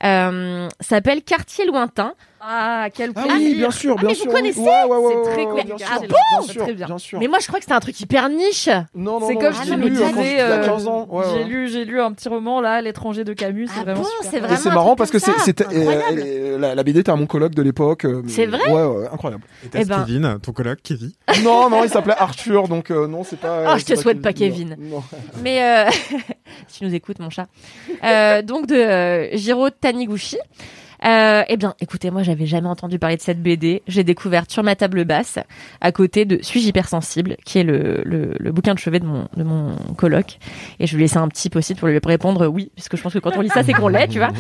euh, 0.05 0.69
s'appelle 0.81 1.23
Quartier 1.23 1.67
lointain. 1.67 2.15
Ah, 2.41 2.89
quel 2.93 3.13
Ah 3.17 3.25
oui, 3.29 3.55
bien 3.55 3.71
sûr, 3.71 3.95
Ah, 3.97 4.01
bien 4.01 4.09
mais 4.11 4.15
sûr. 4.15 4.27
vous 4.27 4.33
connaissez 4.37 4.61
Ouais, 4.61 4.67
ouais, 4.89 4.97
ouais, 4.97 5.13
C'est 5.13 5.17
ouais, 5.17 5.23
très 5.35 5.37
ouais, 5.47 5.63
connu. 5.63 5.75
bien 5.75 5.87
Ah 5.91 5.99
sûr, 5.99 6.09
bon 6.09 6.15
bien 6.39 6.43
sûr, 6.53 6.63
Très 6.63 6.73
bien. 6.75 6.87
bien 6.87 6.99
sûr. 6.99 7.19
Mais 7.19 7.29
moi 7.29 7.39
je 7.41 7.47
crois 7.47 7.59
que 7.59 7.65
c'était 7.65 7.75
un 7.75 7.81
truc 7.81 7.99
hyper 8.01 8.29
niche. 8.29 8.69
Non, 8.95 9.19
non, 9.21 9.27
C'est 9.27 9.35
non, 9.35 9.41
comme 9.41 9.53
je 9.55 9.63
je 9.65 9.71
l'ai 9.75 9.77
lu 9.77 9.91
disais, 9.91 10.05
quand 10.13 10.23
j'étais 10.23 10.41
à 10.41 10.45
euh, 10.47 10.65
15 10.67 10.87
ans. 10.87 11.07
Ouais, 11.11 11.25
j'ai 11.33 11.39
ouais. 11.39 11.45
lu, 11.45 11.69
j'ai 11.69 11.85
lu 11.85 12.01
un 12.01 12.13
petit 12.13 12.29
roman 12.29 12.61
là, 12.61 12.81
L'étranger 12.83 13.25
de 13.25 13.33
Camus. 13.33 13.69
C'est 13.69 13.81
Ah 13.81 13.85
vraiment 13.85 14.01
bon, 14.03 14.07
super. 14.23 14.31
c'est 14.31 14.37
Et 14.37 14.41
vraiment 14.41 14.57
c'est 14.59 14.69
un 14.69 14.75
marrant 14.75 14.87
truc 14.97 14.99
parce 14.99 15.11
que 15.11 15.19
comme 15.19 15.33
c'est- 15.35 15.39
ça. 15.39 15.45
c'était 15.45 15.65
euh, 15.65 15.69
Incroyable. 15.89 16.23
euh, 16.25 16.59
la, 16.59 16.75
la 16.75 16.83
BD 16.85 17.01
était 17.01 17.11
à 17.11 17.17
mon 17.17 17.27
coloc 17.27 17.55
de 17.55 17.63
l'époque. 17.63 18.05
euh, 18.05 18.23
C'est 18.29 18.47
vrai 18.47 18.71
Ouais, 18.71 18.85
ouais, 18.85 19.07
incroyable. 19.13 19.43
Et 19.65 19.67
Eh 19.67 19.69
t'as 19.71 19.85
ben- 19.85 20.05
Kevin, 20.07 20.39
ton 20.43 20.53
coloc, 20.53 20.79
Kevin. 20.83 21.11
Non, 21.43 21.71
non, 21.71 21.85
il 21.85 21.91
s'appelait 21.91 22.15
Arthur, 22.19 22.69
donc 22.69 22.91
euh, 22.91 23.07
non, 23.09 23.25
c'est 23.25 23.41
pas. 23.41 23.63
Oh, 23.75 23.79
je 23.79 23.85
c'est 23.85 23.95
te 23.97 24.01
souhaite 24.01 24.21
pas 24.23 24.33
Kevin. 24.33 24.77
Non. 24.79 25.03
Mais 25.43 25.63
euh, 25.63 25.91
si 26.69 26.81
tu 26.81 26.85
nous 26.85 26.95
écoutes, 26.95 27.19
mon 27.19 27.31
chat. 27.31 27.47
Euh, 28.05 28.43
donc 28.43 28.67
de 28.67 28.75
euh, 28.77 29.37
Jiro 29.37 29.71
Taniguchi. 29.71 30.37
Euh, 31.07 31.45
eh 31.49 31.57
bien, 31.57 31.75
écoutez, 31.81 32.11
moi, 32.11 32.23
j'avais 32.23 32.47
jamais 32.47 32.69
entendu 32.69 32.99
parler 32.99 33.17
de 33.17 33.23
cette 33.23 33.41
BD. 33.41 33.83
J'ai 33.87 34.03
découvert 34.03 34.45
sur 34.49 34.63
ma 34.63 34.75
table 34.75 35.05
basse, 35.05 35.39
à 35.81 35.93
côté 35.93 36.25
de 36.25 36.43
Suis-je 36.43 36.69
hypersensible, 36.69 37.37
qui 37.45 37.59
est 37.59 37.63
le, 37.63 38.03
le, 38.05 38.35
le 38.39 38.53
bouquin 38.53 38.75
de 38.75 38.79
chevet 38.79 38.99
de 38.99 39.07
mon, 39.07 39.29
de 39.37 39.45
mon 39.45 39.77
coloc. 39.97 40.39
Et 40.81 40.87
je 40.87 40.97
lui 40.97 41.03
ai 41.03 41.05
laissé 41.05 41.19
un 41.19 41.29
petit 41.29 41.49
post-it 41.49 41.79
pour 41.79 41.89
lui 41.89 42.01
répondre 42.05 42.47
oui, 42.49 42.71
puisque 42.75 42.97
je 42.97 43.03
pense 43.03 43.13
que 43.13 43.19
quand 43.19 43.37
on 43.37 43.41
lit 43.41 43.51
ça, 43.51 43.63
c'est 43.63 43.73
qu'on 43.73 43.89
l'est, 43.89 44.09
tu 44.09 44.19
vois. 44.19 44.31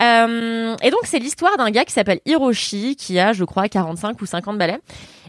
Euh, 0.00 0.76
et 0.82 0.90
donc, 0.90 1.00
c'est 1.04 1.18
l'histoire 1.18 1.56
d'un 1.58 1.70
gars 1.70 1.84
qui 1.84 1.92
s'appelle 1.92 2.20
Hiroshi, 2.24 2.96
qui 2.96 3.18
a, 3.18 3.32
je 3.32 3.44
crois, 3.44 3.68
45 3.68 4.20
ou 4.20 4.26
50 4.26 4.56
balais, 4.56 4.78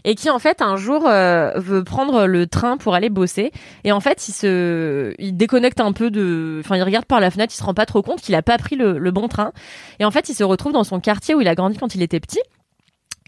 et 0.06 0.14
qui, 0.14 0.30
en 0.30 0.38
fait, 0.38 0.62
un 0.62 0.76
jour, 0.76 1.06
euh, 1.06 1.50
veut 1.56 1.82
prendre 1.82 2.26
le 2.26 2.46
train 2.46 2.76
pour 2.76 2.94
aller 2.94 3.10
bosser. 3.10 3.50
Et 3.82 3.90
en 3.90 4.00
fait, 4.00 4.28
il 4.28 4.32
se, 4.32 5.12
il 5.18 5.36
déconnecte 5.36 5.80
un 5.80 5.92
peu 5.92 6.12
de, 6.12 6.62
enfin, 6.64 6.76
il 6.76 6.82
regarde 6.84 7.06
par 7.06 7.18
la 7.18 7.30
fenêtre, 7.32 7.52
il 7.52 7.58
se 7.58 7.64
rend 7.64 7.74
pas 7.74 7.86
trop 7.86 8.02
compte 8.02 8.20
qu'il 8.20 8.36
a 8.36 8.42
pas 8.42 8.56
pris 8.56 8.76
le, 8.76 8.98
le 8.98 9.10
bon 9.10 9.26
train. 9.26 9.52
Et 9.98 10.04
en 10.04 10.12
fait, 10.12 10.28
il 10.28 10.34
se 10.34 10.44
retrouve 10.44 10.72
dans 10.72 10.84
son 10.84 11.00
quartier 11.00 11.34
où 11.34 11.40
il 11.40 11.48
a 11.48 11.56
grandi 11.56 11.76
quand 11.76 11.96
il 11.96 12.02
était 12.02 12.20
petit. 12.20 12.40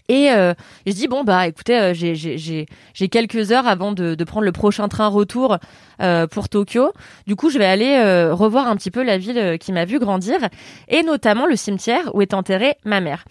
Et 0.09 0.31
euh, 0.31 0.55
je 0.87 0.93
dis 0.93 1.07
bon 1.07 1.23
bah 1.23 1.47
écoutez 1.47 1.79
euh, 1.79 1.93
j'ai 1.93 2.15
j'ai 2.15 2.65
j'ai 2.93 3.07
quelques 3.09 3.51
heures 3.51 3.67
avant 3.67 3.91
de, 3.91 4.15
de 4.15 4.23
prendre 4.23 4.43
le 4.43 4.51
prochain 4.51 4.87
train 4.87 5.07
retour 5.07 5.59
euh, 6.01 6.25
pour 6.25 6.49
Tokyo. 6.49 6.91
Du 7.27 7.35
coup 7.35 7.51
je 7.51 7.59
vais 7.59 7.65
aller 7.65 7.95
euh, 7.99 8.33
revoir 8.33 8.67
un 8.67 8.75
petit 8.75 8.89
peu 8.89 9.03
la 9.03 9.19
ville 9.19 9.37
euh, 9.37 9.57
qui 9.57 9.71
m'a 9.71 9.85
vu 9.85 9.99
grandir 9.99 10.39
et 10.87 11.03
notamment 11.03 11.45
le 11.45 11.55
cimetière 11.55 12.09
où 12.15 12.23
est 12.23 12.33
enterrée 12.33 12.73
ma 12.85 13.01
mère. 13.01 13.23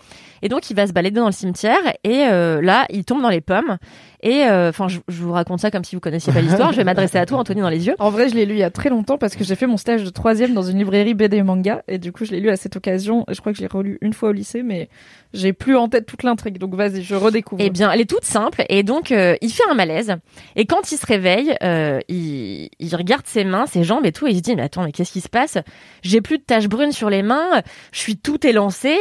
Et 0.43 0.49
donc 0.49 0.71
il 0.71 0.77
va 0.77 0.87
se 0.87 0.93
balader 0.93 1.19
dans 1.19 1.27
le 1.27 1.33
cimetière 1.33 1.81
et 2.05 2.27
euh, 2.27 2.61
là 2.63 2.87
il 2.91 3.05
tombe 3.05 3.23
dans 3.23 3.29
les 3.29 3.41
pommes 3.41 3.79
et 4.23 4.45
euh, 4.45 4.71
enfin 4.71 4.89
je, 4.89 4.99
je 5.09 5.23
vous 5.23 5.33
raconte 5.33 5.61
ça 5.61 5.71
comme 5.71 5.85
si 5.85 5.95
vous 5.95 6.01
connaissiez 6.01 6.33
pas 6.33 6.41
l'histoire. 6.41 6.73
Je 6.73 6.79
vais 6.79 6.85
m'adresser 6.85 7.19
à 7.19 7.27
toi 7.27 7.39
Anthony 7.39 7.61
dans 7.61 7.69
les 7.69 7.87
yeux. 7.87 7.95
En 7.99 8.11
vrai, 8.11 8.29
je 8.29 8.35
l'ai 8.35 8.47
lu 8.47 8.55
il 8.55 8.59
y 8.59 8.65
a 8.65 8.71
très 8.71 8.91
longtemps 8.91 9.19
parce 9.19 9.37
que 9.37 9.45
j'ai 9.45 9.55
fait 9.55 9.67
mon 9.67 9.77
stage 9.77 10.05
de 10.05 10.11
troisième 10.11 10.55
dans 10.55 10.63
une 10.63 10.79
librairie 10.79 11.15
BD 11.15 11.39
et 11.39 11.43
manga 11.43 11.83
et 11.89 11.99
du 11.99 12.13
coup, 12.13 12.25
je 12.25 12.33
l'ai 12.33 12.41
lu 12.41 12.51
à 12.51 12.57
cette 12.57 12.77
occasion. 12.77 13.25
Et 13.29 13.35
je 13.35 13.41
crois 13.41 13.53
que 13.53 13.59
je 13.59 13.63
l'ai 13.63 13.69
relu 13.69 13.99
une 14.01 14.13
fois 14.13 14.31
au 14.31 14.33
lycée, 14.33 14.63
mais 14.63 14.89
j'ai 15.33 15.53
plus 15.53 15.77
en 15.77 15.89
tête 15.89 16.07
toute 16.07 16.23
l'intrigue. 16.23 16.59
Donc 16.59 16.75
vas-y, 16.75 17.03
je 17.03 17.15
redécouvre. 17.15 17.63
Eh 17.65 17.71
bien, 17.71 17.91
elle 17.91 18.01
est 18.01 18.11
toute 18.11 18.25
simple 18.25 18.65
et 18.69 18.83
donc 18.83 19.13
euh, 19.13 19.37
il 19.41 19.51
fait 19.51 19.65
un 19.71 19.75
malaise. 19.75 20.15
Et 20.57 20.67
quand 20.67 20.91
il 20.91 20.97
se 20.97 21.07
réveille, 21.07 21.55
euh, 21.63 22.01
il, 22.09 22.71
il 22.79 22.97
regarde 22.97 23.27
ses 23.27 23.45
mains, 23.45 23.67
ses 23.67 23.85
jambes 23.85 24.05
et 24.07 24.13
tout, 24.13 24.27
et 24.27 24.31
il 24.31 24.37
se 24.37 24.43
dit 24.43 24.57
mais 24.57 24.63
attends, 24.63 24.85
mais 24.85 24.93
qu'est-ce 24.93 25.13
qui 25.13 25.21
se 25.21 25.29
passe? 25.29 25.59
J'ai 26.03 26.21
plus 26.21 26.39
de 26.39 26.43
taches 26.43 26.69
brunes 26.69 26.93
sur 26.93 27.11
les 27.11 27.23
mains, 27.23 27.63
je 27.93 27.99
suis 27.99 28.17
tout 28.17 28.45
élancé. 28.47 28.97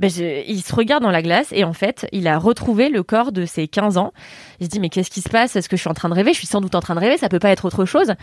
Ben, 0.00 0.10
je- 0.10 0.42
il 0.48 0.62
se 0.62 0.74
regarde 0.74 1.02
dans 1.04 1.10
la 1.10 1.22
glace 1.22 1.48
et 1.52 1.62
en 1.62 1.72
fait, 1.74 2.08
il 2.10 2.26
a 2.26 2.38
retrouvé 2.38 2.88
le 2.88 3.02
corps 3.02 3.30
de 3.30 3.44
ses 3.44 3.68
15 3.68 3.98
ans. 3.98 4.12
Il 4.58 4.64
se 4.66 4.70
dit 4.70 4.80
mais 4.80 4.88
qu'est-ce 4.88 5.10
qui 5.10 5.20
se 5.20 5.28
passe? 5.28 5.54
Est-ce 5.56 5.68
que 5.68 5.76
je 5.76 5.82
suis 5.82 5.90
en 5.90 5.94
train 5.94 6.08
de 6.08 6.14
rêver? 6.14 6.32
Je 6.32 6.38
suis 6.38 6.46
sans 6.48 6.60
doute 6.60 6.74
en 6.74 6.80
train 6.80 6.94
de 6.94 7.00
rêver, 7.00 7.16
ça 7.18 7.28
peut 7.28 7.38
pas 7.38 7.50
être 7.50 7.66
autre 7.66 7.84
chose. 7.84 8.14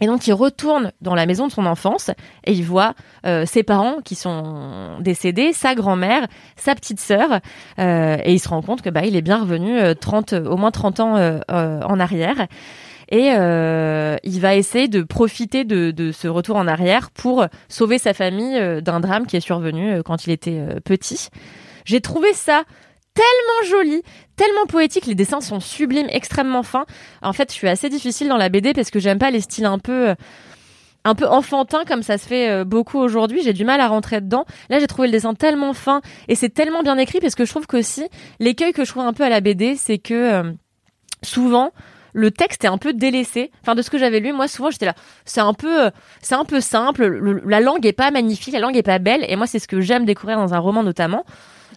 Et 0.00 0.06
donc 0.06 0.26
il 0.28 0.32
retourne 0.32 0.92
dans 1.00 1.16
la 1.16 1.26
maison 1.26 1.48
de 1.48 1.52
son 1.52 1.66
enfance 1.66 2.10
et 2.44 2.52
il 2.52 2.62
voit 2.64 2.94
euh, 3.26 3.44
ses 3.46 3.64
parents 3.64 3.96
qui 4.04 4.14
sont 4.14 4.96
décédés, 5.00 5.52
sa 5.52 5.74
grand-mère, 5.74 6.26
sa 6.56 6.74
petite 6.76 7.00
sœur, 7.00 7.40
euh, 7.80 8.16
et 8.24 8.32
il 8.32 8.38
se 8.38 8.48
rend 8.48 8.62
compte 8.62 8.80
que 8.80 8.90
bah 8.90 9.02
il 9.04 9.16
est 9.16 9.22
bien 9.22 9.40
revenu 9.40 9.76
euh, 9.76 9.94
30, 9.94 10.34
au 10.34 10.56
moins 10.56 10.70
30 10.70 11.00
ans 11.00 11.16
euh, 11.16 11.40
euh, 11.50 11.80
en 11.82 11.98
arrière. 11.98 12.46
Et 13.10 13.32
euh, 13.32 14.16
il 14.22 14.40
va 14.40 14.54
essayer 14.54 14.88
de 14.88 15.02
profiter 15.02 15.64
de, 15.64 16.12
ce 16.12 16.28
retour 16.28 16.56
en 16.56 16.66
arrière 16.66 17.10
pour 17.10 17.46
sauver 17.68 17.98
sa 17.98 18.12
famille 18.12 18.56
euh, 18.58 18.80
d'un 18.80 19.00
drame 19.00 19.26
qui 19.26 19.36
est 19.36 19.40
survenu 19.40 19.90
euh, 19.90 20.02
quand 20.02 20.26
il 20.26 20.30
était 20.30 20.62
petit. 20.84 21.28
J'ai 21.84 22.00
trouvé 22.00 22.32
ça 22.34 22.64
tellement 23.14 23.70
joli, 23.76 24.02
tellement 24.36 24.66
poétique. 24.66 25.06
Les 25.06 25.14
dessins 25.14 25.40
sont 25.40 25.60
sublimes, 25.60 26.08
extrêmement 26.10 26.62
fins. 26.62 26.84
En 27.22 27.32
fait, 27.32 27.50
je 27.50 27.54
suis 27.54 27.68
assez 27.68 27.88
difficile 27.88 28.28
dans 28.28 28.36
la 28.36 28.50
BD 28.50 28.74
parce 28.74 28.90
que 28.90 29.00
j'aime 29.00 29.18
pas 29.18 29.30
les 29.30 29.40
styles 29.40 29.64
un 29.66 29.78
peu 29.78 30.14
un 31.04 31.14
peu 31.14 31.26
enfantin 31.26 31.84
comme 31.86 32.02
ça 32.02 32.18
se 32.18 32.26
fait 32.26 32.64
beaucoup 32.66 32.98
aujourd'hui. 32.98 33.40
J'ai 33.42 33.54
du 33.54 33.64
mal 33.64 33.80
à 33.80 33.88
rentrer 33.88 34.20
dedans. 34.20 34.44
Là, 34.68 34.78
j'ai 34.78 34.86
trouvé 34.86 35.08
le 35.08 35.12
dessin 35.12 35.32
tellement 35.32 35.72
fin 35.72 36.02
et 36.28 36.34
c'est 36.34 36.50
tellement 36.50 36.82
bien 36.82 36.98
écrit 36.98 37.20
parce 37.20 37.34
que 37.34 37.46
je 37.46 37.50
trouve 37.50 37.66
qu'aussi 37.66 38.06
l'écueil 38.40 38.72
que 38.72 38.84
je 38.84 38.90
trouve 38.90 39.04
un 39.04 39.14
peu 39.14 39.24
à 39.24 39.30
la 39.30 39.40
BD, 39.40 39.76
c'est 39.76 39.98
que 39.98 40.54
souvent 41.22 41.72
le 42.18 42.30
texte 42.30 42.64
est 42.64 42.68
un 42.68 42.78
peu 42.78 42.92
délaissé. 42.92 43.50
Enfin, 43.62 43.74
de 43.74 43.82
ce 43.82 43.90
que 43.90 43.98
j'avais 43.98 44.20
lu, 44.20 44.32
moi, 44.32 44.48
souvent, 44.48 44.70
j'étais 44.70 44.86
là. 44.86 44.94
C'est 45.24 45.40
un 45.40 45.54
peu, 45.54 45.84
euh, 45.86 45.90
c'est 46.20 46.34
un 46.34 46.44
peu 46.44 46.60
simple. 46.60 47.06
Le- 47.06 47.42
la 47.46 47.60
langue 47.60 47.86
est 47.86 47.92
pas 47.92 48.10
magnifique, 48.10 48.52
la 48.54 48.60
langue 48.60 48.76
est 48.76 48.82
pas 48.82 48.98
belle. 48.98 49.24
Et 49.28 49.36
moi, 49.36 49.46
c'est 49.46 49.58
ce 49.58 49.68
que 49.68 49.80
j'aime 49.80 50.04
découvrir 50.04 50.36
dans 50.38 50.52
un 50.54 50.58
roman, 50.58 50.82
notamment. 50.82 51.24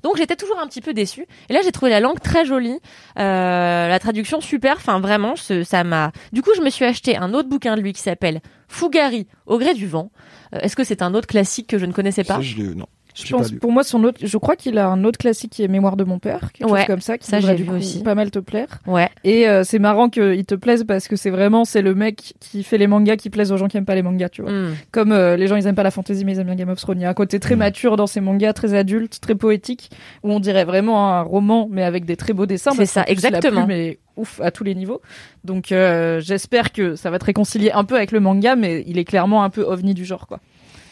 Donc, 0.03 0.17
j'étais 0.17 0.35
toujours 0.35 0.57
un 0.59 0.65
petit 0.67 0.81
peu 0.81 0.93
déçue. 0.93 1.27
Et 1.49 1.53
là, 1.53 1.59
j'ai 1.63 1.71
trouvé 1.71 1.91
la 1.91 1.99
langue 1.99 2.19
très 2.19 2.43
jolie, 2.45 2.79
euh, 3.19 3.87
la 3.87 3.99
traduction 3.99 4.41
super. 4.41 4.75
Enfin, 4.77 4.99
vraiment, 4.99 5.35
ce- 5.35 5.63
ça 5.63 5.83
m'a. 5.83 6.11
Du 6.33 6.41
coup, 6.41 6.51
je 6.55 6.61
me 6.61 6.69
suis 6.71 6.85
acheté 6.85 7.17
un 7.17 7.33
autre 7.33 7.49
bouquin 7.49 7.75
de 7.75 7.81
lui 7.81 7.93
qui 7.93 8.01
s'appelle 8.01 8.41
Fougari 8.67 9.27
au 9.45 9.57
gré 9.59 9.73
du 9.75 9.85
vent. 9.87 10.09
Euh, 10.55 10.59
Est-ce 10.61 10.75
que 10.75 10.83
c'est 10.83 11.01
un 11.01 11.13
autre 11.13 11.27
classique 11.27 11.67
que 11.67 11.77
je 11.77 11.85
ne 11.85 11.91
connaissais 11.93 12.23
pas? 12.23 12.37
Non. 12.75 12.87
Je 13.14 13.32
pense, 13.32 13.51
pour 13.51 13.72
moi, 13.72 13.84
son 13.84 14.03
autre, 14.03 14.20
je 14.24 14.38
crois 14.38 14.55
qu'il 14.55 14.78
a 14.78 14.88
un 14.88 15.03
autre 15.03 15.18
classique 15.18 15.51
qui 15.51 15.64
est 15.64 15.68
Mémoire 15.68 15.97
de 15.97 16.03
mon 16.03 16.20
père, 16.20 16.51
quelque 16.53 16.70
Ouais, 16.72 16.80
chose 16.80 16.88
comme 16.88 17.01
ça, 17.01 17.18
qui 17.18 17.28
ça, 17.28 17.38
devrait 17.38 17.57
j'ai 17.57 17.64
du 17.64 17.70
coup 17.70 17.76
aussi. 17.76 18.03
pas 18.03 18.16
mal 18.16 18.32
te 18.32 18.39
plaire. 18.39 18.80
Ouais. 18.88 19.09
Et 19.24 19.47
euh, 19.47 19.64
c'est 19.64 19.80
marrant 19.80 20.09
qu'il 20.09 20.45
te 20.45 20.55
plaise 20.55 20.84
parce 20.86 21.07
que 21.07 21.16
c'est 21.16 21.30
vraiment, 21.30 21.66
c'est 21.66 21.82
le 21.82 21.93
mec 21.95 22.34
qui 22.39 22.64
fait 22.64 22.78
les 22.78 22.88
mangas 22.88 23.18
qui 23.18 23.30
plaisent 23.30 23.51
aux 23.51 23.57
gens 23.57 23.68
qui 23.68 23.78
aiment 23.78 23.86
pas 23.86 23.95
les 23.95 24.01
mangas, 24.01 24.30
tu 24.30 24.41
vois. 24.41 24.51
Mm. 24.51 24.76
Comme 24.91 25.12
euh, 25.12 25.36
les 25.38 25.47
gens, 25.47 25.55
ils 25.55 25.68
aiment 25.68 25.76
pas 25.76 25.84
la 25.84 25.91
fantasy, 25.91 26.24
mais 26.26 26.34
ils 26.34 26.39
aiment 26.39 26.47
bien 26.47 26.55
Game 26.55 26.70
of 26.70 26.80
Thrones. 26.80 26.99
Il 26.99 27.03
y 27.03 27.05
a 27.05 27.09
un 27.09 27.14
côté 27.14 27.39
très 27.39 27.55
mature 27.55 27.97
dans 27.97 28.07
ces 28.07 28.22
mangas, 28.22 28.53
très 28.53 28.74
adulte, 28.74 29.20
très 29.22 29.36
poétique, 29.36 29.89
où 30.24 30.32
on 30.32 30.39
dirait 30.39 30.66
vraiment 30.66 31.09
un 31.14 31.22
roman, 31.22 31.68
mais 31.72 31.84
avec 31.84 32.05
des 32.05 32.16
très 32.16 32.34
beaux 32.34 32.45
dessins. 32.45 32.72
C'est 32.76 32.86
ça, 32.86 33.03
exactement. 33.07 33.68
est 33.70 33.99
ouf 34.18 34.41
à 34.41 34.51
tous 34.51 34.64
les 34.64 34.76
niveaux. 34.76 35.01
Donc 35.43 35.72
euh, 35.72 36.20
j'espère 36.20 36.72
que 36.74 36.95
ça 36.95 37.09
va 37.09 37.18
te 37.20 37.26
réconcilier 37.26 37.72
un 37.72 37.84
peu 37.86 37.95
avec 37.95 38.12
le 38.12 38.20
manga, 38.20 38.55
mais 38.55 38.84
il 38.88 38.97
est 38.97 39.05
clairement 39.05 39.43
un 39.43 39.49
peu 39.49 39.62
ovni 39.64 39.93
du 39.93 40.05
genre, 40.05 40.28
quoi. 40.28 40.39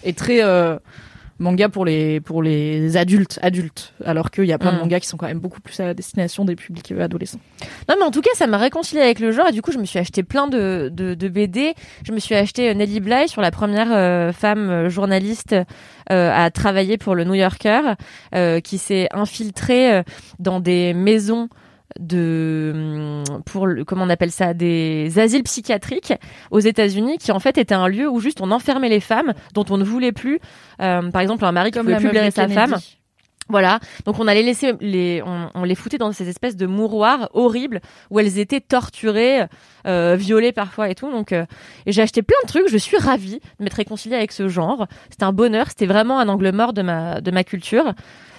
Et 0.04 0.14
très 0.14 0.42
euh, 0.44 0.78
manga 1.40 1.70
pour 1.70 1.86
les 1.86 2.20
pour 2.20 2.44
les 2.44 2.98
adultes, 2.98 3.40
adultes, 3.42 3.94
alors 4.06 4.30
qu'il 4.32 4.46
y 4.46 4.54
a 4.54 4.58
plein 4.58 4.72
de 4.72 4.78
Mm. 4.78 4.82
mangas 4.82 5.00
qui 5.00 5.08
sont 5.08 5.18
quand 5.18 5.28
même 5.28 5.40
beaucoup 5.40 5.62
plus 5.62 5.80
à 5.80 5.86
la 5.86 5.94
destination 5.94 6.46
des 6.46 6.56
publics 6.56 6.92
adolescents. 6.92 7.40
Non, 7.88 7.96
mais 7.98 8.06
en 8.06 8.12
tout 8.12 8.22
cas, 8.22 8.30
ça 8.36 8.46
m'a 8.46 8.58
réconcilié 8.58 9.02
avec 9.02 9.20
le 9.20 9.32
genre 9.32 9.48
et 9.48 9.52
du 9.52 9.62
coup, 9.62 9.72
je 9.72 9.78
me 9.80 9.86
suis 9.86 10.00
acheté 10.00 10.22
plein 10.24 10.48
de, 10.48 10.90
de, 10.94 11.14
de 11.16 11.28
BD. 11.28 11.74
Je 12.06 12.12
me 12.12 12.20
suis 12.20 12.36
acheté 12.36 12.70
euh, 12.70 12.74
Nelly 12.74 13.00
Bly 13.00 13.28
sur 13.30 13.42
la 13.42 13.52
première 13.52 13.92
euh, 13.92 14.32
femme 14.34 14.70
euh, 14.70 14.90
journaliste 14.90 15.56
euh, 16.12 16.32
à 16.34 16.52
travailler 16.52 16.98
pour 16.98 17.16
le 17.16 17.24
New 17.24 17.36
Yorker, 17.36 17.82
euh, 18.36 18.60
qui 18.60 18.78
s'est 18.78 19.08
infiltrée 19.14 20.04
dans 20.40 20.60
des 20.60 20.94
maisons 20.94 21.50
de 22.00 23.24
hum, 23.30 23.44
pour 23.44 23.68
le, 23.68 23.84
comment 23.84 24.04
on 24.04 24.10
appelle 24.10 24.32
ça 24.32 24.54
des 24.54 25.18
asiles 25.18 25.44
psychiatriques 25.44 26.14
aux 26.52 26.60
États-Unis 26.60 27.18
qui 27.18 27.32
en 27.32 27.40
fait 27.40 27.58
était 27.58 27.74
un 27.74 27.88
lieu 27.88 28.10
où 28.10 28.20
juste 28.20 28.42
on 28.42 28.52
enfermait 28.52 28.90
les 28.90 29.00
femmes 29.00 29.34
dont 29.54 29.66
on 29.70 29.78
ne 29.78 29.84
voulait 29.84 30.12
plus 30.12 30.40
Euh, 30.82 31.12
par 31.12 31.22
exemple 31.22 31.44
un 31.44 31.52
mari 31.52 31.72
qui 31.72 31.78
Comme 31.78 31.88
pouvait 31.88 31.98
plus 31.98 32.10
blairer 32.10 32.32
sa 32.32 32.48
femme 32.48 32.78
voilà. 33.50 33.80
Donc 34.06 34.20
on 34.20 34.28
allait 34.28 34.44
laisser 34.44 34.74
les, 34.80 35.22
on, 35.26 35.50
on 35.56 35.64
les 35.64 35.76
foutait 35.76 35.98
dans 35.98 36.12
ces 36.12 36.30
espèces 36.30 36.56
de 36.56 36.66
mouroirs 36.68 37.30
horribles 37.34 37.82
où 38.10 38.20
elles 38.20 38.38
étaient 38.40 38.62
torturées, 38.62 39.46
euh, 39.88 40.16
violées 40.18 40.52
parfois 40.52 40.90
et 40.90 40.96
tout. 40.96 41.12
Donc 41.12 41.32
euh, 41.34 41.46
et 41.86 41.92
j'ai 41.92 42.02
acheté 42.02 42.22
plein 42.22 42.38
de 42.44 42.48
trucs. 42.48 42.68
Je 42.70 42.78
suis 42.78 42.98
ravie 42.98 43.40
de 43.60 43.64
m'être 43.64 43.74
réconciliée 43.74 44.16
avec 44.16 44.32
ce 44.32 44.48
genre. 44.48 44.88
C'était 45.10 45.24
un 45.26 45.34
bonheur. 45.34 45.66
C'était 45.70 45.88
vraiment 45.88 46.20
un 46.20 46.28
angle 46.30 46.52
mort 46.52 46.74
de 46.74 46.82
ma 46.82 47.22
de 47.22 47.32
ma 47.32 47.44
culture. 47.44 47.94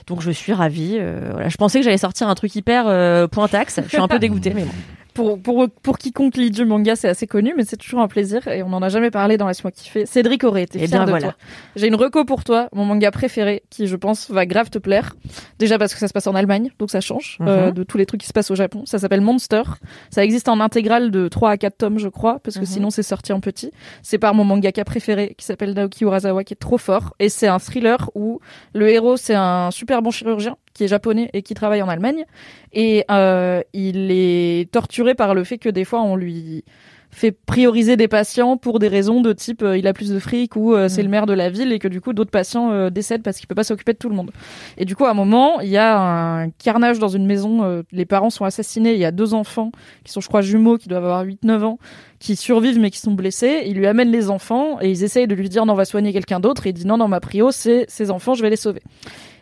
Donc 0.06 0.22
je 0.22 0.30
suis 0.30 0.52
ravie. 0.52 0.96
euh, 0.98 1.30
voilà. 1.32 1.48
Je 1.48 1.56
pensais 1.56 1.78
que 1.80 1.84
j'allais 1.84 1.98
sortir 1.98 2.28
un 2.28 2.34
truc 2.34 2.54
hyper 2.56 2.84
euh, 2.86 3.26
pointaxe. 3.26 3.80
Je 3.84 3.88
suis 3.88 3.98
un 3.98 4.08
peu 4.08 4.18
dégoûtée, 4.20 4.52
mais 4.54 4.64
bon. 4.64 4.72
Pour, 5.14 5.40
pour, 5.40 5.68
pour 5.82 5.98
quiconque 5.98 6.36
lit 6.36 6.50
du 6.50 6.64
manga, 6.64 6.94
c'est 6.96 7.08
assez 7.08 7.26
connu, 7.26 7.52
mais 7.56 7.64
c'est 7.64 7.76
toujours 7.76 8.00
un 8.00 8.08
plaisir 8.08 8.46
et 8.48 8.62
on 8.62 8.68
n'en 8.68 8.80
a 8.82 8.88
jamais 8.88 9.10
parlé 9.10 9.36
dans 9.36 9.48
Laisse-moi 9.48 9.70
kiffer. 9.72 10.06
Cédric 10.06 10.44
aurait 10.44 10.62
été 10.62 10.78
Eh 10.82 10.86
fier 10.86 10.98
bien, 10.98 11.04
de 11.04 11.10
voilà. 11.10 11.28
toi. 11.32 11.36
J'ai 11.76 11.88
une 11.88 11.94
reco 11.96 12.24
pour 12.24 12.44
toi, 12.44 12.68
mon 12.72 12.84
manga 12.84 13.10
préféré, 13.10 13.62
qui 13.70 13.86
je 13.86 13.96
pense 13.96 14.30
va 14.30 14.46
grave 14.46 14.70
te 14.70 14.78
plaire. 14.78 15.14
Déjà 15.58 15.78
parce 15.78 15.92
que 15.94 16.00
ça 16.00 16.08
se 16.08 16.12
passe 16.12 16.26
en 16.26 16.34
Allemagne, 16.34 16.70
donc 16.78 16.90
ça 16.90 17.00
change 17.00 17.36
Mhm. 17.40 17.48
euh, 17.48 17.70
de 17.72 17.82
tous 17.82 17.98
les 17.98 18.06
trucs 18.06 18.20
qui 18.20 18.26
se 18.26 18.32
passent 18.32 18.50
au 18.50 18.54
Japon. 18.54 18.82
Ça 18.86 18.98
s'appelle 18.98 19.20
Monster. 19.20 19.62
Ça 20.10 20.24
existe 20.24 20.48
en 20.48 20.60
intégrale 20.60 21.10
de 21.10 21.28
3 21.28 21.50
à 21.50 21.56
4 21.56 21.76
tomes, 21.78 21.98
je 21.98 22.08
crois, 22.08 22.38
parce 22.40 22.56
que 22.56 22.60
Mhm. 22.60 22.66
sinon 22.66 22.90
c'est 22.90 23.02
sorti 23.02 23.32
en 23.32 23.40
petit. 23.40 23.70
C'est 24.02 24.18
par 24.18 24.34
mon 24.34 24.44
mangaka 24.44 24.84
préféré, 24.84 25.34
qui 25.36 25.44
s'appelle 25.44 25.74
Naoki 25.74 26.04
Urasawa, 26.04 26.44
qui 26.44 26.54
est 26.54 26.56
trop 26.60 26.78
fort. 26.78 27.14
Et 27.18 27.28
c'est 27.28 27.48
un 27.48 27.58
thriller 27.58 28.10
où 28.14 28.40
le 28.74 28.88
héros, 28.90 29.16
c'est 29.16 29.34
un 29.34 29.70
super 29.70 30.02
bon 30.02 30.10
chirurgien 30.10 30.56
qui 30.74 30.84
est 30.84 30.88
japonais 30.88 31.30
et 31.32 31.42
qui 31.42 31.54
travaille 31.54 31.82
en 31.82 31.88
Allemagne. 31.88 32.24
Et 32.72 33.04
euh, 33.10 33.62
il 33.72 34.10
est 34.10 34.70
torturé 34.70 35.14
par 35.14 35.34
le 35.34 35.44
fait 35.44 35.58
que 35.58 35.68
des 35.68 35.84
fois 35.84 36.02
on 36.02 36.16
lui 36.16 36.64
fait 37.10 37.32
prioriser 37.32 37.96
des 37.96 38.08
patients 38.08 38.56
pour 38.56 38.78
des 38.78 38.88
raisons 38.88 39.20
de 39.20 39.32
type 39.32 39.62
euh, 39.62 39.76
il 39.76 39.86
a 39.86 39.92
plus 39.92 40.10
de 40.10 40.18
fric 40.18 40.54
ou 40.54 40.74
euh, 40.74 40.88
c'est 40.88 41.02
le 41.02 41.08
maire 41.08 41.26
de 41.26 41.32
la 41.32 41.50
ville 41.50 41.72
et 41.72 41.78
que 41.78 41.88
du 41.88 42.00
coup 42.00 42.12
d'autres 42.12 42.30
patients 42.30 42.70
euh, 42.70 42.88
décèdent 42.88 43.22
parce 43.22 43.38
qu'il 43.38 43.48
peut 43.48 43.54
pas 43.54 43.64
s'occuper 43.64 43.92
de 43.92 43.98
tout 43.98 44.08
le 44.08 44.14
monde. 44.14 44.30
Et 44.76 44.84
du 44.84 44.94
coup 44.94 45.06
à 45.06 45.10
un 45.10 45.14
moment 45.14 45.60
il 45.60 45.68
y 45.68 45.76
a 45.76 45.98
un 45.98 46.50
carnage 46.50 46.98
dans 46.98 47.08
une 47.08 47.26
maison, 47.26 47.82
les 47.92 48.04
parents 48.04 48.30
sont 48.30 48.44
assassinés, 48.44 48.92
il 48.92 49.00
y 49.00 49.04
a 49.04 49.10
deux 49.10 49.34
enfants 49.34 49.72
qui 50.04 50.12
sont 50.12 50.20
je 50.20 50.28
crois 50.28 50.40
jumeaux 50.40 50.78
qui 50.78 50.88
doivent 50.88 51.04
avoir 51.04 51.24
8-9 51.24 51.62
ans 51.64 51.78
qui 52.20 52.36
survivent 52.36 52.78
mais 52.78 52.90
qui 52.90 52.98
sont 52.98 53.12
blessés, 53.12 53.62
il 53.66 53.76
lui 53.76 53.86
amène 53.86 54.10
les 54.10 54.30
enfants 54.30 54.78
et 54.80 54.90
ils 54.90 55.02
essayent 55.02 55.26
de 55.26 55.34
lui 55.34 55.48
dire 55.48 55.66
non 55.66 55.72
on 55.72 55.76
va 55.76 55.84
soigner 55.84 56.12
quelqu'un 56.12 56.38
d'autre 56.38 56.66
et 56.66 56.70
il 56.70 56.74
dit 56.74 56.86
non 56.86 56.96
non 56.96 57.08
ma 57.08 57.20
prio 57.20 57.50
c'est 57.50 57.86
ces 57.88 58.10
enfants 58.10 58.34
je 58.34 58.42
vais 58.42 58.50
les 58.50 58.56
sauver. 58.56 58.82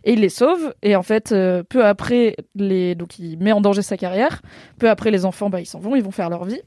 Et 0.05 0.12
il 0.12 0.20
les 0.20 0.28
sauve 0.28 0.74
et 0.82 0.96
en 0.96 1.03
fait 1.03 1.32
euh, 1.32 1.62
peu 1.62 1.84
après 1.84 2.36
les 2.55 2.94
donc 2.94 3.18
il 3.18 3.38
met 3.38 3.53
en 3.53 3.61
danger 3.61 3.82
sa 3.82 3.96
carrière, 3.96 4.42
peu 4.78 4.88
après 4.88 5.11
les 5.11 5.24
enfants 5.24 5.51
bah 5.51 5.61
ils 5.61 5.66
s'en 5.66 5.80
vont, 5.80 5.96
ils 5.96 6.03
vont 6.03 6.11
faire 6.11 6.30
leur 6.30 6.44
vie. 6.44 6.61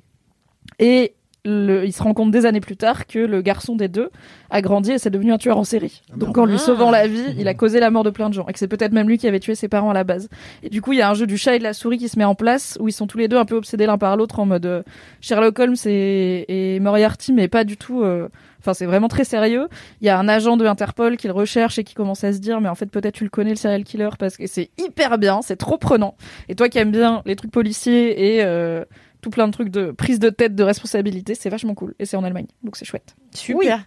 Et 0.79 1.15
le, 1.43 1.85
il 1.85 1.91
se 1.91 2.03
rend 2.03 2.13
compte 2.13 2.29
des 2.29 2.45
années 2.45 2.59
plus 2.59 2.77
tard 2.77 3.07
que 3.07 3.17
le 3.17 3.41
garçon 3.41 3.75
des 3.75 3.87
deux 3.87 4.11
a 4.51 4.61
grandi 4.61 4.91
et 4.91 4.97
c'est 4.99 5.09
devenu 5.09 5.33
un 5.33 5.39
tueur 5.39 5.57
en 5.57 5.63
série. 5.63 6.03
Donc 6.15 6.37
en 6.37 6.45
lui 6.45 6.59
sauvant 6.59 6.91
la 6.91 7.07
vie, 7.07 7.33
il 7.35 7.47
a 7.47 7.55
causé 7.55 7.79
la 7.79 7.89
mort 7.89 8.03
de 8.03 8.11
plein 8.11 8.29
de 8.29 8.35
gens 8.35 8.45
et 8.47 8.53
que 8.53 8.59
c'est 8.59 8.67
peut-être 8.67 8.91
même 8.91 9.07
lui 9.07 9.17
qui 9.17 9.27
avait 9.27 9.39
tué 9.39 9.55
ses 9.55 9.67
parents 9.67 9.89
à 9.89 9.93
la 9.95 10.03
base. 10.03 10.29
Et 10.61 10.69
du 10.69 10.83
coup, 10.83 10.93
il 10.93 10.99
y 10.99 11.01
a 11.01 11.09
un 11.09 11.15
jeu 11.15 11.25
du 11.25 11.37
chat 11.37 11.55
et 11.55 11.57
de 11.57 11.63
la 11.63 11.73
souris 11.73 11.97
qui 11.97 12.09
se 12.09 12.19
met 12.19 12.25
en 12.25 12.35
place 12.35 12.77
où 12.79 12.89
ils 12.89 12.93
sont 12.93 13.07
tous 13.07 13.17
les 13.17 13.27
deux 13.27 13.37
un 13.37 13.45
peu 13.45 13.55
obsédés 13.55 13.87
l'un 13.87 13.97
par 13.97 14.17
l'autre 14.17 14.39
en 14.39 14.45
mode 14.45 14.67
euh, 14.67 14.83
Sherlock 15.19 15.57
Holmes 15.57 15.75
et, 15.85 16.75
et 16.75 16.79
Moriarty, 16.79 17.33
mais 17.33 17.47
pas 17.47 17.63
du 17.63 17.75
tout. 17.75 18.03
euh, 18.03 18.27
Enfin, 18.61 18.73
c'est 18.73 18.85
vraiment 18.85 19.07
très 19.07 19.23
sérieux. 19.23 19.67
Il 20.01 20.07
y 20.07 20.09
a 20.09 20.17
un 20.17 20.27
agent 20.27 20.55
de 20.55 20.65
Interpol 20.65 21.17
qui 21.17 21.27
le 21.27 21.33
recherche 21.33 21.79
et 21.79 21.83
qui 21.83 21.95
commence 21.95 22.23
à 22.23 22.31
se 22.31 22.37
dire, 22.37 22.61
mais 22.61 22.69
en 22.69 22.75
fait, 22.75 22.85
peut-être 22.85 23.15
tu 23.15 23.23
le 23.23 23.29
connais, 23.29 23.49
le 23.49 23.55
serial 23.55 23.83
killer, 23.83 24.09
parce 24.19 24.37
que 24.37 24.47
c'est 24.47 24.69
hyper 24.77 25.17
bien, 25.17 25.41
c'est 25.41 25.55
trop 25.55 25.77
prenant. 25.77 26.15
Et 26.47 26.55
toi 26.55 26.69
qui 26.69 26.77
aimes 26.77 26.91
bien 26.91 27.21
les 27.25 27.35
trucs 27.35 27.51
policiers 27.51 28.35
et 28.35 28.43
euh, 28.43 28.85
tout 29.21 29.31
plein 29.31 29.47
de 29.47 29.51
trucs 29.51 29.69
de 29.69 29.91
prise 29.91 30.19
de 30.19 30.29
tête, 30.29 30.55
de 30.55 30.63
responsabilité, 30.63 31.35
c'est 31.35 31.49
vachement 31.49 31.73
cool. 31.73 31.95
Et 31.99 32.05
c'est 32.05 32.17
en 32.17 32.23
Allemagne, 32.23 32.47
donc 32.63 32.75
c'est 32.77 32.85
chouette. 32.85 33.15
Super. 33.33 33.83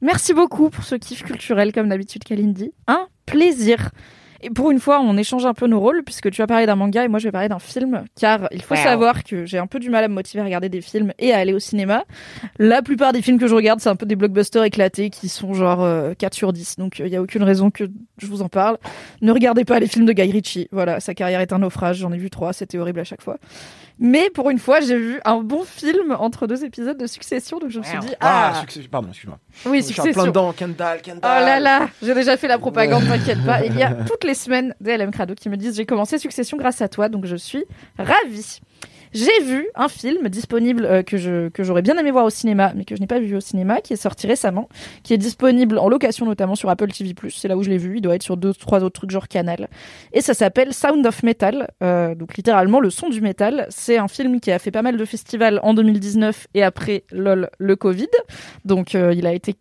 Merci 0.00 0.32
beaucoup 0.32 0.70
pour 0.70 0.84
ce 0.84 0.94
kiff 0.94 1.24
culturel, 1.24 1.72
comme 1.72 1.88
d'habitude, 1.88 2.22
Kalindi. 2.22 2.72
Un 2.86 3.08
plaisir. 3.26 3.90
Et 4.40 4.50
pour 4.50 4.70
une 4.70 4.78
fois, 4.78 5.00
on 5.00 5.16
échange 5.16 5.46
un 5.46 5.54
peu 5.54 5.66
nos 5.66 5.80
rôles 5.80 6.02
puisque 6.04 6.30
tu 6.30 6.40
vas 6.40 6.46
parler 6.46 6.66
d'un 6.66 6.76
manga 6.76 7.04
et 7.04 7.08
moi 7.08 7.18
je 7.18 7.24
vais 7.24 7.32
parler 7.32 7.48
d'un 7.48 7.58
film 7.58 8.04
car 8.18 8.48
il 8.52 8.62
faut 8.62 8.74
Wow. 8.74 8.82
savoir 8.82 9.24
que 9.24 9.44
j'ai 9.46 9.58
un 9.58 9.66
peu 9.66 9.80
du 9.80 9.90
mal 9.90 10.04
à 10.04 10.08
me 10.08 10.14
motiver 10.14 10.40
à 10.40 10.44
regarder 10.44 10.68
des 10.68 10.80
films 10.80 11.12
et 11.18 11.32
à 11.32 11.38
aller 11.38 11.52
au 11.52 11.58
cinéma. 11.58 12.04
La 12.58 12.82
plupart 12.82 13.12
des 13.12 13.20
films 13.22 13.38
que 13.38 13.48
je 13.48 13.54
regarde, 13.54 13.80
c'est 13.80 13.88
un 13.88 13.96
peu 13.96 14.06
des 14.06 14.14
blockbusters 14.16 14.62
éclatés 14.64 15.10
qui 15.10 15.28
sont 15.28 15.54
genre 15.54 15.82
euh, 15.82 16.14
4 16.16 16.34
sur 16.34 16.52
10. 16.52 16.76
Donc 16.76 17.00
il 17.00 17.08
y 17.08 17.16
a 17.16 17.22
aucune 17.22 17.42
raison 17.42 17.70
que 17.70 17.84
je 18.18 18.26
vous 18.26 18.42
en 18.42 18.48
parle. 18.48 18.78
Ne 19.22 19.32
regardez 19.32 19.64
pas 19.64 19.80
les 19.80 19.86
films 19.88 20.06
de 20.06 20.12
Guy 20.12 20.30
Ritchie. 20.30 20.68
Voilà, 20.70 21.00
sa 21.00 21.14
carrière 21.14 21.40
est 21.40 21.52
un 21.52 21.58
naufrage, 21.58 21.96
j'en 21.98 22.12
ai 22.12 22.18
vu 22.18 22.30
trois, 22.30 22.52
c'était 22.52 22.78
horrible 22.78 23.00
à 23.00 23.04
chaque 23.04 23.22
fois. 23.22 23.38
Mais 24.00 24.30
pour 24.30 24.48
une 24.50 24.58
fois, 24.58 24.80
j'ai 24.80 24.96
vu 24.96 25.20
un 25.24 25.38
bon 25.42 25.64
film 25.64 26.16
entre 26.18 26.46
deux 26.46 26.64
épisodes 26.64 26.96
de 26.96 27.06
succession, 27.06 27.58
donc 27.58 27.70
je 27.70 27.80
me 27.80 27.84
suis 27.84 27.98
dit 27.98 28.14
Ah, 28.20 28.52
ah, 28.54 28.60
succès- 28.60 28.86
pardon, 28.88 29.08
excuse-moi. 29.08 29.38
oui, 29.66 29.78
Je 29.78 29.86
suis 29.86 30.00
en 30.00 30.04
succession. 30.04 30.12
plein 30.12 30.26
dedans, 30.26 30.52
Kendall, 30.52 31.00
Kendall. 31.02 31.20
Oh 31.24 31.44
là 31.44 31.58
là, 31.60 31.88
j'ai 32.02 32.14
déjà 32.14 32.36
fait 32.36 32.48
la 32.48 32.58
propagande, 32.58 33.04
t'inquiète 33.06 33.44
pas. 33.44 33.64
Il 33.64 33.76
y 33.76 33.82
a 33.82 33.90
toutes 34.08 34.24
les 34.24 34.34
semaines 34.34 34.74
des 34.80 34.96
LM 34.96 35.10
Crado 35.10 35.34
qui 35.34 35.48
me 35.48 35.56
disent 35.56 35.76
j'ai 35.76 35.86
commencé 35.86 36.18
Succession 36.18 36.56
grâce 36.56 36.80
à 36.80 36.88
toi, 36.88 37.08
donc 37.08 37.26
je 37.26 37.36
suis 37.36 37.64
ravie. 37.98 38.60
J'ai 39.12 39.42
vu 39.42 39.68
un 39.74 39.88
film 39.88 40.28
disponible 40.28 40.84
euh, 40.84 41.02
que 41.02 41.16
je 41.16 41.48
que 41.48 41.62
j'aurais 41.62 41.82
bien 41.82 41.96
aimé 41.96 42.10
voir 42.10 42.24
au 42.24 42.30
cinéma, 42.30 42.72
mais 42.74 42.84
que 42.84 42.96
je 42.96 43.00
n'ai 43.00 43.06
pas 43.06 43.20
vu 43.20 43.36
au 43.36 43.40
cinéma, 43.40 43.80
qui 43.80 43.92
est 43.92 43.96
sorti 43.96 44.26
récemment, 44.26 44.68
qui 45.02 45.14
est 45.14 45.18
disponible 45.18 45.78
en 45.78 45.88
location 45.88 46.26
notamment 46.26 46.54
sur 46.54 46.70
Apple 46.70 46.90
TV+. 46.90 47.14
C'est 47.30 47.48
là 47.48 47.56
où 47.56 47.62
je 47.62 47.70
l'ai 47.70 47.78
vu. 47.78 47.96
Il 47.96 48.00
doit 48.00 48.14
être 48.14 48.22
sur 48.22 48.36
deux 48.36 48.54
trois 48.54 48.84
autres 48.84 49.00
trucs 49.00 49.10
genre 49.10 49.28
Canal. 49.28 49.68
Et 50.12 50.20
ça 50.20 50.34
s'appelle 50.34 50.74
Sound 50.74 51.06
of 51.06 51.22
Metal, 51.22 51.70
euh, 51.82 52.14
donc 52.14 52.36
littéralement 52.36 52.80
le 52.80 52.90
son 52.90 53.08
du 53.08 53.20
métal. 53.20 53.66
C'est 53.70 53.98
un 53.98 54.08
film 54.08 54.40
qui 54.40 54.50
a 54.50 54.58
fait 54.58 54.70
pas 54.70 54.82
mal 54.82 54.96
de 54.96 55.04
festivals 55.04 55.60
en 55.62 55.74
2019 55.74 56.48
et 56.54 56.62
après 56.62 57.04
lol 57.10 57.50
le 57.58 57.76
Covid. 57.76 58.08
Donc 58.64 58.94
euh, 58.94 59.12
il 59.14 59.26
a 59.26 59.32
été 59.32 59.54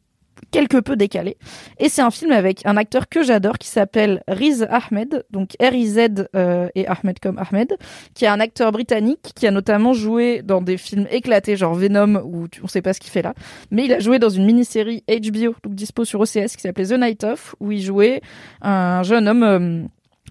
quelque 0.52 0.78
peu 0.78 0.95
décalé. 0.95 1.38
Et 1.80 1.89
c'est 1.89 2.02
un 2.02 2.12
film 2.12 2.32
avec 2.32 2.66
un 2.66 2.78
acteur 2.78 3.10
que 3.10 3.24
j'adore 3.24 3.58
qui 3.58 3.68
s'appelle 3.68 4.24
Riz 4.28 4.64
Ahmed, 4.70 5.26
donc 5.32 5.52
R-I-Z 5.62 6.28
euh, 6.36 6.68
et 6.76 6.88
Ahmed 6.88 7.20
comme 7.20 7.38
Ahmed, 7.38 7.76
qui 8.14 8.26
est 8.26 8.30
un 8.30 8.39
acteur 8.39 8.72
britannique 8.72 9.32
qui 9.36 9.45
a 9.48 9.52
notamment 9.52 9.93
joué 9.93 10.41
dans 10.43 10.62
des 10.62 10.78
films 10.78 11.08
éclatés 11.12 11.56
genre 11.58 11.74
Venom 11.76 12.22
où 12.24 12.48
tu- 12.48 12.62
on 12.64 12.68
sait 12.68 12.82
pas 12.82 12.93
ce 12.93 13.00
qu'il 13.00 13.12
fait 13.12 13.22
là, 13.22 13.34
mais 13.72 13.86
il 13.86 13.93
a 13.93 14.00
joué 14.00 14.20
dans 14.20 14.30
une 14.30 14.45
mini-série 14.45 15.04
HBO, 15.08 15.56
donc 15.64 15.76
dispo 15.76 16.06
sur 16.06 16.20
OCS 16.22 16.56
qui 16.56 16.62
s'appelait 16.62 16.86
The 16.88 17.00
Night 17.00 17.24
Of, 17.24 17.56
où 17.60 17.72
il 17.72 17.82
jouait 17.82 18.22
un 18.62 19.04
jeune 19.04 19.28
homme 19.28 19.43
euh, 19.43 19.84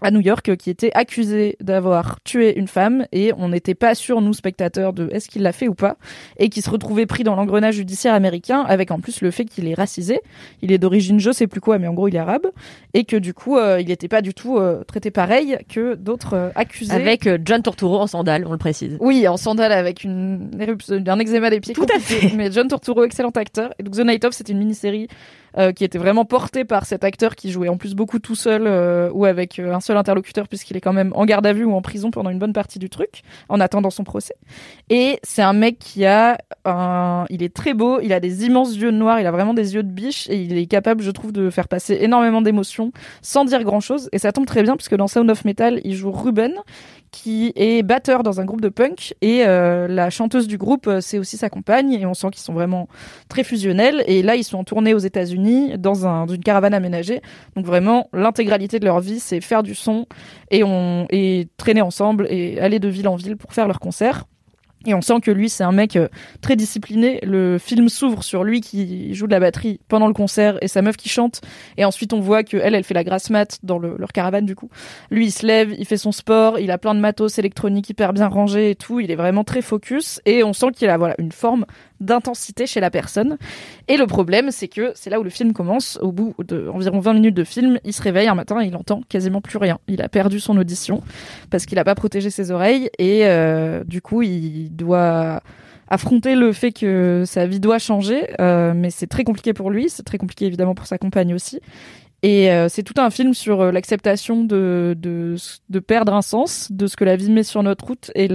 à 0.02 0.10
New 0.10 0.20
York 0.20 0.48
euh, 0.48 0.56
qui 0.56 0.70
était 0.70 0.90
accusé 0.94 1.56
d'avoir 1.60 2.18
tué 2.22 2.58
une 2.58 2.68
femme 2.68 3.06
et 3.12 3.32
on 3.36 3.48
n'était 3.48 3.74
pas 3.74 3.94
sûr 3.94 4.20
nous 4.20 4.32
spectateurs 4.32 4.92
de 4.92 5.08
est-ce 5.12 5.28
qu'il 5.28 5.42
l'a 5.42 5.52
fait 5.52 5.68
ou 5.68 5.74
pas 5.74 5.96
et 6.38 6.48
qui 6.48 6.62
se 6.62 6.70
retrouvait 6.70 7.06
pris 7.06 7.24
dans 7.24 7.34
l'engrenage 7.34 7.76
judiciaire 7.76 8.14
américain 8.14 8.64
avec 8.66 8.90
en 8.90 9.00
plus 9.00 9.20
le 9.20 9.30
fait 9.30 9.44
qu'il 9.44 9.66
est 9.68 9.74
racisé 9.74 10.20
il 10.62 10.72
est 10.72 10.78
d'origine 10.78 11.18
je 11.18 11.30
sais 11.30 11.46
plus 11.46 11.60
quoi 11.60 11.78
mais 11.78 11.88
en 11.88 11.94
gros 11.94 12.08
il 12.08 12.16
est 12.16 12.18
arabe 12.18 12.46
et 12.94 13.04
que 13.04 13.16
du 13.16 13.34
coup 13.34 13.56
euh, 13.56 13.80
il 13.80 13.88
n'était 13.88 14.08
pas 14.08 14.22
du 14.22 14.34
tout 14.34 14.58
euh, 14.58 14.82
traité 14.84 15.10
pareil 15.10 15.58
que 15.68 15.94
d'autres 15.94 16.34
euh, 16.34 16.50
accusés 16.54 16.92
Avec 16.92 17.28
John 17.44 17.62
Turturro 17.62 18.00
en 18.00 18.06
sandales, 18.06 18.44
on 18.46 18.52
le 18.52 18.58
précise. 18.58 18.96
oui, 19.00 19.26
en 19.28 19.36
sandales 19.36 19.72
avec 19.72 20.04
une 20.04 20.50
éruption, 20.58 21.02
un 21.06 21.18
eczéma 21.18 21.50
des 21.50 21.60
pieds. 21.60 21.74
Tout 21.74 21.86
à 21.94 21.98
fait. 21.98 22.32
Mais 22.34 22.50
John 22.50 22.68
Turturro, 22.68 23.04
excellent 23.04 23.30
acteur. 23.30 23.72
Et 23.78 23.82
donc 23.82 23.94
The 23.94 24.04
Night 24.06 24.24
Of, 24.24 24.34
c'était 24.34 24.52
une 24.52 24.58
mini-série 24.58 25.08
euh, 25.58 25.72
qui 25.72 25.84
était 25.84 25.98
vraiment 25.98 26.24
portée 26.24 26.64
par 26.64 26.84
cet 26.84 27.04
acteur 27.04 27.34
qui 27.34 27.50
jouait 27.50 27.68
en 27.68 27.76
plus 27.76 27.94
beaucoup 27.94 28.18
tout 28.18 28.34
seul 28.34 28.66
euh, 28.66 29.10
ou 29.12 29.24
avec 29.24 29.58
euh, 29.58 29.72
un 29.72 29.80
seul 29.80 29.96
interlocuteur 29.96 30.48
puisqu'il 30.48 30.76
est 30.76 30.80
quand 30.80 30.92
même 30.92 31.12
en 31.14 31.24
garde 31.24 31.46
à 31.46 31.52
vue 31.52 31.64
ou 31.64 31.72
en 31.74 31.80
prison 31.80 32.10
pendant 32.10 32.30
une 32.30 32.38
bonne 32.38 32.52
partie 32.52 32.78
du 32.78 32.90
truc 32.90 33.22
en 33.48 33.60
attendant 33.60 33.90
son 33.90 34.04
procès. 34.04 34.34
Et 34.90 35.18
c'est 35.22 35.42
un 35.42 35.54
mec 35.54 35.78
qui 35.78 36.04
a 36.04 36.38
un, 36.64 37.24
il 37.30 37.42
est 37.42 37.54
très 37.54 37.74
beau, 37.74 38.00
il 38.00 38.12
a 38.12 38.20
des 38.20 38.44
immenses 38.44 38.76
yeux 38.76 38.90
noirs, 38.90 39.20
il 39.20 39.26
a 39.26 39.30
vraiment 39.30 39.54
des 39.54 39.74
yeux 39.74 39.82
de 39.82 39.90
biche 39.90 40.28
et 40.28 40.36
il 40.36 40.58
est 40.58 40.66
capable, 40.66 41.02
je 41.02 41.10
trouve, 41.10 41.32
de 41.32 41.48
faire 41.50 41.68
passer 41.68 41.98
énormément 42.00 42.42
d'émotions 42.42 42.92
sans 43.22 43.44
dire 43.44 43.64
grand 43.64 43.80
chose. 43.80 44.08
Et 44.12 44.18
ça 44.18 44.32
tombe 44.32 44.46
très 44.46 44.62
bien 44.62 44.76
puisque 44.76 44.96
dans 44.96 45.08
Sound 45.08 45.30
of 45.30 45.44
Metal, 45.44 45.80
il 45.84 45.94
joue 45.94 46.10
Ruben 46.10 46.54
qui 47.10 47.52
est 47.56 47.82
batteur 47.82 48.22
dans 48.22 48.40
un 48.40 48.44
groupe 48.44 48.60
de 48.60 48.68
punk 48.68 49.14
et 49.20 49.44
euh, 49.46 49.88
la 49.88 50.10
chanteuse 50.10 50.46
du 50.46 50.58
groupe 50.58 50.86
euh, 50.86 51.00
c'est 51.00 51.18
aussi 51.18 51.36
sa 51.36 51.48
compagne 51.48 51.92
et 51.92 52.06
on 52.06 52.14
sent 52.14 52.28
qu'ils 52.32 52.42
sont 52.42 52.52
vraiment 52.52 52.88
très 53.28 53.44
fusionnels. 53.44 54.04
Et 54.06 54.22
là 54.22 54.36
ils 54.36 54.44
sont 54.44 54.58
en 54.58 54.64
tournée 54.64 54.94
aux 54.94 54.98
États-Unis 54.98 55.78
dans 55.78 56.06
un 56.06 56.26
une 56.26 56.42
caravane 56.42 56.74
aménagée. 56.74 57.22
Donc 57.54 57.66
vraiment 57.66 58.08
l'intégralité 58.12 58.78
de 58.78 58.84
leur 58.84 59.00
vie 59.00 59.20
c'est 59.20 59.40
faire 59.40 59.62
du 59.62 59.74
son 59.74 60.06
et 60.50 60.64
on 60.64 61.06
et 61.10 61.48
traîner 61.56 61.82
ensemble 61.82 62.26
et 62.30 62.60
aller 62.60 62.78
de 62.78 62.88
ville 62.88 63.08
en 63.08 63.16
ville 63.16 63.36
pour 63.36 63.52
faire 63.52 63.66
leurs 63.66 63.80
concerts 63.80 64.24
et 64.86 64.94
on 64.94 65.00
sent 65.00 65.20
que 65.22 65.30
lui, 65.30 65.48
c'est 65.48 65.64
un 65.64 65.72
mec 65.72 65.96
euh, 65.96 66.08
très 66.40 66.56
discipliné. 66.56 67.20
Le 67.22 67.58
film 67.58 67.88
s'ouvre 67.88 68.22
sur 68.22 68.44
lui 68.44 68.60
qui 68.60 69.14
joue 69.14 69.26
de 69.26 69.32
la 69.32 69.40
batterie 69.40 69.80
pendant 69.88 70.06
le 70.06 70.12
concert 70.14 70.58
et 70.62 70.68
sa 70.68 70.82
meuf 70.82 70.96
qui 70.96 71.08
chante. 71.08 71.40
Et 71.76 71.84
ensuite, 71.84 72.12
on 72.12 72.20
voit 72.20 72.42
que 72.44 72.56
elle, 72.56 72.74
elle 72.74 72.84
fait 72.84 72.94
la 72.94 73.04
grasse 73.04 73.30
mat 73.30 73.58
dans 73.62 73.78
le- 73.78 73.96
leur 73.98 74.12
caravane 74.12 74.46
du 74.46 74.54
coup. 74.54 74.70
Lui, 75.10 75.26
il 75.26 75.30
se 75.30 75.46
lève, 75.46 75.74
il 75.78 75.84
fait 75.86 75.96
son 75.96 76.12
sport, 76.12 76.58
il 76.58 76.70
a 76.70 76.78
plein 76.78 76.94
de 76.94 77.00
matos 77.00 77.38
électroniques 77.38 77.90
hyper 77.90 78.12
bien 78.12 78.28
rangés 78.28 78.70
et 78.70 78.74
tout. 78.76 79.00
Il 79.00 79.10
est 79.10 79.16
vraiment 79.16 79.44
très 79.44 79.62
focus 79.62 80.20
et 80.26 80.42
on 80.44 80.52
sent 80.52 80.68
qu'il 80.74 80.88
a 80.88 80.96
voilà 80.96 81.14
une 81.18 81.32
forme 81.32 81.66
d'intensité 82.00 82.66
chez 82.66 82.80
la 82.80 82.90
personne. 82.90 83.38
Et 83.88 83.96
le 83.96 84.06
problème, 84.06 84.50
c'est 84.50 84.68
que 84.68 84.92
c'est 84.94 85.10
là 85.10 85.20
où 85.20 85.22
le 85.22 85.30
film 85.30 85.52
commence. 85.52 85.98
Au 86.02 86.12
bout 86.12 86.34
de 86.46 86.68
environ 86.68 87.00
20 87.00 87.14
minutes 87.14 87.34
de 87.34 87.44
film, 87.44 87.78
il 87.84 87.92
se 87.92 88.02
réveille 88.02 88.28
un 88.28 88.34
matin 88.34 88.60
et 88.60 88.66
il 88.66 88.76
entend 88.76 89.02
quasiment 89.08 89.40
plus 89.40 89.58
rien. 89.58 89.78
Il 89.88 90.02
a 90.02 90.08
perdu 90.08 90.40
son 90.40 90.56
audition 90.56 91.02
parce 91.50 91.66
qu'il 91.66 91.78
a 91.78 91.84
pas 91.84 91.94
protégé 91.94 92.30
ses 92.30 92.50
oreilles 92.50 92.90
et 92.98 93.26
euh, 93.26 93.84
du 93.84 94.02
coup, 94.02 94.22
il 94.22 94.70
doit 94.70 95.40
affronter 95.88 96.34
le 96.34 96.52
fait 96.52 96.72
que 96.72 97.22
sa 97.26 97.46
vie 97.46 97.60
doit 97.60 97.78
changer, 97.78 98.28
euh, 98.40 98.72
mais 98.74 98.90
c'est 98.90 99.06
très 99.06 99.24
compliqué 99.24 99.52
pour 99.52 99.70
lui, 99.70 99.88
c'est 99.88 100.02
très 100.02 100.18
compliqué 100.18 100.46
évidemment 100.46 100.74
pour 100.74 100.86
sa 100.86 100.98
compagne 100.98 101.32
aussi. 101.32 101.60
Et 102.26 102.50
euh, 102.50 102.68
c'est 102.68 102.82
tout 102.82 103.00
un 103.00 103.08
film 103.10 103.34
sur 103.34 103.60
euh, 103.60 103.70
l'acceptation 103.70 104.42
de, 104.42 104.96
perdre 105.86 106.12
un 106.12 106.22
sens, 106.22 106.72
de 106.72 106.88
ce 106.88 106.96
que 106.96 107.04
la 107.04 107.14
vie 107.14 107.30
met 107.30 107.44
sur 107.44 107.62
notre 107.62 107.86
route. 107.86 108.10
Et 108.16 108.26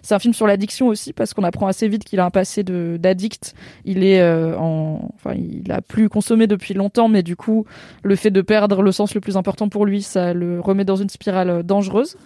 c'est 0.00 0.14
un 0.14 0.18
film 0.18 0.32
sur 0.32 0.46
l'addiction 0.46 0.86
aussi, 0.86 1.12
parce 1.12 1.34
qu'on 1.34 1.44
apprend 1.44 1.66
assez 1.66 1.88
vite 1.88 2.04
qu'il 2.04 2.20
a 2.20 2.24
un 2.24 2.30
passé 2.30 2.62
d'addict. 2.62 3.54
Il 3.84 4.02
est 4.02 4.22
euh, 4.22 4.56
en, 4.56 5.10
enfin, 5.14 5.34
il 5.36 5.70
a 5.70 5.82
plus 5.82 6.08
consommé 6.08 6.46
depuis 6.46 6.72
longtemps, 6.72 7.08
mais 7.08 7.22
du 7.22 7.36
coup, 7.36 7.66
le 8.02 8.16
fait 8.16 8.30
de 8.30 8.40
perdre 8.40 8.80
le 8.80 8.92
sens 8.92 9.14
le 9.14 9.20
plus 9.20 9.36
important 9.36 9.68
pour 9.68 9.84
lui, 9.84 10.00
ça 10.00 10.32
le 10.32 10.58
remet 10.58 10.86
dans 10.86 10.96
une 10.96 11.10
spirale 11.10 11.62
dangereuse. 11.64 12.16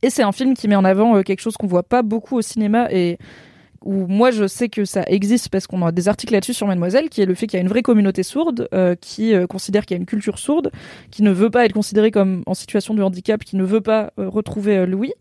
Et 0.00 0.08
c'est 0.08 0.22
un 0.22 0.32
film 0.32 0.54
qui 0.54 0.66
met 0.66 0.76
en 0.76 0.86
avant 0.86 1.22
quelque 1.22 1.40
chose 1.40 1.58
qu'on 1.58 1.66
voit 1.66 1.82
pas 1.82 2.00
beaucoup 2.00 2.38
au 2.38 2.42
cinéma 2.42 2.90
et 2.90 3.18
où 3.84 4.06
moi 4.06 4.30
je 4.30 4.46
sais 4.46 4.68
que 4.68 4.84
ça 4.84 5.02
existe 5.06 5.48
parce 5.48 5.66
qu'on 5.66 5.84
a 5.84 5.92
des 5.92 6.08
articles 6.08 6.32
là-dessus 6.32 6.54
sur 6.54 6.66
Mademoiselle, 6.66 7.08
qui 7.08 7.22
est 7.22 7.26
le 7.26 7.34
fait 7.34 7.46
qu'il 7.46 7.58
y 7.58 7.60
a 7.60 7.62
une 7.62 7.68
vraie 7.68 7.82
communauté 7.82 8.22
sourde 8.22 8.68
euh, 8.74 8.94
qui 9.00 9.34
euh, 9.34 9.46
considère 9.46 9.86
qu'il 9.86 9.96
y 9.96 9.98
a 9.98 10.00
une 10.00 10.06
culture 10.06 10.38
sourde, 10.38 10.70
qui 11.10 11.22
ne 11.22 11.30
veut 11.30 11.50
pas 11.50 11.64
être 11.64 11.72
considérée 11.72 12.10
comme 12.10 12.42
en 12.46 12.54
situation 12.54 12.94
de 12.94 13.02
handicap, 13.02 13.42
qui 13.44 13.56
ne 13.56 13.64
veut 13.64 13.80
pas 13.80 14.12
euh, 14.18 14.28
retrouver 14.28 14.78
euh, 14.78 14.86
Louis, 14.86 15.12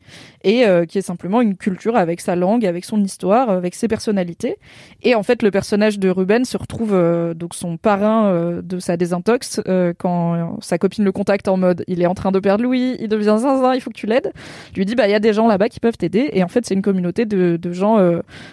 et 0.43 0.65
euh, 0.65 0.85
qui 0.85 0.97
est 0.97 1.01
simplement 1.01 1.41
une 1.41 1.55
culture 1.55 1.95
avec 1.95 2.21
sa 2.21 2.35
langue, 2.35 2.65
avec 2.65 2.85
son 2.85 3.03
histoire, 3.03 3.49
avec 3.49 3.75
ses 3.75 3.87
personnalités. 3.87 4.57
Et 5.03 5.15
en 5.15 5.23
fait, 5.23 5.43
le 5.43 5.51
personnage 5.51 5.99
de 5.99 6.09
Ruben 6.09 6.45
se 6.45 6.57
retrouve 6.57 6.91
donc 7.35 7.53
son 7.53 7.77
parrain 7.77 8.61
de 8.61 8.79
sa 8.79 8.97
désintox 8.97 9.61
quand 9.97 10.57
sa 10.61 10.77
copine 10.77 11.03
le 11.03 11.11
contacte 11.11 11.47
en 11.47 11.57
mode 11.57 11.83
il 11.87 12.01
est 12.01 12.05
en 12.05 12.13
train 12.13 12.31
de 12.31 12.39
perdre 12.39 12.63
Louis, 12.63 12.97
il 12.99 13.07
devient 13.07 13.37
zinzin, 13.39 13.73
il 13.73 13.81
faut 13.81 13.89
que 13.89 13.95
tu 13.95 14.07
l'aides. 14.07 14.31
Lui 14.75 14.85
dit 14.85 14.95
bah 14.95 15.07
il 15.07 15.11
y 15.11 15.15
a 15.15 15.19
des 15.19 15.33
gens 15.33 15.47
là-bas 15.47 15.69
qui 15.69 15.79
peuvent 15.79 15.97
t'aider 15.97 16.29
et 16.33 16.43
en 16.43 16.47
fait 16.47 16.65
c'est 16.65 16.73
une 16.73 16.81
communauté 16.81 17.25
de, 17.25 17.57
de 17.57 17.73
gens 17.73 17.99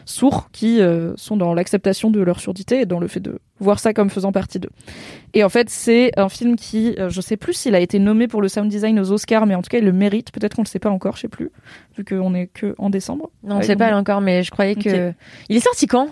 sourds 0.05 0.49
qui 0.53 0.81
euh, 0.81 1.13
sont 1.17 1.37
dans 1.37 1.55
l'acceptation 1.55 2.11
de 2.11 2.21
leur 2.21 2.41
surdité 2.41 2.81
et 2.81 2.87
dans 2.87 3.01
le 3.01 3.09
fait 3.09 3.21
de 3.21 3.39
voir 3.61 3.79
ça 3.81 3.93
comme 3.93 4.11
faisant 4.11 4.33
partie 4.33 4.59
d'eux. 4.59 4.71
Et 5.35 5.43
en 5.45 5.49
fait, 5.49 5.69
c'est 5.71 6.13
un 6.19 6.29
film 6.29 6.57
qui, 6.57 6.95
euh, 6.99 7.09
je 7.11 7.21
sais 7.21 7.37
plus 7.37 7.53
s'il 7.55 7.75
a 7.75 7.81
été 7.81 7.99
nommé 7.99 8.29
pour 8.29 8.41
le 8.43 8.49
sound 8.49 8.69
design 8.69 8.99
aux 9.01 9.11
Oscars, 9.13 9.47
mais 9.47 9.55
en 9.55 9.63
tout 9.63 9.69
cas, 9.71 9.79
il 9.79 9.85
le 9.85 9.93
mérite. 9.93 10.31
Peut-être 10.33 10.55
qu'on 10.57 10.63
le 10.63 10.69
sait 10.69 10.79
pas 10.79 10.91
encore, 10.91 11.17
je 11.17 11.23
sais 11.23 11.29
plus, 11.29 11.51
vu 11.97 12.05
qu'on 12.05 12.35
est 12.35 12.47
que 12.47 12.75
en 12.79 12.91
décembre. 12.91 13.31
Non, 13.43 13.57
on 13.57 13.59
Ouais, 13.59 13.65
sait 13.65 13.77
pas 13.77 13.95
encore, 13.97 14.21
mais 14.21 14.43
je 14.43 14.51
croyais 14.51 14.75
que. 14.75 15.13
Il 15.49 15.57
est 15.57 15.61
sorti 15.61 15.87
quand? 15.87 16.09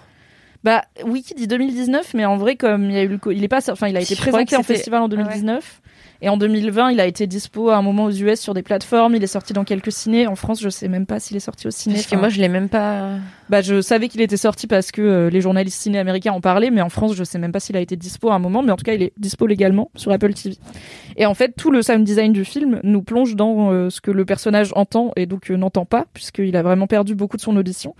Bah, 0.64 0.82
Wiki 1.05 1.34
dit 1.34 1.47
2019, 1.47 2.14
mais 2.14 2.24
en 2.24 2.37
vrai, 2.37 2.57
comme 2.57 2.91
il 2.91 2.97
a 2.97 3.03
eu 3.05 3.09
le, 3.09 3.18
co- 3.18 3.30
il 3.30 3.45
est 3.45 3.49
pas, 3.49 3.61
enfin, 3.70 3.87
il 3.87 3.97
a 3.97 4.01
été 4.01 4.16
Je 4.16 4.20
présenté 4.20 4.57
en 4.57 4.62
festival 4.64 5.03
en 5.03 5.09
2019. 5.09 5.80
Et 6.23 6.29
en 6.29 6.37
2020, 6.37 6.93
il 6.93 7.01
a 7.01 7.07
été 7.07 7.27
dispo 7.27 7.71
à 7.71 7.77
un 7.77 7.83
moment 7.83 8.05
aux 8.05 8.11
US 8.11 8.41
sur 8.41 8.55
des 8.55 8.62
plateformes. 8.62 9.14
Il 9.14 9.23
est 9.23 9.29
sorti 9.29 9.53
dans 9.53 9.64
quelques 9.64 9.93
ciné. 9.93 10.27
En 10.27 10.37
France, 10.37 10.61
je 10.62 10.69
sais 10.69 10.89
même 10.89 11.07
pas 11.07 11.21
s'il 11.21 11.37
est 11.37 11.41
sorti 11.41 11.67
au 11.67 11.71
ciné. 11.71 11.97
Parce 11.97 12.07
que 12.07 12.17
moi, 12.17 12.29
je 12.29 12.41
l'ai 12.41 12.49
même 12.49 12.69
pas. 12.69 13.11
Bah, 13.49 13.61
je 13.61 13.81
savais 13.81 14.09
qu'il 14.09 14.21
était 14.21 14.37
sorti 14.37 14.67
parce 14.67 14.91
que 14.91 15.03
euh, 15.03 15.31
les 15.31 15.41
journalistes 15.41 15.81
ciné 15.81 15.99
américains 15.99 16.33
en 16.33 16.41
parlaient, 16.41 16.71
mais 16.71 16.83
en 16.83 16.89
France, 16.89 17.14
je 17.14 17.23
sais 17.23 17.39
même 17.39 17.53
pas 17.53 17.61
s'il 17.61 17.77
a 17.77 17.81
été 17.81 17.97
dispo 17.97 18.31
à 18.31 18.35
un 18.35 18.39
moment, 18.39 18.62
mais 18.62 18.73
en 18.73 18.77
tout 18.77 18.85
cas, 18.85 18.95
il 18.95 19.03
est 19.03 19.12
dispo 19.19 19.47
légalement 19.47 19.91
sur 19.95 20.11
Apple 20.11 20.33
TV. 20.35 20.57
Et 21.17 21.27
en 21.27 21.35
fait, 21.35 21.55
tout 21.57 21.71
le 21.71 21.83
sound 21.83 22.05
design 22.05 22.33
du 22.33 22.45
film 22.45 22.81
nous 22.83 23.03
plonge 23.03 23.37
dans 23.37 23.71
euh, 23.71 23.91
ce 23.91 24.01
que 24.01 24.11
le 24.11 24.25
personnage 24.25 24.73
entend 24.75 25.12
et 25.17 25.27
donc 25.27 25.51
euh, 25.51 25.57
n'entend 25.57 25.85
pas, 25.85 26.07
puisqu'il 26.12 26.57
a 26.57 26.62
vraiment 26.62 26.87
perdu 26.87 27.14
beaucoup 27.14 27.37
de 27.37 27.43
son 27.43 27.57
audition. 27.57 27.95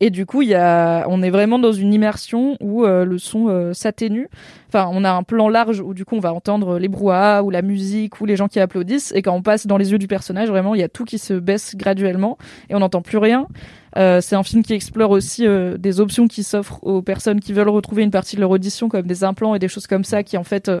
Et 0.00 0.10
du 0.10 0.26
coup, 0.26 0.42
il 0.42 0.48
y 0.48 0.54
a, 0.54 1.06
on 1.08 1.22
est 1.22 1.30
vraiment 1.30 1.58
dans 1.58 1.72
une 1.72 1.92
immersion 1.92 2.56
où 2.60 2.84
euh, 2.84 3.04
le 3.04 3.18
son 3.18 3.48
euh, 3.48 3.72
s'atténue. 3.72 4.28
Enfin, 4.68 4.88
on 4.92 5.02
a 5.02 5.10
un 5.10 5.24
plan 5.24 5.48
large 5.48 5.80
où 5.80 5.92
du 5.92 6.04
coup, 6.04 6.14
on 6.14 6.20
va 6.20 6.32
entendre 6.32 6.78
les 6.78 6.86
brouhahas 6.86 7.42
ou 7.42 7.50
la 7.50 7.62
musique 7.62 8.20
ou 8.20 8.24
les 8.26 8.36
gens 8.36 8.46
qui 8.46 8.60
applaudissent. 8.60 9.12
Et 9.16 9.22
quand 9.22 9.34
on 9.34 9.42
passe 9.42 9.66
dans 9.66 9.76
les 9.76 9.90
yeux 9.90 9.98
du 9.98 10.06
personnage, 10.06 10.48
vraiment, 10.50 10.76
il 10.76 10.80
y 10.80 10.84
a 10.84 10.88
tout 10.88 11.04
qui 11.04 11.18
se 11.18 11.34
baisse 11.34 11.74
graduellement 11.74 12.38
et 12.70 12.76
on 12.76 12.78
n'entend 12.78 13.02
plus 13.02 13.18
rien. 13.18 13.48
Euh, 13.96 14.20
c'est 14.20 14.36
un 14.36 14.42
film 14.44 14.62
qui 14.62 14.72
explore 14.74 15.10
aussi 15.10 15.44
euh, 15.46 15.76
des 15.78 15.98
options 15.98 16.28
qui 16.28 16.44
s'offrent 16.44 16.78
aux 16.84 17.02
personnes 17.02 17.40
qui 17.40 17.52
veulent 17.52 17.68
retrouver 17.70 18.04
une 18.04 18.12
partie 18.12 18.36
de 18.36 18.40
leur 18.40 18.50
audition, 18.50 18.88
comme 18.88 19.06
des 19.06 19.24
implants 19.24 19.56
et 19.56 19.58
des 19.58 19.66
choses 19.68 19.88
comme 19.88 20.04
ça, 20.04 20.22
qui 20.22 20.36
en 20.36 20.44
fait 20.44 20.68
euh, 20.68 20.78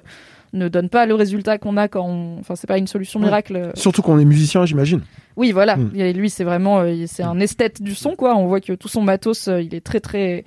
ne 0.52 0.68
donne 0.68 0.88
pas 0.90 1.06
le 1.06 1.14
résultat 1.14 1.58
qu'on 1.58 1.76
a 1.76 1.88
quand 1.88 2.04
on... 2.06 2.38
Enfin, 2.38 2.54
c'est 2.54 2.66
pas 2.68 2.78
une 2.78 2.86
solution 2.86 3.18
Ouais. 3.18 3.26
miracle. 3.26 3.56
euh, 3.56 3.70
Surtout 3.74 4.02
qu'on 4.02 4.18
est 4.18 4.24
musicien, 4.24 4.64
j'imagine. 4.64 5.00
Oui, 5.38 5.52
voilà. 5.52 5.76
Mm. 5.76 5.92
Et 5.94 6.12
lui, 6.12 6.30
c'est 6.30 6.42
vraiment, 6.42 6.80
euh, 6.80 7.04
c'est 7.06 7.22
un 7.22 7.38
esthète 7.38 7.80
du 7.80 7.94
son, 7.94 8.16
quoi. 8.16 8.34
On 8.36 8.48
voit 8.48 8.60
que 8.60 8.72
tout 8.72 8.88
son 8.88 9.02
matos, 9.02 9.46
euh, 9.46 9.62
il 9.62 9.72
est 9.72 9.80
très 9.80 10.00
très 10.00 10.44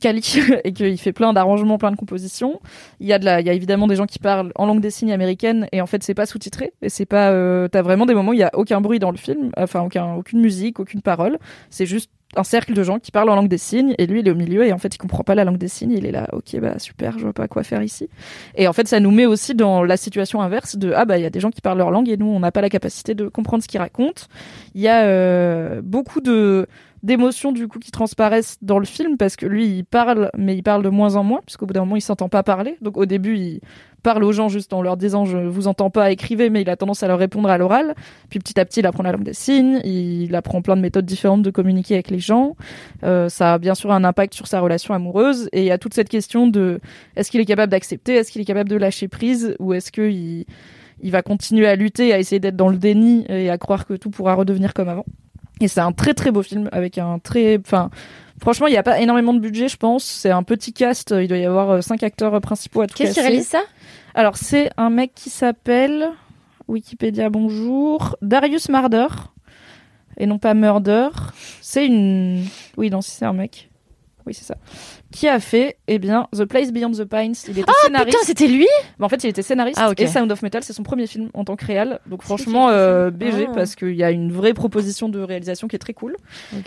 quali 0.00 0.22
et 0.64 0.72
qu'il 0.74 0.98
fait 0.98 1.14
plein 1.14 1.32
d'arrangements, 1.32 1.78
plein 1.78 1.90
de 1.90 1.96
compositions. 1.96 2.60
Il 3.00 3.06
y 3.06 3.12
a 3.14 3.18
de 3.18 3.24
la, 3.24 3.40
il 3.40 3.46
y 3.46 3.50
a 3.50 3.54
évidemment 3.54 3.86
des 3.86 3.96
gens 3.96 4.04
qui 4.04 4.18
parlent 4.18 4.52
en 4.54 4.66
langue 4.66 4.82
des 4.82 4.90
signes 4.90 5.12
américaine 5.12 5.66
et 5.72 5.80
en 5.80 5.86
fait 5.86 6.02
c'est 6.02 6.14
pas 6.14 6.26
sous-titré 6.26 6.74
et 6.82 6.90
c'est 6.90 7.06
pas, 7.06 7.30
euh, 7.30 7.68
t'as 7.68 7.80
vraiment 7.80 8.04
des 8.04 8.14
moments 8.14 8.30
où 8.30 8.34
il 8.34 8.40
y 8.40 8.44
a 8.44 8.50
aucun 8.52 8.82
bruit 8.82 8.98
dans 8.98 9.10
le 9.10 9.16
film, 9.16 9.50
enfin 9.56 9.80
aucun, 9.80 10.14
aucune 10.14 10.40
musique, 10.40 10.78
aucune 10.78 11.00
parole. 11.00 11.38
C'est 11.70 11.86
juste 11.86 12.10
un 12.36 12.44
cercle 12.44 12.74
de 12.74 12.82
gens 12.82 12.98
qui 12.98 13.10
parlent 13.10 13.30
en 13.30 13.34
langue 13.34 13.48
des 13.48 13.58
signes 13.58 13.94
et 13.98 14.06
lui 14.06 14.20
il 14.20 14.28
est 14.28 14.30
au 14.30 14.34
milieu 14.34 14.66
et 14.66 14.72
en 14.72 14.78
fait 14.78 14.94
il 14.94 14.98
comprend 14.98 15.24
pas 15.24 15.34
la 15.34 15.44
langue 15.44 15.56
des 15.56 15.68
signes. 15.68 15.92
Il 15.92 16.04
est 16.04 16.12
là, 16.12 16.28
ok 16.32 16.60
bah 16.60 16.78
super, 16.78 17.18
je 17.18 17.24
vois 17.24 17.32
pas 17.32 17.48
quoi 17.48 17.62
faire 17.62 17.82
ici. 17.82 18.08
Et 18.54 18.68
en 18.68 18.72
fait 18.72 18.86
ça 18.86 19.00
nous 19.00 19.10
met 19.10 19.26
aussi 19.26 19.54
dans 19.54 19.82
la 19.82 19.96
situation 19.96 20.42
inverse 20.42 20.76
de 20.76 20.92
ah 20.94 21.04
bah 21.04 21.18
il 21.18 21.22
y 21.22 21.26
a 21.26 21.30
des 21.30 21.40
gens 21.40 21.50
qui 21.50 21.60
parlent 21.60 21.78
leur 21.78 21.90
langue 21.90 22.08
et 22.08 22.16
nous 22.16 22.26
on 22.26 22.40
n'a 22.40 22.52
pas 22.52 22.60
la 22.60 22.68
capacité 22.68 23.14
de 23.14 23.28
comprendre 23.28 23.62
ce 23.62 23.68
qu'ils 23.68 23.80
racontent. 23.80 24.24
Il 24.74 24.80
y 24.80 24.88
a 24.88 25.04
euh, 25.04 25.80
beaucoup 25.82 26.20
de 26.20 26.66
d'émotions 27.02 27.52
du 27.52 27.68
coup 27.68 27.78
qui 27.78 27.90
transparaissent 27.90 28.58
dans 28.62 28.78
le 28.78 28.84
film 28.84 29.16
parce 29.16 29.36
que 29.36 29.46
lui 29.46 29.66
il 29.66 29.84
parle 29.84 30.30
mais 30.36 30.56
il 30.56 30.62
parle 30.62 30.82
de 30.82 30.88
moins 30.88 31.16
en 31.16 31.24
moins 31.24 31.40
puisqu'au 31.44 31.66
bout 31.66 31.74
d'un 31.74 31.80
moment 31.80 31.96
il 31.96 32.02
s'entend 32.02 32.28
pas 32.28 32.42
parler. 32.42 32.76
Donc 32.82 32.96
au 32.96 33.06
début 33.06 33.36
il 33.36 33.60
parle 34.02 34.24
aux 34.24 34.32
gens 34.32 34.48
juste 34.48 34.72
en 34.72 34.82
leur 34.82 34.96
disant 34.96 35.24
je 35.24 35.38
vous 35.38 35.68
entends 35.68 35.90
pas 35.90 36.10
écrivez 36.10 36.50
mais 36.50 36.62
il 36.62 36.70
a 36.70 36.76
tendance 36.76 37.02
à 37.02 37.08
leur 37.08 37.18
répondre 37.18 37.48
à 37.48 37.58
l'oral. 37.58 37.94
Puis 38.30 38.38
petit 38.38 38.58
à 38.58 38.64
petit 38.64 38.80
il 38.80 38.86
apprend 38.86 39.02
la 39.02 39.12
langue 39.12 39.24
des 39.24 39.34
signes 39.34 39.80
il 39.84 40.34
apprend 40.34 40.62
plein 40.62 40.76
de 40.76 40.80
méthodes 40.80 41.06
différentes 41.06 41.42
de 41.42 41.50
communiquer 41.50 41.94
avec 41.94 42.10
les 42.10 42.18
gens. 42.18 42.56
Euh, 43.04 43.28
ça 43.28 43.54
a 43.54 43.58
bien 43.58 43.74
sûr 43.74 43.92
un 43.92 44.04
impact 44.04 44.34
sur 44.34 44.46
sa 44.46 44.60
relation 44.60 44.94
amoureuse. 44.94 45.48
Et 45.52 45.60
il 45.60 45.66
y 45.66 45.70
a 45.70 45.78
toute 45.78 45.94
cette 45.94 46.08
question 46.08 46.46
de 46.46 46.80
est-ce 47.16 47.30
qu'il 47.30 47.40
est 47.40 47.46
capable 47.46 47.70
d'accepter 47.70 48.14
est-ce 48.14 48.32
qu'il 48.32 48.42
est 48.42 48.46
capable 48.46 48.70
de 48.70 48.76
lâcher 48.76 49.08
prise 49.08 49.54
ou 49.60 49.72
est-ce 49.72 49.92
que 49.92 50.08
il 50.10 50.46
il 51.00 51.12
va 51.12 51.22
continuer 51.22 51.68
à 51.68 51.76
lutter, 51.76 52.12
à 52.12 52.18
essayer 52.18 52.40
d'être 52.40 52.56
dans 52.56 52.68
le 52.68 52.76
déni 52.76 53.24
et 53.28 53.50
à 53.50 53.58
croire 53.58 53.86
que 53.86 53.94
tout 53.94 54.10
pourra 54.10 54.34
redevenir 54.34 54.74
comme 54.74 54.88
avant. 54.88 55.04
Et 55.60 55.68
c'est 55.68 55.80
un 55.80 55.92
très 55.92 56.14
très 56.14 56.30
beau 56.30 56.42
film 56.42 56.68
avec 56.72 56.98
un 56.98 57.18
très, 57.18 57.58
enfin, 57.58 57.90
franchement, 58.40 58.66
il 58.66 58.70
n'y 58.70 58.76
a 58.76 58.82
pas 58.82 59.00
énormément 59.00 59.34
de 59.34 59.40
budget, 59.40 59.68
je 59.68 59.76
pense. 59.76 60.04
C'est 60.04 60.30
un 60.30 60.42
petit 60.42 60.72
cast. 60.72 61.14
Il 61.18 61.28
doit 61.28 61.38
y 61.38 61.44
avoir 61.44 61.70
euh, 61.70 61.80
cinq 61.80 62.02
acteurs 62.02 62.40
principaux 62.40 62.80
à 62.82 62.86
tout 62.86 62.94
Qu'est-ce 62.96 63.14
qui 63.14 63.20
réalise 63.20 63.48
ça? 63.48 63.62
Alors 64.14 64.36
c'est 64.36 64.70
un 64.76 64.90
mec 64.90 65.12
qui 65.14 65.30
s'appelle 65.30 66.10
Wikipédia 66.66 67.30
bonjour 67.30 68.16
Darius 68.20 68.68
Marder 68.68 69.06
et 70.16 70.26
non 70.26 70.38
pas 70.38 70.54
Murder. 70.54 71.08
C'est 71.60 71.86
une, 71.86 72.44
oui 72.76 72.90
non 72.90 73.00
si 73.00 73.12
c'est 73.12 73.24
un 73.24 73.32
mec. 73.32 73.67
Oui 74.28 74.34
c'est 74.34 74.44
ça. 74.44 74.56
Qui 75.10 75.26
a 75.26 75.40
fait 75.40 75.78
eh 75.88 75.98
bien 75.98 76.28
The 76.36 76.44
Place 76.44 76.70
Beyond 76.70 76.92
the 76.92 77.04
Pines. 77.04 77.34
Il 77.48 77.58
était 77.58 77.64
Ah, 77.66 77.72
scénariste. 77.86 78.10
putain, 78.18 78.26
c'était 78.26 78.46
lui 78.46 78.66
Bah, 78.98 79.06
en 79.06 79.08
fait, 79.08 79.24
il 79.24 79.28
était 79.30 79.40
scénariste 79.42 79.78
Ah, 79.82 79.90
ok. 79.90 79.98
et 80.00 80.06
Sound 80.06 80.30
of 80.30 80.42
Metal, 80.42 80.62
c'est 80.62 80.74
son 80.74 80.82
premier 80.82 81.06
film 81.06 81.30
en 81.32 81.44
tant 81.44 81.56
que 81.56 81.64
réal. 81.64 81.98
Donc 82.06 82.22
franchement, 82.22 82.68
euh, 82.68 83.10
BG 83.10 83.46
Ah. 83.48 83.52
parce 83.54 83.74
qu'il 83.74 83.94
y 83.96 84.04
a 84.04 84.10
une 84.10 84.30
vraie 84.30 84.52
proposition 84.52 85.08
de 85.08 85.18
réalisation 85.18 85.66
qui 85.66 85.76
est 85.76 85.78
très 85.80 85.94
cool. 85.94 86.14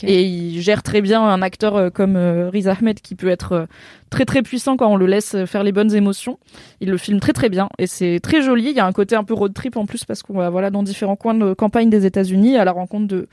Et 0.01 0.23
il 0.23 0.59
gère 0.61 0.81
très 0.81 1.01
bien 1.01 1.21
un 1.21 1.41
acteur 1.43 1.75
euh, 1.75 1.89
comme 1.91 2.15
euh, 2.15 2.49
Riz 2.49 2.67
Ahmed 2.67 2.99
qui 2.99 3.13
peut 3.13 3.29
être 3.29 3.67
très 4.09 4.25
très 4.25 4.41
puissant 4.41 4.75
quand 4.75 4.91
on 4.91 4.95
le 4.97 5.05
laisse 5.05 5.35
faire 5.45 5.63
les 5.63 5.71
bonnes 5.71 5.93
émotions. 5.93 6.39
Il 6.79 6.89
le 6.89 6.97
filme 6.97 7.19
très 7.19 7.33
très 7.33 7.49
bien 7.49 7.69
et 7.77 7.85
c'est 7.85 8.19
très 8.23 8.41
joli. 8.41 8.71
Il 8.71 8.75
y 8.75 8.79
a 8.79 8.85
un 8.87 8.91
côté 8.91 9.15
un 9.15 9.23
peu 9.23 9.35
road 9.35 9.53
trip 9.53 9.77
en 9.77 9.85
plus 9.85 10.03
parce 10.03 10.23
qu'on 10.23 10.33
va 10.33 10.49
voilà 10.49 10.71
dans 10.71 10.81
différents 10.81 11.15
coins 11.15 11.35
de 11.35 11.53
campagne 11.53 11.91
des 11.91 12.07
États-Unis 12.07 12.57
à 12.57 12.65
la 12.65 12.71
rencontre 12.71 13.07
de 13.07 13.27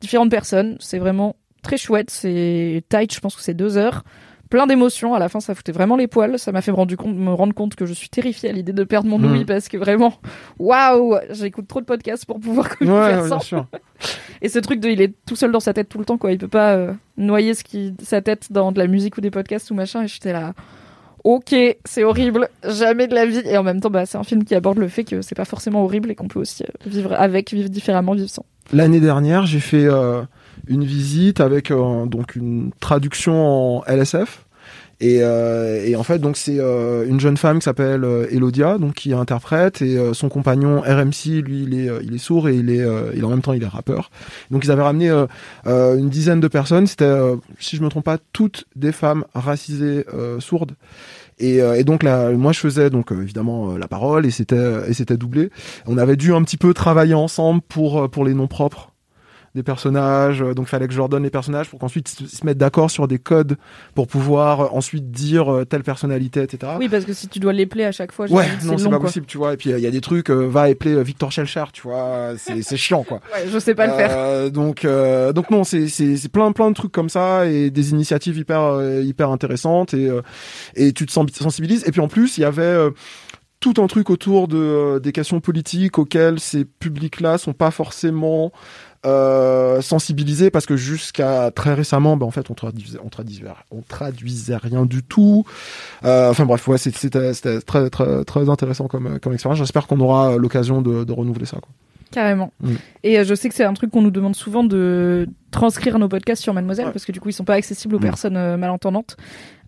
différentes 0.00 0.30
personnes. 0.30 0.76
C'est 0.80 0.98
vraiment 0.98 1.36
très 1.62 1.76
chouette. 1.76 2.10
C'est 2.10 2.82
tight. 2.88 3.12
Je 3.14 3.20
pense 3.20 3.36
que 3.36 3.42
c'est 3.42 3.54
deux 3.54 3.76
heures 3.76 4.04
plein 4.50 4.66
d'émotions. 4.66 5.12
À 5.14 5.18
la 5.18 5.28
fin, 5.28 5.40
ça 5.40 5.54
foutait 5.54 5.72
vraiment 5.72 5.94
les 5.96 6.06
poils. 6.06 6.38
Ça 6.38 6.52
m'a 6.52 6.62
fait 6.62 6.70
me 6.70 6.76
rendre 6.76 6.96
compte, 6.96 7.14
me 7.14 7.34
rendre 7.34 7.52
compte 7.52 7.74
que 7.74 7.84
je 7.84 7.92
suis 7.92 8.08
terrifiée 8.08 8.48
à 8.48 8.52
l'idée 8.54 8.72
de 8.72 8.82
perdre 8.84 9.06
mon 9.10 9.18
Mhm. 9.18 9.32
ouïe 9.32 9.44
parce 9.44 9.68
que 9.68 9.76
vraiment, 9.76 10.14
waouh, 10.58 11.16
j'écoute 11.30 11.68
trop 11.68 11.80
de 11.80 11.84
podcasts 11.84 12.24
pour 12.24 12.40
pouvoir 12.40 12.66
faire 12.78 12.88
ouais, 12.88 13.28
bien 13.28 13.40
sûr. 13.40 13.66
Et 14.40 14.48
ce 14.48 14.58
truc 14.58 14.80
de, 14.80 14.88
il 14.88 15.02
est 15.02 15.12
tout 15.26 15.36
seul 15.36 15.52
dans 15.52 15.60
sa 15.60 15.74
tête 15.74 15.88
tout 15.90 15.98
le 15.98 16.06
temps, 16.06 16.16
quoi. 16.16 16.32
Il 16.32 16.38
peut 16.38 16.48
pas 16.48 16.72
euh, 16.76 16.92
noyer 17.18 17.52
ce 17.52 17.62
qui, 17.62 17.94
sa 18.02 18.22
tête 18.22 18.50
dans 18.50 18.72
de 18.72 18.78
la 18.78 18.86
musique 18.86 19.18
ou 19.18 19.20
des 19.20 19.30
podcasts 19.30 19.70
ou 19.70 19.74
machin. 19.74 20.04
Et 20.04 20.08
j'étais 20.08 20.32
là. 20.32 20.54
Ok, 21.24 21.54
c'est 21.84 22.04
horrible, 22.04 22.48
jamais 22.64 23.06
de 23.08 23.14
la 23.14 23.26
vie. 23.26 23.42
Et 23.44 23.58
en 23.58 23.64
même 23.64 23.80
temps, 23.80 23.90
bah, 23.90 24.06
c'est 24.06 24.16
un 24.16 24.22
film 24.24 24.44
qui 24.44 24.54
aborde 24.54 24.78
le 24.78 24.88
fait 24.88 25.04
que 25.04 25.20
c'est 25.20 25.34
pas 25.34 25.44
forcément 25.44 25.82
horrible 25.84 26.10
et 26.10 26.14
qu'on 26.14 26.28
peut 26.28 26.38
aussi 26.38 26.62
euh, 26.62 26.66
vivre 26.86 27.12
avec, 27.12 27.52
vivre 27.52 27.68
différemment, 27.68 28.14
vivre 28.14 28.30
sans. 28.30 28.46
L'année 28.72 29.00
dernière, 29.00 29.44
j'ai 29.44 29.60
fait 29.60 29.84
euh, 29.84 30.22
une 30.68 30.84
visite 30.84 31.40
avec 31.40 31.70
euh, 31.70 32.06
donc 32.06 32.36
une 32.36 32.70
traduction 32.80 33.78
en 33.78 33.84
LSF. 33.86 34.44
Et, 35.00 35.18
euh, 35.22 35.84
et 35.86 35.94
en 35.94 36.02
fait, 36.02 36.18
donc 36.18 36.36
c'est 36.36 36.58
euh, 36.58 37.06
une 37.06 37.20
jeune 37.20 37.36
femme 37.36 37.58
qui 37.58 37.64
s'appelle 37.64 38.02
euh, 38.02 38.26
Elodia, 38.30 38.78
donc 38.78 38.94
qui 38.94 39.12
interprète, 39.12 39.80
et 39.80 39.96
euh, 39.96 40.12
son 40.12 40.28
compagnon 40.28 40.80
RMC, 40.80 41.40
lui, 41.40 41.62
il 41.62 41.78
est, 41.78 41.88
euh, 41.88 42.00
il 42.02 42.14
est 42.16 42.18
sourd 42.18 42.48
et 42.48 42.56
il 42.56 42.70
est, 42.70 42.84
il 43.14 43.24
en 43.24 43.28
même 43.28 43.42
temps, 43.42 43.52
il 43.52 43.62
est 43.62 43.68
rappeur. 43.68 44.10
Donc 44.50 44.64
ils 44.64 44.70
avaient 44.70 44.82
ramené 44.82 45.08
une 45.66 46.08
dizaine 46.08 46.40
de 46.40 46.48
personnes. 46.48 46.86
C'était, 46.86 47.16
si 47.58 47.76
je 47.76 47.82
me 47.82 47.88
trompe 47.88 48.04
pas, 48.04 48.18
toutes 48.32 48.64
des 48.74 48.92
femmes 48.92 49.24
racisées 49.34 50.04
sourdes. 50.40 50.72
Et, 51.38 51.58
et 51.58 51.84
donc 51.84 52.02
là, 52.02 52.30
moi 52.32 52.52
je 52.52 52.58
faisais 52.58 52.90
donc 52.90 53.12
évidemment 53.12 53.76
la 53.76 53.86
parole 53.86 54.26
et 54.26 54.30
c'était 54.30 54.88
et 54.88 54.94
c'était 54.94 55.16
doublé. 55.16 55.50
On 55.86 55.98
avait 55.98 56.16
dû 56.16 56.34
un 56.34 56.42
petit 56.42 56.56
peu 56.56 56.74
travailler 56.74 57.14
ensemble 57.14 57.60
pour 57.68 58.10
pour 58.10 58.24
les 58.24 58.34
noms 58.34 58.48
propres 58.48 58.92
des 59.54 59.62
personnages. 59.62 60.42
Euh, 60.42 60.54
Donc 60.54 60.66
fallait 60.68 60.86
que 60.86 60.92
je 60.92 60.98
leur 60.98 61.08
donne 61.08 61.22
les 61.22 61.30
personnages 61.30 61.68
pour 61.68 61.78
qu'ensuite 61.78 62.14
ils 62.20 62.28
se 62.28 62.44
mettent 62.46 62.58
d'accord 62.58 62.90
sur 62.90 63.08
des 63.08 63.18
codes 63.18 63.56
pour 63.94 64.06
pouvoir 64.06 64.60
euh, 64.60 64.68
ensuite 64.72 65.10
dire 65.10 65.52
euh, 65.52 65.64
telle 65.64 65.82
personnalité, 65.82 66.42
etc. 66.42 66.72
Oui, 66.78 66.88
parce 66.88 67.04
que 67.04 67.12
si 67.12 67.28
tu 67.28 67.38
dois 67.38 67.52
l'épeler 67.52 67.84
à 67.84 67.92
chaque 67.92 68.12
fois, 68.12 68.26
Ouais, 68.30 68.44
j'imagine, 68.60 68.70
non, 68.70 68.78
c'est 68.78 68.84
pas 68.84 68.90
quoi. 68.90 69.06
possible, 69.06 69.26
tu 69.26 69.38
vois. 69.38 69.54
Et 69.54 69.56
puis 69.56 69.70
il 69.70 69.78
y 69.78 69.86
a 69.86 69.90
des 69.90 70.00
trucs, 70.00 70.30
va 70.30 70.68
épeler 70.68 70.92
euh, 70.94 71.02
Victor 71.02 71.32
Schellchar, 71.32 71.72
tu 71.72 71.82
vois, 71.82 72.32
c'est 72.36 72.76
chiant, 72.76 73.04
quoi. 73.04 73.20
Ouais, 73.34 73.46
je 73.52 73.58
sais 73.58 73.74
pas 73.74 73.86
le 73.86 73.92
faire. 73.94 74.50
Donc, 74.50 74.86
donc 75.34 75.50
non, 75.50 75.64
c'est 75.64 76.28
plein 76.32 76.52
plein 76.52 76.68
de 76.70 76.74
trucs 76.74 76.92
comme 76.92 77.08
ça 77.08 77.46
et 77.46 77.70
des 77.70 77.90
initiatives 77.90 78.36
hyper 78.38 78.80
hyper 79.02 79.30
intéressantes 79.30 79.94
et 79.94 80.08
et 80.74 80.92
tu 80.92 81.06
te 81.06 81.12
sens- 81.12 81.30
sensibilises. 81.32 81.84
Et 81.86 81.90
puis 81.92 82.00
en 82.00 82.08
plus, 82.08 82.38
il 82.38 82.42
y 82.42 82.44
avait 82.44 82.76
tout 83.60 83.74
un 83.78 83.88
truc 83.88 84.08
autour 84.10 84.46
de 84.46 84.56
euh, 84.56 84.98
des 85.00 85.10
questions 85.10 85.40
politiques 85.40 85.98
auxquelles 85.98 86.38
ces 86.38 86.64
publics-là 86.64 87.38
sont 87.38 87.52
pas 87.54 87.72
forcément 87.72 88.52
euh, 89.06 89.80
sensibilisés 89.80 90.50
parce 90.50 90.66
que 90.66 90.76
jusqu'à 90.76 91.50
très 91.50 91.74
récemment, 91.74 92.16
ben 92.16 92.26
en 92.26 92.30
fait, 92.30 92.50
on 92.50 92.54
traduisait, 92.54 92.98
on 93.04 93.08
traduisait, 93.08 93.44
on 93.70 93.82
traduisait 93.82 94.56
rien 94.56 94.86
du 94.86 95.02
tout. 95.02 95.44
Euh, 96.04 96.30
enfin 96.30 96.44
bref, 96.46 96.66
ouais, 96.68 96.78
c'était 96.78 97.32
c'était 97.34 97.60
très 97.60 97.90
très 97.90 98.24
très 98.24 98.48
intéressant 98.48 98.88
comme 98.88 99.18
comme 99.20 99.32
expérience. 99.32 99.58
J'espère 99.58 99.86
qu'on 99.86 100.00
aura 100.00 100.36
l'occasion 100.36 100.82
de, 100.82 101.04
de 101.04 101.12
renouveler 101.12 101.46
ça. 101.46 101.58
Quoi. 101.58 101.70
Carrément. 102.10 102.52
Mm. 102.60 102.74
Et 103.04 103.18
euh, 103.18 103.24
je 103.24 103.34
sais 103.34 103.48
que 103.48 103.54
c'est 103.54 103.64
un 103.64 103.74
truc 103.74 103.90
qu'on 103.90 104.02
nous 104.02 104.10
demande 104.10 104.34
souvent 104.34 104.64
de 104.64 105.28
transcrire 105.50 105.98
nos 105.98 106.08
podcasts 106.08 106.42
sur 106.42 106.52
Mademoiselle 106.54 106.90
parce 106.92 107.04
que 107.04 107.12
du 107.12 107.20
coup 107.20 107.30
ils 107.30 107.32
sont 107.34 107.44
pas 107.44 107.54
accessibles 107.54 107.94
aux 107.94 107.98
Mm. 107.98 108.02
personnes 108.02 108.36
euh, 108.36 108.56
malentendantes. 108.56 109.16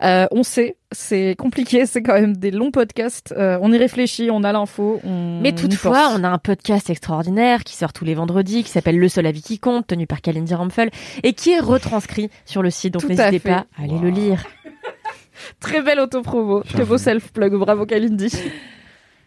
Euh, 0.03 0.26
on 0.30 0.43
sait, 0.43 0.76
c'est 0.93 1.34
compliqué, 1.38 1.84
c'est 1.86 2.03
quand 2.03 2.14
même 2.14 2.36
des 2.36 2.51
longs 2.51 2.70
podcasts. 2.70 3.34
Euh, 3.36 3.59
on 3.61 3.72
y 3.72 3.78
réfléchit, 3.78 4.30
on 4.30 4.43
a 4.45 4.53
l'info. 4.53 5.01
On 5.05 5.41
Mais 5.43 5.53
toutefois, 5.53 6.12
on 6.16 6.24
a 6.24 6.28
un 6.28 6.38
podcast 6.38 6.88
extraordinaire 6.91 7.64
qui 7.64 7.74
sort 7.76 7.93
tous 7.93 8.05
les 8.05 8.14
vendredis, 8.14 8.62
qui 8.64 8.70
s'appelle 8.70 8.99
Le 8.99 9.09
seul 9.09 9.26
avis 9.26 9.43
qui 9.43 9.59
compte, 9.59 9.86
tenu 9.86 10.07
par 10.07 10.20
Kalindi 10.22 10.55
Ramphel, 10.55 10.91
et 11.22 11.34
qui 11.34 11.51
est 11.51 11.61
retranscrit 11.61 12.30
sur 12.47 12.62
le 12.62 12.70
site. 12.70 12.95
Donc 12.95 13.05
n'hésitez 13.05 13.38
pas 13.41 13.66
à 13.78 13.82
aller 13.84 13.99
le 13.99 14.11
lire. 14.11 14.45
Très 15.61 15.80
belle 15.82 16.01
autopromo, 16.01 16.62
très 16.62 16.84
beau 16.84 16.99
self-plug, 16.99 17.55
bravo 17.55 17.86
Kalindi. 17.86 18.30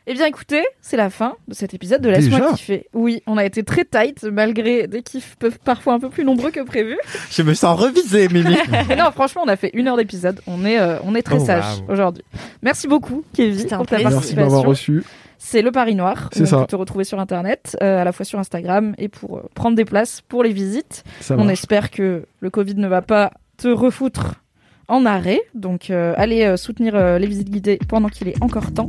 Eh 0.06 0.14
bien 0.16 0.26
écoutez, 0.26 0.64
c'est 0.82 0.97
la 0.97 1.10
fin 1.10 1.36
de 1.47 1.54
cet 1.54 1.74
épisode 1.74 2.01
de 2.01 2.10
Laisse-moi 2.10 2.51
kiffer. 2.56 2.88
Oui, 2.93 3.24
on 3.26 3.38
a 3.38 3.45
été 3.45 3.64
très 3.64 3.86
tight 3.86 4.24
malgré 4.24 4.86
des 4.88 5.01
kiffs 5.01 5.38
peuvent 5.39 5.60
parfois 5.64 5.93
un 5.93 5.99
peu 5.99 6.10
plus 6.10 6.26
nombreux 6.26 6.51
que 6.51 6.60
prévu. 6.60 6.97
Je 7.32 7.41
me 7.41 7.54
sens 7.54 7.80
revisé, 7.80 8.28
Mimi. 8.28 8.56
Non, 8.97 9.12
franchement, 9.12 9.43
on 9.45 9.47
a 9.47 9.56
fait 9.56 9.72
une 9.74 9.88
heure 9.88 9.95
d'épisode. 9.95 10.41
On 10.45 10.66
est, 10.66 10.78
euh, 10.78 10.97
on 11.06 11.16
est 11.16 11.22
très 11.22 11.38
Oh, 11.39 11.45
sage 11.45 11.80
wow. 11.88 11.93
aujourd'hui. 11.93 12.24
Merci 12.62 12.88
beaucoup, 12.89 13.24
Kevin, 13.34 13.66
pour 13.70 13.86
ta. 13.88 13.95
Merci 13.97 14.10
de 14.10 14.14
participation. 14.14 14.41
m'avoir 14.43 14.64
reçu. 14.66 15.04
C'est 15.38 15.62
le 15.62 15.72
Paris 15.72 15.95
Noir. 15.95 16.30
C'est 16.34 16.41
on 16.43 16.45
ça. 16.47 16.60
peut 16.60 16.68
te 16.68 16.76
retrouver 16.76 17.06
sur 17.06 17.20
Internet, 17.22 17.78
euh, 17.82 18.01
à 18.01 18.04
la 18.04 18.12
fois 18.12 18.26
sur 18.26 18.39
Instagram 18.39 18.95
et 18.97 19.08
pour 19.08 19.38
euh, 19.38 19.49
prendre 19.56 19.76
des 19.78 19.86
places 19.86 20.20
pour 20.22 20.43
les 20.43 20.51
visites. 20.51 21.04
Ça 21.22 21.36
on 21.36 21.45
marche. 21.45 21.54
espère 21.54 21.91
que 21.91 22.26
le 22.41 22.49
Covid 22.49 22.76
ne 22.76 22.88
va 22.89 23.01
pas 23.01 23.32
te 23.58 23.68
refoutre 23.70 24.36
en 24.88 25.05
arrêt. 25.05 25.41
Donc, 25.55 25.89
euh, 25.89 26.13
allez 26.17 26.43
euh, 26.43 26.57
soutenir 26.57 26.95
euh, 26.95 27.17
les 27.17 27.27
visites 27.27 27.49
guidées 27.49 27.79
pendant 27.88 28.09
qu'il 28.09 28.27
est 28.27 28.41
encore 28.41 28.73
temps. 28.73 28.88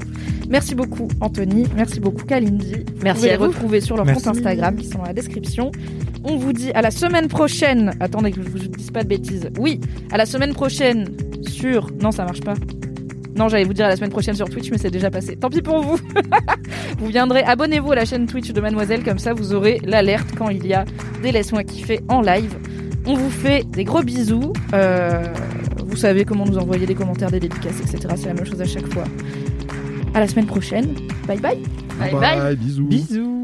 Merci 0.49 0.74
beaucoup, 0.74 1.09
Anthony. 1.20 1.66
Merci 1.74 2.01
beaucoup, 2.01 2.24
Kalindi. 2.24 2.74
Vous 2.97 3.03
Merci 3.03 3.20
pouvez 3.20 3.30
à 3.30 3.32
les 3.32 3.38
vous. 3.38 3.45
retrouver 3.45 3.80
sur 3.80 3.97
leur 3.97 4.05
Merci. 4.05 4.24
compte 4.24 4.36
Instagram 4.36 4.76
qui 4.76 4.86
sont 4.86 4.99
dans 4.99 5.05
la 5.05 5.12
description. 5.12 5.70
On 6.24 6.36
vous 6.36 6.53
dit 6.53 6.70
à 6.72 6.82
la 6.82 6.90
semaine 6.90 7.28
prochaine. 7.28 7.92
Attendez 8.01 8.32
que 8.32 8.42
je 8.42 8.49
vous 8.49 8.59
dise 8.59 8.90
pas 8.90 9.03
de 9.03 9.09
bêtises. 9.09 9.51
Oui, 9.59 9.80
à 10.11 10.16
la 10.16 10.26
semaine 10.26 10.55
prochaine 10.55 11.09
sur. 11.42 11.90
Non, 12.01 12.11
ça 12.11 12.24
marche 12.24 12.40
pas. 12.40 12.55
Non, 13.36 13.49
j'allais 13.49 13.64
vous 13.64 13.72
dire 13.74 13.86
à 13.86 13.88
la 13.88 13.97
semaine 13.97 14.11
prochaine 14.11 14.34
sur 14.36 14.49
Twitch, 14.49 14.70
mais 14.70 14.78
c'est 14.78 14.92
déjà 14.92 15.11
passé. 15.11 15.36
Tant 15.36 15.51
pis 15.51 15.61
pour 15.61 15.80
vous. 15.82 15.99
vous 16.99 17.07
viendrez, 17.09 17.42
abonnez-vous 17.42 17.90
à 17.92 17.97
la 17.97 18.05
chaîne 18.05 18.26
Twitch 18.26 18.53
de 18.53 18.61
Mademoiselle, 18.61 19.03
comme 19.03 19.18
ça 19.18 19.32
vous 19.34 19.55
aurez 19.55 19.80
l'alerte 19.84 20.28
quand 20.38 20.51
il 20.51 20.64
y 20.66 20.72
a 20.72 20.84
des 21.22 21.32
laisse-moi 21.32 21.64
kiffer 21.64 22.01
en 22.09 22.20
live. 22.20 22.57
On 23.07 23.14
vous 23.14 23.30
fait 23.30 23.64
des 23.70 23.84
gros 23.84 24.02
bisous. 24.02 24.52
Euh, 24.72 25.24
vous 25.86 25.96
savez 25.96 26.24
comment 26.24 26.46
nous 26.46 26.59
envoyer 26.59 26.86
des 26.86 26.94
commentaires, 26.94 27.30
des 27.30 27.40
dédicaces, 27.40 27.80
etc. 27.80 28.14
C'est 28.16 28.26
la 28.28 28.34
même 28.34 28.46
chose 28.46 28.61
à 28.61 28.66
chaque 28.66 28.90
fois. 28.92 29.05
À 30.14 30.20
la 30.20 30.28
semaine 30.28 30.46
prochaine. 30.46 30.94
Bye 31.26 31.38
bye. 31.40 31.59
Bye 31.98 32.12
bye. 32.12 32.38
Bye, 32.38 32.57
bisous. 32.57 32.86
Bisous. 32.86 33.43